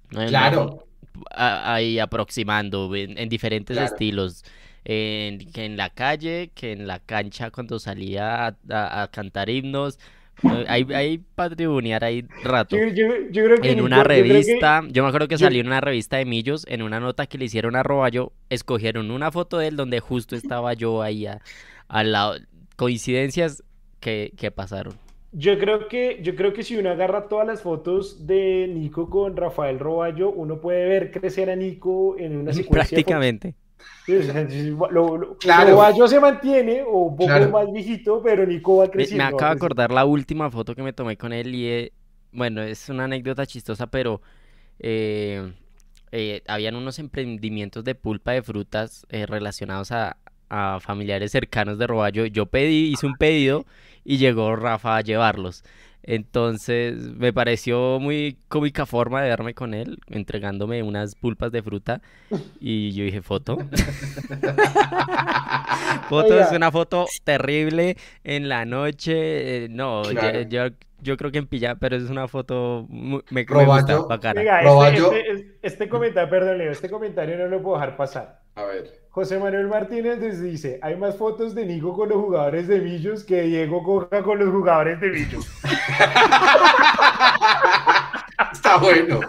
Claro. 0.09 0.88
ahí 1.31 1.99
aproximando 1.99 2.93
en, 2.95 3.30
diferentes 3.30 3.77
estilos. 3.77 4.43
En, 4.85 5.51
que 5.51 5.65
en 5.65 5.76
la 5.76 5.89
calle, 5.89 6.51
que 6.55 6.72
en 6.72 6.88
la 6.88 6.99
cancha 6.99 7.51
cuando 7.51 7.80
salía 7.80 8.55
a, 8.69 9.09
cantar 9.11 9.49
himnos. 9.49 9.99
Hay, 10.68 10.85
hay 10.93 11.23
ahí 11.35 12.26
rato. 12.43 12.77
en 12.77 13.81
una 13.81 14.03
revista, 14.03 14.84
yo, 14.88 15.01
me 15.01 15.09
acuerdo 15.09 15.27
que 15.27 15.39
salió 15.39 15.61
en 15.61 15.68
una 15.68 15.81
revista 15.81 16.18
de 16.18 16.26
Millos, 16.26 16.64
en 16.69 16.84
una 16.84 16.99
nota 16.99 17.26
que 17.26 17.39
le 17.39 17.45
hicieron 17.45 17.76
a 17.76 17.81
Roballo, 17.81 18.34
escogieron 18.51 19.09
una 19.09 19.31
foto 19.31 19.57
de 19.57 19.69
él 19.69 19.76
donde 19.76 19.99
justo 19.99 20.35
estaba 20.35 20.73
yo 20.76 21.01
ahí 21.01 21.26
al 21.88 22.11
lado. 22.11 22.35
Coincidencias 22.76 23.64
que, 23.99 24.31
que 24.38 24.51
pasaron. 24.51 25.07
Yo 25.39 25.59
creo 25.59 25.88
que, 25.88 26.19
yo 26.23 26.35
creo 26.35 26.51
que 26.51 26.64
si 26.64 26.77
uno 26.77 26.89
agarra 26.89 27.27
todas 27.27 27.45
las 27.45 27.61
fotos 27.61 28.26
de 28.26 28.68
Nico 28.73 29.07
con 29.07 29.38
Rafael 29.38 29.77
Roballo, 29.77 30.31
uno 30.31 30.59
puede 30.59 30.89
ver 30.89 31.11
crecer 31.11 31.51
a 31.51 31.55
Nico 31.55 32.15
en 32.18 32.38
una 32.38 32.53
secuencia. 32.53 32.72
Prácticamente. 32.72 33.53
Roballo 35.68 36.07
se 36.07 36.19
mantiene, 36.19 36.81
o 36.81 37.03
un 37.03 37.15
poco 37.15 37.49
más 37.51 37.72
viejito, 37.72 38.19
pero 38.23 38.47
Nico 38.47 38.77
va 38.77 38.89
creciendo. 38.89 39.26
Me, 39.26 39.27
acabo 39.27 39.51
de 39.51 39.57
acordar 39.57 39.91
la 39.91 40.05
última 40.05 40.49
foto 40.49 40.73
que 40.73 40.81
me 40.81 40.91
tomé 40.91 41.18
con 41.18 41.31
él 41.31 41.53
y, 41.53 41.68
eh, 41.68 41.93
bueno, 42.31 42.64
es 42.64 42.89
una 42.89 43.03
anécdota 43.03 43.45
chistosa, 43.45 43.85
pero 43.85 44.23
eh, 44.80 45.53
eh, 46.11 46.41
habían 46.47 46.76
unos 46.76 46.97
emprendimientos 46.97 47.84
de 47.84 47.93
pulpa 47.93 48.31
de 48.31 48.41
frutas 48.41 49.05
relacionados 49.11 49.91
a, 49.91 50.18
a 50.49 50.80
familiares 50.80 51.32
cercanos 51.32 51.78
de 51.78 51.88
Roballo. 51.88 52.26
Yo 52.26 52.45
pedí, 52.45 52.91
hice 52.91 53.06
un 53.06 53.15
pedido 53.15 53.65
y 54.03 54.18
llegó 54.18 54.56
Rafa 54.56 54.98
a 54.98 55.02
llevarlos. 55.02 55.64
Entonces 56.07 56.95
me 57.18 57.34
pareció 57.34 57.99
muy 57.99 58.38
cómica 58.48 58.86
forma 58.86 59.22
de 59.22 59.28
verme 59.28 59.53
con 59.53 59.74
él, 59.74 59.99
entregándome 60.07 60.82
unas 60.82 61.15
pulpas 61.15 61.52
de 61.52 61.61
fruta. 61.61 62.02
Y 62.61 62.94
yo 62.94 63.03
dije, 63.03 63.22
foto. 63.22 63.57
foto 66.10 66.40
es 66.40 66.49
una 66.53 66.72
foto 66.72 67.07
terrible 67.26 67.98
en 68.24 68.48
la 68.48 68.64
noche. 68.64 69.65
Eh, 69.65 69.68
no, 69.69 70.10
yo, 70.48 70.68
yo, 71.02 71.18
creo 71.18 71.30
que 71.30 71.40
en 71.40 71.48
pijama, 71.48 71.76
pero 71.76 71.98
es 71.98 72.10
una 72.10 72.30
foto 72.30 72.88
me, 72.90 73.22
me 73.30 73.44
gusta, 73.44 73.99
bacana. 73.99 74.41
Este, 74.41 75.32
este, 75.32 75.57
este, 75.61 75.90
comentario, 75.90 76.30
perdón, 76.30 76.57
Leo, 76.57 76.72
este 76.72 76.90
comentario 76.90 77.38
no 77.38 77.48
lo 77.48 77.61
puedo 77.61 77.76
dejar 77.76 77.98
pasar. 77.98 78.47
A 78.58 78.66
ver. 78.66 79.00
José 79.12 79.38
Manuel 79.38 79.68
Martínez 79.68 80.42
dice, 80.42 80.80
hay 80.82 80.96
más 80.96 81.16
fotos 81.16 81.54
de 81.54 81.64
Nico 81.64 81.94
con 81.96 82.10
los 82.10 82.18
jugadores 82.18 82.68
de 82.68 82.82
Millos 82.82 83.24
que 83.24 83.44
Diego 83.44 83.84
Coja 83.84 84.24
con 84.24 84.40
los 84.40 84.50
jugadores 84.50 85.00
de 85.00 85.10
Millos. 85.10 85.48
Está 88.52 88.78
bueno. 88.78 89.20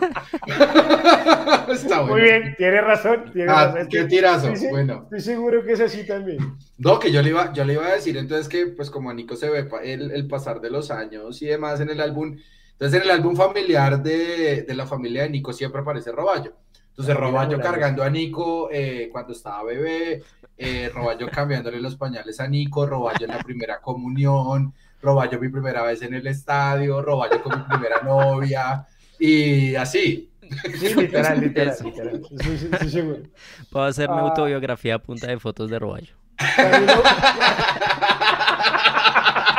Está 1.69 2.01
bueno. 2.01 2.15
Muy 2.15 2.23
bien, 2.23 2.55
tiene 2.57 2.81
razón. 2.81 3.31
Tiene 3.31 3.53
ah, 3.53 3.87
Qué 3.91 4.05
tirazo. 4.05 4.49
Estoy, 4.49 4.71
bueno. 4.71 5.03
Estoy 5.05 5.21
seguro 5.21 5.63
que 5.63 5.73
es 5.73 5.81
así 5.81 6.07
también. 6.07 6.57
No, 6.79 6.99
que 6.99 7.13
yo 7.13 7.21
le 7.21 7.29
iba, 7.29 7.53
yo 7.53 7.67
le 7.67 7.75
iba 7.75 7.87
a 7.87 7.95
decir 7.97 8.17
entonces 8.17 8.49
que, 8.49 8.69
pues 8.69 8.91
como 8.91 9.11
a 9.11 9.15
Nico 9.15 9.37
se 9.37 9.51
ve 9.51 9.69
el, 9.85 10.11
el 10.11 10.27
pasar 10.27 10.63
de 10.63 10.71
los 10.71 10.91
años 10.91 11.43
y 11.43 11.47
demás 11.47 11.81
en 11.81 11.91
el 11.91 12.01
álbum, 12.01 12.39
entonces 12.73 12.99
en 12.99 13.03
el 13.03 13.11
álbum 13.11 13.37
familiar 13.37 14.03
de, 14.03 14.63
de 14.63 14.75
la 14.75 14.87
familia 14.87 15.25
de 15.25 15.31
Nico 15.31 15.53
siempre 15.53 15.83
aparece 15.83 16.13
Roballo. 16.13 16.55
Entonces, 16.99 17.16
Roballo 17.16 17.61
cargando 17.61 18.03
a 18.03 18.11
Nico 18.11 18.69
eh, 18.73 19.09
cuando 19.12 19.33
estaba 19.33 19.62
bebé, 19.62 20.20
eh, 20.57 20.91
Roballo 20.93 21.31
cambiándole 21.31 21.81
los 21.81 21.95
pañales 21.95 22.41
a 22.41 22.49
Nico, 22.49 22.87
Roballo 22.87 23.25
en 23.25 23.31
la 23.31 23.39
primera 23.39 23.81
comunión, 23.81 24.75
Roballo 25.01 25.39
mi 25.39 25.49
primera 25.49 25.85
vez 25.85 26.03
en 26.03 26.15
el 26.15 26.27
estadio, 26.27 27.01
Roballo 27.01 27.41
con 27.41 27.57
mi 27.57 27.65
primera 27.66 28.03
novia, 28.03 28.85
y 29.16 29.77
así. 29.77 30.29
Sí, 30.77 30.93
literal, 30.97 31.41
literal, 31.41 31.77
literal. 31.85 32.20
Estoy, 32.33 32.91
seguro. 32.91 33.19
Puedo 33.70 33.87
hacer 33.87 34.09
mi 34.09 34.16
ah. 34.16 34.23
autobiografía 34.23 34.97
a 34.97 34.99
punta 34.99 35.29
de 35.29 35.39
fotos 35.39 35.70
de 35.70 35.79
Roballo. 35.79 36.16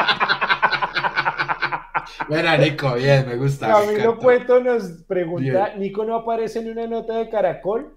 Mira, 2.27 2.57
Nico, 2.57 2.94
bien, 2.95 3.27
me 3.27 3.36
gusta. 3.36 3.68
Camilo 3.68 4.18
Cueto 4.18 4.60
nos 4.60 4.84
pregunta, 5.07 5.73
¿Nico 5.76 6.06
no 6.06 6.15
aparece 6.15 6.60
en 6.60 6.72
una 6.72 6.88
nota 6.88 7.18
de 7.18 7.30
Caracol? 7.30 7.95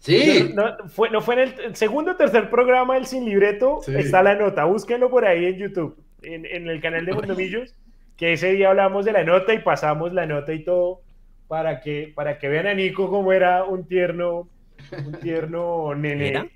Sí. 0.00 0.52
No, 0.54 0.88
fue, 0.88 1.10
no 1.10 1.20
fue 1.20 1.34
en 1.34 1.40
el, 1.40 1.76
segundo 1.76 2.12
o 2.12 2.16
tercer 2.16 2.50
programa 2.50 2.94
del 2.94 3.06
Sin 3.06 3.24
Libreto, 3.24 3.80
está 3.86 4.22
la 4.22 4.34
nota, 4.34 4.64
búsquenlo 4.64 5.08
por 5.08 5.24
ahí 5.24 5.46
en 5.46 5.56
YouTube, 5.56 5.96
en, 6.22 6.44
en 6.44 6.68
el 6.68 6.80
canal 6.80 7.06
de 7.06 7.12
Mondomillos, 7.12 7.74
que 8.16 8.34
ese 8.34 8.52
día 8.52 8.68
hablamos 8.68 9.04
de 9.04 9.12
la 9.12 9.24
nota 9.24 9.54
y 9.54 9.60
pasamos 9.60 10.12
la 10.12 10.26
nota 10.26 10.52
y 10.52 10.62
todo 10.62 11.00
para 11.48 11.80
que, 11.80 12.12
para 12.14 12.38
que 12.38 12.48
vean 12.48 12.66
a 12.66 12.74
Nico 12.74 13.08
como 13.08 13.32
era 13.32 13.64
un 13.64 13.86
tierno, 13.86 14.48
un 15.06 15.12
tierno 15.20 15.94
nene. 15.96 16.50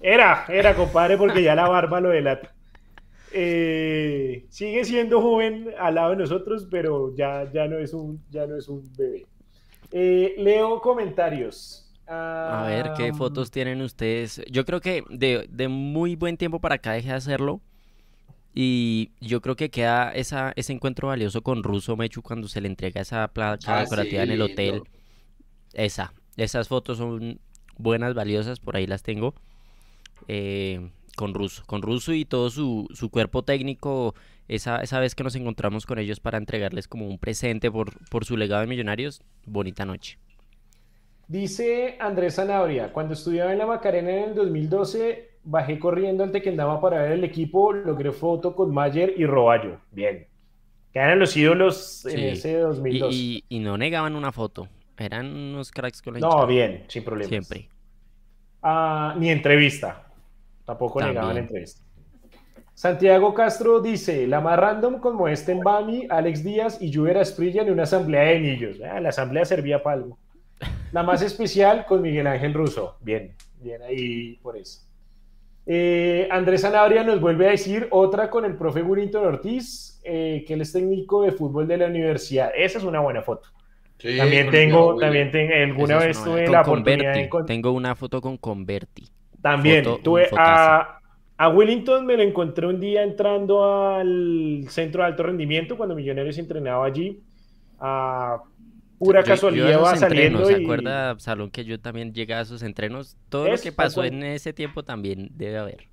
Era, 0.00 0.44
era, 0.48 0.74
compadre, 0.74 1.16
porque 1.16 1.42
ya 1.42 1.54
la 1.54 1.68
barba 1.68 2.00
lo 2.00 2.10
delata. 2.10 2.52
Eh, 3.32 4.46
sigue 4.48 4.84
siendo 4.84 5.20
joven 5.20 5.70
al 5.78 5.96
lado 5.96 6.10
de 6.10 6.16
nosotros, 6.16 6.66
pero 6.70 7.14
ya, 7.14 7.50
ya, 7.52 7.66
no, 7.66 7.78
es 7.78 7.92
un, 7.92 8.22
ya 8.30 8.46
no 8.46 8.56
es 8.56 8.68
un 8.68 8.90
bebé. 8.96 9.26
Eh, 9.92 10.34
leo 10.38 10.80
comentarios. 10.80 11.82
A 12.08 12.64
ver, 12.68 12.92
¿qué 12.96 13.12
fotos 13.12 13.50
tienen 13.50 13.82
ustedes? 13.82 14.40
Yo 14.48 14.64
creo 14.64 14.80
que 14.80 15.02
de, 15.10 15.48
de, 15.50 15.66
muy 15.66 16.14
buen 16.14 16.36
tiempo 16.36 16.60
para 16.60 16.76
acá 16.76 16.92
dejé 16.92 17.08
de 17.08 17.14
hacerlo. 17.14 17.60
Y 18.54 19.10
yo 19.20 19.42
creo 19.42 19.56
que 19.56 19.70
queda 19.70 20.12
esa, 20.12 20.52
ese 20.56 20.72
encuentro 20.72 21.08
valioso 21.08 21.42
con 21.42 21.62
Russo 21.62 21.94
Mechu 21.96 22.22
cuando 22.22 22.48
se 22.48 22.60
le 22.60 22.68
entrega 22.68 23.02
esa 23.02 23.28
placa 23.28 23.78
ah, 23.78 23.80
decorativa 23.80 24.22
en 24.22 24.30
el 24.30 24.40
hotel. 24.40 24.82
Esa. 25.74 26.14
Esas 26.36 26.68
fotos 26.68 26.98
son 26.98 27.40
buenas, 27.76 28.14
valiosas, 28.14 28.60
por 28.60 28.76
ahí 28.76 28.86
las 28.86 29.02
tengo. 29.02 29.34
Eh, 30.28 30.90
con 31.16 31.34
Russo. 31.34 31.64
Con 31.66 31.82
Russo 31.82 32.12
y 32.12 32.24
todo 32.24 32.50
su, 32.50 32.86
su 32.92 33.10
cuerpo 33.10 33.42
técnico. 33.42 34.14
Esa, 34.46 34.78
esa 34.78 35.00
vez 35.00 35.16
que 35.16 35.24
nos 35.24 35.34
encontramos 35.34 35.86
con 35.86 35.98
ellos 35.98 36.20
para 36.20 36.38
entregarles 36.38 36.86
como 36.86 37.08
un 37.08 37.18
presente 37.18 37.68
por, 37.72 37.92
por 38.08 38.24
su 38.24 38.36
legado 38.36 38.60
de 38.60 38.68
millonarios. 38.68 39.20
Bonita 39.44 39.84
noche. 39.84 40.18
Dice 41.26 41.96
Andrés 41.98 42.36
Zanabria, 42.36 42.92
cuando 42.92 43.14
estudiaba 43.14 43.52
en 43.52 43.58
la 43.58 43.66
Macarena 43.66 44.10
en 44.12 44.28
el 44.30 44.34
2012, 44.36 45.30
bajé 45.42 45.78
corriendo 45.80 46.22
al 46.22 46.30
Tequendama 46.30 46.80
para 46.80 47.02
ver 47.02 47.12
el 47.12 47.24
equipo, 47.24 47.72
logré 47.72 48.12
foto 48.12 48.54
con 48.54 48.72
Mayer 48.72 49.14
y 49.16 49.26
Roballo. 49.26 49.80
Bien. 49.90 50.28
Que 50.92 51.00
eran 51.00 51.18
los 51.18 51.36
ídolos 51.36 52.06
en 52.06 52.20
ese 52.20 52.58
2002. 52.58 53.12
Y, 53.12 53.44
no 53.58 53.76
negaban 53.76 54.14
una 54.14 54.30
foto. 54.30 54.68
Eran 54.96 55.26
unos 55.26 55.72
cracks 55.72 56.00
con 56.00 56.14
la 56.14 56.20
No, 56.20 56.46
bien, 56.46 56.84
sin 56.86 57.02
problema. 57.02 57.28
Siempre. 57.28 57.68
Ah, 58.62 59.14
ni 59.18 59.30
entrevista. 59.30 60.05
Tampoco 60.66 61.00
negaban 61.00 61.38
entrevista. 61.38 61.82
Santiago 62.74 63.32
Castro 63.32 63.80
dice, 63.80 64.26
la 64.26 64.42
más 64.42 64.58
random 64.58 65.00
como 65.00 65.28
este 65.28 65.52
en 65.52 65.60
Bami, 65.60 66.06
Alex 66.10 66.44
Díaz 66.44 66.82
y 66.82 66.90
Lluvia 66.90 67.22
Esprilla 67.22 67.62
en 67.62 67.72
una 67.72 67.84
asamblea 67.84 68.24
de 68.24 68.40
niños. 68.40 68.76
Ah, 68.86 69.00
la 69.00 69.08
asamblea 69.08 69.46
servía 69.46 69.82
para 69.82 69.96
algo. 69.96 70.18
La 70.92 71.02
más 71.02 71.22
especial 71.22 71.86
con 71.86 72.02
Miguel 72.02 72.26
Ángel 72.26 72.52
Russo. 72.52 72.98
Bien, 73.00 73.34
bien 73.62 73.80
ahí 73.80 74.36
por 74.42 74.58
eso. 74.58 74.80
Eh, 75.64 76.28
Andrés 76.30 76.60
Sanabria 76.60 77.02
nos 77.02 77.18
vuelve 77.18 77.48
a 77.48 77.52
decir 77.52 77.88
otra 77.90 78.28
con 78.28 78.44
el 78.44 78.56
profe 78.56 78.82
Gurinton 78.82 79.24
Ortiz, 79.24 80.00
eh, 80.04 80.44
que 80.46 80.52
él 80.52 80.60
es 80.60 80.72
técnico 80.72 81.22
de 81.22 81.32
fútbol 81.32 81.66
de 81.66 81.78
la 81.78 81.86
universidad. 81.86 82.50
Esa 82.54 82.76
es 82.76 82.84
una 82.84 83.00
buena 83.00 83.22
foto. 83.22 83.48
también 84.18 84.50
tengo, 84.50 84.96
también 84.96 85.30
tengo, 85.30 85.54
alguna 85.54 85.96
vez 85.96 86.22
tuve 86.22 86.46
la 86.46 86.60
oportunidad 86.60 87.14
de... 87.14 87.30
Tengo 87.46 87.72
una 87.72 87.94
foto 87.94 88.20
con 88.20 88.36
Converti. 88.36 89.15
También 89.46 89.84
tuve 90.02 90.28
a, 90.36 90.98
a 91.36 91.48
Wellington 91.48 92.04
me 92.04 92.16
lo 92.16 92.24
encontré 92.24 92.66
un 92.66 92.80
día 92.80 93.04
entrando 93.04 93.64
al 93.64 94.64
centro 94.68 95.02
de 95.02 95.08
alto 95.08 95.22
rendimiento 95.22 95.76
cuando 95.76 95.94
Millonarios 95.94 96.36
entrenaba 96.38 96.84
allí. 96.84 97.20
A 97.78 98.42
pura 98.98 99.22
casualidad 99.22 99.80
va 99.80 99.94
saliendo. 99.94 100.44
¿Se 100.46 100.56
acuerda, 100.56 101.16
Salón, 101.20 101.50
que 101.50 101.64
yo 101.64 101.78
también 101.78 102.12
llegué 102.12 102.34
a 102.34 102.40
esos 102.40 102.64
entrenos? 102.64 103.16
Todo 103.28 103.48
lo 103.48 103.56
que 103.58 103.70
pasó 103.70 104.02
en 104.02 104.24
ese 104.24 104.52
tiempo 104.52 104.82
también 104.82 105.30
debe 105.36 105.58
haber. 105.58 105.88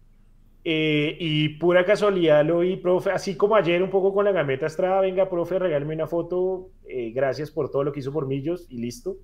Eh, 0.66 1.16
y 1.20 1.50
pura 1.60 1.86
casualidad 1.86 2.44
lo 2.44 2.60
vi, 2.60 2.78
profe, 2.78 3.12
así 3.12 3.36
como 3.36 3.56
ayer 3.56 3.84
un 3.84 3.90
poco 3.90 4.14
con 4.14 4.24
la 4.26 4.32
gameta 4.32 4.66
Estrada, 4.66 5.02
venga, 5.02 5.30
profe, 5.30 5.60
regálame 5.60 5.94
una 5.94 6.08
foto, 6.08 6.70
eh, 6.88 7.12
gracias 7.14 7.52
por 7.52 7.70
todo 7.70 7.84
lo 7.84 7.92
que 7.92 8.00
hizo 8.00 8.14
por 8.14 8.28
Millos 8.28 8.66
y 8.70 8.78
listo. 8.78 9.18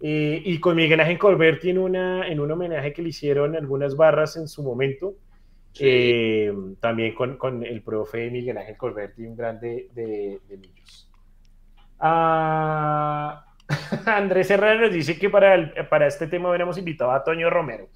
Eh, 0.00 0.42
y 0.44 0.60
con 0.60 0.76
Miguel 0.76 1.00
Ángel 1.00 1.18
Colberti 1.18 1.70
en, 1.70 1.78
una, 1.78 2.28
en 2.28 2.38
un 2.38 2.50
homenaje 2.50 2.92
que 2.92 3.02
le 3.02 3.08
hicieron 3.08 3.56
algunas 3.56 3.96
barras 3.96 4.36
en 4.36 4.46
su 4.46 4.62
momento, 4.62 5.14
también 6.80 7.14
con, 7.14 7.36
con, 7.36 7.64
el 7.64 7.82
profe 7.82 8.30
Miguel 8.30 8.58
Ángel 8.58 8.76
Colberti, 8.76 9.26
un 9.26 9.36
grande 9.36 9.88
de, 9.94 10.40
de 10.48 10.56
Millos. 10.56 11.10
Ah, 12.00 13.44
Andrés 14.06 14.50
Herrera 14.50 14.80
nos 14.80 14.92
dice 14.92 15.18
que 15.18 15.28
para, 15.30 15.88
para 15.88 16.06
este 16.06 16.26
tema 16.26 16.48
hubiéramos 16.48 16.78
invitado 16.78 17.12
a 17.12 17.22
Toño 17.22 17.50
Romero. 17.50 17.88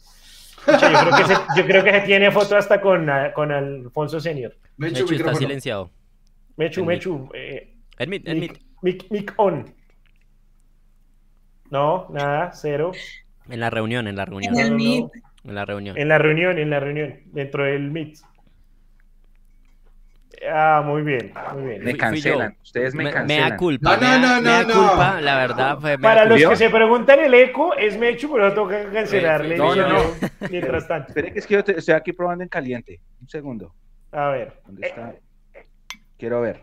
yo, 0.66 1.66
creo 1.66 1.82
que 1.82 1.92
se, 1.92 2.00
tiene 2.00 2.30
foto 2.30 2.56
hasta 2.56 2.80
con, 2.80 3.08
ah, 3.10 3.32
con 3.32 3.50
Alfonso 3.50 4.20
Senior. 4.20 4.54
Mechu, 4.76 5.12
está 5.12 5.34
silenciado. 5.34 5.90
Mechu, 6.56 6.84
Mechu. 6.84 7.28
Eh, 7.34 7.74
admit, 7.98 8.28
admit. 8.28 8.58
Mic, 8.82 9.34
on. 9.36 9.72
No, 11.72 12.06
nada, 12.10 12.52
cero. 12.52 12.92
En 13.48 13.58
la 13.58 13.70
reunión, 13.70 14.06
en 14.06 14.14
la 14.14 14.26
reunión. 14.26 14.54
En, 14.58 14.78
el 14.78 15.10
en 15.42 15.54
la 15.54 15.64
reunión. 15.64 15.96
En 15.96 16.06
la 16.06 16.18
reunión, 16.18 16.58
en 16.58 16.68
la 16.68 16.80
reunión, 16.80 17.20
dentro 17.32 17.64
del 17.64 17.90
Meet. 17.90 18.18
Ah, 20.52 20.82
muy 20.84 21.00
bien, 21.00 21.32
muy 21.54 21.62
bien. 21.62 21.82
Me 21.82 21.96
cancelan, 21.96 22.58
ustedes 22.62 22.94
me, 22.94 23.04
cancelan. 23.04 23.26
Me 23.26 23.50
da 23.50 23.56
culpa. 23.56 23.96
No, 23.96 24.18
no, 24.18 24.18
no, 24.18 24.42
me, 24.42 24.50
da 24.50 24.64
culpa, 24.66 25.20
la 25.22 25.36
verdad. 25.38 25.78
Para 25.98 26.26
los 26.26 26.42
que 26.44 26.56
se 26.56 26.68
preguntan 26.68 27.20
el 27.20 27.32
eco, 27.32 27.74
es 27.74 27.96
Mechu, 27.96 28.30
pero 28.30 28.50
no 28.50 28.54
toca 28.54 28.90
cancelarle. 28.92 29.56
No, 29.56 29.74
no, 29.74 29.88
no. 29.88 30.00
Mientras 30.50 30.86
tanto. 30.86 31.08
Espere 31.08 31.32
que 31.32 31.38
es 31.38 31.46
que 31.46 31.54
yo 31.54 31.60
estoy 31.60 31.94
aquí 31.94 32.12
probando 32.12 32.44
en 32.44 32.50
caliente. 32.50 33.00
Un 33.18 33.28
segundo. 33.30 33.74
A 34.10 34.28
ver. 34.28 34.60
¿Dónde 34.66 34.88
está? 34.88 35.14
Quiero 36.18 36.42
ver. 36.42 36.60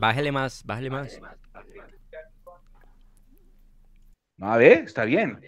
Bájele 0.00 0.32
más, 0.32 0.64
bájele 0.66 0.90
más. 0.90 1.20
No, 4.36 4.52
a 4.52 4.56
ver, 4.56 4.84
está 4.84 5.04
bien. 5.04 5.40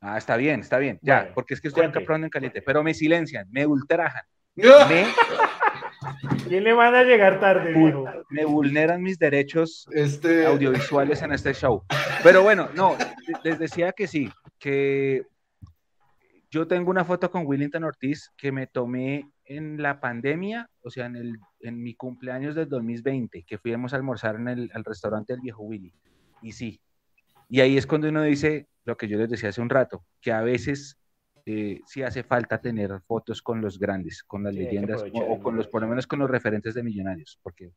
Ah, 0.00 0.18
está 0.18 0.36
bien, 0.36 0.60
está 0.60 0.78
bien. 0.78 0.98
Ya, 1.00 1.30
porque 1.32 1.54
es 1.54 1.60
que 1.60 1.68
estoy 1.68 1.84
acá 1.84 2.00
probando 2.00 2.26
en 2.26 2.30
caliente. 2.30 2.60
Pero 2.60 2.82
me 2.82 2.92
silencian, 2.92 3.46
me 3.50 3.66
ultrajan. 3.66 4.24
Me, 4.54 5.06
¿Quién 6.48 6.64
le 6.64 6.72
van 6.72 6.94
a 6.94 7.04
llegar 7.04 7.40
tarde? 7.40 7.74
Me 8.28 8.44
vulneran 8.44 9.00
mis 9.00 9.18
derechos 9.18 9.88
este... 9.92 10.44
audiovisuales 10.44 11.22
en 11.22 11.32
este 11.32 11.54
show. 11.54 11.84
Pero 12.22 12.42
bueno, 12.42 12.68
no, 12.74 12.96
les 13.44 13.58
decía 13.58 13.92
que 13.92 14.06
sí, 14.06 14.30
que 14.58 15.22
yo 16.50 16.66
tengo 16.66 16.90
una 16.90 17.04
foto 17.04 17.30
con 17.30 17.46
Willington 17.46 17.84
Ortiz 17.84 18.30
que 18.36 18.52
me 18.52 18.66
tomé 18.66 19.30
en 19.44 19.80
la 19.80 20.00
pandemia, 20.00 20.68
o 20.82 20.90
sea, 20.90 21.06
en, 21.06 21.16
el, 21.16 21.38
en 21.60 21.82
mi 21.82 21.94
cumpleaños 21.94 22.54
del 22.54 22.68
2020, 22.68 23.44
que 23.46 23.58
fuimos 23.58 23.92
a 23.92 23.96
almorzar 23.96 24.36
en 24.36 24.48
el 24.48 24.70
al 24.74 24.84
restaurante 24.84 25.32
del 25.32 25.40
viejo 25.40 25.62
Willy. 25.62 25.94
Y 26.42 26.52
sí, 26.52 26.80
y 27.48 27.60
ahí 27.60 27.76
es 27.76 27.86
cuando 27.86 28.08
uno 28.08 28.22
dice 28.22 28.66
lo 28.84 28.96
que 28.96 29.06
yo 29.08 29.18
les 29.18 29.28
decía 29.28 29.50
hace 29.50 29.60
un 29.60 29.68
rato, 29.68 30.04
que 30.20 30.32
a 30.32 30.40
veces 30.40 30.98
eh, 31.44 31.80
sí 31.86 32.02
hace 32.02 32.22
falta 32.22 32.58
tener 32.62 33.00
fotos 33.06 33.42
con 33.42 33.60
los 33.60 33.78
grandes, 33.78 34.22
con 34.22 34.42
las 34.42 34.54
leyendas, 34.54 35.04
o, 35.12 35.38
con 35.38 35.56
los, 35.56 35.68
por 35.68 35.82
lo 35.82 35.88
menos 35.88 36.06
con 36.06 36.18
los 36.18 36.30
referentes 36.30 36.72
de 36.72 36.82
millonarios, 36.82 37.38
porque 37.42 37.72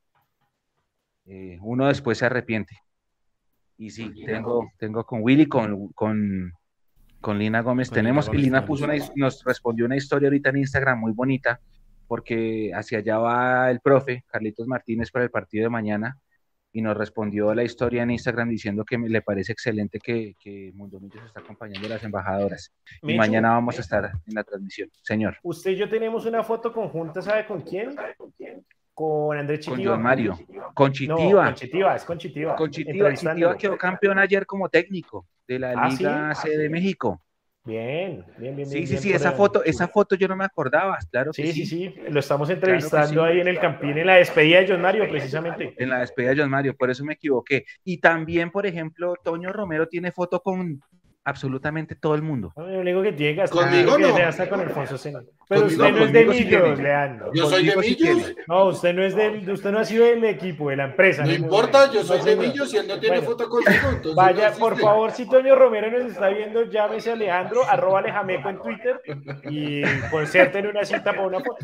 eh, 1.26 1.58
uno 1.62 1.88
después 1.88 2.20
se 2.20 2.26
arrepiente. 2.26 2.78
Y 3.78 3.90
sí, 3.90 4.14
tengo, 4.26 4.72
tengo 4.78 5.06
con 5.06 5.22
Willy, 5.22 5.48
con, 5.48 5.90
con, 5.90 6.54
con 7.20 7.38
Lina 7.38 7.62
Gómez, 7.62 7.90
tenemos, 7.90 8.30
y 8.32 8.38
Lina 8.38 8.66
puso 8.66 8.88
nos 9.16 9.44
respondió 9.44 9.86
una 9.86 9.98
historia 9.98 10.28
ahorita 10.28 10.52
en 10.52 10.58
Instagram 10.60 11.02
muy 11.02 11.12
bonita, 11.12 11.60
porque 12.08 12.72
hacia 12.74 13.00
allá 13.00 13.18
va 13.18 13.72
el 13.72 13.82
profe, 13.82 14.24
Carlitos 14.28 14.68
Martínez, 14.68 15.12
para 15.12 15.26
el 15.26 15.32
partido 15.32 15.64
de 15.66 15.70
mañana, 15.70 16.18
y 16.76 16.82
nos 16.82 16.98
respondió 16.98 17.56
la 17.56 17.64
historia 17.64 18.04
en 18.04 18.12
Instagram 18.12 18.50
diciendo 18.50 18.84
que 18.84 18.98
le 18.98 19.22
parece 19.22 19.54
excelente 19.54 19.98
que, 19.98 20.36
que 20.38 20.74
Mundo 20.76 21.00
Millos 21.00 21.24
está 21.26 21.40
acompañando 21.40 21.88
a 21.88 21.92
las 21.92 22.04
embajadoras. 22.04 22.74
y 23.02 23.16
mañana 23.16 23.52
vamos 23.52 23.78
a 23.78 23.82
estar 23.82 24.12
en 24.28 24.36
la 24.36 24.44
transmisión. 24.44 24.90
Señor. 25.02 25.38
Usted 25.42 25.72
y 25.72 25.78
yo 25.78 25.88
tenemos 25.88 26.26
una 26.26 26.44
foto 26.44 26.74
conjunta, 26.74 27.22
¿sabe 27.22 27.46
con 27.46 27.62
quién? 27.62 27.96
Con 28.94 29.38
Andrés 29.38 29.62
Chitiva. 29.62 29.94
Con 29.94 30.04
Mario. 30.04 30.38
Con 30.74 30.92
Chitiva. 30.92 31.46
con 31.46 31.54
Chitiva, 31.54 31.96
es 31.96 32.04
con 32.04 32.18
Chitiva. 32.18 32.56
Con 32.58 32.70
Chitiva. 32.70 33.14
Chitiva 33.14 33.58
quedó 33.58 33.78
campeón 33.78 34.20
ayer 34.20 34.46
como 34.46 34.68
técnico 34.68 35.28
de 35.48 35.60
la 35.60 35.72
¿Ah, 35.78 35.88
Liga 35.88 36.36
C 36.36 36.58
de 36.58 36.70
México. 36.70 37.22
Bien, 37.66 38.24
bien, 38.38 38.56
bien. 38.56 38.70
Sí, 38.70 38.86
sí, 38.86 38.98
sí, 38.98 39.12
esa 39.12 39.32
foto, 39.32 39.64
esa 39.64 39.88
foto 39.88 40.16
yo 40.16 40.28
no 40.28 40.36
me 40.36 40.46
acordaba, 40.46 41.00
claro. 41.10 41.34
Sí, 41.34 41.52
sí, 41.52 41.66
sí, 41.66 41.96
lo 42.10 42.20
estamos 42.20 42.48
entrevistando 42.52 43.24
ahí 43.24 43.40
en 43.40 43.48
el 43.48 43.60
Campín, 43.60 43.98
en 43.98 44.06
la 44.06 44.16
despedida 44.16 44.60
de 44.60 44.68
John 44.68 44.82
Mario, 44.82 45.10
precisamente. 45.10 45.74
En 45.78 45.90
la 45.90 46.00
despedida 46.00 46.30
de 46.32 46.42
John 46.42 46.50
Mario, 46.52 46.76
por 46.76 46.92
eso 46.92 47.04
me 47.04 47.14
equivoqué. 47.14 47.66
Y 47.84 47.98
también, 47.98 48.52
por 48.52 48.68
ejemplo, 48.68 49.16
Toño 49.24 49.52
Romero 49.52 49.88
tiene 49.88 50.12
foto 50.12 50.42
con 50.44 50.80
absolutamente 51.26 51.96
todo 51.96 52.14
el 52.16 52.22
mundo. 52.22 52.54
lo 52.56 52.80
único 52.80 53.02
que 53.02 53.12
tiene 53.12 53.36
que 53.36 53.42
hacer 53.42 53.58
Conmigo 53.58 53.98
no. 53.98 54.16
hasta 54.16 54.48
con 54.48 54.62
Alfonso 54.62 54.98
Sena. 54.98 55.22
Pero 55.48 55.66
usted 55.66 55.92
no 55.92 56.06
es 56.06 56.14
de 56.14 56.26
Millos, 56.26 56.80
Leandro. 56.80 57.32
Yo 57.34 57.50
soy 57.50 57.66
de 57.68 57.76
Millos. 57.76 58.34
no, 58.48 58.66
usted 58.66 58.94
no 58.94 59.04
es 59.04 59.16
del, 59.16 59.50
usted 59.50 59.72
no 59.72 59.80
ha 59.80 59.86
sido 59.86 60.06
del 60.06 60.24
equipo, 60.24 60.70
de 60.70 60.78
la 60.78 60.86
empresa. 60.86 61.24
No, 61.24 61.34
importa, 61.34 61.92
yo 61.92 62.04
soy 62.04 62.24
de 62.24 62.36
Millos 62.36 62.74
y 62.74 62.78
él 62.78 62.88
no 62.88 63.00
tiene 63.00 63.22
foto 63.22 63.50
conmigo. 63.50 64.16
Vaya, 64.16 64.52
por 64.52 64.80
favor, 64.80 65.12
si 65.12 65.28
Toño 65.28 65.56
Romero 65.56 65.92
nos 65.92 66.12
está 66.12 66.30
viendo, 66.30 66.64
llámese 66.64 67.10
a 67.10 67.14
Alejandro, 67.14 67.64
arroba 67.68 68.00
Alejameco 68.00 68.50
en 68.50 68.60
Twitter 68.60 69.02
y 69.50 69.84
en 69.84 70.68
una 70.68 70.86
cita 70.86 71.04
para 71.06 71.26
una 71.26 71.40
foto. 71.40 71.58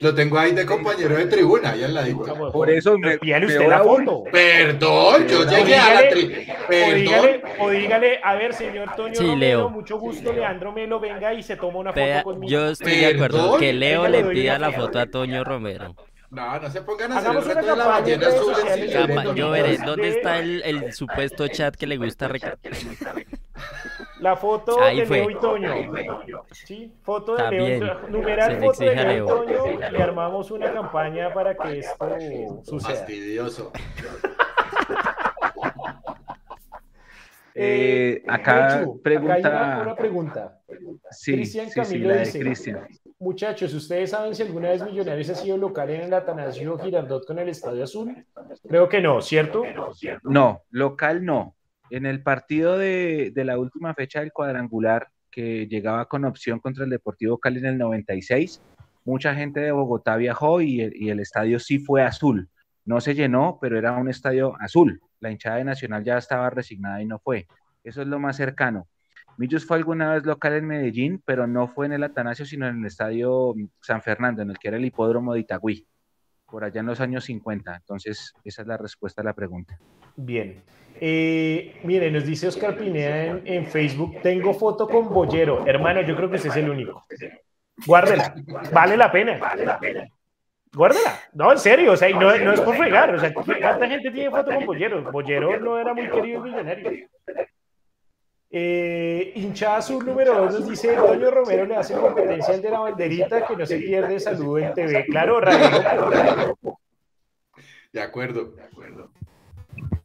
Lo 0.00 0.14
tengo 0.14 0.38
ahí 0.38 0.52
de 0.52 0.64
compañero 0.64 1.16
de 1.16 1.26
tribuna, 1.26 1.72
ahí 1.72 1.84
al 1.84 1.94
ladito. 1.94 2.50
Por 2.52 2.70
eso 2.70 2.96
me, 2.98 3.18
me 3.20 3.46
usted 3.46 3.68
la 3.68 3.82
foto. 3.82 4.24
Perdón, 4.32 5.26
yo 5.28 5.44
llegué 5.44 5.76
a 5.76 5.94
la 5.94 6.08
tribuna. 6.08 6.54
O 6.68 6.94
dígale, 6.94 7.42
o 7.60 7.70
dígale, 7.70 8.20
a 8.22 8.34
ver, 8.34 8.54
señor 8.54 8.77
señor 8.78 8.96
Toño 8.96 9.14
sí, 9.14 9.36
Leo. 9.36 9.68
mucho 9.70 9.98
gusto, 9.98 10.32
Leandro 10.32 10.72
Melo, 10.72 11.00
venga 11.00 11.34
y 11.34 11.42
se 11.42 11.56
toma 11.56 11.78
una 11.78 11.92
foto 11.92 12.22
conmigo. 12.22 12.50
Yo 12.50 12.68
estoy 12.68 12.96
de 12.96 13.06
acuerdo, 13.06 13.58
que 13.58 13.72
Leo 13.72 14.08
le 14.08 14.24
pida 14.24 14.58
la 14.58 14.72
foto 14.72 14.98
a 14.98 15.06
Toño 15.06 15.44
Romero. 15.44 15.94
No, 16.30 16.60
no 16.60 16.70
se 16.70 16.82
pongan 16.82 17.12
a 17.12 17.18
hacer 17.18 17.36
el 17.36 17.42
reto 17.42 17.66
de 17.66 17.76
la 17.76 17.86
ballena 17.86 18.28
azul 18.28 19.34
Yo 19.34 19.50
veré, 19.50 19.78
¿dónde 19.78 20.08
está 20.10 20.38
el, 20.40 20.62
el, 20.62 20.92
supuesto 20.92 21.48
chat 21.48 21.74
que 21.74 21.86
le 21.86 21.96
gusta 21.96 22.28
recargar? 22.28 22.58
La 24.20 24.36
foto 24.36 24.78
de 24.84 25.06
Leo 25.06 25.30
y 25.30 25.34
Toño. 25.36 25.70
Sí, 26.52 26.92
foto 27.02 27.34
de 27.34 27.50
Leo. 27.50 28.08
Numeral 28.08 28.58
foto 28.60 28.84
de 28.84 28.94
Leo 28.94 29.24
y 29.24 29.26
Toño. 29.26 29.90
Le 29.90 30.02
armamos 30.02 30.50
una 30.50 30.70
campaña 30.70 31.32
para 31.32 31.56
que 31.56 31.78
esto 31.78 32.60
suceda. 32.62 32.96
Fastidioso. 32.96 33.72
Eh, 37.60 38.22
acá 38.28 38.86
pregunta. 39.02 39.82
una, 39.82 39.96
pregunta. 39.96 40.60
Sí, 41.10 41.32
Cristian 41.32 41.68
Camilo 41.70 42.16
dice: 42.16 42.76
Muchachos, 43.18 43.74
¿ustedes 43.74 44.10
saben 44.10 44.32
si 44.32 44.44
alguna 44.44 44.68
vez 44.68 44.84
Millonarios 44.84 45.28
ha 45.30 45.34
sido 45.34 45.56
local 45.56 45.90
en 45.90 46.02
el 46.02 46.14
Atanasio 46.14 46.78
Girardot 46.78 47.26
con 47.26 47.40
el 47.40 47.48
Estadio 47.48 47.82
Azul? 47.82 48.24
Creo 48.68 48.88
que 48.88 49.00
no, 49.00 49.20
¿cierto? 49.20 49.64
No, 50.22 50.62
local 50.70 51.24
no. 51.24 51.56
En 51.90 52.06
el 52.06 52.22
partido 52.22 52.78
de, 52.78 53.32
de 53.34 53.44
la 53.44 53.58
última 53.58 53.92
fecha 53.92 54.20
del 54.20 54.32
cuadrangular, 54.32 55.08
que 55.28 55.66
llegaba 55.66 56.06
con 56.06 56.24
opción 56.24 56.60
contra 56.60 56.84
el 56.84 56.90
Deportivo 56.90 57.38
Cali 57.38 57.58
en 57.58 57.66
el 57.66 57.78
96, 57.78 58.62
mucha 59.04 59.34
gente 59.34 59.58
de 59.58 59.72
Bogotá 59.72 60.16
viajó 60.16 60.60
y 60.60 60.82
el, 60.82 60.94
y 60.94 61.10
el 61.10 61.18
estadio 61.18 61.58
sí 61.58 61.80
fue 61.80 62.02
azul. 62.04 62.48
No 62.84 63.00
se 63.00 63.16
llenó, 63.16 63.58
pero 63.60 63.76
era 63.76 63.96
un 63.96 64.08
estadio 64.08 64.54
azul 64.60 65.00
la 65.20 65.30
hinchada 65.30 65.56
de 65.56 65.64
Nacional 65.64 66.04
ya 66.04 66.18
estaba 66.18 66.50
resignada 66.50 67.02
y 67.02 67.06
no 67.06 67.18
fue. 67.18 67.46
Eso 67.84 68.02
es 68.02 68.08
lo 68.08 68.18
más 68.18 68.36
cercano. 68.36 68.88
Millos 69.36 69.64
fue 69.64 69.76
alguna 69.76 70.14
vez 70.14 70.26
local 70.26 70.54
en 70.54 70.66
Medellín, 70.66 71.22
pero 71.24 71.46
no 71.46 71.68
fue 71.68 71.86
en 71.86 71.92
el 71.92 72.02
Atanasio, 72.02 72.44
sino 72.44 72.66
en 72.66 72.80
el 72.80 72.86
estadio 72.86 73.54
San 73.80 74.02
Fernando, 74.02 74.42
en 74.42 74.50
el 74.50 74.58
que 74.58 74.68
era 74.68 74.76
el 74.76 74.84
hipódromo 74.84 75.32
de 75.32 75.40
Itagüí, 75.40 75.86
por 76.44 76.64
allá 76.64 76.80
en 76.80 76.86
los 76.86 77.00
años 77.00 77.24
50. 77.24 77.76
Entonces, 77.76 78.34
esa 78.42 78.62
es 78.62 78.68
la 78.68 78.76
respuesta 78.76 79.22
a 79.22 79.24
la 79.24 79.34
pregunta. 79.34 79.78
Bien. 80.16 80.62
Eh, 81.00 81.80
mire, 81.84 82.10
nos 82.10 82.24
dice 82.24 82.48
Oscar 82.48 82.76
Pineda 82.76 83.26
en, 83.26 83.42
en, 83.46 83.66
Facebook, 83.66 84.20
tengo 84.20 84.52
foto 84.52 84.88
con 84.88 85.08
Bollero. 85.08 85.64
Hermano, 85.64 86.02
yo 86.02 86.16
creo 86.16 86.28
que 86.28 86.36
ese 86.36 86.48
es 86.48 86.56
el 86.56 86.68
único. 86.68 87.04
Guárdela, 87.86 88.34
vale 88.72 88.96
la 88.96 89.12
pena. 89.12 89.38
Vale 89.38 89.64
la 89.64 89.78
pena. 89.78 90.08
Guárdala. 90.72 91.20
No, 91.32 91.52
en 91.52 91.58
serio, 91.58 91.92
o 91.92 91.96
sea, 91.96 92.08
no, 92.10 92.36
no 92.36 92.52
es 92.52 92.60
por 92.60 92.76
fregar. 92.76 93.14
O 93.14 93.20
sea, 93.20 93.32
¿cuánta 93.32 93.88
gente 93.88 94.10
tiene 94.10 94.30
foto 94.30 94.52
con 94.52 94.66
Bollero? 94.66 95.10
Bollero 95.10 95.60
no 95.60 95.78
era 95.78 95.94
muy 95.94 96.08
querido 96.10 96.38
en 96.38 96.42
Millonario. 96.44 97.08
Eh, 98.50 99.32
hinchada 99.34 99.76
azul 99.76 100.04
número 100.06 100.34
2 100.34 100.60
nos 100.60 100.68
dice 100.70 100.96
Doño 100.96 101.30
Romero 101.30 101.66
le 101.66 101.76
hace 101.76 101.92
competencia 101.92 102.54
al 102.54 102.62
de 102.62 102.70
la 102.70 102.78
banderita 102.78 103.46
que 103.46 103.54
no 103.54 103.66
se 103.66 103.76
pierde 103.76 104.18
salud 104.18 104.58
en 104.58 104.72
TV. 104.72 105.04
Claro, 105.06 105.38
Radio. 105.40 106.56
De 107.92 108.00
acuerdo, 108.00 108.52
de 108.52 108.62
acuerdo. 108.62 109.10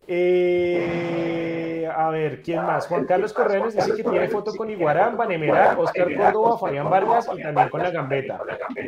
Eh, 0.07 1.89
a 1.95 2.09
ver, 2.09 2.41
¿quién 2.41 2.65
más? 2.65 2.88
Juan 2.88 3.05
Carlos 3.05 3.31
Correos 3.34 3.73
dice 3.73 3.95
que 3.95 4.03
tiene 4.03 4.27
foto 4.27 4.53
con 4.55 4.69
Iguarán, 4.69 5.15
Banemera, 5.15 5.77
Oscar 5.77 6.13
Córdoba, 6.15 6.57
Fabián 6.57 6.89
Vargas 6.89 7.30
y 7.34 7.41
también 7.41 7.69
con 7.69 7.81
la 7.81 7.91
gambeta. 7.91 8.41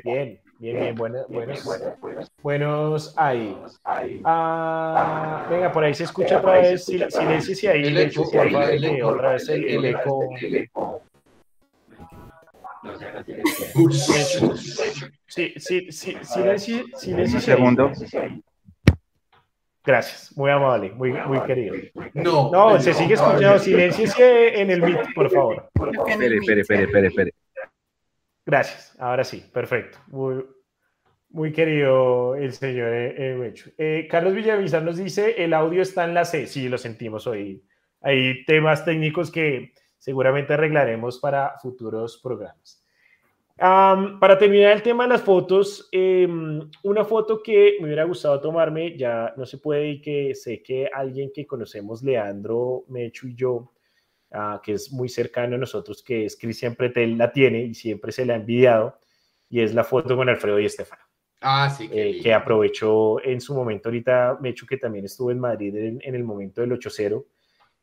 Bien, 0.03 0.39
bien, 0.59 0.79
bien, 0.79 0.95
buenos, 0.95 1.25
buenos 2.41 3.13
ahí. 3.17 3.57
Ah, 4.23 5.45
venga, 5.49 5.71
por 5.71 5.83
ahí 5.83 5.93
se 5.93 6.03
escucha 6.03 6.39
otra 6.39 6.53
vez, 6.53 6.85
silencio 6.85 7.55
si 7.55 7.67
ahí, 7.67 7.93
de 7.93 8.03
hecho, 8.03 8.23
otra 8.23 9.31
vez 9.33 9.49
el, 9.49 9.63
el 9.65 9.85
eco. 9.85 10.29
Sí, 15.27 15.53
sí, 15.57 15.91
sí, 15.91 16.17
silencio, 16.21 16.83
silencio. 16.97 17.39
Segundo. 17.39 17.91
Gracias, 19.85 20.35
muy 20.35 20.49
amable, 20.49 20.91
muy, 20.91 21.13
muy 21.13 21.39
querido. 21.41 21.75
No, 22.13 22.49
no, 22.51 22.81
se 22.81 22.93
sigue 22.93 23.13
escuchando. 23.13 23.59
Silencio 23.59 24.07
en 24.19 24.71
el 24.71 24.81
mic, 24.81 25.13
por 25.13 25.29
favor. 25.29 25.69
Espere, 26.07 26.37
espere, 26.37 26.61
espere, 26.61 27.07
espere, 27.07 27.33
Gracias, 28.45 28.95
ahora 28.99 29.23
sí, 29.23 29.47
perfecto. 29.53 29.99
Muy, 30.07 30.43
muy 31.29 31.51
querido 31.51 32.35
el 32.35 32.53
señor 32.53 32.89
eh, 32.93 33.53
eh, 33.77 34.07
Carlos 34.09 34.33
Villavizar 34.33 34.81
nos 34.81 34.97
dice, 34.97 35.43
el 35.43 35.53
audio 35.53 35.81
está 35.81 36.05
en 36.05 36.13
la 36.13 36.25
C. 36.25 36.47
Sí, 36.47 36.67
lo 36.67 36.77
sentimos 36.77 37.27
hoy. 37.27 37.63
Hay 38.01 38.43
temas 38.45 38.85
técnicos 38.85 39.31
que 39.31 39.73
seguramente 39.97 40.53
arreglaremos 40.53 41.19
para 41.19 41.57
futuros 41.59 42.19
programas 42.23 42.84
para 43.57 44.37
terminar 44.37 44.73
el 44.73 44.83
tema 44.83 45.03
de 45.03 45.09
las 45.09 45.21
fotos, 45.21 45.87
em, 45.91 46.69
una 46.83 47.05
foto 47.05 47.41
que 47.41 47.77
me 47.79 47.85
hubiera 47.85 48.03
gustado 48.03 48.41
tomarme, 48.41 48.97
ya 48.97 49.33
no 49.37 49.45
se 49.45 49.57
puede 49.57 49.89
y 49.91 50.01
que 50.01 50.35
sé 50.35 50.61
que 50.61 50.89
alguien 50.93 51.31
que 51.33 51.47
conocemos, 51.47 52.03
Leandro, 52.03 52.83
Mechu 52.89 53.27
y 53.27 53.35
yo, 53.35 53.71
ah, 54.31 54.61
que 54.63 54.73
es 54.73 54.91
muy 54.91 55.07
cercano 55.07 55.55
a 55.55 55.59
nosotros, 55.59 56.03
que 56.03 56.25
es 56.25 56.37
Cristian 56.37 56.75
Pretel, 56.75 57.17
la 57.17 57.31
tiene 57.31 57.61
y 57.63 57.73
siempre 57.73 58.11
se 58.11 58.25
la 58.25 58.33
ha 58.33 58.37
envidiado, 58.37 58.99
y 59.49 59.61
es 59.61 59.73
la 59.73 59.83
foto 59.83 60.17
con 60.17 60.27
Alfredo 60.27 60.59
y 60.59 60.65
Estefano. 60.65 61.03
Ah, 61.41 61.69
sí. 61.69 61.89
Eh, 61.93 62.19
que 62.23 62.33
aprovechó 62.33 63.23
en 63.23 63.39
su 63.39 63.53
momento 63.53 63.89
ahorita, 63.89 64.39
Mechu, 64.41 64.65
que 64.65 64.77
también 64.77 65.05
estuvo 65.05 65.31
en 65.31 65.39
Madrid 65.39 65.75
en, 65.75 65.99
en 66.01 66.15
el 66.15 66.23
momento 66.23 66.61
del 66.61 66.71
8-0 66.71 67.23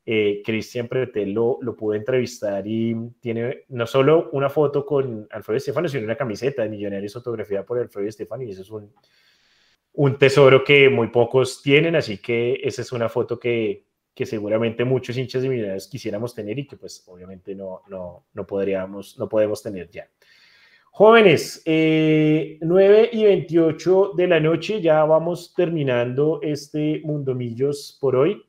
eh, 0.04 0.42
Cristian 0.44 0.88
Pretel 0.88 1.32
lo, 1.32 1.58
lo 1.60 1.76
pude 1.76 1.98
entrevistar 1.98 2.66
y 2.66 2.96
tiene 3.20 3.64
no 3.68 3.86
solo 3.86 4.30
una 4.32 4.50
foto 4.50 4.84
con 4.84 5.28
Alfredo 5.30 5.58
Estefano, 5.58 5.88
sino 5.88 6.04
una 6.04 6.16
camiseta 6.16 6.62
de 6.62 6.68
Millonarios 6.68 7.14
autografiada 7.14 7.64
por 7.64 7.78
Alfredo 7.78 8.08
Estefano 8.08 8.42
y 8.42 8.50
eso 8.50 8.62
es 8.62 8.70
un, 8.70 8.92
un 9.94 10.18
tesoro 10.18 10.64
que 10.64 10.88
muy 10.88 11.08
pocos 11.08 11.62
tienen, 11.62 11.94
así 11.94 12.18
que 12.18 12.60
esa 12.64 12.82
es 12.82 12.90
una 12.90 13.08
foto 13.08 13.38
que, 13.38 13.84
que 14.14 14.26
seguramente 14.26 14.84
muchos 14.84 15.16
hinchas 15.16 15.42
de 15.42 15.48
Millonarios 15.48 15.86
quisiéramos 15.88 16.34
tener 16.34 16.58
y 16.58 16.66
que 16.66 16.76
pues 16.76 17.04
obviamente 17.06 17.54
no, 17.54 17.82
no, 17.88 18.26
no 18.32 18.46
podríamos, 18.46 19.18
no 19.18 19.28
podemos 19.28 19.62
tener 19.62 19.88
ya. 19.88 20.08
Jóvenes, 20.94 21.62
eh, 21.64 22.58
9 22.60 23.10
y 23.14 23.24
28 23.24 24.12
de 24.14 24.26
la 24.26 24.40
noche, 24.40 24.82
ya 24.82 25.02
vamos 25.04 25.54
terminando 25.54 26.40
este 26.42 27.00
Mundomillos 27.02 27.96
por 27.98 28.16
hoy. 28.16 28.42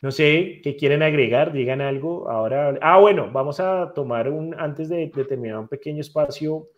No 0.00 0.12
sé 0.12 0.60
qué 0.62 0.76
quieren 0.76 1.02
agregar, 1.02 1.52
digan 1.52 1.80
algo. 1.80 2.30
Ahora, 2.30 2.78
ah, 2.80 2.98
bueno, 2.98 3.30
vamos 3.32 3.58
a 3.58 3.92
tomar 3.94 4.28
un, 4.30 4.54
antes 4.58 4.88
de, 4.88 5.08
terminar, 5.08 5.58
un 5.58 5.68
pequeño 5.68 6.00
espacio 6.00 6.68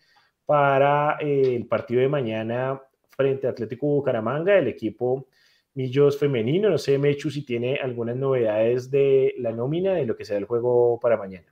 para 0.47 1.18
eh, 1.20 1.55
el 1.55 1.66
partido 1.66 2.01
de 2.01 2.09
mañana 2.09 2.80
frente 3.10 3.47
a 3.47 3.51
Atlético 3.51 3.86
Bucaramanga, 3.86 4.59
el 4.59 4.68
equipo 4.68 5.28
Millos 5.74 6.18
femenino. 6.18 6.70
No 6.70 6.78
sé, 6.78 6.98
Mechu, 6.98 7.30
si 7.30 7.44
tiene 7.44 7.76
algunas 7.76 8.16
novedades 8.16 8.90
de 8.90 9.34
la 9.38 9.52
nómina 9.52 9.94
de 9.94 10.06
lo 10.06 10.16
que 10.16 10.24
sea 10.24 10.38
el 10.38 10.47
juego 10.47 10.98
para 10.98 11.16
mañana. 11.16 11.47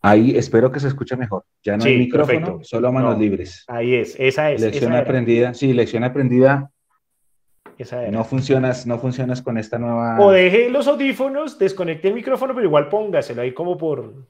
Ahí 0.00 0.36
espero 0.36 0.70
que 0.70 0.80
se 0.80 0.88
escuche 0.88 1.16
mejor. 1.16 1.44
Ya 1.62 1.76
no 1.76 1.84
hay 1.84 1.98
micrófono, 1.98 2.60
solo 2.62 2.92
manos 2.92 3.18
libres. 3.18 3.64
Ahí 3.68 3.94
es, 3.94 4.18
esa 4.18 4.50
es. 4.52 4.60
Lección 4.60 4.94
aprendida, 4.94 5.54
sí, 5.54 5.72
lección 5.72 6.04
aprendida 6.04 6.70
no 8.10 8.24
funcionas, 8.24 8.86
no 8.86 8.98
funcionas 8.98 9.42
con 9.42 9.58
esta 9.58 9.78
nueva. 9.78 10.18
O 10.20 10.30
deje 10.30 10.70
los 10.70 10.86
audífonos, 10.86 11.58
desconecte 11.58 12.08
el 12.08 12.14
micrófono, 12.14 12.54
pero 12.54 12.66
igual 12.66 12.88
póngaselo 12.88 13.42
ahí 13.42 13.52
como 13.52 13.76
por. 13.76 14.26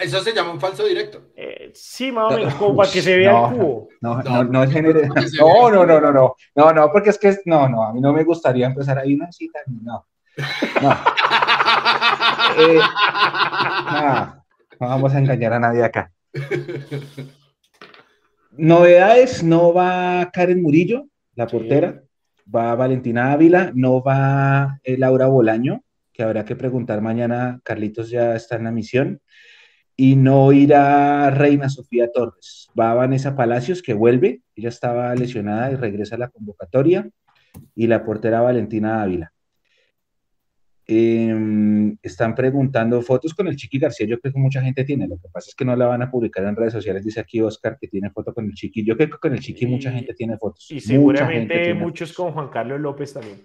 Eso 0.00 0.20
se 0.20 0.32
llama 0.32 0.52
un 0.52 0.60
falso 0.60 0.84
directo. 0.84 1.22
Eh, 1.36 1.70
sí, 1.74 2.12
más 2.12 2.32
o 2.32 2.36
menos, 2.36 2.54
como 2.54 2.76
para 2.76 2.90
que 2.90 3.02
se 3.02 3.16
vea 3.16 3.48
el 3.48 3.56
cubo. 3.56 3.88
No, 4.00 4.22
no, 4.22 4.44
no, 4.44 4.62
es 4.62 4.70
no, 4.72 5.70
no, 5.70 5.86
no, 5.86 6.00
no, 6.00 6.12
no, 6.12 6.34
no, 6.54 6.72
no, 6.72 6.92
porque 6.92 7.10
es 7.10 7.18
que 7.18 7.36
no, 7.44 7.68
no, 7.68 7.82
a 7.84 7.92
mí 7.92 8.00
no 8.00 8.12
me 8.12 8.24
gustaría 8.24 8.66
empezar 8.66 8.98
ahí 8.98 9.14
una 9.14 9.30
cita, 9.32 9.60
no. 9.66 10.06
No. 10.82 10.96
Eh, 12.58 12.80
no 14.80 14.88
vamos 14.88 15.14
a 15.14 15.18
engañar 15.18 15.52
a 15.52 15.60
nadie 15.60 15.84
acá. 15.84 16.10
Novedades, 18.50 19.42
no 19.42 19.72
va 19.72 20.30
Karen 20.32 20.62
Murillo, 20.62 21.06
la 21.34 21.46
portera, 21.46 22.02
va 22.54 22.74
Valentina 22.74 23.32
Ávila, 23.32 23.72
no 23.74 24.02
va 24.02 24.80
eh, 24.84 24.96
Laura 24.98 25.26
Bolaño, 25.26 25.84
que 26.12 26.22
habrá 26.22 26.44
que 26.44 26.56
preguntar 26.56 27.00
mañana, 27.00 27.60
Carlitos 27.64 28.10
ya 28.10 28.34
está 28.34 28.56
en 28.56 28.64
la 28.64 28.72
misión, 28.72 29.20
y 29.96 30.16
no 30.16 30.52
irá 30.52 31.30
Reina 31.30 31.68
Sofía 31.68 32.10
Torres, 32.12 32.68
va 32.78 32.94
Vanessa 32.94 33.36
Palacios, 33.36 33.82
que 33.82 33.94
vuelve, 33.94 34.42
ella 34.56 34.68
estaba 34.70 35.14
lesionada 35.14 35.70
y 35.70 35.76
regresa 35.76 36.16
a 36.16 36.18
la 36.18 36.28
convocatoria, 36.28 37.08
y 37.74 37.86
la 37.86 38.04
portera 38.04 38.40
Valentina 38.40 39.02
Ávila. 39.02 39.32
Em, 40.92 41.96
están 42.02 42.34
preguntando 42.34 43.00
fotos 43.00 43.32
con 43.32 43.46
el 43.46 43.54
Chiqui 43.54 43.78
García. 43.78 44.08
Yo 44.08 44.18
creo 44.18 44.32
que 44.32 44.40
mucha 44.40 44.60
gente 44.60 44.82
tiene. 44.82 45.06
Lo 45.06 45.18
que 45.18 45.28
pasa 45.28 45.48
es 45.48 45.54
que 45.54 45.64
no 45.64 45.76
la 45.76 45.86
van 45.86 46.02
a 46.02 46.10
publicar 46.10 46.44
en 46.44 46.56
redes 46.56 46.72
sociales. 46.72 47.04
Dice 47.04 47.20
aquí 47.20 47.40
Oscar 47.40 47.78
que 47.80 47.86
tiene 47.86 48.10
foto 48.10 48.34
con 48.34 48.46
el 48.46 48.54
Chiqui. 48.54 48.84
Yo 48.84 48.96
creo 48.96 49.08
que 49.08 49.18
con 49.18 49.32
el 49.32 49.38
Chiqui 49.38 49.66
mucha 49.66 49.92
gente 49.92 50.14
tiene 50.14 50.36
fotos. 50.36 50.68
Y 50.68 50.80
seguramente 50.80 51.74
muchos 51.74 52.12
con 52.12 52.32
Juan 52.32 52.48
Carlos 52.48 52.80
López 52.80 53.12
también. 53.12 53.38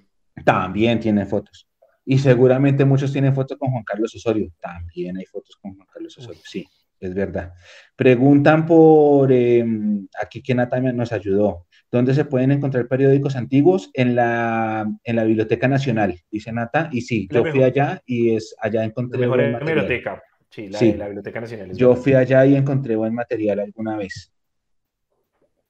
También 0.44 1.00
tiene 1.00 1.24
fotos. 1.28 1.70
Y 2.04 2.18
seguramente 2.18 2.84
muchos 2.84 3.12
tienen 3.12 3.36
fotos 3.36 3.60
con 3.60 3.70
Juan 3.70 3.84
Carlos 3.84 4.16
Osorio. 4.16 4.52
También 4.60 5.16
hay 5.18 5.26
fotos 5.26 5.56
con 5.62 5.76
Juan 5.76 5.88
Carlos 5.94 6.18
Osorio. 6.18 6.42
Sí, 6.44 6.66
es 7.00 7.14
verdad. 7.14 7.54
Preguntan 7.96 8.66
por 8.66 9.32
em, 9.32 10.08
aquí 10.20 10.42
que 10.42 10.56
Natalia 10.56 10.92
nos 10.94 11.12
ayudó. 11.12 11.68
¿Dónde 11.96 12.14
se 12.14 12.26
pueden 12.26 12.52
encontrar 12.52 12.90
periódicos 12.90 13.38
antiguos? 13.38 13.90
En 13.94 14.16
la, 14.16 14.86
en 15.02 15.16
la 15.16 15.24
Biblioteca 15.24 15.70
Nacional, 15.70 16.20
dice 16.30 16.52
Nata. 16.52 16.90
Y 16.92 17.00
sí, 17.00 17.26
yo 17.32 17.46
fui 17.46 17.64
allá 17.64 18.02
y 18.06 18.36
es, 18.36 18.54
allá 18.60 18.84
encontré 18.84 19.22
la 19.22 19.28
buen 19.30 19.54
material. 19.54 19.76
biblioteca. 19.76 20.22
Sí, 20.50 20.68
la, 20.68 20.82
la 20.82 21.06
Biblioteca 21.06 21.40
Nacional. 21.40 21.72
Yo 21.74 21.96
fui 21.96 22.14
allá 22.14 22.46
y 22.46 22.58
encontré 22.58 22.98
buen 22.98 23.16
material 23.16 23.62
alguna 23.62 23.96
vez. 23.96 24.30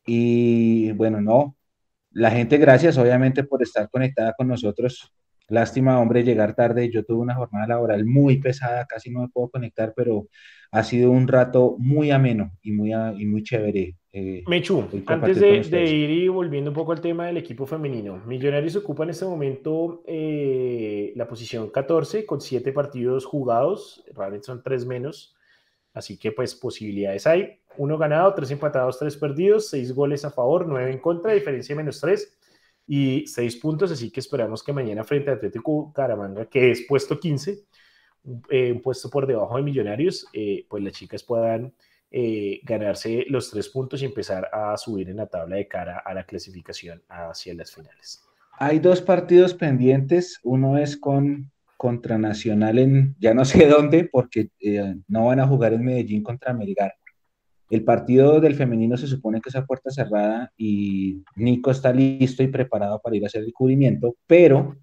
Y 0.03 0.93
bueno, 0.93 1.22
no. 1.22 1.56
La 2.10 2.31
gente, 2.31 2.57
gracias 2.57 2.97
obviamente 2.97 3.43
por 3.43 3.61
estar 3.61 3.88
conectada 3.91 4.34
con 4.34 4.47
nosotros. 4.47 5.14
Lástima, 5.48 6.00
hombre, 6.00 6.24
llegar 6.24 6.56
tarde. 6.56 6.90
Yo 6.90 7.04
tuve 7.04 7.20
una 7.20 7.36
jornada 7.36 7.68
laboral 7.68 8.06
muy 8.06 8.38
pesada, 8.38 8.86
casi 8.86 9.12
no 9.12 9.22
me 9.22 9.30
puedo 9.30 9.50
conectar, 9.50 9.94
pero 9.96 10.28
ha 10.72 10.84
sido 10.84 11.12
un 11.12 11.28
rato 11.28 11.76
muy 11.78 12.12
ameno 12.12 12.52
y 12.64 12.72
muy, 12.72 12.92
y 12.94 13.26
muy 13.26 13.44
chévere. 13.44 13.96
Eh, 14.12 14.44
Mechu, 14.48 14.88
antes 15.06 15.40
de, 15.40 15.86
ir 15.86 16.10
y 16.10 16.28
volviendo 16.30 16.72
un 16.72 16.76
poco 16.76 16.94
al 16.94 17.02
tema 17.02 17.28
del 17.28 17.38
equipo 17.38 17.66
femenino, 17.66 18.22
Millonarios 18.26 18.76
ocupa 18.78 19.04
en 19.04 19.10
este 19.12 19.26
momento 19.26 20.04
eh, 20.08 21.12
la 21.16 21.28
posición 21.28 21.70
14 21.70 22.26
con 22.26 22.42
7 22.42 22.72
partidos 22.72 23.26
jugados, 23.26 24.04
realmente 24.16 24.46
son 24.46 24.64
3 24.64 24.86
menos, 24.86 25.36
así 25.94 26.18
que 26.18 26.32
pues 26.32 26.56
posibilidades 26.56 27.28
hay. 27.28 27.60
Uno 27.78 27.98
ganado, 27.98 28.34
3 28.34 28.52
empatados, 28.52 28.98
3 28.98 29.18
perdidos, 29.18 29.70
6 29.70 29.94
goles 29.94 30.26
a 30.26 30.32
favor, 30.32 30.66
9 30.66 30.92
en 30.92 31.00
contra, 31.00 31.34
diferencia 31.34 31.76
menos 31.76 32.00
3 32.00 32.40
y 32.88 33.26
6 33.28 33.56
puntos, 33.57 33.91
así 33.91 34.12
que 34.12 34.20
esperamos 34.20 34.64
que 34.64 34.74
mañana 34.74 35.03
frente 35.03 35.32
a 35.32 35.34
Atlético 35.34 35.91
Caramanga, 35.94 36.45
que 36.45 36.72
es 36.72 36.86
puesto 36.88 37.20
15, 37.20 37.66
eh, 38.49 38.72
un 38.72 38.82
puesto 38.82 39.10
por 39.10 39.28
debajo 39.28 39.57
de 39.57 39.64
Millonarios, 39.64 40.28
eh, 40.34 40.66
pues 40.70 40.84
las 40.84 40.94
chicas 40.94 41.24
puedan 41.24 41.74
eh, 42.12 42.60
ganarse 42.64 43.26
los 43.28 43.52
tres 43.52 43.70
puntos 43.70 44.02
y 44.02 44.06
empezar 44.06 44.49
a 44.52 44.78
subir 44.78 45.10
en 45.10 45.18
la 45.18 45.28
tabla 45.28 45.57
de 45.57 45.68
cara 45.68 45.99
a 46.06 46.14
la 46.14 46.26
clasificación 46.26 47.03
hacia 47.10 47.53
las 47.53 47.74
finales. 47.74 48.24
Hay 48.57 48.80
dos 48.80 49.02
partidos 49.02 49.53
pendientes, 49.53 50.40
uno 50.44 50.78
es 50.78 50.98
con 50.98 51.52
contra 51.78 52.18
Nacional 52.18 52.80
en 52.80 53.16
ya 53.20 53.34
no 53.34 53.44
sé 53.44 53.68
dónde, 53.68 54.10
porque 54.12 54.49
no 55.07 55.26
van 55.28 55.40
a 55.40 55.48
jugar 55.48 55.74
en 55.74 55.84
Medellín 55.84 56.24
contra 56.24 56.53
Melgar. 56.53 56.94
El 57.70 57.84
partido 57.84 58.40
del 58.40 58.56
femenino 58.56 58.96
se 58.98 59.08
supone 59.08 59.42
que 59.42 59.50
es 59.50 59.56
a 59.56 59.66
puerta 59.66 59.90
cerrada 59.90 60.52
y 60.58 61.24
Nico 61.36 61.72
está 61.72 61.92
listo 61.92 62.44
y 62.44 62.48
preparado 62.48 63.02
para 63.02 63.16
ir 63.16 63.24
a 63.24 63.28
hacer 63.28 63.44
el 63.44 63.54
cubrimiento, 63.54 64.16
pero 64.28 64.78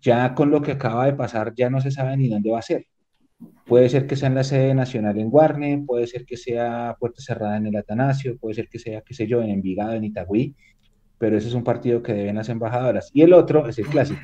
ya 0.00 0.34
con 0.34 0.50
lo 0.50 0.62
que 0.62 0.72
acaba 0.72 1.06
de 1.06 1.14
pasar 1.14 1.54
ya 1.54 1.70
no 1.70 1.80
se 1.80 1.90
sabe 1.90 2.16
ni 2.16 2.28
dónde 2.28 2.50
va 2.50 2.58
a 2.58 2.62
ser. 2.62 2.86
Puede 3.66 3.88
ser 3.88 4.06
que 4.06 4.16
sea 4.16 4.28
en 4.28 4.34
la 4.34 4.44
sede 4.44 4.74
nacional 4.74 5.18
en 5.18 5.30
Guarne, 5.30 5.84
puede 5.86 6.06
ser 6.06 6.24
que 6.24 6.36
sea 6.36 6.96
puerta 6.98 7.20
cerrada 7.22 7.56
en 7.56 7.66
el 7.66 7.76
Atanasio, 7.76 8.38
puede 8.38 8.54
ser 8.54 8.68
que 8.68 8.78
sea, 8.78 9.02
qué 9.02 9.14
sé 9.14 9.26
yo, 9.26 9.42
en 9.42 9.50
Envigado, 9.50 9.92
en 9.92 10.04
Itagüí, 10.04 10.54
pero 11.18 11.36
ese 11.36 11.48
es 11.48 11.54
un 11.54 11.64
partido 11.64 12.02
que 12.02 12.12
deben 12.12 12.36
las 12.36 12.48
embajadoras. 12.48 13.10
Y 13.12 13.22
el 13.22 13.32
otro 13.32 13.68
es 13.68 13.78
el 13.78 13.86
clásico. 13.86 14.20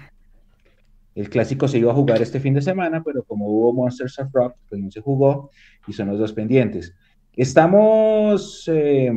El 1.14 1.28
clásico 1.28 1.66
se 1.68 1.78
iba 1.78 1.90
a 1.90 1.94
jugar 1.94 2.22
este 2.22 2.40
fin 2.40 2.54
de 2.54 2.62
semana, 2.62 3.02
pero 3.04 3.24
como 3.24 3.46
hubo 3.48 3.72
Monsters 3.72 4.18
of 4.20 4.28
Rock, 4.32 4.56
pues 4.68 4.80
no 4.80 4.90
se 4.90 5.00
jugó 5.00 5.50
y 5.86 5.92
son 5.92 6.08
los 6.08 6.18
dos 6.18 6.32
pendientes. 6.32 6.94
Estamos 7.40 8.68
eh, 8.70 9.10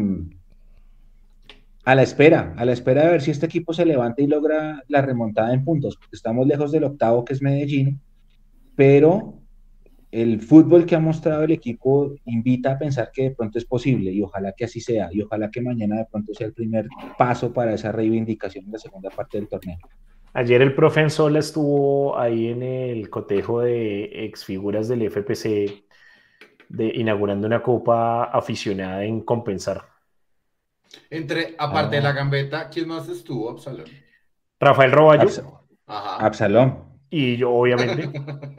a 1.84 1.94
la 1.94 2.04
espera, 2.04 2.54
a 2.56 2.64
la 2.64 2.72
espera 2.72 3.04
de 3.04 3.12
ver 3.12 3.22
si 3.22 3.32
este 3.32 3.48
equipo 3.48 3.74
se 3.74 3.86
levanta 3.86 4.22
y 4.22 4.28
logra 4.28 4.82
la 4.88 5.02
remontada 5.02 5.54
en 5.54 5.66
puntos. 5.66 6.00
Estamos 6.10 6.48
lejos 6.48 6.72
del 6.72 6.86
octavo, 6.86 7.26
que 7.26 7.34
es 7.34 7.42
Medellín, 7.42 8.00
pero 8.78 9.42
el 10.10 10.40
fútbol 10.40 10.86
que 10.86 10.96
ha 10.96 11.02
mostrado 11.02 11.44
el 11.44 11.52
equipo 11.52 12.16
invita 12.24 12.72
a 12.72 12.80
pensar 12.80 13.12
que 13.14 13.24
de 13.24 13.32
pronto 13.32 13.58
es 13.58 13.66
posible 13.66 14.14
y 14.14 14.22
ojalá 14.22 14.54
que 14.54 14.64
así 14.64 14.80
sea 14.80 15.10
y 15.12 15.22
ojalá 15.22 15.52
que 15.52 15.60
mañana 15.60 15.98
de 15.98 16.06
pronto 16.10 16.34
sea 16.34 16.48
el 16.48 16.54
primer 16.54 16.88
paso 17.18 17.52
para 17.52 17.74
esa 17.74 17.92
reivindicación 17.92 18.64
en 18.64 18.72
la 18.72 18.80
segunda 18.80 19.10
parte 19.10 19.38
del 19.38 19.50
torneo. 19.50 19.80
Ayer 20.32 20.62
el 20.62 20.74
profe 20.74 21.02
Enzola 21.02 21.40
estuvo 21.40 22.18
ahí 22.18 22.48
en 22.48 22.64
el 22.64 23.10
cotejo 23.10 23.60
de 23.60 24.24
exfiguras 24.24 24.88
del 24.88 25.12
FPC 25.12 25.84
de, 26.74 26.92
inaugurando 26.96 27.46
una 27.46 27.62
copa 27.62 28.26
aficionada 28.26 29.04
en 29.04 29.22
compensar. 29.22 29.86
Entre, 31.10 31.56
aparte 31.58 31.98
de 31.98 32.02
la 32.02 32.10
ah. 32.10 32.14
gambeta, 32.14 32.70
¿quién 32.70 32.88
más 32.88 33.08
estuvo, 33.08 33.50
Absalón? 33.50 33.86
Rafael 34.60 34.92
Roballo. 34.92 35.30
Absalón. 35.86 36.80
Y 37.10 37.38
yo, 37.38 37.52
obviamente. 37.52 38.10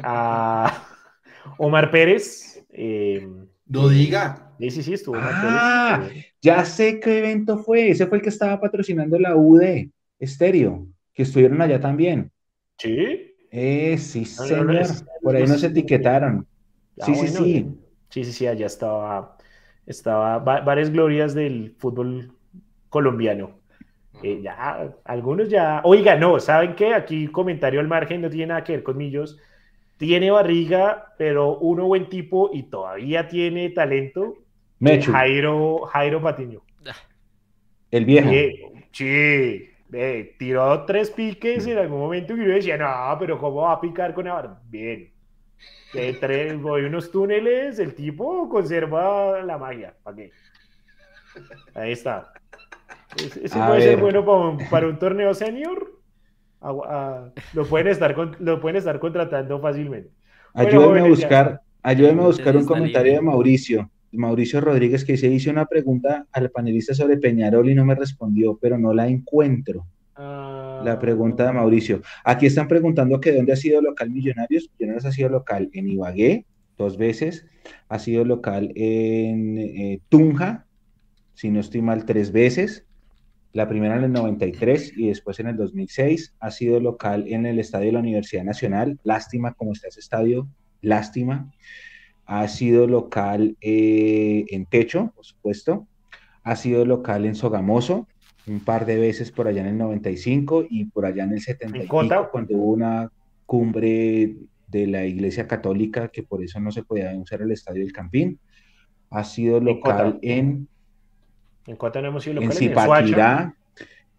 a 0.03 0.87
Omar 1.59 1.91
Pérez. 1.91 2.65
Eh, 2.71 3.29
no 3.67 3.89
diga. 3.89 4.53
Sí, 4.61 4.71
sí, 4.71 4.83
sí, 4.85 4.95
estuvo 4.95 5.17
Omar 5.17 5.33
ah, 5.35 6.09
Ya 6.41 6.65
sé 6.65 7.01
qué 7.01 7.19
evento 7.19 7.59
fue. 7.59 7.91
Ese 7.91 8.07
fue 8.07 8.19
el 8.19 8.23
que 8.23 8.29
estaba 8.29 8.61
patrocinando 8.61 9.19
la 9.19 9.35
UD 9.35 9.89
Estéreo, 10.21 10.87
que 11.13 11.25
estuvieron 11.25 11.61
allá 11.61 11.81
también. 11.81 12.31
Sí. 12.79 13.35
Eh, 13.51 13.99
sí, 13.99 14.25
señor. 14.25 14.87
Por 15.21 15.35
ahí 15.35 15.47
nos 15.47 15.65
etiquetaron. 15.65 16.47
sí, 17.05 17.15
sí, 17.17 17.29
sí. 17.29 17.35
Sí, 17.35 17.84
sí, 18.09 18.25
sí, 18.25 18.47
allá 18.47 18.67
estaba 18.67 19.37
estaba 19.87 20.39
varias 20.39 20.91
glorias 20.91 21.35
del 21.35 21.75
fútbol 21.79 22.33
colombiano. 22.89 23.59
Eh, 24.23 24.41
ya, 24.43 24.95
algunos 25.05 25.49
ya. 25.49 25.81
Oiga, 25.85 26.17
no, 26.17 26.39
¿saben 26.41 26.75
qué? 26.75 26.95
Aquí 26.95 27.29
comentario 27.29 27.81
al 27.81 27.89
margen, 27.89 28.23
no 28.23 28.31
tiene 28.31 28.47
nada 28.47 28.65
que 28.65 28.73
ver 28.73 28.83
con 28.83 28.97
Millos. 28.97 29.39
Tiene 29.97 30.31
barriga, 30.31 31.13
pero 31.19 31.59
uno 31.59 31.87
buen 31.87 32.09
tipo 32.09 32.51
y 32.53 32.65
todavía 32.65 33.29
tiene 33.29 33.71
talento. 33.71 34.37
Mechu. 34.79 35.13
Jairo, 35.13 35.81
Jairo 35.87 36.21
Patiño. 36.21 36.63
El 37.91 38.05
viejo. 38.05 38.31
sí, 38.91 39.71
tiró 40.39 40.85
tres 40.85 41.11
piques 41.11 41.67
en 41.67 41.79
algún 41.79 42.01
momento 42.01 42.35
y 42.35 42.45
yo 42.45 42.53
decía, 42.53 42.77
no, 42.77 43.17
pero 43.21 43.39
¿cómo 43.39 43.63
va 43.63 43.73
a 43.75 43.81
picar 43.81 44.15
con 44.15 44.25
la 44.25 44.61
Bien, 44.69 45.13
de 45.93 46.59
voy 46.61 46.83
unos 46.83 47.11
túneles, 47.11 47.79
el 47.79 47.95
tipo 47.95 48.49
conserva 48.49 49.43
la 49.43 49.59
magia. 49.59 49.95
¿Para 50.03 50.17
qué? 50.17 50.31
Ahí 51.75 51.93
está. 51.93 52.33
Ese 53.17 53.59
puede 53.59 53.83
ser 53.83 54.01
bueno 54.01 54.25
para 54.71 54.89
un, 54.89 54.99
torneo 54.99 55.35
senior. 55.35 56.01
lo, 56.61 57.67
pueden 57.69 57.89
estar, 57.89 58.17
lo 58.41 58.61
pueden 58.61 58.77
estar 58.77 58.99
contratando 58.99 59.61
fácilmente. 59.61 60.11
Ayúdenme 60.53 61.01
a 61.01 61.05
buscar, 61.05 61.61
ayúdenme 61.83 62.23
a 62.23 62.27
buscar 62.27 62.57
un 62.57 62.65
comentario 62.65 63.13
de 63.13 63.21
Mauricio. 63.21 63.91
Mauricio 64.13 64.61
Rodríguez 64.61 65.05
que 65.05 65.13
dice, 65.13 65.27
hice 65.27 65.51
una 65.51 65.67
pregunta 65.67 66.27
al 66.31 66.51
panelista 66.51 66.95
sobre 66.95 67.17
Peñarol 67.17 67.69
y 67.69 67.75
no 67.75 67.85
me 67.85 67.97
respondió, 67.97 68.57
pero 68.61 68.79
no 68.79 68.95
la 68.95 69.09
encuentro. 69.09 69.87
La 70.17 70.99
pregunta 71.01 71.47
de 71.47 71.53
Mauricio. 71.53 72.03
Aquí 72.25 72.47
están 72.47 72.69
preguntando 72.69 73.21
que 73.21 73.33
dónde 73.33 73.53
ha 73.53 73.57
sido 73.57 73.81
local 73.81 74.11
Millonarios. 74.11 74.71
Millonarios 74.79 75.05
ha 75.07 75.13
sido 75.13 75.29
local 75.29 75.71
en 75.73 75.89
Ibagué 75.89 76.47
dos 76.77 76.97
veces, 76.97 77.47
ha 77.89 77.99
sido 77.99 78.25
local 78.25 78.73
en 78.75 79.59
eh, 79.59 80.01
Tunja, 80.09 80.67
si 81.35 81.51
no 81.51 81.61
estoy 81.61 81.83
mal, 81.83 82.05
tres 82.05 82.33
veces. 82.33 82.87
La 83.53 83.69
primera 83.69 83.97
en 83.97 84.05
el 84.05 84.13
93 84.13 84.95
y 84.97 85.09
después 85.09 85.39
en 85.39 85.47
el 85.47 85.57
2006. 85.57 86.35
Ha 86.41 86.51
sido 86.51 86.81
local 86.81 87.27
en 87.29 87.47
el 87.47 87.61
estadio 87.61 87.87
de 87.87 87.93
la 87.93 88.01
Universidad 88.01 88.43
Nacional. 88.43 88.99
Lástima 89.05 89.55
como 89.55 89.73
está 89.73 89.89
ese 89.89 90.01
estadio, 90.01 90.49
lástima. 90.81 91.53
Ha 92.27 92.49
sido 92.49 92.89
local 92.89 93.57
eh, 93.61 94.45
en 94.49 94.67
Techo, 94.67 95.13
por 95.15 95.25
supuesto. 95.25 95.87
Ha 96.43 96.57
sido 96.57 96.85
local 96.85 97.27
en 97.27 97.37
Sogamoso, 97.37 98.09
un 98.47 98.61
par 98.61 98.85
de 98.87 98.99
veces 98.99 99.31
por 99.31 99.49
allá 99.49 99.63
en 99.63 99.69
el 99.69 99.79
95 99.79 100.67
y 100.69 100.87
por 100.87 101.07
allá 101.07 101.25
en 101.25 101.33
el 101.33 101.41
75 101.41 102.29
cuando 102.31 102.57
hubo 102.57 102.73
una 102.73 103.11
cumbre 103.47 104.37
de 104.69 104.87
la 104.87 105.05
Iglesia 105.07 105.47
Católica, 105.47 106.09
que 106.09 106.23
por 106.23 106.43
eso 106.43 106.61
no 106.61 106.73
se 106.73 106.83
podía 106.83 107.15
usar 107.17 107.43
el 107.43 107.53
Estadio 107.53 107.83
del 107.83 107.93
Campín. 107.93 108.39
Ha 109.11 109.25
sido 109.25 109.61
local 109.61 110.19
en... 110.23 110.69
¿En 111.67 111.77
Cota 111.77 112.03
no 112.03 112.09
hemos 112.09 112.25
sido 112.25 112.35
local? 112.35 112.51
En 112.51 112.57
Zipaquirá, 112.57 113.55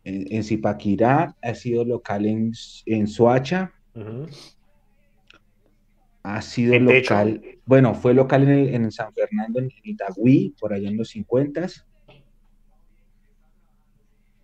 en, 0.04 0.44
Zipaquirá, 0.44 1.36
ha 1.42 1.56
sido 1.56 1.86
local 1.86 2.26
en, 2.26 2.54
en 2.86 3.08
Soacha. 3.08 3.74
Ha 6.24 6.42
sido 6.42 6.80
local, 6.80 7.42
bueno, 7.66 7.94
fue 7.94 8.16
local 8.16 8.50
en, 8.50 8.84
en 8.84 8.92
San 8.92 9.14
Fernando, 9.14 9.60
en 9.60 9.70
Itagüí, 9.84 10.56
por 10.60 10.74
allá 10.74 10.90
en 10.90 10.98
los 10.98 11.10
50 11.10 11.68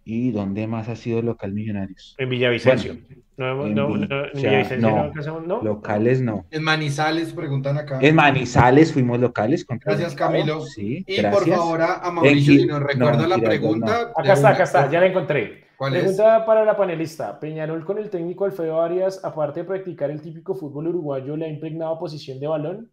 ¿Y 0.04 0.32
dónde 0.32 0.66
más 0.68 0.90
ha 0.90 0.96
sido 0.96 1.22
local 1.22 1.54
Millonarios? 1.54 2.16
En 2.18 2.30
Villavicencio. 2.30 2.98
no, 3.38 3.68
en, 3.68 3.76
no, 3.76 3.94
Villavicencio 4.34 5.42
no, 5.46 5.62
Locales 5.62 6.22
no. 6.22 6.46
En 6.50 6.64
Manizales, 6.64 7.34
preguntan 7.34 7.78
acá. 7.78 8.00
En 8.02 8.16
Manizales 8.16 8.92
fuimos 8.92 9.20
locales. 9.20 9.66
gracias, 9.68 10.16
Camilo. 10.16 10.62
Sí, 10.62 11.06
y 11.08 11.22
por 11.22 11.48
favor 11.48 11.82
a, 11.82 12.12
Mauricio, 12.12 12.62
si 12.62 12.66
nos 12.66 12.82
recuerda 12.82 13.28
la 13.28 13.38
pregunta. 13.38 14.12
Acá 14.16 14.34
está, 14.34 14.50
acá 14.50 14.64
está, 14.64 14.90
ya 14.90 15.00
la 15.00 15.08
encontré. 15.08 15.66
pregunta 15.78 16.46
para 16.46 16.66
la 16.66 16.76
panelista. 16.76 17.40
Peñarol 17.40 17.86
con 17.86 18.00
el 18.00 18.10
técnico 18.10 18.46
Alfredo 18.46 18.82
Arias, 18.82 19.24
aparte 19.24 19.62
de 19.62 19.66
practicar 19.68 20.10
el 20.10 20.22
típico 20.22 20.56
fútbol 20.56 20.88
uruguayo, 20.88 21.38
¿le 21.38 21.46
ha 21.46 21.50
impregnado 21.50 22.00
posición 22.00 22.40
de 22.40 22.48
balón? 22.48 22.90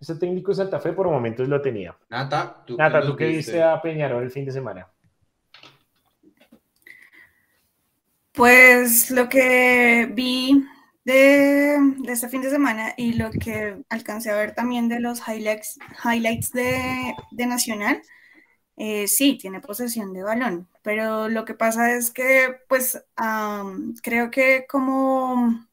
Ese 0.00 0.16
técnico 0.16 0.52
de 0.52 0.56
Santa 0.56 0.80
Fe 0.80 0.92
por 0.92 1.08
momentos 1.08 1.48
lo 1.48 1.60
tenía. 1.60 1.96
Nata, 2.08 2.62
¿tú, 2.66 2.76
Nata, 2.76 3.02
¿tú 3.02 3.14
qué 3.16 3.26
viste 3.26 3.62
a 3.62 3.80
Peñarol 3.80 4.24
el 4.24 4.30
fin 4.30 4.44
de 4.44 4.52
semana? 4.52 4.88
Pues 8.32 9.10
lo 9.10 9.28
que 9.28 10.08
vi 10.12 10.64
de, 11.04 11.76
este 12.08 12.28
fin 12.28 12.40
de 12.42 12.50
semana 12.50 12.94
y 12.96 13.12
lo 13.14 13.30
que 13.30 13.84
alcancé 13.90 14.30
a 14.30 14.36
ver 14.36 14.54
también 14.54 14.88
de 14.88 15.00
los 15.00 15.20
highlights, 15.28 15.78
highlights 16.04 16.52
de, 16.52 17.14
Nacional, 17.46 18.02
eh, 18.76 19.08
sí, 19.08 19.38
tiene 19.38 19.60
posesión 19.60 20.12
de 20.14 20.22
balón, 20.22 20.68
pero 20.82 21.28
lo 21.28 21.44
que 21.44 21.54
pasa 21.54 21.94
es 21.94 22.10
que, 22.10 22.56
pues, 22.68 23.04
creo 24.02 24.30
que 24.30 24.66
como, 24.68 25.66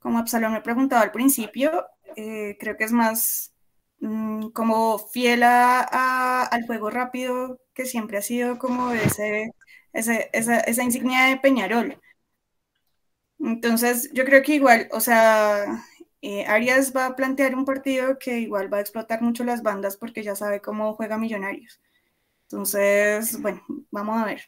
como 0.00 0.18
Absalón 0.18 0.52
me 0.54 0.62
preguntaba 0.62 1.02
al 1.02 1.12
principio, 1.12 1.86
eh, 2.16 2.56
creo 2.60 2.76
que 2.76 2.84
es 2.84 2.92
más 2.92 3.54
mm, 4.00 4.48
como 4.50 4.98
fiel 4.98 5.42
al 5.44 6.66
juego 6.66 6.90
rápido 6.90 7.60
que 7.74 7.86
siempre 7.86 8.18
ha 8.18 8.22
sido 8.22 8.58
como 8.58 8.92
ese 8.92 9.52
esa, 9.92 10.82
insignia 10.82 11.26
de 11.26 11.36
Peñarol. 11.38 11.98
Entonces, 13.38 14.10
yo 14.12 14.24
creo 14.24 14.42
que 14.42 14.54
igual, 14.54 14.88
o 14.92 15.00
sea, 15.00 15.82
eh, 16.20 16.44
Arias 16.46 16.92
va 16.94 17.06
a 17.06 17.16
plantear 17.16 17.54
un 17.54 17.64
partido 17.64 18.18
que 18.18 18.38
igual 18.38 18.72
va 18.72 18.78
a 18.78 18.80
explotar 18.80 19.22
mucho 19.22 19.44
las 19.44 19.62
bandas 19.62 19.96
porque 19.96 20.22
ya 20.22 20.34
sabe 20.34 20.60
cómo 20.60 20.94
juega 20.94 21.18
Millonarios. 21.18 21.80
Entonces, 22.42 23.40
bueno, 23.40 23.62
vamos 23.90 24.20
a 24.20 24.26
ver. 24.26 24.42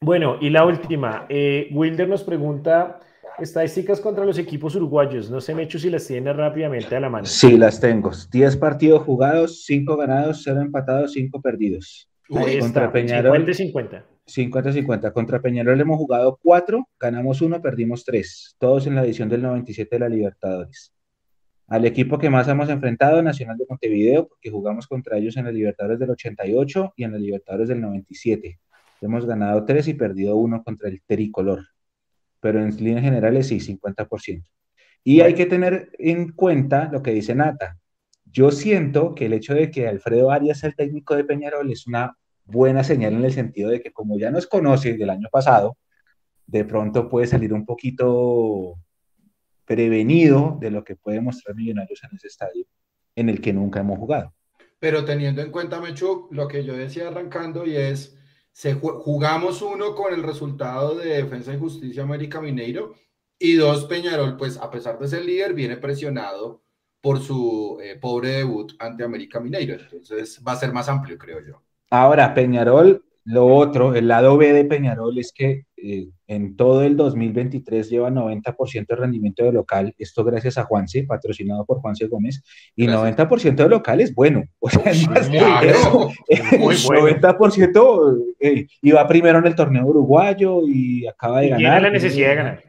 Bueno, 0.00 0.38
y 0.40 0.50
la 0.50 0.64
última, 0.64 1.26
eh, 1.28 1.68
Wilder 1.72 2.08
nos 2.08 2.24
pregunta 2.24 3.00
estadísticas 3.38 4.00
contra 4.00 4.24
los 4.24 4.38
equipos 4.38 4.74
uruguayos. 4.74 5.30
No 5.30 5.40
sé, 5.40 5.54
Mecho, 5.54 5.78
si 5.78 5.90
las 5.90 6.06
tiene 6.06 6.32
rápidamente 6.32 6.94
a 6.96 7.00
la 7.00 7.08
mano. 7.08 7.26
Sí, 7.26 7.56
las 7.56 7.80
tengo. 7.80 8.10
10 8.30 8.56
partidos 8.56 9.02
jugados, 9.02 9.64
5 9.64 9.96
ganados, 9.96 10.42
0 10.44 10.60
empatados, 10.60 11.12
5 11.12 11.40
perdidos. 11.40 12.08
contra 12.28 12.92
Peñarol. 12.92 13.46
50-50. 13.46 14.04
50-50. 14.28 15.12
Contra 15.12 15.40
Peñarol 15.40 15.80
hemos 15.80 15.96
jugado 15.96 16.38
4, 16.42 16.88
ganamos 17.00 17.40
1, 17.40 17.60
perdimos 17.62 18.04
3. 18.04 18.56
Todos 18.58 18.86
en 18.86 18.94
la 18.94 19.04
edición 19.04 19.28
del 19.28 19.42
97 19.42 19.96
de 19.96 20.00
la 20.00 20.08
Libertadores. 20.08 20.92
Al 21.66 21.84
equipo 21.84 22.18
que 22.18 22.30
más 22.30 22.48
hemos 22.48 22.68
enfrentado, 22.70 23.22
Nacional 23.22 23.58
de 23.58 23.66
Montevideo, 23.68 24.28
porque 24.28 24.50
jugamos 24.50 24.86
contra 24.86 25.18
ellos 25.18 25.36
en 25.36 25.44
la 25.44 25.52
Libertadores 25.52 25.98
del 25.98 26.10
88 26.10 26.94
y 26.96 27.04
en 27.04 27.12
la 27.12 27.18
Libertadores 27.18 27.68
del 27.68 27.80
97. 27.80 28.58
Hemos 29.00 29.26
ganado 29.26 29.64
3 29.64 29.88
y 29.88 29.94
perdido 29.94 30.36
1 30.36 30.62
contra 30.64 30.88
el 30.88 31.02
Tricolor. 31.06 31.66
Pero 32.40 32.62
en 32.62 32.74
líneas 32.76 33.02
generales 33.02 33.48
sí, 33.48 33.60
50%. 33.60 34.44
Y 35.04 35.20
hay 35.20 35.34
que 35.34 35.46
tener 35.46 35.90
en 35.98 36.32
cuenta 36.32 36.88
lo 36.90 37.02
que 37.02 37.12
dice 37.12 37.34
Nata. 37.34 37.78
Yo 38.24 38.50
siento 38.50 39.14
que 39.14 39.26
el 39.26 39.32
hecho 39.32 39.54
de 39.54 39.70
que 39.70 39.88
Alfredo 39.88 40.30
Arias 40.30 40.60
sea 40.60 40.70
el 40.70 40.76
técnico 40.76 41.16
de 41.16 41.24
Peñarol 41.24 41.70
es 41.70 41.86
una 41.86 42.16
buena 42.48 42.82
señal 42.82 43.12
en 43.12 43.24
el 43.24 43.32
sentido 43.32 43.70
de 43.70 43.80
que 43.80 43.92
como 43.92 44.18
ya 44.18 44.30
nos 44.30 44.46
conoce 44.46 44.94
del 44.94 45.10
año 45.10 45.28
pasado, 45.30 45.76
de 46.46 46.64
pronto 46.64 47.08
puede 47.08 47.26
salir 47.26 47.52
un 47.52 47.66
poquito 47.66 48.76
prevenido 49.64 50.56
de 50.60 50.70
lo 50.70 50.82
que 50.82 50.96
puede 50.96 51.20
mostrar 51.20 51.54
Millonarios 51.54 52.02
en 52.02 52.16
ese 52.16 52.28
estadio 52.28 52.64
en 53.14 53.28
el 53.28 53.40
que 53.40 53.52
nunca 53.52 53.80
hemos 53.80 53.98
jugado. 53.98 54.32
Pero 54.78 55.04
teniendo 55.04 55.42
en 55.42 55.50
cuenta, 55.50 55.80
Mechu, 55.80 56.28
lo 56.30 56.48
que 56.48 56.64
yo 56.64 56.74
decía 56.74 57.08
arrancando 57.08 57.66
y 57.66 57.76
es, 57.76 58.16
se 58.52 58.74
jugamos 58.74 59.60
uno 59.60 59.94
con 59.94 60.14
el 60.14 60.22
resultado 60.22 60.94
de 60.94 61.22
Defensa 61.22 61.52
y 61.52 61.58
Justicia 61.58 62.02
América 62.02 62.40
Mineiro 62.40 62.94
y 63.38 63.54
dos, 63.54 63.84
Peñarol, 63.84 64.36
pues 64.36 64.56
a 64.56 64.70
pesar 64.70 64.98
de 64.98 65.08
ser 65.08 65.24
líder, 65.24 65.52
viene 65.52 65.76
presionado 65.76 66.62
por 67.00 67.20
su 67.20 67.78
eh, 67.82 67.96
pobre 68.00 68.30
debut 68.30 68.72
ante 68.78 69.04
América 69.04 69.38
Mineiro. 69.38 69.74
Entonces 69.74 70.42
va 70.46 70.52
a 70.52 70.56
ser 70.56 70.72
más 70.72 70.88
amplio, 70.88 71.18
creo 71.18 71.40
yo. 71.46 71.62
Ahora, 71.90 72.34
Peñarol, 72.34 73.04
lo 73.24 73.46
otro, 73.46 73.94
el 73.94 74.08
lado 74.08 74.38
B 74.38 74.54
de 74.54 74.64
Peñarol 74.64 75.18
es 75.18 75.32
que 75.32 75.66
eh, 75.76 76.08
en 76.26 76.56
todo 76.56 76.82
el 76.82 76.96
2023 76.96 77.90
lleva 77.90 78.10
90% 78.10 78.86
de 78.86 78.96
rendimiento 78.96 79.44
de 79.44 79.52
local, 79.52 79.94
esto 79.98 80.24
gracias 80.24 80.58
a 80.58 80.64
Juanse, 80.64 81.04
patrocinado 81.04 81.66
por 81.66 81.80
Juanse 81.80 82.06
Gómez, 82.06 82.42
y 82.74 82.86
90% 82.86 83.54
de 83.54 83.68
local 83.68 84.00
es 84.00 84.14
bueno, 84.14 84.44
o 84.58 84.70
sea, 84.70 84.90
es 84.90 85.06
más 85.08 85.28
que 85.28 85.36
eso, 85.36 86.10
90% 86.26 88.34
eh, 88.40 88.66
iba 88.80 89.06
primero 89.06 89.38
en 89.38 89.46
el 89.46 89.54
torneo 89.54 89.86
uruguayo 89.86 90.62
y 90.66 91.06
acaba 91.06 91.40
de 91.40 91.50
ganar. 91.50 91.60
Tiene 91.60 91.80
la 91.82 91.90
necesidad 91.90 92.30
de 92.30 92.34
ganar. 92.34 92.64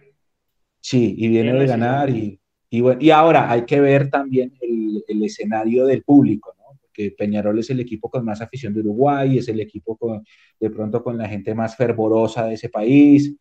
Sí, 0.81 1.15
y 1.17 1.29
viene 1.29 1.53
de 1.53 1.67
ganar, 1.67 2.09
y, 2.09 2.39
bueno, 2.81 2.99
y 3.01 3.11
ahora 3.11 3.49
hay 3.49 3.63
que 3.63 3.79
ver 3.79 4.09
también 4.09 4.53
el, 4.61 5.05
el 5.07 5.23
escenario 5.23 5.85
del 5.85 6.03
público, 6.03 6.53
Peñarol 7.17 7.59
es 7.59 7.69
el 7.69 7.79
equipo 7.79 8.09
con 8.09 8.25
más 8.25 8.41
afición 8.41 8.73
de 8.73 8.81
Uruguay, 8.81 9.37
es 9.37 9.47
el 9.47 9.59
equipo 9.59 9.97
con, 9.97 10.23
de 10.59 10.69
pronto 10.69 11.03
con 11.03 11.17
la 11.17 11.27
gente 11.27 11.55
más 11.55 11.75
fervorosa 11.75 12.45
de 12.45 12.55
ese 12.55 12.69
país, 12.69 13.35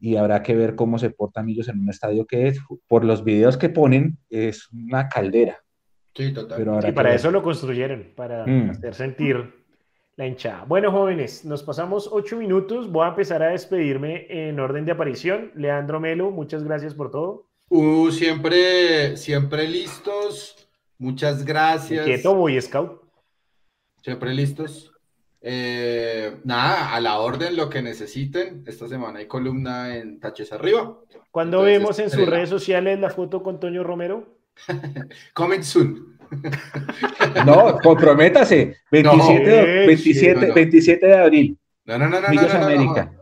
y 0.00 0.16
habrá 0.16 0.42
que 0.42 0.54
ver 0.54 0.74
cómo 0.74 0.98
se 0.98 1.10
portan 1.10 1.48
ellos 1.48 1.68
en 1.68 1.80
un 1.80 1.88
estadio 1.88 2.26
que 2.26 2.48
es, 2.48 2.60
por 2.86 3.04
los 3.04 3.24
videos 3.24 3.56
que 3.56 3.68
ponen, 3.68 4.18
es 4.28 4.68
una 4.72 5.08
caldera. 5.08 5.58
Sí, 6.14 6.32
total. 6.32 6.88
y 6.88 6.92
para 6.92 7.14
eso 7.14 7.30
lo 7.30 7.42
construyeron, 7.42 8.12
para 8.14 8.46
mm. 8.46 8.70
hacer 8.70 8.94
sentir 8.94 9.66
la 10.16 10.26
hinchada. 10.26 10.64
Bueno, 10.64 10.90
jóvenes, 10.90 11.44
nos 11.44 11.62
pasamos 11.62 12.08
ocho 12.10 12.38
minutos. 12.38 12.90
Voy 12.90 13.04
a 13.04 13.10
empezar 13.10 13.42
a 13.42 13.48
despedirme 13.48 14.26
en 14.30 14.58
orden 14.58 14.86
de 14.86 14.92
aparición. 14.92 15.52
Leandro 15.54 16.00
Melo, 16.00 16.30
muchas 16.30 16.64
gracias 16.64 16.94
por 16.94 17.10
todo. 17.10 17.48
Uh, 17.68 18.10
siempre, 18.10 19.16
siempre 19.18 19.68
listos. 19.68 20.55
Muchas 20.98 21.44
gracias. 21.44 22.04
Quieto, 22.04 22.34
Boy 22.34 22.60
Scout. 22.60 23.02
Siempre 24.02 24.34
listos. 24.34 24.92
Eh, 25.40 26.38
nada, 26.44 26.94
a 26.94 27.00
la 27.00 27.18
orden, 27.18 27.56
lo 27.56 27.68
que 27.68 27.82
necesiten. 27.82 28.64
Esta 28.66 28.88
semana 28.88 29.20
hay 29.20 29.26
columna 29.26 29.96
en 29.96 30.18
Taches 30.18 30.52
Arriba. 30.52 30.98
¿Cuándo 31.30 31.62
vemos 31.62 31.98
en 31.98 32.10
sus 32.10 32.26
redes 32.26 32.48
sociales 32.48 32.98
la 32.98 33.10
foto 33.10 33.42
con 33.42 33.60
Toño 33.60 33.84
Romero? 33.84 34.38
Comment 35.34 35.62
soon. 35.62 36.18
no, 37.46 37.78
comprométase. 37.78 38.76
27, 38.90 39.86
27, 39.86 40.52
27 40.52 41.06
de 41.06 41.16
abril. 41.16 41.58
No, 41.84 41.98
no, 41.98 42.08
no, 42.08 42.20
no. 42.20 42.28
no, 42.28 42.64
América. 42.64 43.12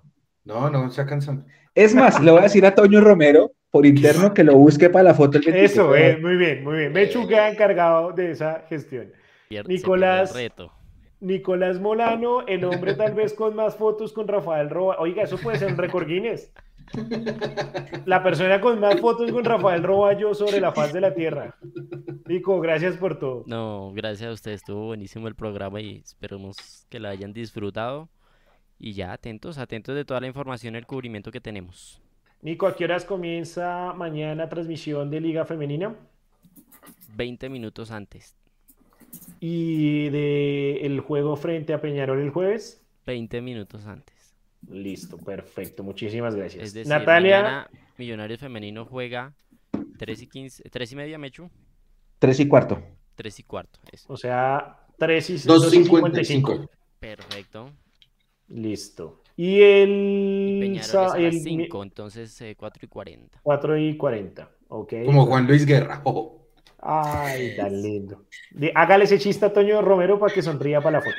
No, 0.44 0.70
no, 0.70 0.90
se 0.90 1.04
cansan. 1.04 1.46
Es 1.74 1.94
más, 1.94 2.22
le 2.22 2.30
voy 2.30 2.40
a 2.40 2.44
decir 2.44 2.64
a 2.66 2.74
Toño 2.74 3.00
Romero 3.00 3.52
por 3.70 3.84
interno 3.84 4.32
que 4.32 4.44
lo 4.44 4.54
busque 4.54 4.88
para 4.88 5.04
la 5.04 5.14
foto. 5.14 5.40
Eso, 5.44 5.94
es, 5.94 6.20
muy 6.20 6.36
bien, 6.36 6.62
muy 6.62 6.78
bien. 6.78 6.92
Mechu 6.92 7.26
queda 7.26 7.50
encargado 7.50 8.12
de 8.12 8.30
esa 8.30 8.64
gestión. 8.68 9.12
Nicolás, 9.66 10.34
Nicolás 11.20 11.80
Molano, 11.80 12.46
el 12.46 12.64
hombre 12.64 12.94
tal 12.94 13.14
vez 13.14 13.34
con 13.34 13.56
más 13.56 13.76
fotos 13.76 14.12
con 14.12 14.28
Rafael 14.28 14.70
Roa. 14.70 14.96
Oiga, 15.00 15.24
eso 15.24 15.36
puede 15.38 15.58
ser 15.58 15.72
un 15.72 15.78
récord 15.78 16.06
Guinness. 16.06 16.52
La 18.04 18.22
persona 18.22 18.60
con 18.60 18.78
más 18.78 19.00
fotos 19.00 19.32
con 19.32 19.44
Rafael 19.44 19.82
Roballo 19.82 20.34
sobre 20.34 20.60
la 20.60 20.72
faz 20.72 20.92
de 20.92 21.00
la 21.00 21.14
tierra. 21.14 21.56
Nico, 22.26 22.60
gracias 22.60 22.96
por 22.96 23.18
todo. 23.18 23.42
No, 23.46 23.90
gracias 23.94 24.28
a 24.28 24.32
ustedes. 24.32 24.60
Estuvo 24.60 24.86
buenísimo 24.86 25.26
el 25.26 25.34
programa 25.34 25.80
y 25.80 25.96
esperemos 26.04 26.86
que 26.88 27.00
la 27.00 27.08
hayan 27.08 27.32
disfrutado. 27.32 28.08
Y 28.78 28.92
ya, 28.92 29.12
atentos, 29.12 29.58
atentos 29.58 29.94
de 29.94 30.04
toda 30.04 30.20
la 30.20 30.26
información 30.26 30.74
y 30.74 30.78
el 30.78 30.86
cubrimiento 30.86 31.30
que 31.30 31.40
tenemos. 31.40 32.00
Nico, 32.42 32.66
¿a 32.66 32.76
qué 32.76 32.84
horas 32.84 33.04
comienza 33.04 33.92
mañana 33.94 34.48
transmisión 34.48 35.10
de 35.10 35.20
Liga 35.20 35.44
Femenina? 35.44 35.94
20 37.16 37.48
minutos 37.48 37.90
antes. 37.90 38.36
¿Y 39.40 40.10
de 40.10 40.84
el 40.84 41.00
juego 41.00 41.36
frente 41.36 41.72
a 41.72 41.80
Peñarol 41.80 42.20
el 42.20 42.30
jueves? 42.30 42.84
20 43.06 43.40
minutos 43.40 43.86
antes. 43.86 44.34
Listo, 44.70 45.18
perfecto. 45.18 45.82
Muchísimas 45.82 46.34
gracias. 46.34 46.74
Natalia. 46.86 47.68
Millonarios 47.96 48.40
Femenino 48.40 48.84
juega 48.84 49.32
3 49.98 50.22
y 50.22 50.26
15, 50.26 50.68
3 50.68 50.92
y 50.92 50.96
media, 50.96 51.18
Mechu. 51.18 51.50
3 52.18 52.40
y 52.40 52.48
cuarto. 52.48 52.82
3 53.14 53.38
y 53.38 53.42
cuarto, 53.44 53.80
eso. 53.92 54.12
O 54.12 54.16
sea, 54.16 54.80
3 54.98 55.30
y 55.30 55.34
2.55. 55.34 56.68
Perfecto. 56.98 57.70
Listo. 58.48 59.20
Y 59.36 59.60
el... 59.60 60.58
Peñarol 60.60 61.24
es 61.24 61.42
5, 61.42 61.82
entonces 61.82 62.44
4 62.56 62.80
eh, 62.80 62.84
y 62.84 62.88
40. 62.88 63.40
4 63.42 63.78
y 63.78 63.96
40, 63.96 64.50
ok. 64.68 64.92
Como 65.06 65.26
Juan 65.26 65.46
Luis 65.46 65.66
Guerra, 65.66 66.02
Ay, 66.86 67.56
tan 67.56 67.80
lindo. 67.80 68.24
hágale 68.74 69.04
ese 69.04 69.18
chiste 69.18 69.46
a 69.46 69.52
Toño 69.52 69.80
Romero 69.80 70.18
para 70.18 70.32
que 70.32 70.42
sonría 70.42 70.82
para 70.82 70.98
la 70.98 71.04
foto. 71.04 71.16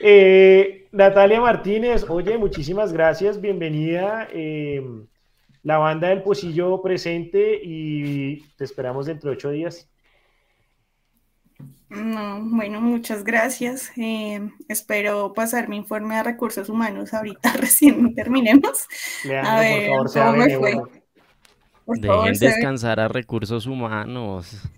Eh, 0.00 0.88
Natalia 0.90 1.40
Martínez, 1.40 2.08
oye, 2.08 2.38
muchísimas 2.38 2.94
gracias, 2.94 3.40
bienvenida. 3.40 4.26
Eh, 4.32 4.82
la 5.62 5.78
banda 5.78 6.08
del 6.08 6.22
Pocillo 6.22 6.80
presente 6.80 7.60
y 7.62 8.38
te 8.56 8.64
esperamos 8.64 9.06
dentro 9.06 9.30
de 9.30 9.36
ocho 9.36 9.50
días. 9.50 9.88
No, 11.88 12.40
bueno, 12.42 12.80
muchas 12.80 13.22
gracias. 13.22 13.92
Eh, 13.96 14.40
espero 14.68 15.32
pasar 15.32 15.68
mi 15.68 15.76
informe 15.76 16.16
a 16.16 16.22
recursos 16.22 16.68
humanos 16.68 17.14
ahorita 17.14 17.52
recién 17.60 18.14
terminemos. 18.14 18.86
a 19.44 19.60
ver, 19.60 19.90
por 19.90 20.10
favor, 20.10 20.34
¿cómo 20.34 20.44
me 20.44 20.58
fue? 20.58 20.82
Dejen 21.86 22.34
descansar 22.34 22.98
a 22.98 23.08
recursos 23.08 23.66
humanos. 23.66 24.68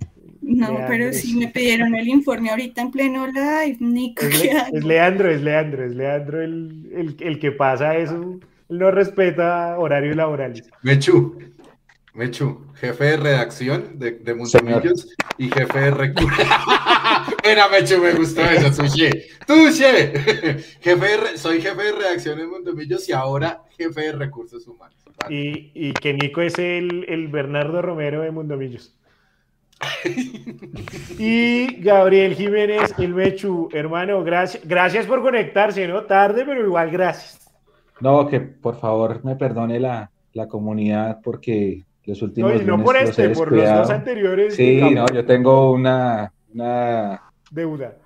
No, 0.42 0.78
pero 0.86 1.12
sí 1.12 1.36
me 1.36 1.48
pidieron 1.48 1.94
el 1.94 2.08
informe 2.08 2.50
ahorita 2.50 2.80
en 2.80 2.90
pleno 2.90 3.26
live, 3.26 3.76
Nico. 3.80 4.24
Es, 4.24 4.84
Leandro, 4.84 5.30
es 5.30 5.42
Leandro, 5.42 5.84
es 5.84 5.94
Leandro 5.94 6.42
el, 6.42 7.16
el, 7.20 7.38
que 7.38 7.52
pasa 7.52 7.96
eso. 7.96 8.38
Él 8.68 8.78
no 8.78 8.90
respeta 8.90 9.78
horarios 9.78 10.16
laborales. 10.16 10.68
Mechu, 10.82 11.38
Mechu, 12.18 12.66
jefe 12.74 13.04
de 13.04 13.16
redacción 13.16 13.96
de, 13.96 14.10
de 14.10 14.34
Mundomillos 14.34 15.14
y 15.38 15.48
jefe 15.48 15.78
de 15.78 15.90
recursos. 15.92 16.36
Mira, 17.46 17.68
Mechu, 17.68 18.02
me 18.02 18.12
gustó 18.14 18.42
eso, 18.42 18.82
Tuche. 18.82 19.28
Tuche. 19.46 20.18
Jefe 20.80 21.38
soy 21.38 21.62
jefe 21.62 21.80
de 21.80 21.92
redacción 21.92 22.40
en 22.40 22.50
Mundomillos 22.50 23.08
y 23.08 23.12
ahora 23.12 23.62
jefe 23.76 24.00
de 24.00 24.12
recursos 24.12 24.66
humanos. 24.66 24.96
Y, 25.30 25.70
y, 25.74 25.92
que 25.92 26.12
Nico 26.12 26.42
es 26.42 26.58
el, 26.58 27.04
el 27.08 27.28
Bernardo 27.28 27.82
Romero 27.82 28.22
de 28.22 28.32
Mundomillos. 28.32 28.96
y 31.20 31.80
Gabriel 31.80 32.34
Jiménez, 32.34 32.94
el 32.98 33.14
Mechu, 33.14 33.68
hermano, 33.72 34.24
gracias, 34.24 34.66
gracias 34.66 35.06
por 35.06 35.22
conectarse, 35.22 35.86
¿no? 35.86 36.02
Tarde, 36.02 36.44
pero 36.44 36.66
igual 36.66 36.90
gracias. 36.90 37.48
No, 38.00 38.26
que 38.26 38.40
por 38.40 38.80
favor 38.80 39.24
me 39.24 39.36
perdone 39.36 39.78
la, 39.78 40.10
la 40.32 40.48
comunidad 40.48 41.20
porque 41.22 41.84
los 42.08 42.22
últimos. 42.22 42.64
No, 42.64 42.78
no 42.78 42.84
por 42.84 42.96
este, 42.96 43.28
por 43.30 43.52
los 43.52 43.68
dos 43.68 43.90
anteriores. 43.90 44.54
Sí, 44.54 44.80
no, 44.80 45.06
yo 45.12 45.24
tengo 45.24 45.72
una, 45.72 46.32
una 46.52 47.22
deuda. 47.50 47.96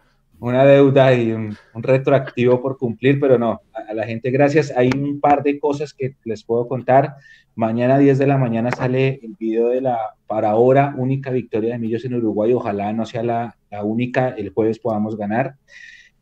Una 0.40 0.64
deuda 0.64 1.14
y 1.14 1.30
un, 1.30 1.56
retroactivo 1.74 2.60
por 2.60 2.76
cumplir, 2.76 3.20
pero 3.20 3.38
no, 3.38 3.60
a, 3.72 3.90
a, 3.90 3.94
la 3.94 4.04
gente 4.04 4.32
gracias. 4.32 4.72
Hay 4.76 4.90
un 4.92 5.20
par 5.20 5.44
de 5.44 5.60
cosas 5.60 5.94
que 5.94 6.16
les 6.24 6.42
puedo 6.42 6.66
contar. 6.66 7.14
Mañana 7.54 7.94
a 7.94 7.98
10 7.98 8.18
de 8.18 8.26
la 8.26 8.38
mañana 8.38 8.72
sale 8.72 9.20
el 9.22 9.36
video 9.38 9.68
de 9.68 9.82
la, 9.82 9.98
para 10.26 10.50
ahora, 10.50 10.94
única 10.96 11.30
victoria 11.30 11.72
de 11.72 11.78
Millos 11.78 12.04
en 12.04 12.14
Uruguay. 12.14 12.52
Ojalá 12.52 12.92
no 12.92 13.06
sea 13.06 13.22
la, 13.22 13.56
la 13.70 13.84
única, 13.84 14.30
el 14.30 14.50
jueves 14.50 14.80
podamos 14.80 15.16
ganar. 15.16 15.54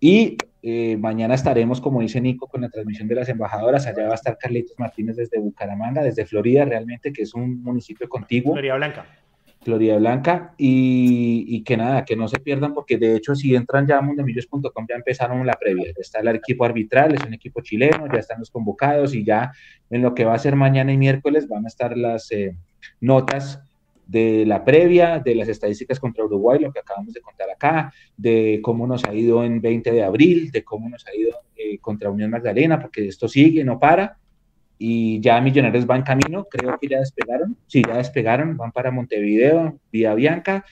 Y 0.01 0.39
eh, 0.63 0.97
mañana 0.97 1.35
estaremos, 1.35 1.81
como 1.81 2.01
dice 2.01 2.21
Nico, 2.21 2.47
con 2.47 2.63
la 2.63 2.69
transmisión 2.71 3.07
de 3.07 3.15
las 3.15 3.29
embajadoras. 3.29 3.87
Allá 3.87 4.07
va 4.07 4.13
a 4.13 4.15
estar 4.15 4.37
Carlitos 4.39 4.79
Martínez 4.79 5.17
desde 5.17 5.39
Bucaramanga, 5.39 6.03
desde 6.03 6.27
Florida, 6.27 6.65
realmente, 6.65 7.13
que 7.13 7.23
es 7.23 7.35
un 7.35 7.63
municipio 7.63 8.09
contiguo. 8.09 8.55
Florida 8.55 8.77
Blanca. 8.77 9.07
Florida 9.63 9.99
Blanca. 9.99 10.55
Y, 10.57 11.45
y 11.49 11.63
que 11.63 11.77
nada, 11.77 12.05
que 12.05 12.17
no 12.17 12.29
se 12.29 12.41
pierdan, 12.41 12.73
porque 12.73 12.99
de 12.99 13.17
hecho, 13.17 13.35
si 13.35 13.55
entran 13.55 13.87
ya 13.87 13.99
a 13.99 14.03
mundemillos.com, 14.03 14.87
ya 14.89 14.97
empezaron 14.97 15.47
la 15.47 15.55
previa. 15.55 15.93
Está 15.97 16.21
el 16.21 16.29
equipo 16.29 16.65
arbitral, 16.65 17.15
es 17.15 17.25
un 17.25 17.35
equipo 17.35 17.61
chileno, 17.61 18.07
ya 18.13 18.21
están 18.21 18.39
los 18.39 18.51
convocados 18.51 19.15
y 19.15 19.25
ya 19.25 19.53
en 19.91 20.03
lo 20.03 20.15
que 20.15 20.25
va 20.25 20.35
a 20.35 20.39
ser 20.39 20.57
mañana 20.57 20.93
y 20.93 20.97
miércoles 20.97 21.47
van 21.47 21.65
a 21.67 21.69
estar 21.69 21.97
las 21.97 22.33
eh, 22.33 22.57
notas 23.01 23.63
de 24.11 24.45
la 24.45 24.65
previa, 24.65 25.21
de 25.21 25.37
las 25.37 25.49
estadísticas 25.49 26.01
contra 26.01 26.25
Uruguay, 26.25 26.59
lo 26.59 26.73
que 26.73 26.81
acabamos 26.81 27.15
de 27.15 27.21
contar 27.21 27.49
acá, 27.49 27.93
de 28.17 28.59
cómo 28.61 28.85
nos 28.85 29.05
ha 29.05 29.15
ido 29.15 29.45
en 29.45 29.61
20 29.61 29.93
de 29.93 30.03
abril, 30.03 30.51
de 30.51 30.65
cómo 30.65 30.89
nos 30.89 31.07
ha 31.07 31.15
ido 31.15 31.31
eh, 31.55 31.79
contra 31.79 32.11
Unión 32.11 32.31
Magdalena, 32.31 32.81
porque 32.81 33.07
esto 33.07 33.29
sigue, 33.29 33.63
no 33.63 33.79
para. 33.79 34.19
Y 34.79 35.21
ya 35.21 35.41
Millonarios 35.41 35.89
va 35.89 35.95
en 35.95 36.03
camino, 36.03 36.45
creo 36.51 36.77
que 36.81 36.89
ya 36.89 36.99
despegaron, 36.99 37.57
sí, 37.69 37.83
ya 37.87 37.99
despegaron, 37.99 38.57
van 38.57 38.73
para 38.73 38.91
Montevideo, 38.91 39.79
vía 39.93 40.15
Bianca, 40.15 40.65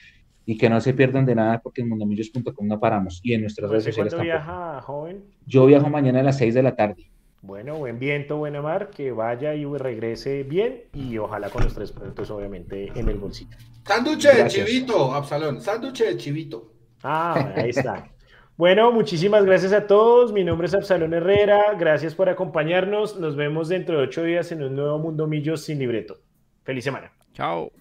y 0.45 0.57
que 0.57 0.69
no 0.69 0.81
se 0.81 0.93
pierdan 0.93 1.25
de 1.25 1.35
nada 1.35 1.61
porque 1.61 1.81
en 1.81 1.89
mundomillos.com 1.89 2.67
no 2.67 2.79
paramos 2.79 3.21
y 3.23 3.35
en 3.35 3.41
nuestras 3.41 3.69
redes 3.69 3.85
sociales. 3.85 4.13
¿Cuándo 4.13 4.33
viaja, 4.33 4.81
joven? 4.81 5.23
Yo 5.45 5.65
viajo 5.65 5.89
mañana 5.89 6.19
a 6.19 6.23
las 6.23 6.37
6 6.39 6.55
de 6.55 6.63
la 6.63 6.75
tarde. 6.75 7.09
Bueno, 7.41 7.77
buen 7.77 7.99
viento, 7.99 8.37
buena 8.37 8.61
mar, 8.61 8.89
que 8.89 9.11
vaya 9.11 9.55
y 9.55 9.65
regrese 9.65 10.43
bien 10.43 10.83
y 10.93 11.17
ojalá 11.17 11.49
con 11.49 11.63
los 11.63 11.73
tres 11.73 11.91
puntos, 11.91 12.29
obviamente, 12.31 12.91
en 12.95 13.07
el 13.07 13.17
bolsillo. 13.17 13.55
Sánduche 13.85 14.29
de 14.29 14.47
chivito, 14.49 15.13
Absalón, 15.13 15.61
sánduche 15.61 16.05
de 16.05 16.17
chivito. 16.17 16.73
Ah, 17.01 17.53
ahí 17.55 17.69
está. 17.69 18.09
bueno, 18.57 18.91
muchísimas 18.91 19.45
gracias 19.45 19.71
a 19.71 19.87
todos. 19.87 20.33
Mi 20.33 20.43
nombre 20.43 20.67
es 20.67 20.73
Absalón 20.73 21.13
Herrera. 21.13 21.75
Gracias 21.79 22.13
por 22.13 22.27
acompañarnos. 22.27 23.17
Nos 23.17 23.35
vemos 23.37 23.69
dentro 23.69 23.97
de 23.97 24.03
ocho 24.03 24.23
días 24.23 24.51
en 24.51 24.61
un 24.61 24.75
nuevo 24.75 24.99
Mundo 24.99 25.25
Millos 25.25 25.63
sin 25.63 25.79
libreto. 25.79 26.17
Feliz 26.63 26.83
semana. 26.83 27.13
Chao. 27.33 27.71